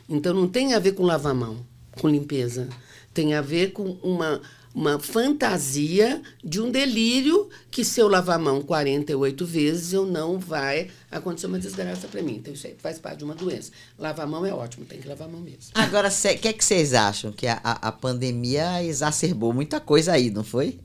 Então 0.09 0.34
não 0.34 0.47
tem 0.47 0.74
a 0.74 0.78
ver 0.78 0.92
com 0.92 1.03
lavar 1.03 1.32
a 1.32 1.34
mão, 1.34 1.64
com 1.99 2.09
limpeza. 2.09 2.68
Tem 3.14 3.32
a 3.32 3.40
ver 3.40 3.72
com 3.72 3.97
uma, 4.03 4.42
uma 4.75 4.99
fantasia 4.99 6.20
de 6.43 6.61
um 6.61 6.68
delírio 6.68 7.49
que 7.70 7.85
se 7.85 8.01
eu 8.01 8.09
lavar 8.09 8.37
a 8.37 8.39
mão 8.39 8.61
48 8.61 9.47
vezes, 9.47 9.93
eu 9.93 10.05
não 10.05 10.37
vai 10.37 10.91
acontecer 11.09 11.47
uma 11.47 11.61
desgraça 11.61 12.09
para 12.09 12.20
mim. 12.20 12.37
Então 12.37 12.53
isso 12.53 12.66
aí 12.66 12.75
faz 12.77 12.99
parte 12.99 13.18
de 13.18 13.25
uma 13.25 13.37
doença. 13.37 13.70
Lavar 13.97 14.27
a 14.27 14.29
mão 14.29 14.45
é 14.45 14.53
ótimo, 14.53 14.85
tem 14.85 15.01
que 15.01 15.07
lavar 15.07 15.29
a 15.29 15.31
mão 15.31 15.41
mesmo. 15.41 15.70
Agora, 15.75 16.09
o 16.09 16.39
que 16.39 16.49
é 16.49 16.53
que 16.53 16.64
vocês 16.64 16.93
acham? 16.93 17.31
Que 17.31 17.47
a, 17.47 17.61
a, 17.62 17.93
pandemia 17.93 18.83
exacerbou 18.83 19.53
muita 19.53 19.79
coisa 19.79 20.12
aí, 20.12 20.29
não 20.29 20.43
foi? 20.43 20.81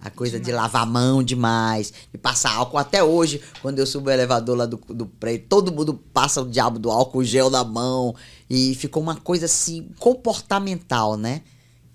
A 0.00 0.10
coisa 0.10 0.38
de 0.38 0.52
lavar 0.52 0.82
a 0.82 0.86
mão 0.86 1.22
demais, 1.22 1.92
de 2.12 2.18
passar 2.18 2.52
álcool. 2.54 2.78
Até 2.78 3.02
hoje, 3.02 3.40
quando 3.60 3.80
eu 3.80 3.86
subo 3.86 4.10
o 4.10 4.12
elevador 4.12 4.56
lá 4.56 4.66
do, 4.66 4.76
do 4.76 5.06
prédio, 5.06 5.46
todo 5.48 5.72
mundo 5.72 5.94
passa 6.12 6.40
o 6.40 6.48
diabo 6.48 6.78
do 6.78 6.90
álcool 6.90 7.24
gel 7.24 7.50
na 7.50 7.64
mão. 7.64 8.14
E 8.48 8.74
ficou 8.76 9.02
uma 9.02 9.16
coisa 9.16 9.46
assim, 9.46 9.88
comportamental, 9.98 11.16
né? 11.16 11.42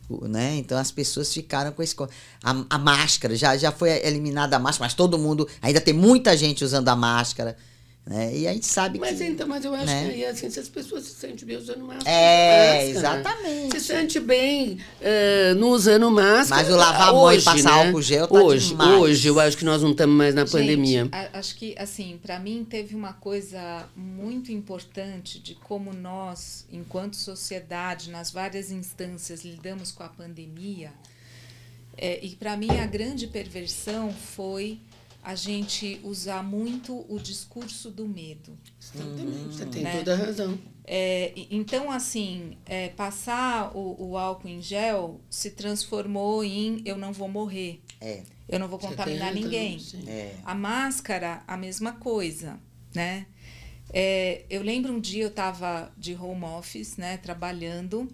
Né? 0.09 0.55
Então 0.55 0.77
as 0.77 0.91
pessoas 0.91 1.33
ficaram 1.33 1.71
com 1.71 1.83
esse. 1.83 1.95
A, 2.43 2.65
a 2.69 2.77
máscara, 2.77 3.35
já, 3.35 3.57
já 3.57 3.71
foi 3.71 3.89
eliminada 4.05 4.55
a 4.55 4.59
máscara, 4.59 4.87
mas 4.87 4.93
todo 4.93 5.17
mundo. 5.17 5.47
Ainda 5.61 5.81
tem 5.81 5.93
muita 5.93 6.35
gente 6.37 6.63
usando 6.63 6.87
a 6.87 6.95
máscara. 6.95 7.57
Né? 8.09 8.37
E 8.37 8.47
a 8.47 8.53
gente 8.53 8.65
sabe 8.65 8.97
Mas 8.99 9.17
que. 9.17 9.25
então, 9.25 9.45
mas 9.45 9.65
eu 9.65 9.73
acho 9.73 9.85
né? 9.85 10.05
que 10.05 10.11
aí, 10.13 10.25
assim, 10.25 10.49
se 10.49 10.61
as 10.61 10.69
pessoas 10.69 11.03
se 11.03 11.15
sentem 11.15 11.45
bem 11.45 11.57
usando 11.57 11.83
máscara. 11.83 12.09
É, 12.09 12.93
máscara. 12.93 13.17
exatamente. 13.19 13.79
Se 13.81 13.85
sente 13.85 14.19
bem 14.21 14.79
eh, 15.01 15.53
não 15.55 15.71
usando 15.71 16.09
máscara. 16.09 16.63
Mas 16.63 16.73
o 16.73 16.77
lavar 16.77 17.09
a 17.09 17.11
mão 17.11 17.29
e 17.33 17.35
hoje, 17.35 17.43
passar 17.43 17.63
né? 17.63 17.85
álcool 17.87 18.01
gel 18.01 18.27
tá 18.29 18.33
hoje, 18.41 18.69
demais. 18.69 18.91
hoje, 19.01 19.27
eu 19.27 19.37
acho 19.41 19.57
que 19.57 19.65
nós 19.65 19.81
não 19.81 19.91
estamos 19.91 20.15
mais 20.15 20.33
na 20.33 20.43
Gente, 20.45 20.51
pandemia. 20.53 21.09
a- 21.11 21.37
acho 21.37 21.55
que, 21.57 21.75
assim, 21.77 22.17
para 22.23 22.39
mim 22.39 22.65
teve 22.69 22.95
uma 22.95 23.11
coisa 23.11 23.85
muito 23.93 24.53
importante 24.53 25.37
de 25.39 25.55
como 25.55 25.91
nós, 25.91 26.65
enquanto 26.71 27.17
sociedade, 27.17 28.09
nas 28.09 28.31
várias 28.31 28.71
instâncias, 28.71 29.43
lidamos 29.43 29.91
com 29.91 30.03
a 30.03 30.07
pandemia. 30.07 30.93
É, 31.97 32.23
e 32.23 32.29
para 32.37 32.55
mim 32.55 32.69
a 32.79 32.85
grande 32.85 33.27
perversão 33.27 34.13
foi 34.13 34.79
a 35.27 35.35
gente 35.35 35.99
usar 36.05 36.41
muito 36.41 37.05
o 37.09 37.19
discurso 37.19 37.91
do 37.91 38.07
medo. 38.07 38.57
Exatamente, 38.81 39.55
você 39.57 39.65
tem 39.65 39.83
né? 39.83 39.97
toda 39.97 40.13
a 40.13 40.15
razão. 40.15 40.57
É, 40.85 41.33
então, 41.51 41.91
assim, 41.91 42.57
é, 42.65 42.87
passar 42.87 43.75
o, 43.75 44.11
o 44.11 44.17
álcool 44.17 44.47
em 44.47 44.61
gel 44.61 45.19
se 45.29 45.51
transformou 45.51 46.45
em 46.45 46.81
eu 46.85 46.97
não 46.97 47.11
vou 47.11 47.27
morrer, 47.27 47.81
É, 47.99 48.23
eu 48.47 48.57
não 48.57 48.69
vou 48.69 48.79
contaminar 48.79 49.33
ninguém. 49.33 49.77
é. 50.07 50.33
A 50.45 50.55
máscara, 50.55 51.43
a 51.45 51.57
mesma 51.57 51.91
coisa, 51.91 52.57
né? 52.95 53.25
É, 53.91 54.45
eu 54.49 54.61
lembro 54.61 54.93
um 54.93 54.99
dia 54.99 55.23
eu 55.23 55.27
estava 55.27 55.91
de 55.97 56.15
home 56.15 56.45
office, 56.45 56.95
né, 56.95 57.17
trabalhando, 57.17 58.07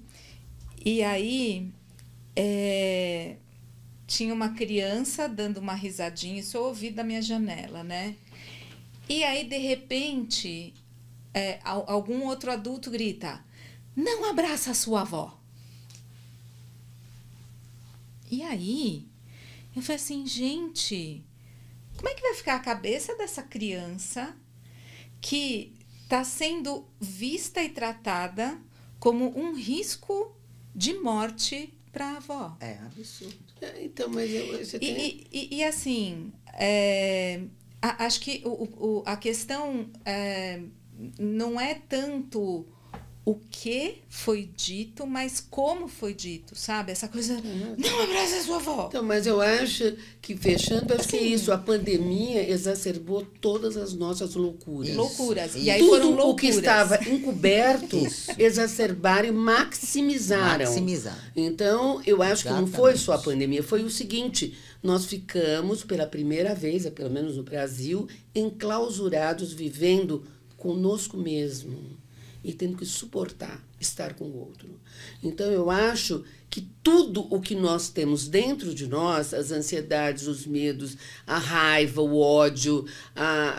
e 0.83 1.03
aí 1.03 1.71
é, 2.35 3.35
tinha 4.15 4.33
uma 4.33 4.49
criança 4.53 5.27
dando 5.27 5.57
uma 5.57 5.73
risadinha, 5.73 6.39
isso 6.39 6.55
eu 6.57 6.65
ouvi 6.65 6.91
da 6.91 7.03
minha 7.03 7.21
janela, 7.21 7.83
né? 7.83 8.15
E 9.09 9.23
aí, 9.23 9.43
de 9.45 9.57
repente, 9.57 10.73
é, 11.33 11.59
al- 11.63 11.85
algum 11.89 12.25
outro 12.25 12.51
adulto 12.51 12.91
grita: 12.91 13.43
Não 13.95 14.29
abraça 14.29 14.71
a 14.71 14.73
sua 14.75 15.01
avó. 15.01 15.39
E 18.29 18.41
aí, 18.43 19.07
eu 19.75 19.81
falei 19.81 19.95
assim, 19.97 20.25
gente, 20.25 21.23
como 21.95 22.09
é 22.09 22.13
que 22.15 22.21
vai 22.21 22.33
ficar 22.33 22.55
a 22.55 22.59
cabeça 22.59 23.15
dessa 23.15 23.43
criança 23.43 24.35
que 25.21 25.73
está 26.03 26.23
sendo 26.23 26.87
vista 26.99 27.61
e 27.63 27.69
tratada 27.69 28.59
como 28.99 29.37
um 29.37 29.55
risco 29.55 30.35
de 30.75 30.93
morte 30.93 31.73
para 31.93 32.05
a 32.13 32.17
avó? 32.17 32.57
É 32.59 32.77
absurdo. 32.79 33.35
É, 33.61 33.85
Então, 33.85 34.09
mas 34.09 34.29
eu, 34.31 34.47
você 34.65 34.75
E, 34.77 34.79
tem... 34.79 34.97
e- 34.99 35.27
e- 35.31 35.55
e, 35.59 35.63
assim, 35.63 36.33
é, 36.53 37.41
a- 37.81 38.05
acho 38.05 38.19
que 38.19 38.41
o, 38.43 38.49
o- 38.49 38.87
o- 38.99 39.03
a 39.05 39.15
questão 39.15 39.89
é, 40.03 40.61
não 41.19 41.59
é 41.61 41.75
tanto 41.75 42.65
o 43.25 43.35
que 43.35 43.99
foi 44.09 44.49
dito, 44.53 45.07
mas 45.07 45.39
como 45.39 45.87
foi 45.87 46.13
dito, 46.13 46.55
sabe? 46.57 46.91
Essa 46.91 47.07
coisa, 47.07 47.39
não 47.77 48.01
abraça 48.01 48.35
a 48.35 48.41
sua 48.43 48.57
avó. 48.57 48.87
Então, 48.89 49.01
mas 49.01 49.25
eu 49.25 49.39
acho 49.39 49.95
que, 50.21 50.35
fechando, 50.35 50.93
acho 50.93 51.07
que 51.07 51.15
é 51.15 51.21
isso. 51.21 51.49
A 51.53 51.57
pandemia 51.57 52.49
exacerbou 52.49 53.25
todas 53.39 53.77
as 53.77 53.93
nossas 53.93 54.35
loucuras. 54.35 54.89
Isso. 54.89 54.97
loucuras. 54.97 55.55
E 55.55 55.69
aí 55.69 55.79
Tudo 55.79 55.91
foram 55.91 56.29
o 56.29 56.35
que 56.35 56.51
loucuras. 56.51 56.55
estava 56.57 56.99
encoberto 57.09 57.97
exacerbaram 58.37 59.29
e 59.29 59.31
maximizaram. 59.31 60.65
Maximizar. 60.65 61.31
Então, 61.33 62.01
eu 62.05 62.21
acho 62.21 62.43
que 62.43 62.49
não 62.49 62.67
foi 62.67 62.91
Exatamente. 62.91 62.99
só 62.99 63.13
a 63.13 63.17
pandemia, 63.19 63.63
foi 63.63 63.83
o 63.83 63.89
seguinte: 63.89 64.53
nós 64.81 65.05
ficamos 65.05 65.81
pela 65.81 66.05
primeira 66.05 66.53
vez, 66.53 66.85
pelo 66.89 67.09
menos 67.09 67.37
no 67.37 67.43
Brasil, 67.43 68.05
enclausurados, 68.35 69.53
vivendo 69.53 70.25
conosco 70.57 71.15
mesmo 71.15 72.02
e 72.43 72.53
tendo 72.53 72.77
que 72.77 72.85
suportar 72.85 73.63
estar 73.79 74.13
com 74.13 74.25
o 74.25 74.37
outro. 74.37 74.79
Então, 75.21 75.49
eu 75.51 75.69
acho 75.69 76.23
que 76.49 76.67
tudo 76.83 77.27
o 77.33 77.39
que 77.39 77.55
nós 77.55 77.89
temos 77.89 78.27
dentro 78.27 78.73
de 78.73 78.87
nós, 78.87 79.33
as 79.33 79.51
ansiedades, 79.51 80.27
os 80.27 80.45
medos, 80.45 80.97
a 81.25 81.37
raiva, 81.37 82.01
o 82.01 82.19
ódio, 82.19 82.85
a, 83.15 83.57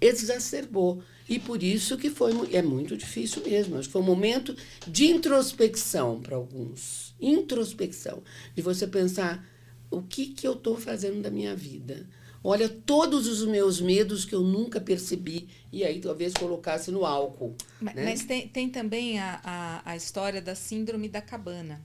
exacerbou. 0.00 1.02
E 1.28 1.38
por 1.38 1.62
isso 1.62 1.96
que 1.96 2.10
foi 2.10 2.32
é 2.52 2.62
muito 2.62 2.96
difícil 2.96 3.42
mesmo. 3.44 3.76
Acho 3.76 3.88
que 3.88 3.92
foi 3.92 4.02
um 4.02 4.04
momento 4.04 4.56
de 4.86 5.06
introspecção 5.06 6.20
para 6.20 6.36
alguns. 6.36 7.14
Introspecção. 7.20 8.22
De 8.54 8.62
você 8.62 8.86
pensar 8.86 9.44
o 9.90 10.02
que, 10.02 10.26
que 10.26 10.46
eu 10.46 10.52
estou 10.52 10.76
fazendo 10.76 11.22
da 11.22 11.30
minha 11.30 11.56
vida. 11.56 12.08
Olha 12.46 12.68
todos 12.68 13.26
os 13.26 13.44
meus 13.44 13.80
medos 13.80 14.24
que 14.24 14.32
eu 14.34 14.40
nunca 14.40 14.80
percebi. 14.80 15.48
E 15.72 15.84
aí 15.84 16.00
talvez 16.00 16.32
colocasse 16.32 16.92
no 16.92 17.04
álcool. 17.04 17.56
Ma- 17.80 17.92
né? 17.92 18.04
Mas 18.04 18.24
tem, 18.24 18.46
tem 18.46 18.68
também 18.70 19.18
a, 19.18 19.40
a, 19.42 19.90
a 19.92 19.96
história 19.96 20.40
da 20.40 20.54
síndrome 20.54 21.08
da 21.08 21.20
cabana. 21.20 21.82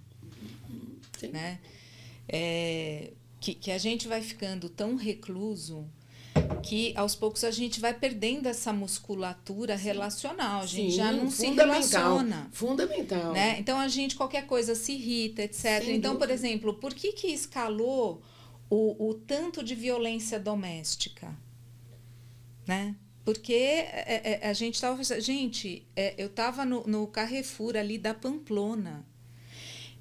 Sim. 1.18 1.30
né? 1.30 1.60
É, 2.30 3.12
que, 3.40 3.56
que 3.56 3.72
a 3.72 3.78
gente 3.80 4.08
vai 4.08 4.22
ficando 4.22 4.70
tão 4.70 4.96
recluso 4.96 5.86
que 6.64 6.94
aos 6.96 7.16
poucos 7.16 7.44
a 7.44 7.52
gente 7.52 7.80
vai 7.80 7.94
perdendo 7.94 8.48
essa 8.48 8.72
musculatura 8.72 9.76
relacional. 9.76 10.62
A 10.62 10.66
gente 10.68 10.92
Sim, 10.92 10.98
já 10.98 11.12
não 11.12 11.30
se 11.30 11.48
fundamental, 11.48 12.18
relaciona. 12.18 12.50
Fundamental. 12.52 13.34
Né? 13.34 13.58
Então 13.60 13.80
a 13.80 13.88
gente, 13.88 14.16
qualquer 14.16 14.46
coisa, 14.46 14.76
se 14.76 14.94
irrita, 14.94 15.42
etc. 15.42 15.88
Então, 15.88 16.18
por 16.18 16.30
exemplo, 16.30 16.76
por 16.76 16.94
que, 16.94 17.14
que 17.14 17.28
escalou 17.28 18.22
o, 18.72 19.10
o 19.10 19.14
tanto 19.14 19.62
de 19.62 19.76
violência 19.76 20.40
doméstica? 20.40 21.38
Né? 22.66 22.96
Porque 23.26 23.54
é, 23.54 24.40
é, 24.42 24.48
a 24.48 24.54
gente 24.54 24.76
estava. 24.76 25.04
Gente, 25.04 25.86
é, 25.94 26.16
eu 26.18 26.28
estava 26.28 26.64
no, 26.64 26.88
no 26.88 27.06
Carrefour 27.06 27.76
ali 27.76 27.98
da 27.98 28.14
Pamplona 28.14 29.06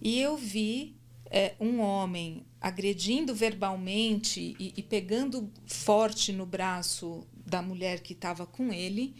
e 0.01 0.21
eu 0.21 0.37
vi 0.37 0.97
é, 1.29 1.55
um 1.59 1.81
homem 1.81 2.47
agredindo 2.61 3.35
verbalmente 3.35 4.55
e, 4.59 4.73
e 4.77 4.83
pegando 4.83 5.51
forte 5.67 6.33
no 6.33 6.47
braço 6.47 7.27
da 7.35 7.61
mulher 7.61 8.01
que 8.01 8.13
estava 8.13 8.47
com 8.47 8.73
ele, 8.73 9.17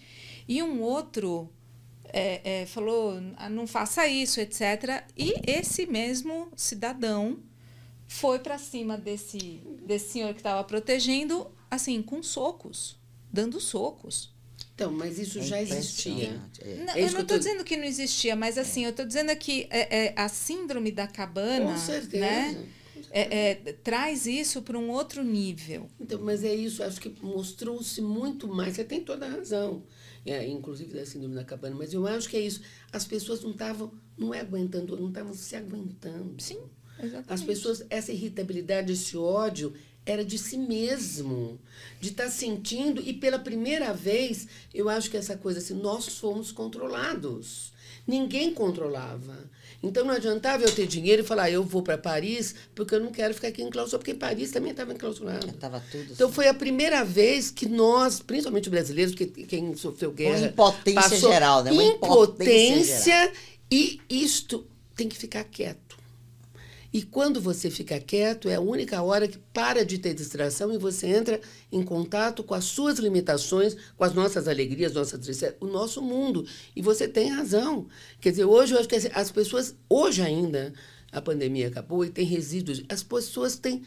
e 0.47 0.63
um 0.63 0.81
outro 0.81 1.51
é, 2.05 2.63
é, 2.63 2.67
falou: 2.67 3.21
"Ah, 3.37 3.51
não 3.51 3.67
faça 3.67 4.07
isso, 4.07 4.41
etc. 4.41 5.05
E 5.19 5.35
esse 5.45 5.87
mesmo 5.87 6.53
cidadão 6.55 7.50
foi 8.13 8.41
para 8.41 8.59
cima 8.59 8.99
desse, 8.99 9.39
desse 9.87 10.11
senhor 10.15 10.33
que 10.35 10.41
estava 10.41 10.65
protegendo, 10.65 11.47
assim, 11.71 12.03
com 12.03 12.23
socos, 12.23 12.99
dando 13.33 13.61
socos. 13.61 14.35
Então, 14.75 14.91
mas 14.93 15.19
isso 15.19 15.39
É 15.39 15.43
já 15.43 15.63
existia. 15.63 16.41
é. 16.61 16.75
Não, 16.85 16.95
É 16.95 17.03
eu 17.03 17.07
isso 17.07 17.15
não 17.17 17.25
que 17.25 17.33
eu 17.33 17.37
estou 17.37 17.37
tô- 17.37 17.39
dizendo 17.39 17.65
que 17.65 17.77
não 17.77 17.85
existia, 17.85 18.35
mas 18.35 18.59
assim, 18.59 18.85
eu 18.85 18.91
estou 18.91 19.07
dizendo 19.07 19.35
que 19.37 19.67
é, 19.71 20.07
é, 20.07 20.15
a 20.17 20.29
síndrome 20.29 20.91
da 20.91 21.07
cabana 21.07 21.73
Com 21.73 21.79
certeza. 21.79 22.19
né, 22.21 22.67
é, 23.13 23.51
é, 23.51 23.55
traz 23.75 24.27
isso 24.27 24.63
para 24.63 24.79
um 24.79 24.91
outro 24.91 25.23
nível. 25.23 25.89
Então, 26.01 26.21
mas 26.21 26.43
é 26.45 26.55
isso, 26.55 26.83
acho 26.83 27.01
que 27.01 27.15
mostrou-se 27.23 28.01
muito 28.03 28.49
mais. 28.49 28.75
Você 28.75 28.85
tem 28.85 29.03
toda 29.05 29.27
a 29.27 29.31
razão, 29.31 29.83
é, 30.27 30.47
inclusive 30.47 30.93
da 30.95 31.05
síndrome 31.07 31.35
da 31.35 31.45
cabana, 31.45 31.77
mas 31.77 31.93
eu 31.93 32.07
acho 32.07 32.29
que 32.29 32.37
é 32.37 32.41
isso. 32.41 32.61
As 32.93 33.05
pessoas 33.05 33.43
não 33.43 33.51
estavam, 33.53 33.93
não 34.19 34.35
é 34.35 34.41
aguentando, 34.41 34.97
não 34.97 35.09
estavam 35.09 35.33
se 35.35 35.55
aguentando. 35.57 36.35
Sim, 36.43 36.61
exatamente. 37.03 37.33
As 37.33 37.43
pessoas, 37.43 37.85
essa 37.91 38.13
irritabilidade, 38.13 38.93
esse 38.93 39.17
ódio, 39.17 39.73
era 40.07 40.25
de 40.25 40.39
si 40.39 40.57
mesmo, 40.57 41.59
de 42.01 42.09
estar 42.09 42.29
sentindo, 42.31 43.01
e 43.05 43.13
pela 43.13 43.39
primeira 43.39 43.93
vez, 43.93 44.49
eu 44.75 44.89
acho 44.89 45.11
que 45.11 45.17
essa 45.17 45.37
coisa 45.37 45.59
assim, 45.59 45.75
nós 45.75 46.07
fomos 46.09 46.51
controlados. 46.51 47.73
Ninguém 48.07 48.53
controlava. 48.53 49.49
Então 49.83 50.05
não 50.05 50.13
adiantava 50.15 50.65
eu 50.65 50.73
ter 50.75 50.87
dinheiro 50.87 51.23
e 51.23 51.25
falar, 51.25 51.45
"Ah, 51.45 51.51
eu 51.51 51.63
vou 51.63 51.83
para 51.83 51.97
Paris, 51.97 52.55
porque 52.75 52.95
eu 52.95 53.01
não 53.01 53.11
quero 53.13 53.33
ficar 53.35 53.49
aqui 53.49 53.63
enclausurado, 53.63 54.05
porque 54.05 54.19
Paris 54.19 54.51
também 54.51 54.73
estava 54.73 54.93
enclausurado. 54.93 55.47
Estava 55.49 55.83
tudo 55.91 56.13
Então 56.13 56.27
assim. 56.27 56.35
foi 56.35 56.49
a 56.49 56.55
primeira 56.55 57.03
vez 57.05 57.51
que 57.51 57.67
nós, 57.69 58.21
principalmente 58.21 58.69
brasileiros, 58.69 59.15
porque 59.15 59.45
quem 59.45 59.75
sofreu 59.77 60.13
guerra. 60.13 60.49
impotência 60.49 61.01
passou 61.01 61.31
geral, 61.33 61.63
né? 61.65 61.71
Uma 61.73 61.85
impotência 61.85 63.25
impotência 63.25 63.33
e 63.71 64.01
isto 64.11 64.67
tem 64.97 65.09
que 65.09 65.17
ficar 65.17 65.45
quieto. 65.45 65.90
E 66.93 67.03
quando 67.03 67.41
você 67.41 67.71
fica 67.71 68.01
quieto, 68.01 68.49
é 68.49 68.57
a 68.57 68.61
única 68.61 69.01
hora 69.01 69.29
que 69.29 69.39
para 69.53 69.85
de 69.85 69.97
ter 69.99 70.13
distração 70.13 70.73
e 70.73 70.79
você 70.79 71.07
entra 71.07 71.41
em 71.71 71.83
contato 71.85 72.43
com 72.43 72.53
as 72.55 72.65
suas 72.65 72.99
limitações, 72.99 73.77
com 73.97 74.03
as 74.03 74.13
nossas 74.13 74.49
alegrias, 74.49 74.93
nossas 74.93 75.21
tristezas, 75.21 75.57
o 75.61 75.67
nosso 75.67 76.03
mundo. 76.03 76.45
E 76.75 76.83
você 76.83 77.07
tem 77.07 77.29
razão. 77.31 77.87
Quer 78.21 78.31
dizer, 78.31 78.45
hoje 78.45 78.75
eu 78.75 78.79
acho 78.81 78.89
que 78.89 78.97
as- 78.97 79.09
as 79.15 79.31
pessoas, 79.31 79.75
hoje 79.89 80.21
ainda, 80.21 80.73
a 81.13 81.21
pandemia 81.21 81.69
acabou 81.69 82.05
e 82.05 82.11
tem 82.11 82.25
resíduos, 82.25 82.83
as 82.89 83.03
pessoas 83.05 83.57
têm 83.57 83.83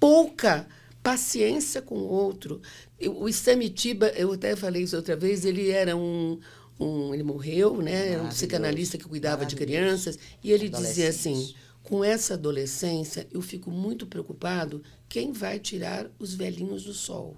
pouca 0.00 0.66
paciência 1.02 1.80
com 1.80 1.94
o 1.96 2.08
outro. 2.08 2.60
O 3.20 3.28
Isamitiba, 3.28 4.08
eu 4.16 4.32
até 4.32 4.54
falei 4.56 4.82
isso 4.82 4.96
outra 4.96 5.16
vez, 5.16 5.44
ele 5.44 5.70
era 5.70 5.96
um, 5.96 6.38
um 6.78 7.14
ele 7.14 7.22
morreu, 7.22 7.80
né? 7.80 8.08
Era 8.12 8.22
um 8.22 8.28
psicanalista 8.28 8.98
que 8.98 9.04
cuidava 9.04 9.46
de 9.46 9.54
crianças 9.56 10.18
e 10.42 10.50
ele 10.52 10.68
dizia 10.68 11.08
assim. 11.08 11.54
Com 11.88 12.04
essa 12.04 12.34
adolescência, 12.34 13.26
eu 13.32 13.40
fico 13.40 13.70
muito 13.70 14.06
preocupado 14.06 14.82
quem 15.08 15.32
vai 15.32 15.58
tirar 15.58 16.10
os 16.18 16.34
velhinhos 16.34 16.84
do 16.84 16.92
sol. 16.92 17.36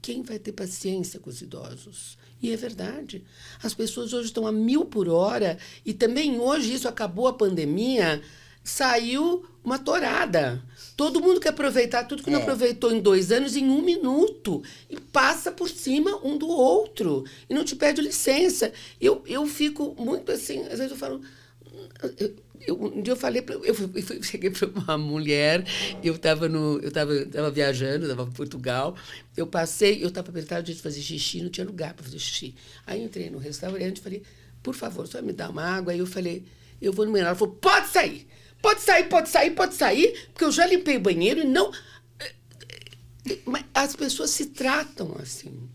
Quem 0.00 0.22
vai 0.22 0.38
ter 0.38 0.52
paciência 0.52 1.18
com 1.20 1.28
os 1.28 1.42
idosos? 1.42 2.16
E 2.40 2.50
é 2.50 2.56
verdade. 2.56 3.24
As 3.62 3.74
pessoas 3.74 4.12
hoje 4.12 4.26
estão 4.26 4.46
a 4.46 4.52
mil 4.52 4.84
por 4.84 5.08
hora 5.08 5.58
e 5.84 5.92
também 5.92 6.38
hoje 6.38 6.72
isso 6.74 6.88
acabou 6.88 7.26
a 7.26 7.32
pandemia, 7.32 8.22
saiu 8.64 9.44
uma 9.64 9.78
torada. 9.78 10.62
Todo 10.96 11.20
mundo 11.20 11.40
quer 11.40 11.50
aproveitar 11.50 12.04
tudo 12.04 12.22
que 12.22 12.30
não 12.30 12.38
É. 12.38 12.42
aproveitou 12.42 12.92
em 12.92 13.00
dois 13.00 13.30
anos 13.30 13.56
em 13.56 13.68
um 13.68 13.82
minuto 13.82 14.62
e 14.88 14.98
passa 14.98 15.50
por 15.52 15.68
cima 15.68 16.16
um 16.24 16.36
do 16.38 16.48
outro 16.48 17.24
e 17.48 17.54
não 17.54 17.64
te 17.64 17.76
pede 17.76 18.00
licença. 18.00 18.72
Eu, 19.00 19.22
eu 19.26 19.46
fico 19.46 19.94
muito 19.98 20.32
assim, 20.32 20.60
às 20.62 20.78
vezes 20.78 20.92
eu 20.92 20.96
falo, 20.96 21.20
eu, 22.18 22.34
eu- 22.66 22.80
um 22.82 23.02
dia 23.02 23.12
eu 23.12 23.16
falei, 23.16 23.42
pra, 23.42 23.54
eu, 23.54 23.62
eu 23.64 24.22
cheguei 24.22 24.50
para 24.50 24.68
uma 24.68 24.98
mulher, 24.98 25.64
eu 26.02 26.14
estava 26.14 26.48
no, 26.48 26.78
eu 26.80 26.90
tava, 26.90 27.26
tava 27.26 27.50
viajando, 27.50 28.04
estava 28.04 28.22
em 28.28 28.32
Portugal, 28.32 28.96
eu 29.36 29.46
passei, 29.46 30.02
eu 30.02 30.08
estava 30.08 30.30
apertado 30.30 30.62
de 30.64 30.74
fazer 30.74 31.00
xixi, 31.00 31.42
não 31.42 31.50
tinha 31.50 31.66
lugar 31.66 31.94
para 31.94 32.04
fazer 32.04 32.18
xixi. 32.18 32.54
Aí 32.86 33.02
entrei 33.02 33.30
no 33.30 33.38
restaurante 33.38 34.00
falei, 34.00 34.22
por 34.62 34.74
favor, 34.74 35.06
só 35.06 35.20
me 35.22 35.32
dá 35.32 35.48
uma 35.50 35.62
água. 35.64 35.92
Aí 35.92 35.98
eu 35.98 36.06
falei, 36.06 36.44
eu 36.80 36.92
vou 36.92 37.04
no 37.04 37.12
banheiro. 37.12 37.28
Ela 37.28 37.36
falou, 37.38 37.54
pode 37.54 37.88
sair, 37.88 38.26
pode 38.60 38.80
sair, 38.80 39.08
pode 39.08 39.28
sair, 39.28 39.50
pode 39.52 39.74
sair, 39.74 40.28
porque 40.32 40.44
eu 40.44 40.52
já 40.52 40.66
limpei 40.66 40.96
o 40.96 41.00
banheiro 41.00 41.40
e 41.40 41.44
não... 41.44 41.72
Mas 43.44 43.64
as 43.72 43.94
pessoas 43.94 44.30
se 44.30 44.46
tratam 44.46 45.16
assim. 45.20 45.68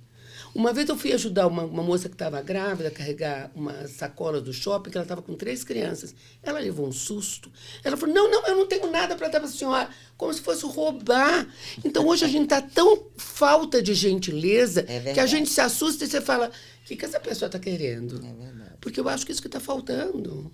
Uma 0.57 0.73
vez 0.73 0.89
eu 0.89 0.97
fui 0.97 1.13
ajudar 1.13 1.45
uma, 1.45 1.63
uma 1.65 1.83
moça 1.83 2.09
que 2.09 2.15
estava 2.15 2.41
grávida 2.41 2.89
a 2.89 2.91
carregar 2.91 3.51
uma 3.53 3.87
sacola 3.87 4.41
do 4.41 4.51
shopping, 4.51 4.89
que 4.89 4.97
ela 4.97 5.05
estava 5.05 5.21
com 5.21 5.35
três 5.35 5.63
crianças. 5.63 6.15
Ela 6.41 6.57
levou 6.57 6.87
um 6.87 6.91
susto. 6.91 7.51
Ela 7.83 7.95
falou: 7.95 8.15
Não, 8.15 8.31
não, 8.31 8.47
eu 8.47 8.55
não 8.55 8.65
tenho 8.65 8.89
nada 8.89 9.15
para 9.15 9.27
dar 9.27 9.39
para 9.39 9.47
a 9.47 9.51
senhora. 9.51 9.87
Como 10.17 10.33
se 10.33 10.41
fosse 10.41 10.65
roubar. 10.65 11.47
Então 11.85 12.07
hoje 12.07 12.25
a 12.25 12.27
gente 12.27 12.45
está 12.45 12.59
tão 12.59 13.05
falta 13.17 13.83
de 13.83 13.93
gentileza 13.93 14.83
É 14.87 15.13
que 15.13 15.19
a 15.19 15.27
gente 15.27 15.47
se 15.47 15.61
assusta 15.61 16.05
e 16.05 16.07
você 16.07 16.19
fala: 16.19 16.47
O 16.47 16.85
que, 16.85 16.95
que 16.95 17.05
essa 17.05 17.19
pessoa 17.19 17.45
está 17.45 17.59
querendo? 17.59 18.19
É. 18.25 18.77
Porque 18.81 18.99
eu 18.99 19.07
acho 19.07 19.27
que 19.27 19.31
isso 19.31 19.41
que 19.41 19.47
está 19.47 19.59
faltando. 19.59 20.51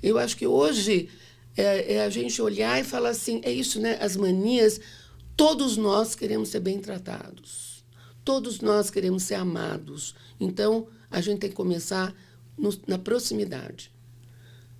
Eu 0.00 0.18
acho 0.18 0.36
que 0.36 0.46
hoje 0.46 1.08
é, 1.56 1.94
é 1.94 2.04
a 2.04 2.10
gente 2.10 2.40
olhar 2.40 2.80
e 2.80 2.84
falar 2.84 3.08
assim: 3.08 3.40
é 3.42 3.50
isso, 3.50 3.80
né? 3.80 3.98
As 4.00 4.16
manias, 4.16 4.80
todos 5.36 5.76
nós 5.76 6.14
queremos 6.14 6.48
ser 6.48 6.60
bem 6.60 6.78
tratados. 6.78 7.71
Todos 8.24 8.60
nós 8.60 8.90
queremos 8.90 9.22
ser 9.24 9.34
amados. 9.34 10.14
Então, 10.38 10.86
a 11.10 11.20
gente 11.20 11.40
tem 11.40 11.50
que 11.50 11.56
começar 11.56 12.14
no- 12.56 12.72
na 12.86 12.98
proximidade. 12.98 13.90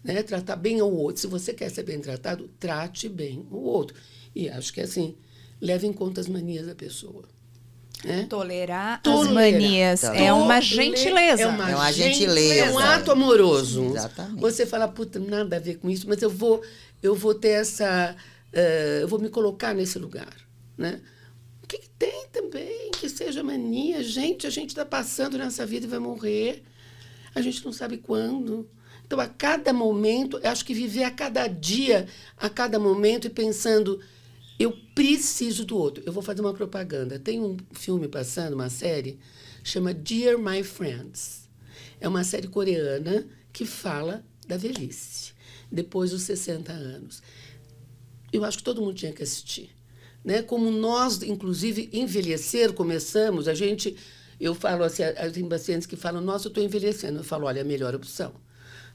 Né? 0.05 0.23
Tratar 0.23 0.57
bem 0.57 0.81
ao 0.81 0.93
outro. 0.93 1.21
Se 1.21 1.27
você 1.27 1.53
quer 1.53 1.71
ser 1.71 1.83
bem 1.85 2.01
tratado, 2.01 2.49
trate 2.59 3.09
bem 3.09 3.47
o 3.51 3.59
outro. 3.59 3.97
E 4.35 4.49
acho 4.49 4.73
que 4.73 4.81
assim, 4.81 5.17
leve 5.61 5.87
em 5.87 5.93
conta 5.93 6.21
as 6.21 6.29
manias 6.29 6.67
da 6.67 6.75
pessoa. 6.75 7.25
Né? 8.05 8.27
Tolerar, 8.29 8.95
as 8.97 9.03
Tolerar. 9.03 9.33
manias 9.35 10.01
Tolerar. 10.01 10.27
é 10.27 10.33
uma 10.33 10.61
gentileza. 10.61 11.43
É 11.43 11.47
uma, 11.47 11.71
É 11.71 11.75
uma 11.77 11.93
gentileza. 11.93 12.65
É 12.65 12.73
um 12.73 12.79
ato 12.79 13.13
amoroso. 13.13 13.85
Exatamente. 13.95 14.41
Você 14.41 14.67
fala, 14.67 14.89
puta, 14.89 15.21
nada 15.21 15.57
a 15.57 15.61
ver 15.61 15.77
com 15.79 15.89
isso, 15.89 16.09
mas 16.09 16.21
eu 16.21 16.31
vou, 16.31 16.63
eu 17.01 17.15
vou 17.15 17.33
ter 17.35 17.51
essa. 17.61 18.17
eh, 18.53 18.99
eu 19.03 19.09
vou 19.09 19.21
me 19.21 19.29
colocar 19.29 19.73
nesse 19.73 19.99
lugar. 20.01 20.35
Né? 20.77 21.01
Que, 21.73 21.79
que 21.79 21.89
tem 21.89 22.27
também 22.31 22.91
que 22.91 23.09
seja 23.09 23.43
mania? 23.43 24.03
Gente, 24.03 24.47
a 24.47 24.51
gente 24.51 24.69
está 24.69 24.85
passando 24.85 25.39
nessa 25.39 25.65
vida 25.65 25.87
e 25.87 25.89
vai 25.89 25.99
morrer. 25.99 26.63
A 27.35 27.41
gente 27.41 27.65
não 27.65 27.73
sabe 27.73 27.97
quando. 27.97 28.69
Então, 29.07 29.19
a 29.19 29.27
cada 29.27 29.73
momento, 29.73 30.39
acho 30.45 30.67
que 30.67 30.75
viver 30.75 31.05
a 31.05 31.11
cada 31.11 31.49
dia, 31.49 32.07
a 32.37 32.51
cada 32.51 32.79
momento 32.79 33.27
e 33.27 33.31
pensando, 33.31 34.01
eu 34.59 34.77
preciso 34.95 35.65
do 35.65 35.79
outro. 35.79 36.03
Eu 36.05 36.13
vou 36.13 36.23
fazer 36.23 36.43
uma 36.43 36.53
propaganda. 36.53 37.19
Tem 37.19 37.41
um 37.41 37.57
filme 37.73 38.07
passando, 38.07 38.53
uma 38.53 38.69
série, 38.69 39.19
chama 39.65 39.95
Dear 39.95 40.39
My 40.39 40.63
Friends. 40.63 41.49
É 41.99 42.07
uma 42.07 42.23
série 42.23 42.49
coreana 42.49 43.27
que 43.51 43.65
fala 43.65 44.23
da 44.47 44.59
velhice, 44.59 45.33
depois 45.71 46.11
dos 46.11 46.21
60 46.23 46.71
anos 46.71 47.23
eu 48.33 48.45
acho 48.45 48.59
que 48.59 48.65
todo 48.65 48.81
mundo 48.81 48.95
tinha 48.95 49.13
que 49.13 49.23
assistir. 49.23 49.71
Né? 50.25 50.43
Como 50.43 50.71
nós, 50.71 51.23
inclusive, 51.23 51.89
envelhecer, 51.93 52.73
começamos, 52.73 53.49
a 53.49 53.55
gente. 53.55 53.97
Eu 54.41 54.55
falo 54.55 54.83
assim, 54.85 55.03
a- 55.03 55.31
tem 55.31 55.49
pacientes 55.49 55.87
que 55.87 55.97
falam, 55.97 56.21
nossa, 56.21 56.47
eu 56.47 56.51
estou 56.51 56.63
envelhecendo. 56.65 57.21
Eu 57.21 57.25
falo, 57.25 57.47
olha, 57.47 57.59
é 57.59 57.63
a 57.63 57.65
melhor 57.65 57.95
opção. 57.95 58.33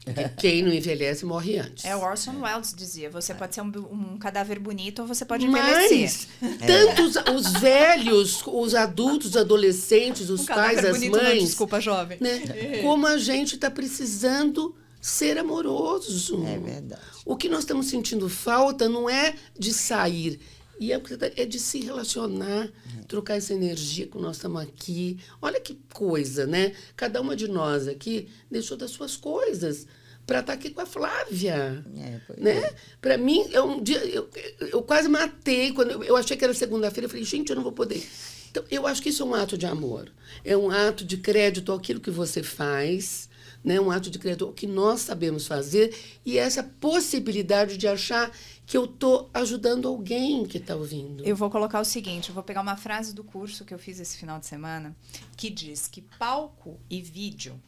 Porque 0.04 0.28
quem 0.38 0.62
não 0.62 0.72
envelhece 0.72 1.24
morre 1.26 1.58
antes. 1.58 1.84
É 1.84 1.94
o 1.96 2.00
Orson 2.00 2.40
Welles 2.40 2.72
dizia, 2.74 3.10
você 3.10 3.34
pode 3.34 3.54
ser 3.54 3.60
um, 3.62 3.66
um 3.90 4.16
cadáver 4.18 4.58
bonito 4.58 5.00
ou 5.02 5.08
você 5.08 5.24
pode 5.24 5.44
envelhecer. 5.46 6.26
Mas, 6.40 6.58
tanto 6.66 7.02
os, 7.02 7.16
os 7.16 7.52
velhos, 7.60 8.42
os 8.46 8.74
adultos, 8.74 9.30
os 9.30 9.36
adolescentes, 9.36 10.30
os 10.30 10.42
Um 10.42 10.46
pais, 10.46 10.84
as 10.84 10.92
bonito 10.96 11.16
não, 11.16 11.24
mães, 11.24 11.42
desculpa, 11.44 11.80
jovem. 11.80 12.16
né? 12.20 12.40
como 12.82 13.06
a 13.06 13.18
gente 13.18 13.54
está 13.56 13.70
precisando 13.70 14.74
ser 15.00 15.38
amoroso. 15.38 16.44
É 16.46 16.58
verdade. 16.58 17.02
O 17.24 17.36
que 17.36 17.48
nós 17.48 17.60
estamos 17.60 17.86
sentindo 17.86 18.28
falta 18.28 18.88
não 18.88 19.08
é 19.08 19.34
de 19.58 19.72
sair, 19.72 20.40
e 20.78 20.92
é, 20.92 21.00
é 21.36 21.44
de 21.44 21.58
se 21.58 21.80
relacionar, 21.80 22.70
trocar 23.06 23.36
essa 23.36 23.52
energia 23.52 24.06
que 24.06 24.18
nós 24.18 24.36
estamos 24.36 24.62
aqui. 24.62 25.18
Olha 25.42 25.60
que 25.60 25.78
coisa, 25.92 26.46
né? 26.46 26.74
Cada 26.96 27.20
uma 27.20 27.34
de 27.34 27.48
nós 27.48 27.88
aqui 27.88 28.28
deixou 28.50 28.76
das 28.76 28.90
suas 28.90 29.16
coisas 29.16 29.86
para 30.28 30.40
estar 30.40 30.52
aqui 30.52 30.68
com 30.70 30.82
a 30.82 30.86
Flávia. 30.86 31.82
É, 31.96 32.20
né? 32.40 32.70
Para 33.00 33.16
mim, 33.16 33.48
é 33.50 33.62
um 33.62 33.82
dia, 33.82 33.98
eu, 34.04 34.28
eu 34.60 34.82
quase 34.82 35.08
matei. 35.08 35.72
Quando 35.72 35.90
eu, 35.90 36.04
eu 36.04 36.16
achei 36.16 36.36
que 36.36 36.44
era 36.44 36.52
segunda-feira, 36.52 37.06
eu 37.06 37.10
falei, 37.10 37.24
gente, 37.24 37.48
eu 37.48 37.56
não 37.56 37.62
vou 37.62 37.72
poder. 37.72 38.06
Então, 38.50 38.62
eu 38.70 38.86
acho 38.86 39.02
que 39.02 39.08
isso 39.08 39.22
é 39.22 39.26
um 39.26 39.34
ato 39.34 39.56
de 39.56 39.64
amor. 39.64 40.12
É 40.44 40.54
um 40.54 40.70
ato 40.70 41.02
de 41.02 41.16
crédito 41.16 41.72
àquilo 41.72 41.98
que 41.98 42.10
você 42.10 42.42
faz, 42.42 43.28
né? 43.64 43.80
um 43.80 43.90
ato 43.90 44.10
de 44.10 44.18
crédito 44.18 44.44
ao 44.44 44.52
que 44.52 44.66
nós 44.66 45.00
sabemos 45.00 45.46
fazer 45.46 45.94
e 46.24 46.36
essa 46.36 46.62
possibilidade 46.62 47.78
de 47.78 47.88
achar 47.88 48.30
que 48.68 48.76
eu 48.76 48.84
estou 48.84 49.30
ajudando 49.32 49.88
alguém 49.88 50.44
que 50.44 50.58
está 50.58 50.76
ouvindo. 50.76 51.24
Eu 51.24 51.34
vou 51.34 51.48
colocar 51.48 51.80
o 51.80 51.84
seguinte, 51.86 52.28
eu 52.28 52.34
vou 52.34 52.44
pegar 52.44 52.60
uma 52.60 52.76
frase 52.76 53.14
do 53.14 53.24
curso 53.24 53.64
que 53.64 53.72
eu 53.72 53.78
fiz 53.78 53.98
esse 53.98 54.18
final 54.18 54.38
de 54.38 54.44
semana, 54.44 54.94
que 55.38 55.48
diz 55.48 55.88
que 55.88 56.02
palco 56.02 56.78
e 56.90 57.00
vídeo, 57.00 57.58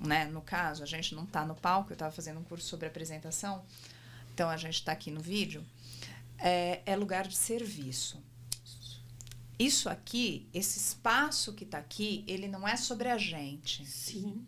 né? 0.00 0.24
No 0.24 0.40
caso, 0.40 0.82
a 0.82 0.86
gente 0.86 1.14
não 1.14 1.24
está 1.24 1.44
no 1.44 1.54
palco, 1.54 1.92
eu 1.92 1.94
estava 1.94 2.10
fazendo 2.10 2.40
um 2.40 2.42
curso 2.42 2.66
sobre 2.66 2.86
apresentação, 2.86 3.62
então 4.32 4.48
a 4.48 4.56
gente 4.56 4.76
está 4.76 4.92
aqui 4.92 5.10
no 5.10 5.20
vídeo, 5.20 5.62
é, 6.38 6.80
é 6.86 6.96
lugar 6.96 7.28
de 7.28 7.36
serviço. 7.36 8.18
Isso 9.58 9.90
aqui, 9.90 10.48
esse 10.54 10.78
espaço 10.78 11.52
que 11.52 11.64
está 11.64 11.76
aqui, 11.76 12.24
ele 12.26 12.48
não 12.48 12.66
é 12.66 12.78
sobre 12.78 13.10
a 13.10 13.18
gente. 13.18 13.84
Sim. 13.84 14.42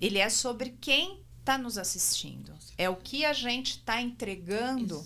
Ele 0.00 0.18
é 0.18 0.30
sobre 0.30 0.70
quem 0.80 1.22
está 1.42 1.58
nos 1.58 1.76
assistindo. 1.76 2.54
É 2.78 2.88
o 2.88 2.96
que 2.96 3.24
a 3.24 3.32
gente 3.32 3.72
está 3.72 4.00
entregando. 4.00 5.04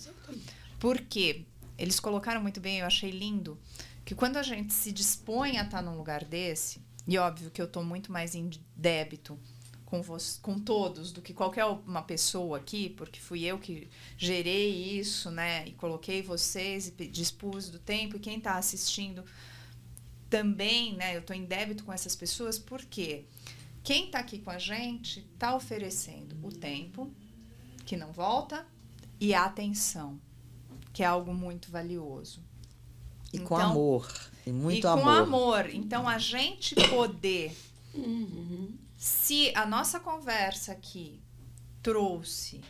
Porque 0.78 1.44
eles 1.78 1.98
colocaram 1.98 2.40
muito 2.40 2.60
bem, 2.60 2.78
eu 2.78 2.86
achei 2.86 3.10
lindo, 3.10 3.58
que 4.04 4.14
quando 4.14 4.36
a 4.36 4.42
gente 4.42 4.72
se 4.72 4.92
dispõe 4.92 5.58
a 5.58 5.64
estar 5.64 5.82
num 5.82 5.96
lugar 5.96 6.24
desse, 6.24 6.80
e 7.06 7.18
óbvio 7.18 7.50
que 7.50 7.60
eu 7.60 7.66
estou 7.66 7.82
muito 7.82 8.12
mais 8.12 8.34
em 8.34 8.50
débito 8.74 9.38
com, 9.84 10.02
vos, 10.02 10.38
com 10.42 10.58
todos 10.58 11.12
do 11.12 11.22
que 11.22 11.32
qualquer 11.32 11.64
uma 11.64 12.02
pessoa 12.02 12.58
aqui, 12.58 12.90
porque 12.90 13.20
fui 13.20 13.44
eu 13.44 13.58
que 13.58 13.88
gerei 14.18 14.98
isso, 14.98 15.30
né? 15.30 15.66
E 15.66 15.72
coloquei 15.72 16.22
vocês 16.22 16.92
e 16.98 17.06
dispus 17.06 17.70
do 17.70 17.78
tempo, 17.78 18.16
e 18.16 18.20
quem 18.20 18.38
está 18.38 18.56
assistindo 18.56 19.24
também, 20.28 20.94
né? 20.96 21.14
Eu 21.14 21.20
estou 21.20 21.34
em 21.34 21.44
débito 21.44 21.84
com 21.84 21.92
essas 21.92 22.16
pessoas, 22.16 22.58
porque 22.58 23.24
quem 23.86 24.06
está 24.06 24.18
aqui 24.18 24.40
com 24.40 24.50
a 24.50 24.58
gente 24.58 25.20
está 25.32 25.54
oferecendo 25.54 26.36
o 26.42 26.50
tempo, 26.50 27.08
que 27.84 27.96
não 27.96 28.12
volta, 28.12 28.66
e 29.20 29.32
a 29.32 29.44
atenção, 29.44 30.20
que 30.92 31.04
é 31.04 31.06
algo 31.06 31.32
muito 31.32 31.70
valioso. 31.70 32.42
E 33.32 33.38
com 33.38 33.54
Então, 33.54 33.70
amor. 33.70 34.12
E 34.44 34.50
muito 34.50 34.78
e 34.78 34.82
com 34.82 34.88
amor. 34.88 35.18
amor. 35.22 35.70
Então, 35.70 36.08
a 36.08 36.18
gente 36.18 36.74
poder, 36.90 37.56
Uhum. 37.94 38.76
se 38.96 39.52
a 39.54 39.64
nossa 39.64 40.00
conversa 40.00 40.72
aqui 40.72 41.20
trouxe 41.80 42.60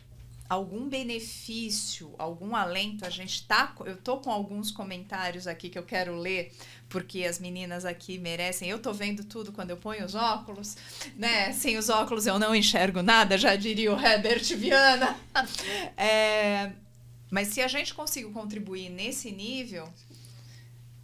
algum 0.48 0.88
benefício, 0.88 2.14
algum 2.18 2.54
alento, 2.54 3.04
a 3.04 3.10
gente 3.10 3.46
tá, 3.46 3.74
eu 3.84 3.96
tô 3.96 4.18
com 4.18 4.30
alguns 4.30 4.70
comentários 4.70 5.46
aqui 5.46 5.68
que 5.68 5.78
eu 5.78 5.82
quero 5.82 6.16
ler, 6.16 6.52
porque 6.88 7.24
as 7.24 7.38
meninas 7.38 7.84
aqui 7.84 8.18
merecem. 8.18 8.68
Eu 8.68 8.78
tô 8.78 8.92
vendo 8.92 9.24
tudo 9.24 9.52
quando 9.52 9.70
eu 9.70 9.76
ponho 9.76 10.04
os 10.04 10.14
óculos, 10.14 10.76
né? 11.16 11.52
Sem 11.52 11.76
os 11.76 11.88
óculos 11.88 12.26
eu 12.26 12.38
não 12.38 12.54
enxergo 12.54 13.02
nada, 13.02 13.36
já 13.36 13.56
diria 13.56 13.92
o 13.94 14.00
Herbert 14.00 14.44
Viana. 14.56 15.16
É, 15.96 16.72
mas 17.30 17.48
se 17.48 17.60
a 17.60 17.68
gente 17.68 17.92
conseguir 17.92 18.30
contribuir 18.32 18.88
nesse 18.88 19.30
nível, 19.32 19.88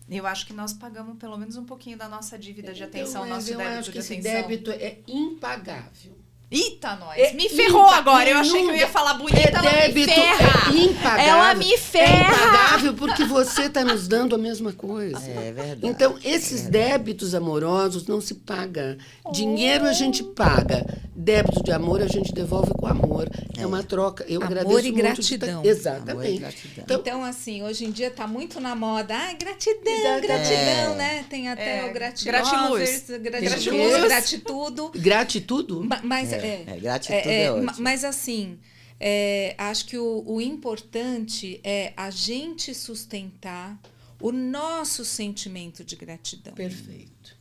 eu 0.09 0.27
acho 0.27 0.47
que 0.47 0.53
nós 0.53 0.73
pagamos 0.73 1.19
pelo 1.19 1.37
menos 1.37 1.57
um 1.57 1.65
pouquinho 1.65 1.97
da 1.99 2.09
nossa 2.09 2.39
dívida 2.39 2.73
de 2.73 2.83
atenção, 2.83 3.25
Então, 3.25 3.37
mas 3.37 3.45
nosso 3.47 3.51
eu 3.53 3.59
débito 3.59 3.79
acho 3.79 3.85
de 3.87 3.93
que 3.93 3.99
esse 3.99 4.13
atenção. 4.15 4.33
débito 4.33 4.71
é 4.71 4.99
impagável. 5.07 6.17
Eita, 6.53 6.97
nós! 6.97 7.19
É 7.19 7.33
me 7.33 7.49
ferrou 7.49 7.87
impa- 7.87 7.97
agora. 7.97 8.29
Eu 8.29 8.37
achei 8.39 8.63
que 8.63 8.71
eu 8.71 8.77
ia 8.77 8.89
falar 8.89 9.15
bonita, 9.15 9.41
é 9.41 9.51
ela 9.53 9.61
débito, 9.63 10.09
me 10.11 10.15
ferra. 10.15 10.71
é 10.71 10.77
impagável. 10.77 11.25
Ela 11.25 11.55
me 11.55 11.73
É 11.75 11.79
ferra. 11.79 12.35
impagável 12.35 12.95
porque 12.95 13.25
você 13.25 13.63
está 13.63 13.83
nos 13.85 14.07
dando 14.07 14.35
a 14.35 14.39
mesma 14.39 14.73
coisa. 14.73 15.19
É 15.31 15.53
verdade. 15.53 15.81
Então, 15.87 16.19
esses 16.23 16.63
débitos 16.69 17.35
amorosos 17.35 18.07
não 18.07 18.21
se 18.21 18.35
paga. 18.35 18.99
Dinheiro 19.33 19.87
a 19.87 19.93
gente 19.93 20.23
paga. 20.23 20.85
Débito 21.15 21.63
de 21.63 21.71
amor 21.73 22.01
a 22.03 22.07
gente 22.07 22.33
devolve 22.33 22.73
com 22.75 22.87
amor. 22.87 23.29
É, 23.57 23.67
uma 23.67 23.83
troca. 23.83 24.25
Eu 24.29 24.41
Amor 24.43 24.59
agradeço 24.59 24.79
e 24.81 24.93
muito 24.93 24.97
de 24.97 25.03
gratidão. 25.37 25.63
tá- 25.63 25.69
Exatamente. 25.69 26.11
Amor 26.13 26.25
e 26.27 26.39
gratidão. 26.39 26.85
Então, 26.85 27.01
Então, 27.01 27.25
assim, 27.25 27.63
hoje 27.63 27.85
em 27.85 27.91
dia 27.91 28.11
tá 28.11 28.27
muito 28.27 28.61
na 28.61 28.75
moda. 28.75 29.15
Ai, 29.15 29.37
gratidão, 29.37 29.93
Exatamente. 29.93 30.27
gratidão, 30.27 30.93
É. 30.93 30.95
né? 30.97 31.25
Tem 31.31 31.49
até 31.49 31.79
É, 31.81 31.85
o 31.91 31.93
gratiluz, 31.93 32.25
gratiluz. 32.25 33.05
gratiluz, 33.21 34.05
gratitudo. 34.05 34.91
gratitudo. 34.97 35.85
Ma- 35.85 36.01
Mas, 36.03 36.33
É, 36.45 36.65
é, 36.67 36.77
é, 36.77 36.81
gratitude 36.81 37.29
é 37.29 37.51
ma- 37.51 37.71
ótimo. 37.71 37.85
Mas 37.85 38.05
assim, 38.05 38.59
é, 38.99 39.55
acho 39.59 39.87
que 39.87 39.99
o, 39.99 40.23
o 40.27 40.41
importante 40.41 41.61
é 41.65 41.93
a 41.97 42.11
gente 42.11 42.75
sustentar 42.75 43.81
o 44.21 44.31
nosso 44.31 45.05
sentimento 45.05 45.83
de 45.85 45.97
gratidão, 45.97 46.55
Perfeito. 46.55 47.37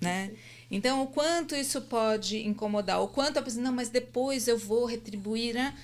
né? 0.00 0.32
Então, 0.70 1.02
o 1.02 1.06
quanto 1.06 1.54
isso 1.54 1.80
pode 1.82 2.46
incomodar, 2.46 3.00
o 3.00 3.08
quanto 3.08 3.38
a 3.38 3.42
pessoa, 3.42 3.62
não, 3.64 3.72
mas 3.72 3.88
depois 3.88 4.46
eu 4.46 4.58
vou 4.58 4.84
retribuir, 4.84 5.54
né? 5.54 5.74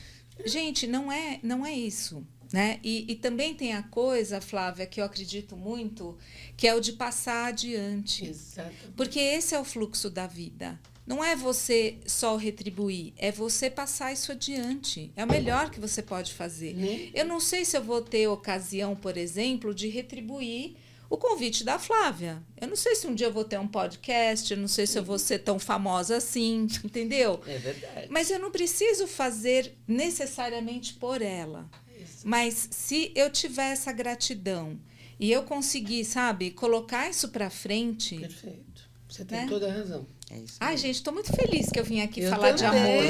Gente, 0.44 0.86
não 0.86 1.10
é, 1.10 1.40
não 1.42 1.64
é 1.64 1.72
isso. 1.72 2.26
Né? 2.52 2.78
E, 2.84 3.10
e 3.10 3.16
também 3.16 3.54
tem 3.54 3.72
a 3.72 3.82
coisa, 3.82 4.40
Flávia, 4.40 4.86
que 4.86 5.00
eu 5.00 5.04
acredito 5.04 5.56
muito, 5.56 6.16
que 6.56 6.68
é 6.68 6.74
o 6.74 6.80
de 6.80 6.92
passar 6.92 7.46
adiante. 7.46 8.26
Exato. 8.26 8.70
Porque 8.94 9.18
esse 9.18 9.54
é 9.56 9.58
o 9.58 9.64
fluxo 9.64 10.08
da 10.08 10.26
vida. 10.28 10.78
Não 11.06 11.22
é 11.22 11.36
você 11.36 11.98
só 12.06 12.36
retribuir, 12.36 13.12
é 13.18 13.30
você 13.30 13.68
passar 13.68 14.12
isso 14.12 14.32
adiante. 14.32 15.12
É 15.14 15.24
o 15.24 15.28
melhor 15.28 15.70
que 15.70 15.78
você 15.78 16.00
pode 16.00 16.32
fazer. 16.32 16.74
Né? 16.74 17.10
Eu 17.12 17.26
não 17.26 17.38
sei 17.40 17.64
se 17.64 17.76
eu 17.76 17.82
vou 17.82 18.00
ter 18.00 18.26
ocasião, 18.26 18.96
por 18.96 19.16
exemplo, 19.16 19.74
de 19.74 19.88
retribuir 19.88 20.76
o 21.10 21.18
convite 21.18 21.62
da 21.62 21.78
Flávia. 21.78 22.42
Eu 22.58 22.66
não 22.68 22.74
sei 22.76 22.94
se 22.94 23.06
um 23.06 23.14
dia 23.14 23.26
eu 23.26 23.32
vou 23.32 23.44
ter 23.44 23.58
um 23.60 23.68
podcast, 23.68 24.50
eu 24.52 24.58
não 24.58 24.66
sei 24.66 24.86
se 24.86 24.98
eu 24.98 25.04
vou 25.04 25.18
ser 25.18 25.40
tão 25.40 25.58
famosa 25.58 26.16
assim, 26.16 26.66
entendeu? 26.82 27.40
É 27.46 27.58
verdade. 27.58 28.06
Mas 28.08 28.30
eu 28.30 28.38
não 28.38 28.50
preciso 28.50 29.06
fazer 29.06 29.74
necessariamente 29.86 30.94
por 30.94 31.20
ela. 31.20 31.68
Isso. 32.02 32.22
Mas 32.26 32.68
se 32.70 33.12
eu 33.14 33.28
tiver 33.30 33.72
essa 33.72 33.92
gratidão 33.92 34.78
e 35.20 35.30
eu 35.30 35.42
conseguir, 35.42 36.04
sabe, 36.06 36.50
colocar 36.50 37.08
isso 37.10 37.28
para 37.28 37.50
frente. 37.50 38.18
Perfeito. 38.18 38.88
Você 39.08 39.24
tem 39.24 39.42
Né? 39.42 39.46
toda 39.48 39.68
a 39.68 39.72
razão. 39.72 40.06
É 40.34 40.38
isso. 40.38 40.56
Ai, 40.58 40.76
gente, 40.76 40.96
estou 40.96 41.14
muito 41.14 41.30
feliz 41.32 41.70
que 41.70 41.78
eu 41.78 41.84
vim 41.84 42.00
aqui 42.00 42.22
Eu 42.22 42.30
falar 42.30 42.50
de 42.50 42.62
também. 42.64 42.98
amor. 42.98 43.02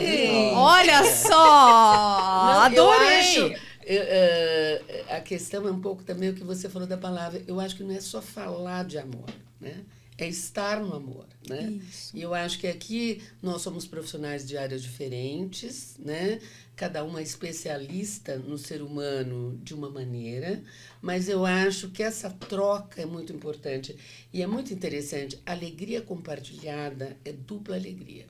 viu? 0.50 0.58
Olha 0.58 1.04
só! 1.04 1.28
Não, 2.52 2.60
adorei! 2.60 3.08
Eu 3.08 3.18
acho, 3.18 3.40
eu, 3.40 4.02
eh, 4.02 5.04
a 5.08 5.20
questão 5.20 5.66
é 5.66 5.70
um 5.70 5.80
pouco 5.80 6.02
também 6.04 6.28
o 6.28 6.34
que 6.34 6.44
você 6.44 6.68
falou 6.68 6.86
da 6.86 6.98
palavra. 6.98 7.42
Eu 7.46 7.58
acho 7.60 7.76
que 7.76 7.82
não 7.82 7.94
é 7.94 8.00
só 8.00 8.20
falar 8.20 8.84
de 8.84 8.98
amor, 8.98 9.24
né? 9.60 9.76
É 10.16 10.28
estar 10.28 10.80
no 10.80 10.94
amor, 10.94 11.26
né? 11.48 11.80
Isso. 11.88 12.16
E 12.16 12.22
eu 12.22 12.32
acho 12.32 12.60
que 12.60 12.68
aqui 12.68 13.20
nós 13.42 13.62
somos 13.62 13.84
profissionais 13.84 14.46
de 14.46 14.56
áreas 14.56 14.80
diferentes, 14.80 15.96
né? 15.98 16.40
Cada 16.76 17.02
uma 17.02 17.18
é 17.18 17.22
especialista 17.22 18.36
no 18.36 18.56
ser 18.56 18.80
humano 18.80 19.58
de 19.62 19.74
uma 19.74 19.90
maneira, 19.90 20.62
mas 21.02 21.28
eu 21.28 21.44
acho 21.44 21.90
que 21.90 22.02
essa 22.02 22.30
troca 22.30 23.02
é 23.02 23.06
muito 23.06 23.32
importante. 23.32 23.96
E 24.32 24.40
é 24.40 24.46
muito 24.46 24.72
interessante. 24.72 25.40
Alegria 25.44 26.00
compartilhada 26.00 27.16
é 27.24 27.32
dupla 27.32 27.74
alegria. 27.74 28.26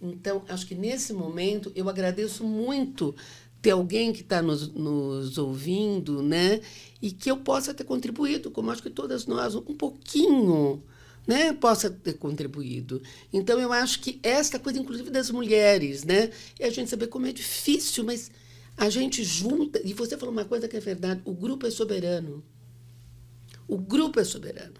Então, 0.00 0.44
acho 0.48 0.66
que 0.66 0.74
nesse 0.74 1.12
momento 1.12 1.72
eu 1.74 1.88
agradeço 1.88 2.44
muito 2.44 3.14
ter 3.64 3.70
alguém 3.70 4.12
que 4.12 4.20
está 4.20 4.42
nos, 4.42 4.68
nos 4.68 5.38
ouvindo, 5.38 6.22
né? 6.22 6.60
E 7.00 7.10
que 7.10 7.30
eu 7.30 7.38
possa 7.38 7.72
ter 7.72 7.84
contribuído, 7.84 8.50
como 8.50 8.70
acho 8.70 8.82
que 8.82 8.90
todas 8.90 9.24
nós, 9.24 9.54
um 9.54 9.62
pouquinho, 9.62 10.82
né? 11.26 11.50
Possa 11.54 11.88
ter 11.88 12.12
contribuído. 12.18 13.00
Então, 13.32 13.58
eu 13.58 13.72
acho 13.72 14.00
que 14.00 14.20
esta 14.22 14.58
coisa, 14.58 14.78
inclusive 14.78 15.08
das 15.08 15.30
mulheres, 15.30 16.04
né? 16.04 16.30
E 16.60 16.64
a 16.64 16.68
gente 16.68 16.90
saber 16.90 17.06
como 17.06 17.26
é 17.26 17.32
difícil, 17.32 18.04
mas 18.04 18.30
a 18.76 18.90
gente 18.90 19.24
junta. 19.24 19.80
E 19.82 19.94
você 19.94 20.18
falou 20.18 20.34
uma 20.34 20.44
coisa 20.44 20.68
que 20.68 20.76
é 20.76 20.80
verdade: 20.80 21.22
o 21.24 21.32
grupo 21.32 21.66
é 21.66 21.70
soberano. 21.70 22.44
O 23.66 23.78
grupo 23.78 24.20
é 24.20 24.24
soberano. 24.24 24.74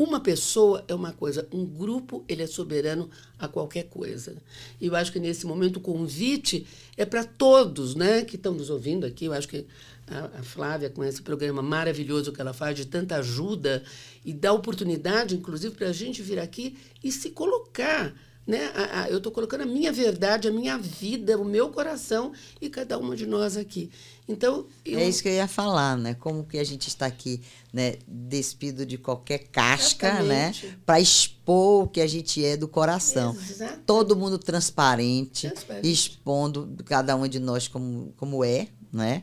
Uma 0.00 0.18
pessoa 0.18 0.82
é 0.88 0.94
uma 0.94 1.12
coisa, 1.12 1.46
um 1.52 1.62
grupo 1.62 2.24
ele 2.26 2.42
é 2.42 2.46
soberano 2.46 3.10
a 3.38 3.46
qualquer 3.46 3.82
coisa. 3.82 4.34
E 4.80 4.86
eu 4.86 4.96
acho 4.96 5.12
que 5.12 5.20
nesse 5.20 5.44
momento 5.44 5.76
o 5.76 5.80
convite 5.80 6.66
é 6.96 7.04
para 7.04 7.22
todos, 7.22 7.94
né, 7.94 8.24
que 8.24 8.36
estão 8.36 8.54
nos 8.54 8.70
ouvindo 8.70 9.04
aqui. 9.04 9.26
Eu 9.26 9.34
acho 9.34 9.46
que 9.46 9.66
a, 10.06 10.42
Flávia 10.42 10.88
com 10.88 11.04
esse 11.04 11.20
programa 11.20 11.60
maravilhoso 11.60 12.32
que 12.32 12.40
ela 12.40 12.54
faz 12.54 12.74
de 12.78 12.86
tanta 12.86 13.16
ajuda 13.16 13.82
e 14.24 14.32
dá 14.32 14.54
oportunidade, 14.54 15.36
inclusive, 15.36 15.74
para 15.74 15.88
a 15.88 15.92
gente 15.92 16.22
vir 16.22 16.38
aqui 16.38 16.78
e 17.04 17.12
se 17.12 17.28
colocar. 17.28 18.14
Né? 18.46 18.66
A- 18.74 19.02
a- 19.02 19.10
eu 19.10 19.18
estou 19.18 19.30
colocando 19.30 19.60
a 19.62 19.66
minha 19.66 19.92
verdade, 19.92 20.48
a 20.48 20.50
minha 20.52 20.76
vida, 20.76 21.38
o 21.38 21.44
meu 21.44 21.68
coração 21.68 22.32
e 22.60 22.68
cada 22.68 22.98
uma 22.98 23.14
de 23.14 23.24
nós 23.26 23.56
aqui. 23.56 23.90
Então, 24.26 24.66
eu, 24.84 24.98
É 24.98 25.08
isso 25.08 25.22
que 25.22 25.28
eu 25.28 25.32
ia 25.34 25.46
falar, 25.46 25.96
né? 25.96 26.14
Como 26.14 26.42
que 26.44 26.58
a 26.58 26.64
gente 26.64 26.88
está 26.88 27.06
aqui, 27.06 27.40
né, 27.72 27.96
despido 28.08 28.84
de 28.86 28.96
qualquer 28.96 29.38
casca, 29.50 30.22
né? 30.22 30.50
Exatamente. 30.50 30.78
Para 30.86 31.00
expor 31.00 31.84
o 31.84 31.88
que 31.88 32.00
a 32.00 32.06
gente 32.06 32.44
é 32.44 32.56
do 32.56 32.66
coração. 32.66 33.36
Exato. 33.36 33.80
Todo 33.86 34.16
mundo 34.16 34.38
transparente, 34.38 35.48
Transparente. 35.48 35.92
expondo 35.92 36.76
cada 36.86 37.14
um 37.16 37.28
de 37.28 37.38
nós 37.38 37.68
como, 37.68 38.12
como 38.16 38.42
é, 38.44 38.68
né? 38.92 39.22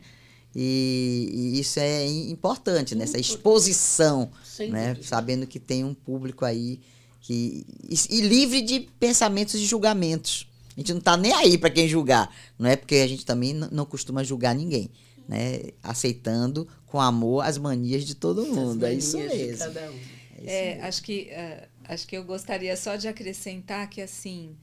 E, 0.54 1.28
e 1.54 1.60
isso 1.60 1.78
é 1.80 2.06
im- 2.06 2.30
importante, 2.30 2.94
né? 2.94 3.04
Essa 3.04 3.18
exposição, 3.18 4.30
né? 4.70 4.96
Sabendo 5.02 5.46
que 5.46 5.58
tem 5.60 5.84
um 5.84 5.92
público 5.94 6.44
aí 6.44 6.80
que 7.20 7.66
e, 7.88 7.96
e 8.18 8.20
livre 8.22 8.62
de 8.62 8.80
pensamentos 9.00 9.54
e 9.54 9.64
julgamentos. 9.64 10.46
A 10.76 10.80
gente 10.80 10.92
não 10.92 10.98
está 11.00 11.16
nem 11.16 11.32
aí 11.32 11.58
para 11.58 11.70
quem 11.70 11.88
julgar, 11.88 12.32
não 12.58 12.68
é 12.70 12.76
porque 12.76 12.96
a 12.96 13.06
gente 13.08 13.26
também 13.26 13.52
não 13.52 13.84
costuma 13.84 14.22
julgar 14.22 14.54
ninguém, 14.54 14.88
né? 15.28 15.60
Aceitando 15.82 16.68
com 16.86 17.00
amor 17.00 17.44
as 17.44 17.58
manias 17.58 18.04
de 18.04 18.14
todo 18.14 18.46
mundo, 18.46 18.86
é 18.86 18.94
isso 18.94 19.18
mesmo. 19.18 19.58
cada 19.58 19.90
um. 19.90 19.94
É 19.94 20.40
isso 20.40 20.50
É, 20.50 20.74
mesmo. 20.74 20.84
acho 20.86 21.02
que 21.02 21.20
eh, 21.30 21.68
acho 21.84 22.06
que 22.06 22.16
eu 22.16 22.24
gostaria 22.24 22.76
só 22.76 22.94
de 22.96 23.08
acrescentar 23.08 23.90
que 23.90 24.00
assim 24.00 24.56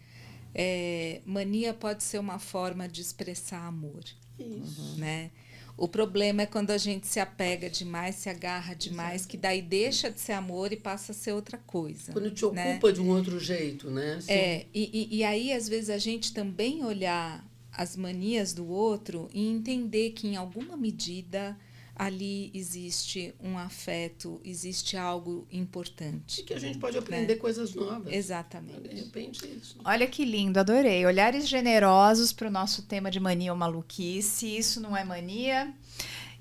eh, 0.53 1.21
mania 1.25 1.73
pode 1.73 2.01
ser 2.03 2.17
uma 2.19 2.39
forma 2.39 2.87
de 2.87 3.01
expressar 3.01 3.67
amor, 3.67 4.03
Isso. 4.39 4.95
né? 4.97 5.31
O 5.77 5.87
problema 5.87 6.43
é 6.43 6.45
quando 6.45 6.71
a 6.71 6.77
gente 6.77 7.05
se 7.05 7.19
apega 7.19 7.69
demais, 7.69 8.15
se 8.15 8.29
agarra 8.29 8.73
demais, 8.73 9.25
que 9.25 9.35
daí 9.35 9.61
deixa 9.61 10.09
de 10.09 10.19
ser 10.21 10.31
amor 10.31 10.71
e 10.71 10.77
passa 10.77 11.11
a 11.11 11.15
ser 11.15 11.33
outra 11.33 11.57
coisa. 11.57 12.13
Quando 12.13 12.31
te 12.31 12.45
né? 12.47 12.71
ocupa 12.71 12.93
de 12.93 13.01
um 13.01 13.09
outro 13.09 13.39
jeito, 13.39 13.91
né? 13.91 14.15
Assim, 14.15 14.31
É, 14.31 14.65
e, 14.73 15.09
e, 15.11 15.17
e 15.17 15.23
aí, 15.23 15.51
às 15.51 15.67
vezes, 15.67 15.89
a 15.89 15.97
gente 15.97 16.33
também 16.33 16.83
olhar 16.83 17.45
as 17.73 17.97
manias 17.97 18.53
do 18.53 18.67
outro 18.69 19.27
e 19.33 19.45
entender 19.45 20.11
que, 20.11 20.27
em 20.27 20.37
alguma 20.37 20.77
medida, 20.77 21.57
ali 21.95 22.51
existe 22.53 23.33
um 23.39 23.57
afeto, 23.57 24.41
existe 24.43 24.97
algo 24.97 25.47
E 25.49 25.57
importante. 25.57 26.43
que 26.43 26.53
a 26.53 26.59
gente 26.59 26.77
pode 26.77 26.97
aprender 26.97 27.35
Né? 27.35 27.39
coisas 27.39 27.73
novas. 27.73 28.11
De 28.11 28.15
Exatamente. 28.15 28.95
repente, 28.95 29.45
isso. 29.47 29.77
Olha 29.85 30.05
que 30.07 30.25
lindo, 30.25 30.59
adorei. 30.59 31.05
Olhares 31.05 31.47
generosos 31.47 32.33
para 32.33 32.47
o 32.47 32.51
nosso 32.51 32.83
tema 32.83 33.09
de 33.09 33.19
mania 33.19 33.51
ou 33.53 33.57
maluquice. 33.57 34.57
Isso 34.57 34.79
não 34.81 34.95
é 34.95 35.03
mania, 35.03 35.73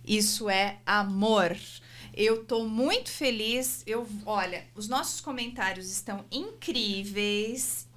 isso 0.05 0.51
é 0.51 0.79
amor. 0.85 1.57
Eu 2.17 2.45
tô 2.45 2.65
muito 2.65 3.11
feliz. 3.11 3.83
Eu, 3.87 4.07
olha, 4.27 4.65
os 4.75 4.89
nossos 4.89 5.21
comentários 5.21 5.91
estão 5.91 6.25
incríveis, 6.31 7.89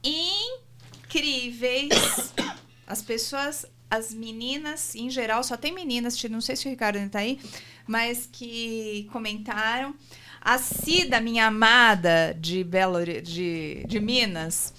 incríveis. 1.04 1.90
As 2.88 3.02
pessoas, 3.02 3.66
as 3.90 4.14
meninas, 4.14 4.96
em 4.96 5.10
geral, 5.10 5.44
só 5.44 5.56
tem 5.56 5.74
meninas, 5.74 6.22
não 6.24 6.42
sei 6.42 6.56
se 6.56 6.68
o 6.68 6.70
Ricardo 6.70 6.98
ainda 6.98 7.12
tá 7.12 7.20
aí, 7.20 7.40
mas 7.86 8.28
que 8.32 9.08
comentaram. 9.12 9.96
A 10.42 10.58
Cida, 10.58 11.20
minha 11.20 11.48
amada 11.48 12.36
de 12.40 12.64
Belo 12.64 13.04
de, 13.04 13.84
de 13.86 14.00
Minas, 14.00 14.74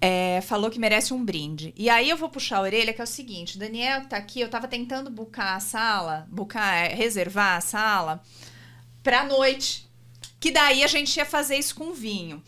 é, 0.00 0.40
falou 0.42 0.70
que 0.70 0.78
merece 0.78 1.12
um 1.12 1.24
brinde. 1.24 1.74
E 1.76 1.90
aí 1.90 2.08
eu 2.08 2.16
vou 2.16 2.28
puxar 2.28 2.58
a 2.58 2.62
orelha, 2.62 2.92
que 2.92 3.00
é 3.00 3.04
o 3.04 3.06
seguinte: 3.06 3.56
o 3.56 3.58
Daniel 3.58 4.06
tá 4.06 4.16
aqui, 4.16 4.40
eu 4.40 4.48
tava 4.48 4.68
tentando 4.68 5.10
bucar 5.10 5.56
a 5.56 5.60
sala, 5.60 6.26
bucar, 6.30 6.74
é, 6.74 6.94
reservar 6.94 7.56
a 7.56 7.60
sala 7.60 8.22
pra 9.02 9.24
noite. 9.24 9.87
Que 10.40 10.52
daí 10.52 10.84
a 10.84 10.86
gente 10.86 11.16
ia 11.16 11.26
fazer 11.26 11.56
isso 11.56 11.74
com 11.74 11.92
vinho. 11.92 12.42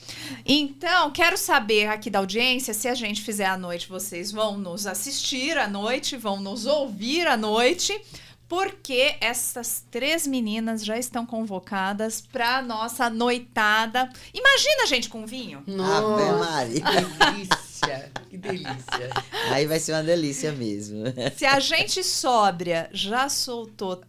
Então, 0.46 1.10
quero 1.10 1.36
saber 1.36 1.88
aqui 1.88 2.08
da 2.08 2.20
audiência, 2.20 2.72
se 2.72 2.86
a 2.86 2.94
gente 2.94 3.20
fizer 3.22 3.46
à 3.46 3.58
noite, 3.58 3.88
vocês 3.88 4.30
vão 4.30 4.56
nos 4.56 4.86
assistir 4.86 5.58
à 5.58 5.66
noite, 5.66 6.16
vão 6.16 6.40
nos 6.40 6.66
ouvir 6.66 7.26
à 7.26 7.36
noite, 7.36 8.00
porque 8.48 9.16
essas 9.20 9.84
três 9.90 10.26
meninas 10.26 10.84
já 10.84 10.98
estão 10.98 11.24
convocadas 11.26 12.20
para 12.20 12.62
nossa 12.62 13.10
noitada. 13.10 14.08
Imagina 14.32 14.82
a 14.84 14.86
gente 14.86 15.08
com 15.08 15.26
vinho. 15.26 15.58
Ave 15.58 15.72
Nossa, 15.76 16.32
Maria. 16.38 16.80
que 16.82 17.24
delícia, 17.24 18.12
que 18.28 18.36
delícia. 18.36 19.10
Aí 19.50 19.66
vai 19.66 19.78
ser 19.80 19.92
uma 19.92 20.02
delícia 20.02 20.52
mesmo. 20.52 21.04
Se 21.36 21.46
a 21.46 21.58
gente 21.60 22.02
sóbria 22.04 22.88
já 22.92 23.28
soltou 23.28 24.00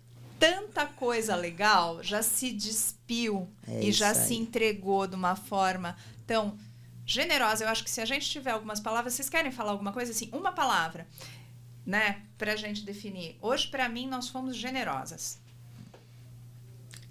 tanta 0.41 0.88
coisa 0.88 1.35
legal, 1.35 2.01
já 2.01 2.23
se 2.23 2.51
despiu 2.51 3.47
É 3.68 3.84
e 3.85 3.91
já 3.91 4.11
isso 4.11 4.22
se 4.26 4.34
aí. 4.34 4.39
entregou 4.39 5.05
de 5.05 5.15
uma 5.15 5.35
forma 5.35 5.95
tão 6.26 6.57
generosa. 7.05 7.63
Eu 7.63 7.69
acho 7.69 7.84
que 7.84 7.91
se 7.91 8.01
a 8.01 8.05
gente 8.05 8.27
tiver 8.27 8.49
algumas 8.49 8.80
palavras, 8.80 9.13
vocês 9.13 9.30
querem 9.30 9.51
falar 9.51 9.72
alguma 9.72 9.93
coisa 9.93 10.11
assim? 10.11 10.30
Uma 10.34 10.51
palavra, 10.51 11.07
né, 11.85 12.26
pra 12.39 12.55
gente 12.55 12.84
definir. 12.84 13.38
Hoje, 13.39 13.68
pra 13.68 13.88
mim, 13.88 14.07
nós 14.07 14.30
fomos 14.30 14.57
generosas. 14.57 15.39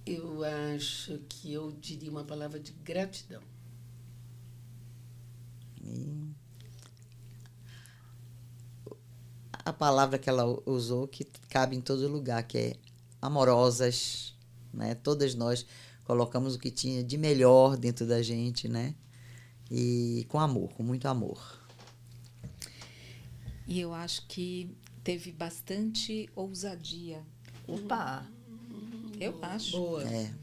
Eu 0.04 0.42
acho 0.74 1.18
que 1.28 1.52
eu 1.52 1.70
diria 1.80 2.10
uma 2.10 2.24
palavra 2.24 2.58
de 2.58 2.72
gratidão. 2.72 3.42
A 9.64 9.72
palavra 9.72 10.18
que 10.18 10.28
ela 10.28 10.44
usou 10.66 11.06
que 11.06 11.24
cabe 11.48 11.76
em 11.76 11.80
todo 11.80 12.08
lugar, 12.08 12.42
que 12.42 12.58
é 12.58 12.76
amorosas, 13.20 14.34
né? 14.72 14.94
Todas 14.94 15.34
nós 15.34 15.66
colocamos 16.04 16.54
o 16.54 16.58
que 16.58 16.70
tinha 16.70 17.02
de 17.04 17.16
melhor 17.16 17.76
dentro 17.76 18.06
da 18.06 18.22
gente, 18.22 18.68
né? 18.68 18.94
E 19.70 20.26
com 20.28 20.40
amor, 20.40 20.72
com 20.72 20.82
muito 20.82 21.06
amor. 21.06 21.60
E 23.66 23.78
eu 23.78 23.94
acho 23.94 24.26
que 24.26 24.76
teve 25.04 25.30
bastante 25.30 26.28
ousadia. 26.34 27.22
Opa! 27.68 28.26
Eu 29.20 29.38
acho. 29.42 29.72
Boa. 29.72 30.02
É, 30.02 30.34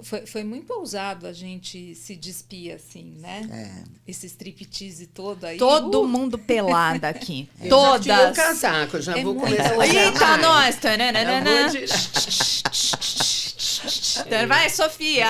Foi, 0.00 0.26
foi 0.26 0.42
muito 0.42 0.72
ousado 0.72 1.26
a 1.26 1.32
gente 1.32 1.94
se 1.94 2.16
despir 2.16 2.74
assim, 2.74 3.14
né? 3.18 3.46
é. 3.52 3.84
Esse 4.10 4.26
striptease 4.26 5.06
todo 5.06 5.44
aí. 5.44 5.58
Todo 5.58 6.02
Uh, 6.02 6.08
mundo 6.08 6.38
pelada 6.38 7.08
aqui. 7.08 7.48
Eu 7.60 7.64
já 7.64 7.76
Todas. 7.76 8.02
tirei 8.02 8.26
o 8.30 8.34
casaco, 8.34 8.96
eu 8.96 9.02
já 9.02 9.18
É 9.18 9.22
vou 9.22 9.34
muito 9.34 9.46
começar 9.46 9.80
a 9.80 9.86
Eita, 9.86 10.36
nós! 10.38 10.74
Eu 10.76 10.80
Tananana. 10.80 11.72
Vai, 14.48 14.70
Sofia! 14.70 15.26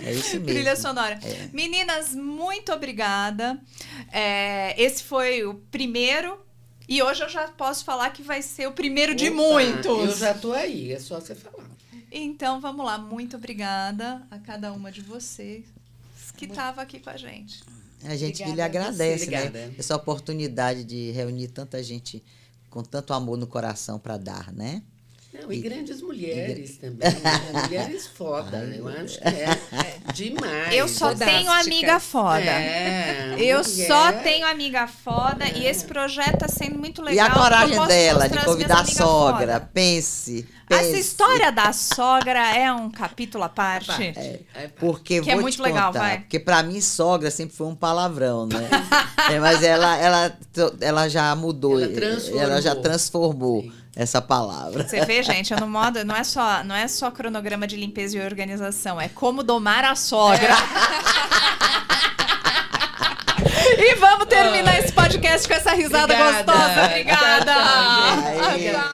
É 0.00 0.12
isso 0.12 0.30
mesmo. 0.32 0.46
Trilha 0.46 0.76
sonora. 0.76 1.18
Meninas, 1.52 2.14
muito 2.14 2.72
obrigada. 2.72 3.58
É, 4.12 4.74
esse 4.80 5.02
foi 5.04 5.44
o 5.44 5.54
primeiro. 5.70 6.38
E 6.88 7.02
hoje 7.02 7.22
eu 7.22 7.28
já 7.28 7.46
posso 7.48 7.84
falar 7.84 8.10
que 8.10 8.22
vai 8.22 8.40
ser 8.42 8.66
o 8.66 8.72
primeiro 8.72 9.14
de 9.14 9.28
Opa, 9.28 9.36
muitos. 9.36 9.86
Eu 10.08 10.16
já 10.16 10.34
tô 10.34 10.52
aí, 10.52 10.92
é 10.92 10.98
só 10.98 11.20
você 11.20 11.34
falar. 11.34 11.67
Então, 12.10 12.60
vamos 12.60 12.84
lá. 12.84 12.98
Muito 12.98 13.36
obrigada 13.36 14.26
a 14.30 14.38
cada 14.38 14.72
uma 14.72 14.90
de 14.90 15.00
vocês 15.00 15.64
que 16.36 16.46
estava 16.46 16.82
aqui 16.82 17.00
com 17.00 17.10
a 17.10 17.16
gente. 17.16 17.62
A 18.04 18.16
gente 18.16 18.38
que 18.38 18.42
Obrigada 18.44 18.54
lhe 18.54 18.62
agradece, 18.62 19.30
né? 19.30 19.74
Essa 19.76 19.96
oportunidade 19.96 20.84
de 20.84 21.10
reunir 21.10 21.48
tanta 21.48 21.82
gente 21.82 22.22
com 22.70 22.82
tanto 22.82 23.12
amor 23.12 23.36
no 23.36 23.46
coração 23.46 23.98
para 23.98 24.16
dar, 24.16 24.52
né? 24.52 24.82
Não, 25.30 25.52
e 25.52 25.60
grandes 25.60 26.00
mulheres 26.00 26.78
também. 26.78 27.10
né? 27.10 27.40
Mulheres 27.64 28.06
foda, 28.06 28.56
eu 28.74 28.88
acho 28.88 29.18
que 29.20 29.28
é, 29.28 29.58
demais. 30.14 30.74
Eu 30.74 30.88
só 30.88 31.10
Fodásticas. 31.10 31.34
tenho 31.36 31.52
amiga 31.52 32.00
foda. 32.00 32.40
É, 32.50 33.34
Eu 33.38 33.62
mulher. 33.62 33.86
só 33.86 34.12
tenho 34.12 34.46
amiga 34.46 34.86
foda 34.86 35.46
e 35.54 35.66
esse 35.66 35.84
projeto 35.84 36.38
tá 36.38 36.48
sendo 36.48 36.78
muito 36.78 37.02
e 37.02 37.04
legal. 37.04 37.26
a 37.26 37.30
porque 37.30 37.38
eu 37.38 37.42
coragem 37.44 37.86
dela 37.86 38.26
de 38.28 38.38
convidar 38.42 38.80
a 38.80 38.84
sogra. 38.86 39.52
foda. 39.54 39.70
Pense, 39.74 40.46
pense. 40.66 40.82
Essa 40.88 40.96
história 40.98 41.52
da 41.52 41.74
sogra 41.74 42.56
é 42.56 42.72
um 42.72 42.90
capítulo 42.90 43.44
à 43.44 43.48
parte. 43.50 44.02
É, 44.02 44.68
Porque 44.80 45.20
Que 45.20 45.30
é 45.30 45.36
muito 45.36 45.56
te 45.56 45.62
legal, 45.62 45.92
contar, 45.92 45.98
vai. 45.98 46.18
Porque 46.20 46.40
pra 46.40 46.62
mim 46.62 46.80
sogra 46.80 47.30
sempre 47.30 47.54
foi 47.54 47.66
um 47.66 47.74
palavrão, 47.74 48.46
né? 48.46 48.66
É, 49.30 49.38
mas 49.38 49.62
ela, 49.62 49.94
ela, 49.98 50.38
ela 50.80 51.06
já 51.08 51.36
mudou, 51.36 51.78
Ela 51.78 51.92
ela 52.40 52.62
já 52.62 52.74
transformou 52.74 53.60
Sim. 53.60 53.72
Essa 53.98 54.22
palavra. 54.22 54.86
Você 54.86 55.04
vê, 55.04 55.22
gente, 55.24 55.52
eu 55.52 55.58
no 55.58 55.66
modo 55.66 56.04
não 56.04 56.14
é 56.14 56.22
só 56.22 56.62
não 56.62 56.74
é 56.74 56.86
só 56.86 57.10
cronograma 57.10 57.66
de 57.66 57.76
limpeza 57.76 58.16
e 58.16 58.20
organização, 58.20 59.00
é 59.00 59.08
como 59.08 59.42
domar 59.42 59.84
a 59.84 59.96
sogra. 59.96 60.54
e 63.76 63.96
vamos 63.96 64.26
terminar 64.26 64.78
esse 64.78 64.92
podcast 64.92 65.48
com 65.48 65.54
essa 65.54 65.72
risada 65.72 66.04
Obrigada. 66.04 66.44
gostosa. 66.44 66.84
Obrigada. 66.86 67.54
Tchau, 68.72 68.92